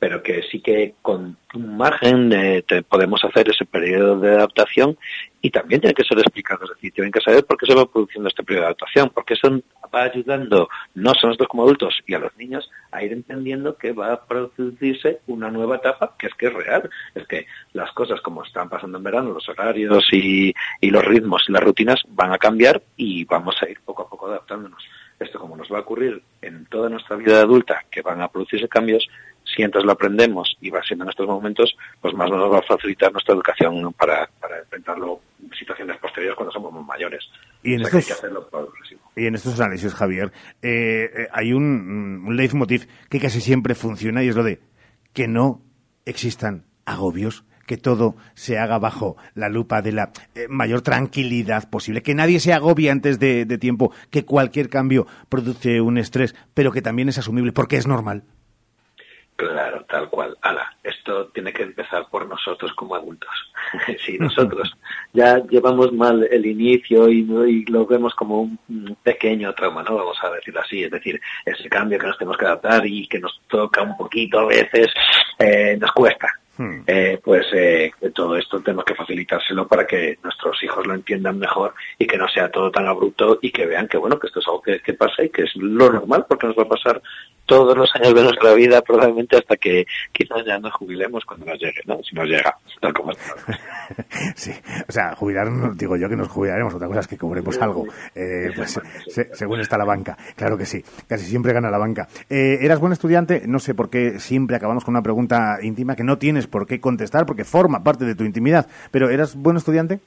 pero 0.00 0.22
que 0.22 0.42
sí 0.50 0.60
que 0.60 0.94
con 1.02 1.36
un 1.54 1.76
margen 1.76 2.32
eh, 2.32 2.64
podemos 2.88 3.22
hacer 3.22 3.50
ese 3.50 3.66
periodo 3.66 4.18
de 4.18 4.30
adaptación 4.30 4.98
y 5.42 5.50
también 5.50 5.80
tiene 5.80 5.94
que 5.94 6.04
ser 6.04 6.18
explicado, 6.18 6.64
es 6.64 6.70
decir, 6.70 6.92
tienen 6.92 7.12
que 7.12 7.20
saber 7.20 7.44
por 7.44 7.56
qué 7.56 7.66
se 7.66 7.74
va 7.74 7.90
produciendo 7.90 8.28
este 8.28 8.42
periodo 8.42 8.62
de 8.62 8.66
adaptación, 8.66 9.10
porque 9.10 9.34
eso 9.34 9.48
va 9.94 10.02
ayudando 10.02 10.68
no 10.94 11.14
solo 11.14 11.28
a 11.28 11.30
nosotros 11.30 11.48
como 11.48 11.62
adultos 11.64 12.00
y 12.06 12.14
a 12.14 12.18
los 12.18 12.36
niños 12.36 12.70
a 12.92 13.02
ir 13.02 13.12
entendiendo 13.12 13.76
que 13.76 13.92
va 13.92 14.12
a 14.12 14.24
producirse 14.24 15.20
una 15.26 15.50
nueva 15.50 15.76
etapa 15.76 16.14
que 16.18 16.26
es 16.26 16.34
que 16.34 16.46
es 16.46 16.52
real, 16.52 16.88
es 17.14 17.26
que 17.26 17.46
las 17.72 17.90
cosas 17.92 18.20
como 18.20 18.44
están 18.44 18.68
pasando 18.68 18.98
en 18.98 19.04
verano, 19.04 19.32
los 19.32 19.48
horarios 19.48 20.04
y, 20.12 20.52
los 20.82 21.04
ritmos 21.04 21.44
y 21.48 21.52
las 21.52 21.62
rutinas 21.62 22.00
van 22.08 22.32
a 22.32 22.38
cambiar 22.38 22.82
y 22.96 23.24
vamos 23.24 23.56
a 23.62 23.70
ir 23.70 23.80
poco 23.84 24.02
a 24.02 24.08
poco 24.08 24.26
adaptándonos. 24.26 24.82
Esto 25.18 25.38
como 25.38 25.56
nos 25.56 25.70
va 25.70 25.78
a 25.78 25.82
ocurrir 25.82 26.22
en 26.42 26.66
toda 26.66 26.88
nuestra 26.88 27.16
vida 27.16 27.40
adulta, 27.40 27.84
que 27.90 28.02
van 28.02 28.20
a 28.22 28.28
producirse 28.28 28.68
cambios, 28.68 29.06
si 29.44 29.62
entonces 29.62 29.86
lo 29.86 29.92
aprendemos 29.92 30.56
y 30.60 30.70
va 30.70 30.82
siendo 30.82 31.04
en 31.04 31.10
estos 31.10 31.26
momentos, 31.26 31.76
pues 32.00 32.14
más 32.14 32.30
nos 32.30 32.52
va 32.52 32.58
a 32.58 32.62
facilitar 32.62 33.12
nuestra 33.12 33.34
educación 33.34 33.92
para, 33.92 34.28
para 34.40 34.58
enfrentarlo 34.58 35.20
en 35.29 35.29
situaciones 35.60 35.98
posteriores 35.98 36.36
cuando 36.36 36.52
somos 36.52 36.84
mayores. 36.84 37.30
Y 37.62 37.74
en, 37.74 37.82
estos, 37.82 38.24
y 39.14 39.26
en 39.26 39.34
estos 39.34 39.60
análisis, 39.60 39.94
Javier, 39.94 40.32
eh, 40.62 41.10
eh, 41.14 41.28
hay 41.32 41.52
un, 41.52 42.24
un 42.26 42.36
leitmotiv 42.36 42.88
que 43.08 43.20
casi 43.20 43.40
siempre 43.40 43.74
funciona 43.74 44.24
y 44.24 44.28
es 44.28 44.36
lo 44.36 44.42
de 44.42 44.60
que 45.12 45.28
no 45.28 45.62
existan 46.04 46.64
agobios 46.84 47.44
que 47.66 47.76
todo 47.76 48.16
se 48.34 48.58
haga 48.58 48.80
bajo 48.80 49.16
la 49.34 49.48
lupa 49.48 49.80
de 49.80 49.92
la 49.92 50.10
eh, 50.34 50.48
mayor 50.48 50.80
tranquilidad 50.82 51.70
posible, 51.70 52.02
que 52.02 52.16
nadie 52.16 52.40
se 52.40 52.52
agobie 52.52 52.90
antes 52.90 53.20
de, 53.20 53.44
de, 53.44 53.58
tiempo, 53.58 53.92
que 54.10 54.24
cualquier 54.24 54.68
cambio 54.68 55.06
produce 55.28 55.80
un 55.80 55.96
estrés, 55.96 56.34
pero 56.52 56.72
que 56.72 56.82
también 56.82 57.08
es 57.08 57.18
asumible 57.18 57.52
porque 57.52 57.76
es 57.76 57.86
normal. 57.86 58.24
Claro, 59.40 59.82
tal 59.88 60.10
cual. 60.10 60.36
Ala, 60.42 60.70
esto 60.82 61.28
tiene 61.28 61.50
que 61.50 61.62
empezar 61.62 62.06
por 62.10 62.28
nosotros 62.28 62.74
como 62.74 62.94
adultos. 62.94 63.30
si 64.04 64.18
nosotros 64.18 64.70
ya 65.14 65.38
llevamos 65.48 65.94
mal 65.94 66.28
el 66.30 66.44
inicio 66.44 67.08
y, 67.08 67.20
y, 67.48 67.64
lo 67.64 67.86
vemos 67.86 68.14
como 68.14 68.42
un 68.42 68.96
pequeño 69.02 69.54
trauma, 69.54 69.82
¿no? 69.82 69.96
Vamos 69.96 70.18
a 70.22 70.30
decirlo 70.32 70.60
así, 70.60 70.84
es 70.84 70.90
decir, 70.90 71.18
ese 71.46 71.70
cambio 71.70 71.98
que 71.98 72.06
nos 72.06 72.18
tenemos 72.18 72.36
que 72.36 72.44
adaptar 72.44 72.86
y 72.86 73.06
que 73.08 73.18
nos 73.18 73.40
toca 73.48 73.80
un 73.82 73.96
poquito 73.96 74.40
a 74.40 74.44
veces, 74.44 74.88
eh, 75.38 75.74
nos 75.80 75.92
cuesta. 75.92 76.39
Hmm. 76.60 76.82
Eh, 76.86 77.18
pues 77.24 77.46
eh, 77.54 77.90
todo 78.14 78.36
esto 78.36 78.60
tenemos 78.60 78.84
que 78.84 78.94
facilitárselo 78.94 79.66
para 79.66 79.86
que 79.86 80.18
nuestros 80.22 80.62
hijos 80.62 80.86
lo 80.86 80.92
entiendan 80.92 81.38
mejor 81.38 81.72
y 81.98 82.06
que 82.06 82.18
no 82.18 82.28
sea 82.28 82.50
todo 82.50 82.70
tan 82.70 82.86
abrupto 82.86 83.38
y 83.40 83.50
que 83.50 83.64
vean 83.64 83.88
que 83.88 83.96
bueno 83.96 84.18
que 84.18 84.26
esto 84.26 84.40
es 84.40 84.46
algo 84.46 84.60
que, 84.60 84.78
que 84.80 84.92
pasa 84.92 85.24
y 85.24 85.30
que 85.30 85.44
es 85.44 85.56
lo 85.56 85.90
normal 85.90 86.26
porque 86.28 86.48
nos 86.48 86.58
va 86.58 86.64
a 86.64 86.68
pasar 86.68 87.00
todos 87.50 87.76
los 87.76 87.90
años 87.96 88.14
de 88.14 88.22
nuestra 88.22 88.54
vida 88.54 88.80
probablemente 88.80 89.36
hasta 89.36 89.56
que 89.56 89.84
quizás 90.12 90.44
ya 90.46 90.56
nos 90.58 90.72
jubilemos 90.74 91.24
cuando 91.24 91.46
nos 91.46 91.58
llegue, 91.58 91.80
¿no? 91.84 92.00
Si 92.02 92.14
nos 92.14 92.28
llega, 92.28 92.56
tal 92.80 92.92
como 92.92 93.10
Sí, 94.36 94.52
o 94.88 94.92
sea, 94.92 95.16
jubilar, 95.16 95.48
digo 95.74 95.96
yo 95.96 96.08
que 96.08 96.14
nos 96.14 96.28
jubilaremos, 96.28 96.74
otra 96.74 96.86
cosa 96.86 97.00
es 97.00 97.08
que 97.08 97.18
cobremos 97.18 97.60
algo, 97.60 97.86
eh, 98.14 98.52
pues 98.54 98.80
se, 99.08 99.34
según 99.34 99.58
está 99.58 99.76
la 99.76 99.84
banca, 99.84 100.16
claro 100.36 100.56
que 100.56 100.64
sí, 100.64 100.80
casi 101.08 101.24
siempre 101.24 101.52
gana 101.52 101.70
la 101.70 101.78
banca. 101.78 102.06
Eh, 102.28 102.58
¿Eras 102.60 102.78
buen 102.78 102.92
estudiante? 102.92 103.42
No 103.46 103.58
sé 103.58 103.74
por 103.74 103.90
qué 103.90 104.20
siempre 104.20 104.54
acabamos 104.54 104.84
con 104.84 104.94
una 104.94 105.02
pregunta 105.02 105.58
íntima 105.60 105.96
que 105.96 106.04
no 106.04 106.18
tienes 106.18 106.46
por 106.50 106.66
qué 106.66 106.80
contestar 106.80 107.26
porque 107.26 107.44
forma 107.44 107.82
parte 107.82 108.04
de 108.04 108.14
tu 108.14 108.24
intimidad, 108.24 108.66
pero 108.90 109.08
¿eras 109.08 109.34
buen 109.34 109.56
estudiante? 109.56 110.00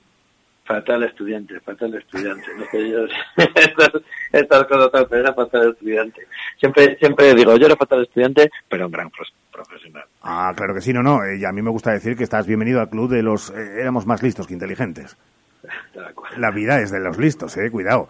fatal 0.66 1.04
estudiante, 1.04 1.60
fatal 1.60 1.94
estudiante. 1.96 2.48
No 2.58 2.66
sé 2.72 2.90
yo, 2.90 3.06
estas, 3.38 3.92
estas 4.32 4.68
cosas 4.68 4.92
tal, 4.92 5.08
pero 5.08 5.22
era 5.22 5.34
fatal 5.34 5.72
estudiante. 5.72 6.28
Siempre, 6.60 6.98
siempre 6.98 7.34
digo, 7.34 7.56
yo 7.58 7.66
era 7.66 7.76
fatal 7.76 8.04
estudiante, 8.04 8.50
pero 8.70 8.86
un 8.86 8.92
gran 8.92 9.12
profesional. 9.52 10.06
Ah, 10.22 10.54
claro 10.56 10.74
que 10.74 10.82
sí, 10.82 10.94
no, 10.94 11.04
no. 11.04 11.20
Y 11.34 11.44
a 11.46 11.52
mí 11.52 11.62
me 11.62 11.70
gusta 11.70 11.92
decir 11.92 12.16
que 12.16 12.24
estás 12.24 12.48
bienvenido 12.48 12.80
al 12.80 12.90
club 12.90 13.10
de 13.10 13.24
los... 13.24 13.50
Eh, 13.50 13.82
éramos 13.82 14.06
más 14.06 14.24
listos 14.24 14.48
que 14.48 14.54
inteligentes. 14.54 15.18
La 16.38 16.52
vida 16.52 16.80
es 16.80 16.92
de 16.92 17.00
los 17.00 17.18
listos, 17.18 17.56
eh, 17.58 17.70
cuidado. 17.70 18.08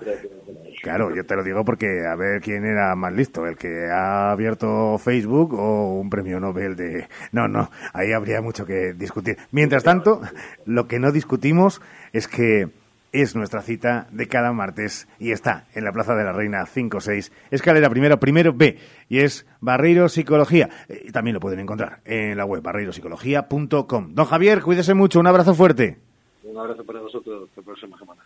Claro, 0.84 1.16
yo 1.16 1.26
te 1.26 1.38
lo 1.38 1.46
digo 1.46 1.64
porque 1.64 2.06
a 2.06 2.14
ver 2.18 2.42
quién 2.42 2.66
era 2.66 2.94
más 2.94 3.14
listo, 3.14 3.48
el 3.48 3.56
que 3.56 3.90
ha 3.90 4.32
abierto 4.32 4.98
Facebook 4.98 5.54
o 5.54 5.98
un 5.98 6.10
premio 6.10 6.42
Nobel 6.42 6.76
de... 6.76 7.08
No, 7.32 7.48
no, 7.48 7.72
ahí 7.94 8.12
habría 8.12 8.42
mucho 8.42 8.66
que 8.66 8.92
discutir. 8.92 9.38
Mientras 9.52 9.86
tanto, 9.86 10.20
lo 10.66 10.86
que 10.90 11.00
no 11.00 11.14
discutimos 11.14 11.82
es 12.12 12.28
que 12.28 12.68
es 13.14 13.34
nuestra 13.34 13.62
cita 13.62 14.08
de 14.12 14.28
cada 14.28 14.52
martes 14.52 15.08
y 15.20 15.32
está 15.32 15.68
en 15.74 15.86
la 15.86 15.94
Plaza 15.94 16.16
de 16.16 16.26
la 16.26 16.34
Reina 16.34 16.66
5-6, 16.66 17.32
escalera 17.50 17.90
primero, 17.90 18.20
primero 18.20 18.52
B, 18.52 18.78
y 19.08 19.20
es 19.20 19.46
Barreiro 19.62 20.10
Psicología. 20.10 20.70
Y 20.90 21.14
también 21.14 21.36
lo 21.36 21.40
pueden 21.40 21.62
encontrar 21.62 22.02
en 22.04 22.36
la 22.36 22.44
web 22.44 22.62
barreiropsicología.com. 22.62 24.14
Don 24.14 24.26
Javier, 24.26 24.62
cuídese 24.62 24.94
mucho, 24.94 25.22
un 25.22 25.28
abrazo 25.28 25.56
fuerte. 25.56 25.98
Un 26.44 26.58
abrazo 26.58 26.84
para 26.84 27.00
vosotros 27.00 27.50
la 27.56 27.64
próxima 27.64 27.98
semana. 27.98 28.22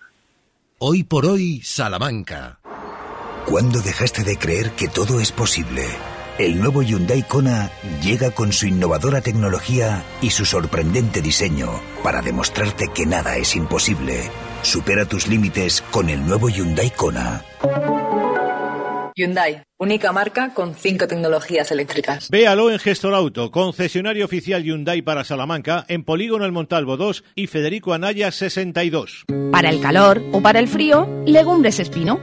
Hoy 0.79 1.03
por 1.03 1.25
hoy, 1.25 1.63
Salamanca. 1.63 2.59
¿Cuándo 3.47 3.81
dejaste 3.81 4.23
de 4.23 4.37
creer 4.37 4.73
que 4.73 4.87
todo 4.87 5.19
es 5.19 5.31
posible? 5.31 5.83
El 6.37 6.59
nuevo 6.59 6.83
Hyundai 6.83 7.23
Kona 7.23 7.71
llega 8.03 8.29
con 8.29 8.53
su 8.53 8.67
innovadora 8.67 9.21
tecnología 9.21 10.03
y 10.21 10.29
su 10.29 10.45
sorprendente 10.45 11.23
diseño 11.23 11.71
para 12.03 12.21
demostrarte 12.21 12.89
que 12.89 13.07
nada 13.07 13.37
es 13.37 13.55
imposible. 13.55 14.29
Supera 14.61 15.05
tus 15.05 15.25
límites 15.25 15.81
con 15.89 16.09
el 16.09 16.23
nuevo 16.27 16.47
Hyundai 16.47 16.91
Kona. 16.91 17.43
Hyundai, 19.17 19.63
única 19.77 20.11
marca 20.11 20.53
con 20.53 20.75
cinco 20.75 21.07
tecnologías 21.07 21.71
eléctricas. 21.71 22.29
Véalo 22.29 22.69
en 22.69 22.77
Gestor 22.77 23.15
Auto, 23.15 23.49
concesionario 23.49 24.23
oficial 24.23 24.63
Hyundai 24.63 25.01
para 25.01 25.23
Salamanca, 25.23 25.85
en 25.87 26.03
Polígono 26.03 26.45
El 26.45 26.51
Montalvo 26.51 26.97
2 26.97 27.23
y 27.33 27.47
Federico 27.47 27.93
Anaya 27.93 28.31
62. 28.31 29.25
Para 29.51 29.69
el 29.69 29.81
calor 29.81 30.21
o 30.33 30.41
para 30.41 30.59
el 30.59 30.67
frío, 30.67 31.09
legumbres 31.25 31.79
espino. 31.79 32.19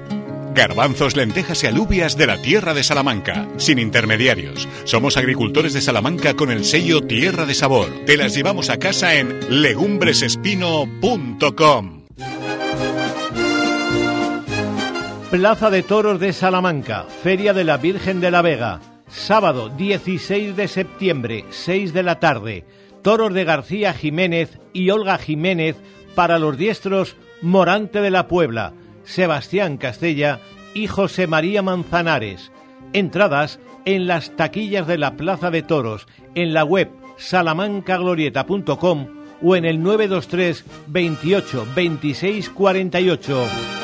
Garbanzos, 0.55 1.17
lentejas 1.17 1.65
y 1.65 1.67
alubias 1.67 2.17
de 2.17 2.29
la 2.29 2.41
tierra 2.41 2.75
de 2.75 2.85
Salamanca, 2.85 3.49
sin 3.57 3.81
intermediarios. 3.81 4.69
Somos 4.85 5.17
agricultores 5.17 5.73
de 5.73 5.81
Salamanca 5.81 6.35
con 6.35 6.53
el 6.53 6.65
sello 6.65 7.01
Tierra 7.01 7.45
de 7.45 7.55
Sabor. 7.55 7.89
Te 8.07 8.17
las 8.17 8.37
llevamos 8.37 8.71
a 8.71 8.79
casa 8.79 9.17
en 9.17 9.63
legumbresespino.com. 9.63 12.04
Plaza 15.35 15.69
de 15.69 15.83
Toros 15.83 16.21
de 16.21 16.33
Salamanca, 16.33 17.07
Feria 17.25 17.53
de 17.53 17.65
la 17.65 17.77
Virgen 17.77 18.21
de 18.21 18.31
la 18.31 18.41
Vega. 18.41 18.79
Sábado 19.09 19.69
16 19.69 20.55
de 20.55 20.69
septiembre, 20.69 21.45
6 21.51 21.93
de 21.93 22.05
la 22.05 22.21
tarde. 22.21 22.65
Toros 23.03 23.35
de 23.35 23.43
García 23.43 23.95
Jiménez 23.95 24.61
y 24.73 24.91
Olga 24.91 25.19
Jiménez 25.19 25.75
para 26.15 26.39
los 26.39 26.57
diestros 26.57 27.17
Morante 27.43 28.01
de 28.01 28.13
la 28.13 28.29
Puebla, 28.29 28.75
Sebastián 29.03 29.77
Castella 29.77 30.39
y 30.73 30.87
José 30.87 31.27
María 31.27 31.63
Manzanares. 31.63 32.53
Entradas 32.93 33.59
en 33.87 34.07
las 34.07 34.37
taquillas 34.37 34.87
de 34.87 34.99
la 34.99 35.17
Plaza 35.17 35.51
de 35.51 35.63
Toros, 35.63 36.07
en 36.37 36.55
la 36.55 36.63
web 36.63 36.91
salamancaglorieta.com 37.17 39.09
o 39.43 39.57
en 39.57 39.65
el 39.65 39.83
923 39.83 40.65
28 40.87 41.67
26 41.75 42.51
48. 42.51 43.84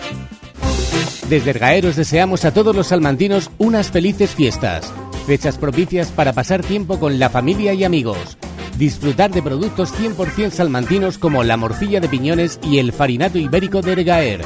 Desde 1.31 1.51
Ergaeros 1.51 1.95
deseamos 1.95 2.43
a 2.43 2.53
todos 2.53 2.75
los 2.75 2.87
salmantinos 2.87 3.51
unas 3.57 3.89
felices 3.89 4.35
fiestas, 4.35 4.91
fechas 5.25 5.57
propicias 5.57 6.11
para 6.11 6.33
pasar 6.33 6.61
tiempo 6.61 6.99
con 6.99 7.19
la 7.19 7.29
familia 7.29 7.73
y 7.73 7.85
amigos, 7.85 8.37
disfrutar 8.77 9.31
de 9.31 9.41
productos 9.41 9.93
100% 9.93 10.51
salmantinos 10.51 11.17
como 11.17 11.45
la 11.45 11.55
morcilla 11.55 12.01
de 12.01 12.09
piñones 12.09 12.59
y 12.65 12.79
el 12.79 12.91
farinato 12.91 13.37
ibérico 13.37 13.81
de 13.81 13.93
Ergaer. 13.93 14.41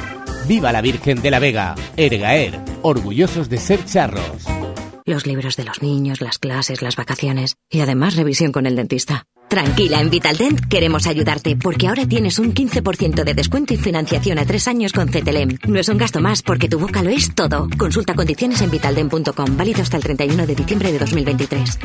¡Viva 0.48 0.72
la 0.72 0.82
Virgen 0.82 1.24
de 1.24 1.32
la 1.32 1.40
Vega! 1.40 1.74
Ergaer, 1.98 2.60
orgullosos 2.84 3.49
de 3.49 3.57
ser 3.57 3.84
charros. 3.86 4.45
Los 5.06 5.26
libros 5.26 5.56
de 5.56 5.64
los 5.64 5.82
niños, 5.82 6.22
las 6.22 6.38
clases, 6.38 6.84
las 6.84 6.98
vacaciones 6.98 7.56
y 7.68 7.80
además 7.80 8.16
revisión 8.16 8.52
con 8.52 8.68
el 8.68 8.76
dentista. 8.76 9.26
Tranquila, 9.56 10.02
en 10.02 10.10
Vitaldent 10.10 10.68
queremos 10.68 11.07
ayudarte 11.07 11.56
porque 11.56 11.88
ahora 11.88 12.06
tienes 12.06 12.40
un 12.40 12.53
15% 12.53 13.23
de 13.23 13.34
descuento 13.34 13.73
y 13.73 13.77
financiación 13.77 14.38
a 14.38 14.45
tres 14.45 14.68
años 14.68 14.91
con 14.91 15.07
CTLM. 15.07 15.60
No 15.69 15.80
es 15.80 15.88
un 15.88 15.98
gasto 15.98 16.19
más 16.19 16.44
porque 16.44 16.68
tu 16.68 16.77
boca 16.77 17.02
lo 17.02 17.10
es 17.10 17.34
todo. 17.34 17.69
Consulta 17.77 18.15
condiciones 18.15 18.61
en 18.61 18.69
vitaldent.com, 18.69 19.56
válido 19.56 19.82
hasta 19.82 19.95
el 19.95 20.03
31 20.03 20.45
de 20.45 20.56
diciembre 20.56 20.91
de 20.91 20.99
2023. 20.99 21.80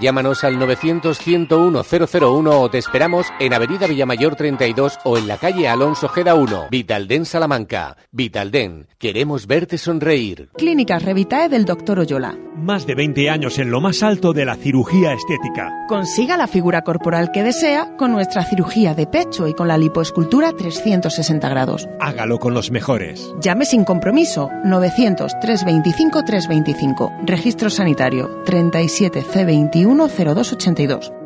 Llámanos 0.00 0.44
al 0.44 0.58
900-101-001 0.58 2.50
o 2.50 2.70
te 2.70 2.78
esperamos 2.78 3.26
en 3.38 3.52
Avenida 3.52 3.86
Villamayor 3.86 4.34
32 4.34 4.98
o 5.04 5.18
en 5.18 5.28
la 5.28 5.36
calle 5.36 5.68
Alonso 5.68 6.08
Geda 6.08 6.34
1. 6.34 6.68
Vitalden 6.70 7.26
Salamanca. 7.26 7.98
Vitalden, 8.10 8.86
queremos 8.98 9.46
verte 9.46 9.76
sonreír. 9.76 10.48
Clínicas 10.56 11.02
Revitae 11.02 11.50
del 11.50 11.66
Dr. 11.66 11.98
Oyola. 11.98 12.34
Más 12.56 12.86
de 12.86 12.94
20 12.94 13.28
años 13.28 13.58
en 13.58 13.70
lo 13.70 13.82
más 13.82 14.02
alto 14.02 14.32
de 14.32 14.46
la 14.46 14.56
cirugía 14.56 15.12
estética. 15.12 15.70
Consiga 15.86 16.38
la 16.38 16.46
figura 16.46 16.79
corporal 16.82 17.30
que 17.32 17.42
desea 17.42 17.96
con 17.96 18.12
nuestra 18.12 18.44
cirugía 18.44 18.94
de 18.94 19.06
pecho 19.06 19.48
y 19.48 19.54
con 19.54 19.68
la 19.68 19.78
lipoescultura 19.78 20.52
360 20.52 21.48
grados. 21.48 21.88
Hágalo 22.00 22.38
con 22.38 22.52
los 22.54 22.70
mejores. 22.70 23.34
Llame 23.40 23.64
sin 23.64 23.84
compromiso 23.84 24.50
900-325-325. 24.64 27.26
Registro 27.26 27.70
sanitario 27.70 28.44
37C210282. 28.44 31.20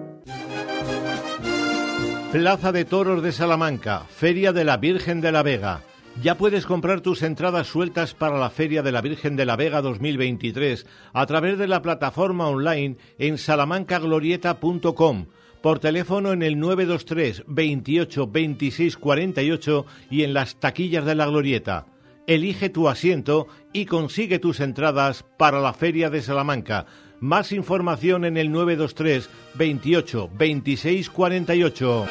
Plaza 2.34 2.72
de 2.72 2.84
Toros 2.84 3.22
de 3.22 3.30
Salamanca, 3.30 4.06
Feria 4.08 4.52
de 4.52 4.64
la 4.64 4.76
Virgen 4.76 5.20
de 5.20 5.30
la 5.30 5.44
Vega. 5.44 5.82
Ya 6.20 6.36
puedes 6.36 6.66
comprar 6.66 7.00
tus 7.00 7.22
entradas 7.22 7.68
sueltas 7.68 8.14
para 8.14 8.38
la 8.38 8.50
Feria 8.50 8.82
de 8.82 8.92
la 8.92 9.00
Virgen 9.00 9.36
de 9.36 9.44
la 9.44 9.54
Vega 9.54 9.82
2023 9.82 10.86
a 11.12 11.26
través 11.26 11.58
de 11.58 11.68
la 11.68 11.82
plataforma 11.82 12.48
online 12.48 12.96
en 13.18 13.38
salamancaglorieta.com, 13.38 15.26
por 15.64 15.78
teléfono 15.78 16.34
en 16.34 16.42
el 16.42 16.60
923 16.60 17.44
28 17.46 18.26
26 18.26 18.98
48 18.98 19.86
y 20.10 20.22
en 20.22 20.34
las 20.34 20.60
taquillas 20.60 21.06
de 21.06 21.14
la 21.14 21.24
Glorieta. 21.24 21.86
Elige 22.26 22.68
tu 22.68 22.86
asiento 22.86 23.46
y 23.72 23.86
consigue 23.86 24.38
tus 24.38 24.60
entradas 24.60 25.24
para 25.38 25.60
la 25.60 25.72
Feria 25.72 26.10
de 26.10 26.20
Salamanca. 26.20 26.84
Más 27.18 27.50
información 27.50 28.26
en 28.26 28.36
el 28.36 28.52
923 28.52 29.30
28 29.54 30.30
26 30.36 31.08
48. 31.08 32.06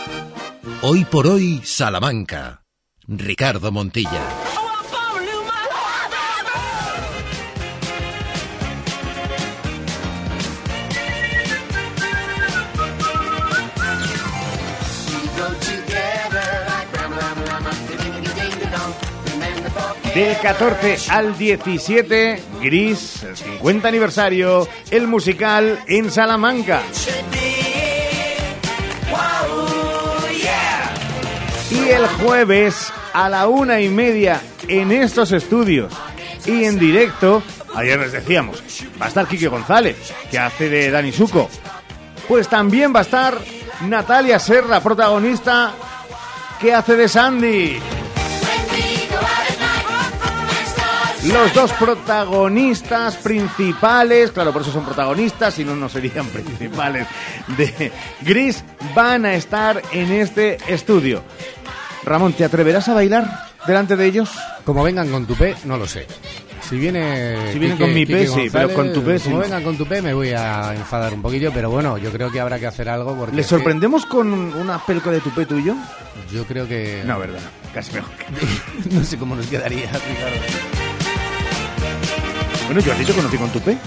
Hoy 0.82 1.06
por 1.06 1.28
hoy, 1.28 1.62
Salamanca. 1.64 2.64
Ricardo 3.08 3.72
Montilla. 3.72 4.43
Del 20.15 20.38
14 20.38 20.98
al 21.10 21.35
17, 21.38 22.44
Gris, 22.61 23.23
el 23.23 23.35
50 23.35 23.88
aniversario, 23.88 24.68
el 24.91 25.07
musical 25.07 25.80
en 25.88 26.11
Salamanca. 26.11 26.84
Y 31.72 31.90
el 31.90 32.06
jueves 32.07 32.94
a 33.14 33.27
la 33.27 33.48
una 33.48 33.81
y 33.81 33.90
media 33.90 34.40
en 34.68 34.91
estos 34.91 35.31
estudios 35.31 35.91
y 36.45 36.65
en 36.65 36.77
directo, 36.77 37.41
ayer 37.73 37.99
les 37.99 38.11
decíamos, 38.11 38.61
va 39.02 39.06
a 39.06 39.10
estar 39.10 39.27
Quique 39.27 39.48
González, 39.48 39.98
que 40.30 40.38
hace 40.38 40.69
de 40.69 40.91
Dani 40.91 41.11
Suco. 41.11 41.49
Pues 42.27 42.48
también 42.48 42.94
va 42.94 42.99
a 42.99 43.03
estar 43.03 43.38
Natalia 43.88 44.38
Serra, 44.38 44.80
protagonista, 44.80 45.73
que 46.61 46.73
hace 46.73 46.95
de 46.95 47.07
Sandy. 47.07 47.80
Los 51.28 51.54
dos 51.54 51.72
protagonistas 51.74 53.16
principales, 53.16 54.32
claro, 54.32 54.52
por 54.52 54.62
eso 54.62 54.72
son 54.72 54.84
protagonistas, 54.84 55.54
si 55.54 55.64
no, 55.64 55.74
no 55.76 55.88
serían 55.88 56.28
principales, 56.34 57.08
de 57.58 57.91
Gris, 58.22 58.64
van 58.94 59.26
a 59.26 59.34
estar 59.34 59.82
en 59.94 60.12
este 60.12 60.58
estudio. 60.68 61.24
Ramón, 62.04 62.34
¿te 62.34 62.44
atreverás 62.44 62.90
a 62.90 62.94
bailar 62.94 63.48
delante 63.66 63.95
de 63.95 64.06
ellos? 64.06 64.30
Como 64.66 64.84
vengan 64.84 65.10
con 65.10 65.26
tu 65.26 65.36
P, 65.36 65.56
no 65.64 65.78
lo 65.78 65.88
sé. 65.88 66.08
Si 66.70 66.78
viene. 66.78 67.52
Si 67.52 67.60
vienen 67.60 67.78
con 67.78 67.94
mi 67.94 68.06
P, 68.06 68.28
sí, 68.28 68.50
pero 68.52 68.74
con 68.74 68.91
tu 68.94 69.04
P, 69.04 69.20
sí. 69.20 69.30
Como 69.30 69.40
vengan 69.40 69.64
con 69.64 69.78
tu 69.78 69.86
P, 69.86 70.02
me 70.02 70.14
voy 70.14 70.30
a 70.30 70.74
enfadar 70.74 71.14
un 71.14 71.22
poquillo, 71.22 71.52
pero 71.54 71.70
bueno, 71.70 71.98
yo 71.98 72.12
creo 72.12 72.32
que 72.32 72.40
habrá 72.40 72.60
que 72.60 72.68
hacer 72.68 72.90
algo 72.90 73.16
porque. 73.16 73.36
¿Les 73.36 73.45
sorprendemos 73.45 74.06
con 74.06 74.34
una 74.34 74.84
pelco 74.86 75.12
de 75.12 75.20
tu 75.20 75.30
P 75.32 75.45
tuyo? 75.45 75.76
Yo 76.32 76.45
creo 76.45 76.68
que. 76.68 77.04
No, 77.06 77.20
verdad, 77.20 77.40
casi 77.74 77.94
mejor. 77.94 78.12
no 78.91 79.04
sé 79.04 79.18
cómo 79.18 79.36
nos 79.36 79.48
quedaría, 79.48 79.86
Ricardo. 79.88 80.93
Bueno, 82.74 82.88
yo 82.88 82.94
a 82.94 82.95
ti 82.95 83.06
te 83.06 83.14
conocí 83.14 83.38
con 83.38 83.50
tu 83.52 83.60
P. 83.60 83.78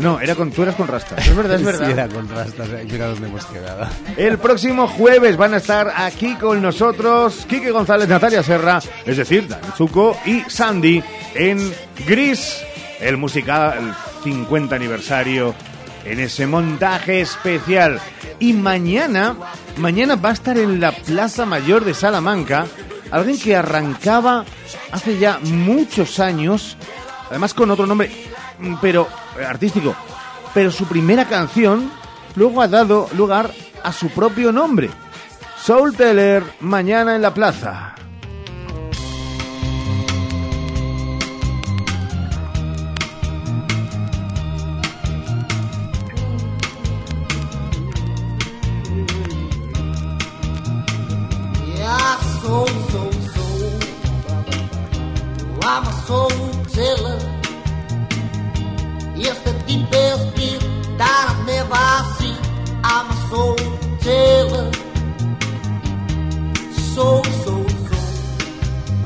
No, 0.00 0.18
era 0.18 0.34
con, 0.34 0.50
tú 0.50 0.64
eras 0.64 0.74
con 0.74 0.88
rastas. 0.88 1.24
Es 1.24 1.36
verdad, 1.36 1.54
es 1.54 1.64
verdad. 1.64 1.86
sí, 1.86 1.92
era 1.92 2.08
con 2.08 2.28
rastas. 2.28 2.68
Mira 2.90 3.06
dónde 3.06 3.28
hemos 3.28 3.46
quedado. 3.46 3.86
El 4.16 4.38
próximo 4.38 4.88
jueves 4.88 5.36
van 5.36 5.54
a 5.54 5.58
estar 5.58 5.92
aquí 5.96 6.34
con 6.34 6.60
nosotros 6.60 7.46
Quique 7.48 7.70
González, 7.70 8.08
Natalia 8.08 8.42
Serra, 8.42 8.80
es 9.06 9.16
decir, 9.16 9.46
Dan 9.46 9.60
Zuko 9.76 10.16
y 10.26 10.40
Sandy 10.48 11.00
en 11.36 11.72
Gris, 12.08 12.60
el 12.98 13.18
musical 13.18 13.78
el 13.78 13.94
50 14.24 14.74
aniversario 14.74 15.54
en 16.04 16.18
ese 16.18 16.48
montaje 16.48 17.20
especial. 17.20 18.00
Y 18.40 18.52
mañana, 18.52 19.36
mañana 19.76 20.16
va 20.16 20.30
a 20.30 20.32
estar 20.32 20.58
en 20.58 20.80
la 20.80 20.90
Plaza 20.90 21.46
Mayor 21.46 21.84
de 21.84 21.94
Salamanca 21.94 22.66
alguien 23.14 23.38
que 23.38 23.54
arrancaba 23.54 24.44
hace 24.90 25.18
ya 25.18 25.38
muchos 25.38 26.18
años, 26.18 26.76
además 27.30 27.54
con 27.54 27.70
otro 27.70 27.86
nombre, 27.86 28.10
pero 28.80 29.08
eh, 29.38 29.44
artístico, 29.44 29.94
pero 30.52 30.70
su 30.70 30.86
primera 30.86 31.26
canción 31.26 31.90
luego 32.34 32.62
ha 32.62 32.68
dado 32.68 33.08
lugar 33.16 33.52
a 33.82 33.92
su 33.92 34.08
propio 34.08 34.52
nombre. 34.52 34.90
Soul 35.60 35.96
Teller, 35.96 36.42
mañana 36.60 37.14
en 37.14 37.22
la 37.22 37.32
plaza. 37.32 37.94
Soul 56.06 56.53
I'm. 62.84 63.14
Soul, 66.94 67.24
soul, 67.44 67.68
soul. 67.68 67.94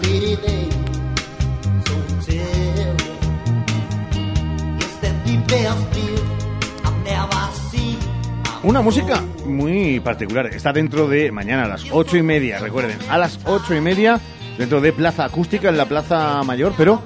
Pretty 0.00 0.36
never 7.04 7.52
seen. 7.70 7.98
Una 8.62 8.80
música 8.80 9.22
muy 9.44 10.00
particular. 10.00 10.46
Está 10.46 10.72
dentro 10.72 11.06
de 11.08 11.30
mañana 11.32 11.64
a 11.64 11.68
las 11.68 11.84
ocho 11.90 12.16
y 12.16 12.22
media, 12.22 12.58
recuerden, 12.58 12.98
a 13.10 13.18
las 13.18 13.38
ocho 13.44 13.74
y 13.74 13.80
media, 13.80 14.20
dentro 14.56 14.80
de 14.80 14.92
Plaza 14.92 15.24
Acústica 15.24 15.68
en 15.68 15.76
la 15.76 15.86
Plaza 15.86 16.42
Mayor, 16.44 16.72
pero 16.76 17.02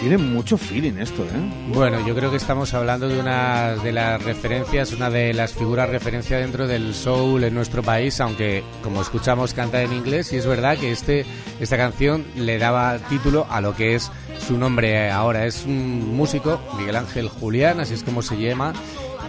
Tiene 0.00 0.18
mucho 0.18 0.58
feeling 0.58 0.98
esto, 0.98 1.22
¿eh? 1.22 1.72
Bueno, 1.72 2.06
yo 2.06 2.14
creo 2.14 2.30
que 2.30 2.36
estamos 2.36 2.74
hablando 2.74 3.08
de 3.08 3.18
una 3.18 3.76
de 3.76 3.92
las 3.92 4.22
referencias, 4.22 4.92
una 4.92 5.08
de 5.08 5.32
las 5.32 5.54
figuras 5.54 5.88
referencia 5.88 6.38
dentro 6.38 6.66
del 6.66 6.94
soul 6.94 7.44
en 7.44 7.54
nuestro 7.54 7.82
país, 7.82 8.20
aunque 8.20 8.62
como 8.82 9.00
escuchamos 9.00 9.54
canta 9.54 9.82
en 9.82 9.92
inglés 9.92 10.32
y 10.32 10.36
es 10.36 10.46
verdad 10.46 10.76
que 10.76 10.92
este 10.92 11.24
esta 11.60 11.76
canción 11.76 12.26
le 12.36 12.58
daba 12.58 12.98
título 13.08 13.46
a 13.48 13.60
lo 13.60 13.74
que 13.74 13.94
es 13.94 14.10
su 14.46 14.58
nombre 14.58 15.10
ahora. 15.10 15.46
Es 15.46 15.64
un 15.64 16.14
músico, 16.14 16.60
Miguel 16.78 16.96
Ángel 16.96 17.28
Julián, 17.28 17.80
así 17.80 17.94
es 17.94 18.02
como 18.02 18.22
se 18.22 18.36
llama, 18.36 18.74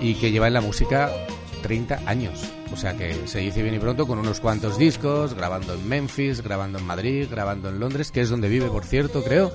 y 0.01 0.15
que 0.15 0.31
lleva 0.31 0.47
en 0.47 0.53
la 0.53 0.61
música 0.61 1.09
30 1.61 2.01
años. 2.05 2.51
O 2.71 2.75
sea 2.75 2.95
que 2.97 3.27
se 3.27 3.39
dice 3.39 3.63
bien 3.63 3.75
y 3.75 3.79
pronto 3.79 4.05
con 4.05 4.19
unos 4.19 4.39
cuantos 4.39 4.77
discos, 4.77 5.33
grabando 5.33 5.73
en 5.73 5.87
Memphis, 5.87 6.41
grabando 6.41 6.77
en 6.79 6.85
Madrid, 6.85 7.27
grabando 7.29 7.69
en 7.69 7.79
Londres, 7.79 8.11
que 8.11 8.21
es 8.21 8.29
donde 8.29 8.49
vive, 8.49 8.67
por 8.67 8.83
cierto, 8.83 9.23
creo. 9.23 9.51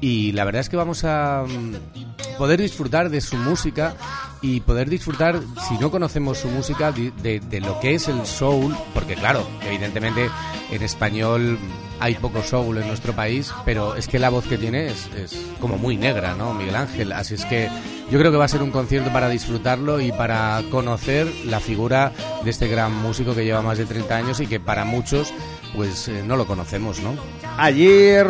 Y 0.00 0.32
la 0.32 0.44
verdad 0.44 0.60
es 0.60 0.68
que 0.68 0.76
vamos 0.76 1.04
a 1.04 1.44
mm, 1.46 2.36
poder 2.38 2.60
disfrutar 2.60 3.10
de 3.10 3.20
su 3.20 3.36
música 3.36 3.94
y 4.40 4.60
poder 4.60 4.88
disfrutar, 4.88 5.40
si 5.68 5.76
no 5.78 5.90
conocemos 5.90 6.38
su 6.38 6.48
música, 6.48 6.92
de, 6.92 7.40
de 7.40 7.60
lo 7.60 7.78
que 7.80 7.94
es 7.94 8.08
el 8.08 8.24
soul, 8.26 8.74
porque 8.94 9.14
claro, 9.14 9.46
evidentemente 9.62 10.30
en 10.70 10.82
español 10.82 11.58
hay 12.00 12.14
poco 12.14 12.42
soul 12.42 12.78
en 12.78 12.86
nuestro 12.86 13.12
país, 13.12 13.52
pero 13.66 13.94
es 13.94 14.08
que 14.08 14.18
la 14.18 14.30
voz 14.30 14.46
que 14.46 14.56
tiene 14.56 14.86
es, 14.86 15.10
es, 15.14 15.36
como 15.60 15.76
muy 15.76 15.96
negra, 15.98 16.34
¿no? 16.34 16.54
Miguel 16.54 16.76
Ángel. 16.76 17.12
Así 17.12 17.34
es 17.34 17.44
que 17.44 17.68
yo 18.10 18.18
creo 18.18 18.32
que 18.32 18.38
va 18.38 18.46
a 18.46 18.48
ser 18.48 18.62
un 18.62 18.70
concierto 18.70 19.12
para 19.12 19.28
disfrutarlo 19.28 20.00
y 20.00 20.10
para 20.10 20.62
conocer 20.70 21.30
la 21.44 21.60
figura 21.60 22.12
de 22.42 22.50
este 22.50 22.68
gran 22.68 22.94
músico 22.94 23.34
que 23.34 23.44
lleva 23.44 23.60
más 23.60 23.76
de 23.76 23.84
30 23.84 24.16
años 24.16 24.40
y 24.40 24.46
que 24.46 24.58
para 24.58 24.86
muchos 24.86 25.32
pues 25.76 26.08
eh, 26.08 26.22
no 26.26 26.36
lo 26.36 26.46
conocemos, 26.46 27.00
¿no? 27.00 27.14
Ayer 27.58 28.26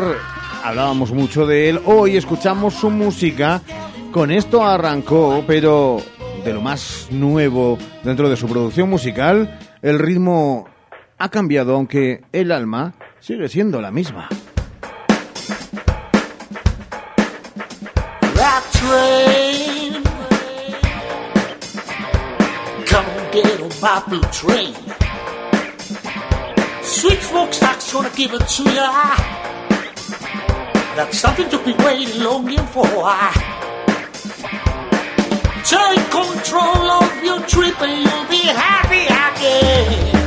hablábamos 0.62 1.12
mucho 1.12 1.46
de 1.46 1.68
él, 1.68 1.80
hoy 1.84 2.16
escuchamos 2.16 2.74
su 2.74 2.90
música. 2.90 3.62
Con 4.12 4.30
esto 4.30 4.64
arrancó, 4.64 5.44
pero 5.46 6.02
de 6.44 6.52
lo 6.52 6.60
más 6.60 7.08
nuevo 7.10 7.78
dentro 8.02 8.28
de 8.28 8.36
su 8.36 8.48
producción 8.48 8.90
musical, 8.90 9.58
el 9.82 9.98
ritmo 9.98 10.66
ha 11.18 11.28
cambiado, 11.28 11.74
aunque 11.76 12.22
el 12.32 12.50
alma 12.52 12.94
sigue 13.20 13.48
siendo 13.48 13.80
la 13.80 13.90
misma. 13.90 14.28
Sweet 27.00 27.20
gonna 27.92 28.10
give 28.10 28.34
it 28.34 28.46
to 28.46 28.64
ya. 28.64 29.39
That's 30.96 31.18
something 31.18 31.48
to 31.50 31.58
be 31.64 31.72
waiting, 31.84 32.22
longing 32.22 32.66
for. 32.66 32.84
Take 35.64 36.10
control 36.10 36.90
of 37.00 37.24
your 37.24 37.40
trip 37.46 37.80
and 37.80 38.02
you'll 38.02 38.28
be 38.28 38.42
happy 38.48 39.06
again. 39.06 40.20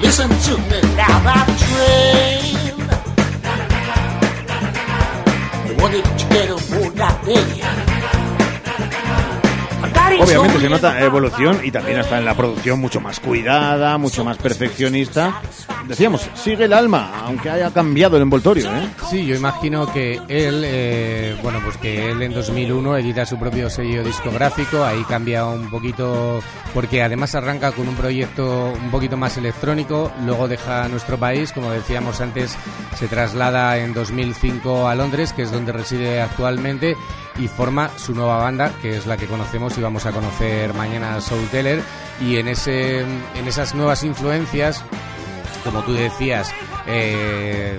Listen 0.00 0.28
to 0.28 0.56
me 0.70 0.80
now, 0.96 1.18
that 1.28 1.46
train. 1.62 2.88
I 5.68 5.72
wanted 5.80 6.04
to 6.04 6.24
get 6.28 6.50
on 6.50 6.60
board 6.70 6.96
that 6.96 7.24
day. 7.24 7.91
Obviamente 10.20 10.60
se 10.60 10.68
nota 10.68 11.00
evolución 11.00 11.60
y 11.64 11.70
también 11.70 11.98
está 12.00 12.18
en 12.18 12.24
la 12.24 12.34
producción 12.34 12.80
mucho 12.80 13.00
más 13.00 13.20
cuidada, 13.20 13.98
mucho 13.98 14.24
más 14.24 14.36
perfeccionista. 14.36 15.40
Decíamos, 15.86 16.28
sigue 16.34 16.64
el 16.64 16.72
alma, 16.72 17.22
aunque 17.24 17.50
haya 17.50 17.70
cambiado 17.70 18.16
el 18.16 18.22
envoltorio, 18.22 18.66
¿eh? 18.66 18.88
Sí, 19.10 19.24
yo 19.26 19.34
imagino 19.34 19.92
que 19.92 20.20
él, 20.28 20.62
eh, 20.64 21.36
bueno, 21.42 21.60
pues 21.64 21.76
que 21.76 22.10
él 22.10 22.22
en 22.22 22.32
2001 22.32 22.96
edita 22.98 23.26
su 23.26 23.38
propio 23.38 23.68
sello 23.68 24.04
discográfico, 24.04 24.84
ahí 24.84 25.02
cambia 25.04 25.46
un 25.46 25.68
poquito, 25.70 26.40
porque 26.74 27.02
además 27.02 27.34
arranca 27.34 27.72
con 27.72 27.88
un 27.88 27.94
proyecto 27.94 28.72
un 28.72 28.90
poquito 28.90 29.16
más 29.16 29.36
electrónico, 29.36 30.12
luego 30.24 30.48
deja 30.48 30.88
nuestro 30.88 31.18
país, 31.18 31.52
como 31.52 31.70
decíamos 31.70 32.20
antes, 32.20 32.56
se 32.96 33.08
traslada 33.08 33.78
en 33.78 33.92
2005 33.92 34.88
a 34.88 34.94
Londres, 34.94 35.32
que 35.32 35.42
es 35.42 35.50
donde 35.50 35.72
reside 35.72 36.20
actualmente, 36.20 36.96
y 37.38 37.48
forma 37.48 37.90
su 37.96 38.14
nueva 38.14 38.36
banda, 38.38 38.72
que 38.82 38.96
es 38.96 39.06
la 39.06 39.16
que 39.16 39.26
conocemos 39.26 39.76
y 39.78 39.80
vamos 39.80 40.01
a 40.06 40.12
conocer 40.12 40.74
mañana 40.74 41.20
Soul 41.20 41.46
Teller. 41.48 41.82
Y 42.20 42.36
en, 42.36 42.48
ese, 42.48 43.00
en 43.00 43.48
esas 43.48 43.74
nuevas 43.74 44.04
influencias, 44.04 44.84
como 45.64 45.82
tú 45.82 45.92
decías, 45.92 46.50
eh, 46.86 47.78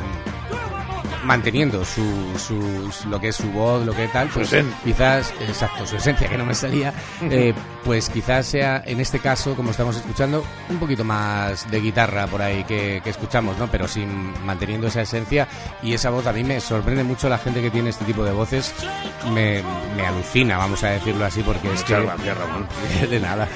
manteniendo 1.23 1.83
su, 1.85 2.03
su, 2.37 3.07
lo 3.09 3.19
que 3.19 3.29
es 3.29 3.35
su 3.35 3.51
voz, 3.51 3.85
lo 3.85 3.93
que 3.93 4.07
tal, 4.07 4.27
pues 4.29 4.55
quizás, 4.83 5.33
exacto, 5.41 5.85
su 5.85 5.95
esencia 5.95 6.27
que 6.27 6.37
no 6.37 6.45
me 6.45 6.53
salía, 6.53 6.93
eh, 7.21 7.53
pues 7.83 8.09
quizás 8.09 8.45
sea 8.45 8.83
en 8.85 8.99
este 8.99 9.19
caso, 9.19 9.55
como 9.55 9.71
estamos 9.71 9.95
escuchando, 9.95 10.43
un 10.69 10.77
poquito 10.77 11.03
más 11.03 11.69
de 11.69 11.79
guitarra 11.79 12.27
por 12.27 12.41
ahí 12.41 12.63
que, 12.63 13.01
que 13.03 13.09
escuchamos, 13.09 13.57
¿no? 13.57 13.67
Pero 13.67 13.87
sin 13.87 14.33
manteniendo 14.45 14.87
esa 14.87 15.01
esencia 15.01 15.47
y 15.81 15.93
esa 15.93 16.09
voz 16.09 16.27
a 16.27 16.33
mí 16.33 16.43
me 16.43 16.59
sorprende 16.59 17.03
mucho 17.03 17.29
la 17.29 17.37
gente 17.37 17.61
que 17.61 17.71
tiene 17.71 17.89
este 17.89 18.05
tipo 18.05 18.23
de 18.23 18.31
voces, 18.31 18.73
me, 19.31 19.63
me 19.95 20.05
alucina, 20.05 20.57
vamos 20.57 20.83
a 20.83 20.89
decirlo 20.89 21.25
así, 21.25 21.41
porque 21.41 21.71
es 21.71 21.83
que 21.83 21.93
de 23.09 23.19
nada. 23.19 23.47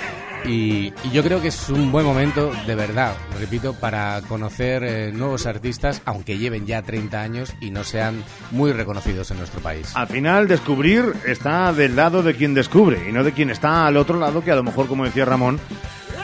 Y, 0.47 0.93
yo 1.11 1.23
creo 1.23 1.41
que 1.41 1.49
es 1.49 1.69
un 1.69 1.91
buen 1.91 2.05
momento, 2.05 2.51
de 2.65 2.75
verdad, 2.75 3.15
repito, 3.39 3.73
para 3.73 4.21
conocer 4.27 4.83
eh, 4.83 5.11
nuevos 5.11 5.45
artistas, 5.45 6.01
aunque 6.05 6.37
lleven 6.37 6.65
ya 6.65 6.81
30 6.81 7.21
años 7.21 7.53
y 7.59 7.71
no 7.71 7.83
sean 7.83 8.23
muy 8.51 8.71
reconocidos 8.71 9.31
en 9.31 9.37
nuestro 9.37 9.61
país. 9.61 9.91
Al 9.95 10.07
final, 10.07 10.47
descubrir 10.47 11.13
está 11.25 11.73
del 11.73 11.95
lado 11.95 12.23
de 12.23 12.35
quien 12.35 12.53
descubre 12.53 13.09
y 13.09 13.11
no 13.11 13.23
de 13.23 13.33
quien 13.33 13.49
está 13.49 13.87
al 13.87 13.97
otro 13.97 14.19
lado, 14.19 14.43
que 14.43 14.51
a 14.51 14.55
lo 14.55 14.63
mejor, 14.63 14.87
como 14.87 15.05
decía 15.05 15.25
Ramón, 15.25 15.59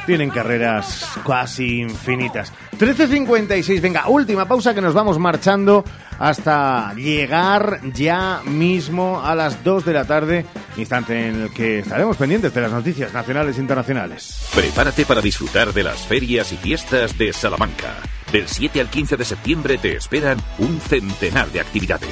tienen 0.05 0.29
carreras 0.29 1.09
casi 1.25 1.81
infinitas. 1.81 2.51
13.56, 2.79 3.81
venga, 3.81 4.07
última 4.07 4.47
pausa 4.47 4.73
que 4.73 4.81
nos 4.81 4.93
vamos 4.93 5.19
marchando 5.19 5.83
hasta 6.19 6.93
llegar 6.93 7.81
ya 7.93 8.41
mismo 8.45 9.21
a 9.23 9.35
las 9.35 9.63
2 9.63 9.85
de 9.85 9.93
la 9.93 10.05
tarde, 10.05 10.45
instante 10.77 11.27
en 11.27 11.41
el 11.43 11.53
que 11.53 11.79
estaremos 11.79 12.17
pendientes 12.17 12.53
de 12.53 12.61
las 12.61 12.71
noticias 12.71 13.13
nacionales 13.13 13.57
e 13.57 13.61
internacionales. 13.61 14.47
Prepárate 14.53 15.05
para 15.05 15.21
disfrutar 15.21 15.73
de 15.73 15.83
las 15.83 16.07
ferias 16.07 16.51
y 16.51 16.57
fiestas 16.57 17.17
de 17.17 17.33
Salamanca. 17.33 17.95
Del 18.31 18.47
7 18.47 18.81
al 18.81 18.89
15 18.89 19.15
de 19.15 19.25
septiembre 19.25 19.77
te 19.77 19.95
esperan 19.95 20.39
un 20.57 20.79
centenar 20.79 21.51
de 21.51 21.59
actividades. 21.59 22.09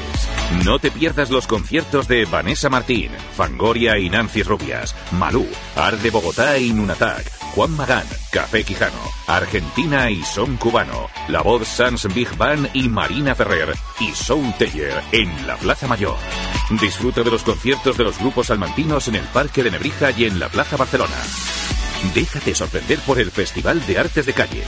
No 0.64 0.78
te 0.78 0.92
pierdas 0.92 1.32
los 1.32 1.48
conciertos 1.48 2.08
de 2.08 2.26
Vanessa 2.26 2.70
Martín, 2.70 3.10
Fangoria 3.36 3.98
y 3.98 4.10
Nancy 4.10 4.44
Rubias, 4.44 4.96
Malú, 5.14 5.48
Ar 5.76 5.98
de 5.98 6.12
Bogotá 6.12 6.60
y 6.60 6.74
Nunatak, 6.74 7.41
Juan 7.56 7.76
Magán, 7.76 8.06
Café 8.32 8.64
Quijano, 8.64 9.02
Argentina 9.28 10.10
y 10.10 10.24
Son 10.24 10.56
Cubano, 10.56 11.10
La 11.28 11.42
Voz 11.42 11.68
Sans 11.68 12.08
Big 12.14 12.34
Band 12.38 12.70
y 12.74 12.88
Marina 12.88 13.36
Ferrer 13.36 13.76
y 14.00 14.12
Sound 14.12 14.58
Teller 14.58 15.02
en 15.12 15.46
la 15.46 15.58
Plaza 15.58 15.86
Mayor. 15.86 16.16
Disfruta 16.80 17.24
de 17.24 17.32
los 17.32 17.44
conciertos 17.44 17.98
de 17.98 18.06
los 18.06 18.18
grupos 18.20 18.48
salmantinos 18.48 19.10
en 19.10 19.16
el 19.16 19.26
Parque 19.26 19.64
de 19.64 19.72
Nebrija 19.72 20.12
y 20.12 20.26
en 20.26 20.40
la 20.40 20.48
Plaza 20.48 20.78
Barcelona. 20.78 21.16
Déjate 22.14 22.56
sorprender 22.56 23.00
por 23.00 23.20
el 23.20 23.32
Festival 23.32 23.86
de 23.86 24.00
Artes 24.00 24.26
de 24.26 24.34
Calle. 24.34 24.64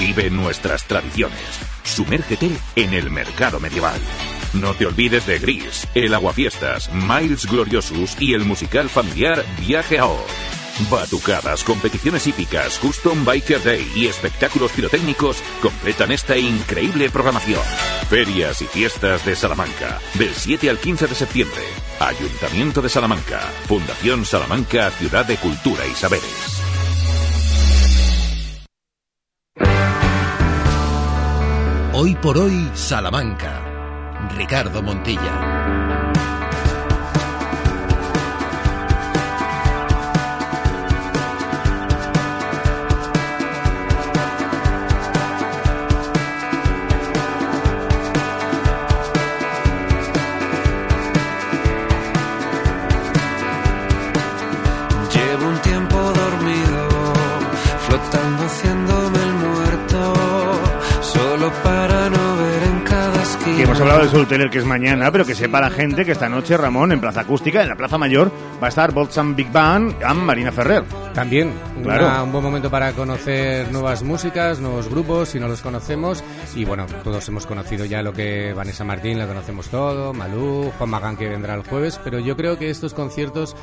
Vive 0.00 0.28
nuestras 0.28 0.84
tradiciones. 0.84 1.38
Sumérgete 1.84 2.50
en 2.74 2.92
el 2.92 3.08
mercado 3.08 3.60
medieval. 3.60 4.00
No 4.52 4.74
te 4.74 4.86
olvides 4.86 5.26
de 5.26 5.38
Gris, 5.38 5.86
el 5.94 6.12
Aguafiestas, 6.12 6.92
Miles 6.92 7.46
Gloriosus 7.46 8.16
y 8.18 8.34
el 8.34 8.44
musical 8.44 8.88
familiar 8.88 9.44
Viaje 9.60 10.00
a 10.00 10.06
Oz. 10.06 10.55
Batucadas, 10.90 11.64
competiciones 11.64 12.26
hípicas, 12.26 12.78
Custom 12.78 13.24
Biker 13.24 13.62
Day 13.62 13.90
y 13.96 14.06
espectáculos 14.06 14.72
pirotécnicos 14.72 15.42
completan 15.62 16.12
esta 16.12 16.36
increíble 16.36 17.08
programación. 17.08 17.62
Ferias 18.10 18.60
y 18.60 18.66
fiestas 18.66 19.24
de 19.24 19.34
Salamanca, 19.34 19.98
del 20.14 20.34
7 20.34 20.68
al 20.68 20.78
15 20.78 21.06
de 21.06 21.14
septiembre. 21.14 21.62
Ayuntamiento 21.98 22.82
de 22.82 22.90
Salamanca, 22.90 23.40
Fundación 23.66 24.24
Salamanca, 24.26 24.90
Ciudad 24.90 25.24
de 25.24 25.36
Cultura 25.36 25.86
y 25.86 25.94
Saberes. 25.94 26.62
Hoy 31.94 32.14
por 32.16 32.36
hoy, 32.36 32.70
Salamanca. 32.74 33.62
Ricardo 34.36 34.82
Montilla. 34.82 35.65
Que 63.54 63.62
hemos 63.62 63.78
hemos 63.78 63.80
hablado 63.80 64.02
de 64.04 64.08
Solteler, 64.10 64.50
que 64.50 64.58
es 64.58 64.64
mañana, 64.64 65.10
pero 65.12 65.24
que 65.24 65.34
sepa 65.34 65.60
la 65.60 65.70
gente 65.70 66.04
que 66.04 66.12
esta 66.12 66.28
noche, 66.28 66.56
Ramón, 66.56 66.92
en 66.92 67.00
Plaza 67.00 67.20
Acústica, 67.20 67.62
en 67.62 67.68
la 67.68 67.76
Plaza 67.76 67.96
Mayor, 67.96 68.30
va 68.62 68.66
a 68.66 68.68
estar 68.68 68.92
Bolsam 68.92 69.34
Big 69.36 69.50
Band 69.52 69.94
y 70.00 70.14
Marina 70.14 70.50
Ferrer. 70.52 70.82
También, 71.14 71.52
Claro. 71.82 72.06
una- 72.06 72.22
un 72.24 72.32
buen 72.32 72.44
momento 72.44 72.70
para 72.70 72.92
conocer 72.92 73.70
nuevas 73.72 74.02
músicas, 74.02 74.58
nuevos 74.58 74.88
grupos, 74.90 75.30
si 75.30 75.40
no 75.40 75.48
los 75.48 75.62
conocemos. 75.62 76.22
Y 76.54 76.64
bueno, 76.64 76.86
todos 77.04 77.26
hemos 77.28 77.46
conocido 77.46 77.84
ya 77.84 78.02
lo 78.02 78.12
que 78.12 78.52
Vanessa 78.52 78.84
Martín, 78.84 79.18
la 79.18 79.26
conocemos 79.26 79.68
todo, 79.68 80.12
Malú, 80.12 80.72
Juan 80.76 80.90
Magán 80.90 81.16
que 81.16 81.28
vendrá 81.28 81.54
el 81.54 81.62
jueves, 81.62 82.00
pero 82.02 82.18
yo 82.18 82.36
creo 82.36 82.58
que 82.58 82.68
estos 82.70 82.92
conciertos 82.94 83.56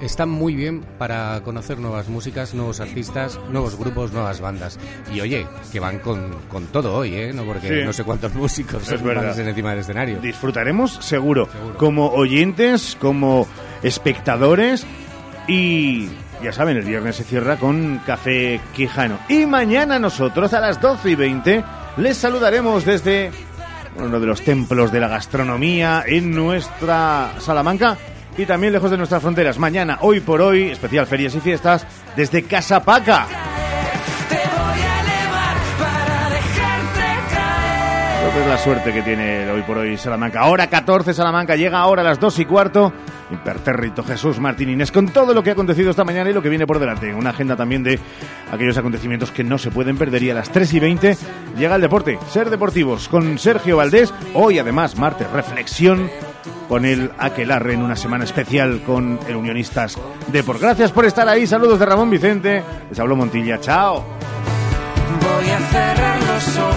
están 0.00 0.28
muy 0.28 0.54
bien 0.54 0.84
para 0.98 1.40
conocer 1.44 1.78
nuevas 1.78 2.08
músicas, 2.08 2.54
nuevos 2.54 2.80
artistas, 2.80 3.38
nuevos 3.50 3.76
grupos, 3.78 4.12
nuevas 4.12 4.40
bandas. 4.40 4.78
Y 5.12 5.20
oye, 5.20 5.46
que 5.72 5.80
van 5.80 5.98
con, 5.98 6.30
con 6.48 6.66
todo 6.66 6.94
hoy, 6.94 7.14
¿eh? 7.14 7.32
No 7.32 7.44
porque 7.44 7.68
Sí. 7.68 7.84
no 7.84 7.92
sé 7.92 8.04
cuántos 8.04 8.34
músicos 8.36 8.90
Es 8.90 9.02
verdad. 9.02 9.38
encima 9.38 9.70
del 9.70 9.80
escenario. 9.80 10.18
Disfrutaremos 10.20 10.92
seguro, 11.04 11.48
como 11.78 12.08
oyentes, 12.12 12.96
como 13.00 13.46
espectadores 13.82 14.86
y 15.46 16.08
ya 16.42 16.52
saben, 16.52 16.76
el 16.76 16.84
viernes 16.84 17.16
se 17.16 17.24
cierra 17.24 17.56
con 17.56 18.00
Café 18.06 18.60
Quijano. 18.74 19.18
Y 19.28 19.46
mañana 19.46 19.98
nosotros 19.98 20.52
a 20.54 20.60
las 20.60 20.80
12 20.80 21.10
y 21.10 21.14
20 21.16 21.64
les 21.96 22.16
saludaremos 22.16 22.84
desde 22.84 23.30
uno 23.96 24.20
de 24.20 24.26
los 24.26 24.42
templos 24.42 24.92
de 24.92 25.00
la 25.00 25.08
gastronomía 25.08 26.04
en 26.06 26.30
nuestra 26.32 27.32
Salamanca 27.40 27.98
y 28.38 28.46
también 28.46 28.72
lejos 28.72 28.90
de 28.90 28.96
nuestras 28.96 29.20
fronteras. 29.20 29.58
Mañana, 29.58 29.98
hoy 30.00 30.20
por 30.20 30.40
hoy, 30.40 30.70
especial 30.70 31.06
ferias 31.06 31.34
y 31.34 31.40
fiestas 31.40 31.84
desde 32.16 32.44
Casa 32.44 32.82
Paca. 32.82 33.26
Creo 38.20 38.32
que 38.32 38.40
es 38.40 38.46
la 38.46 38.58
suerte 38.58 38.92
que 38.92 39.02
tiene 39.02 39.50
hoy 39.50 39.62
por 39.62 39.78
hoy 39.78 39.98
Salamanca. 39.98 40.40
Ahora 40.40 40.68
14 40.68 41.12
Salamanca, 41.12 41.56
llega 41.56 41.80
ahora 41.80 42.02
a 42.02 42.04
las 42.04 42.20
2 42.20 42.38
y 42.38 42.44
cuarto. 42.44 42.92
Impertérrito 43.30 44.02
Jesús 44.02 44.38
Martín 44.38 44.70
Inés 44.70 44.90
con 44.90 45.08
todo 45.08 45.34
lo 45.34 45.42
que 45.42 45.50
ha 45.50 45.52
acontecido 45.52 45.90
esta 45.90 46.04
mañana 46.04 46.30
y 46.30 46.32
lo 46.32 46.42
que 46.42 46.48
viene 46.48 46.66
por 46.66 46.78
delante. 46.78 47.14
Una 47.14 47.30
agenda 47.30 47.56
también 47.56 47.82
de 47.82 47.98
aquellos 48.50 48.76
acontecimientos 48.78 49.30
que 49.30 49.44
no 49.44 49.58
se 49.58 49.70
pueden 49.70 49.96
perder. 49.96 50.22
Y 50.22 50.30
a 50.30 50.34
las 50.34 50.50
3 50.50 50.72
y 50.74 50.80
20 50.80 51.16
llega 51.56 51.76
el 51.76 51.82
deporte, 51.82 52.18
Ser 52.30 52.50
Deportivos, 52.50 53.08
con 53.08 53.38
Sergio 53.38 53.76
Valdés. 53.76 54.12
Hoy 54.34 54.58
además, 54.58 54.96
martes, 54.96 55.30
reflexión 55.30 56.10
con 56.68 56.84
el 56.84 57.10
Aquelarre 57.18 57.74
en 57.74 57.82
una 57.82 57.96
semana 57.96 58.24
especial 58.24 58.82
con 58.82 59.18
el 59.26 59.36
Unionistas 59.36 59.96
Deport. 60.30 60.60
Gracias 60.60 60.92
por 60.92 61.06
estar 61.06 61.28
ahí. 61.28 61.46
Saludos 61.46 61.78
de 61.78 61.86
Ramón 61.86 62.10
Vicente. 62.10 62.62
Les 62.90 62.98
habló 62.98 63.16
Montilla. 63.16 63.58
Chao. 63.60 64.04
Voy 65.20 65.50
a 65.50 65.58
cerrar 65.58 66.20
los 66.22 66.58
ojos. 66.58 66.68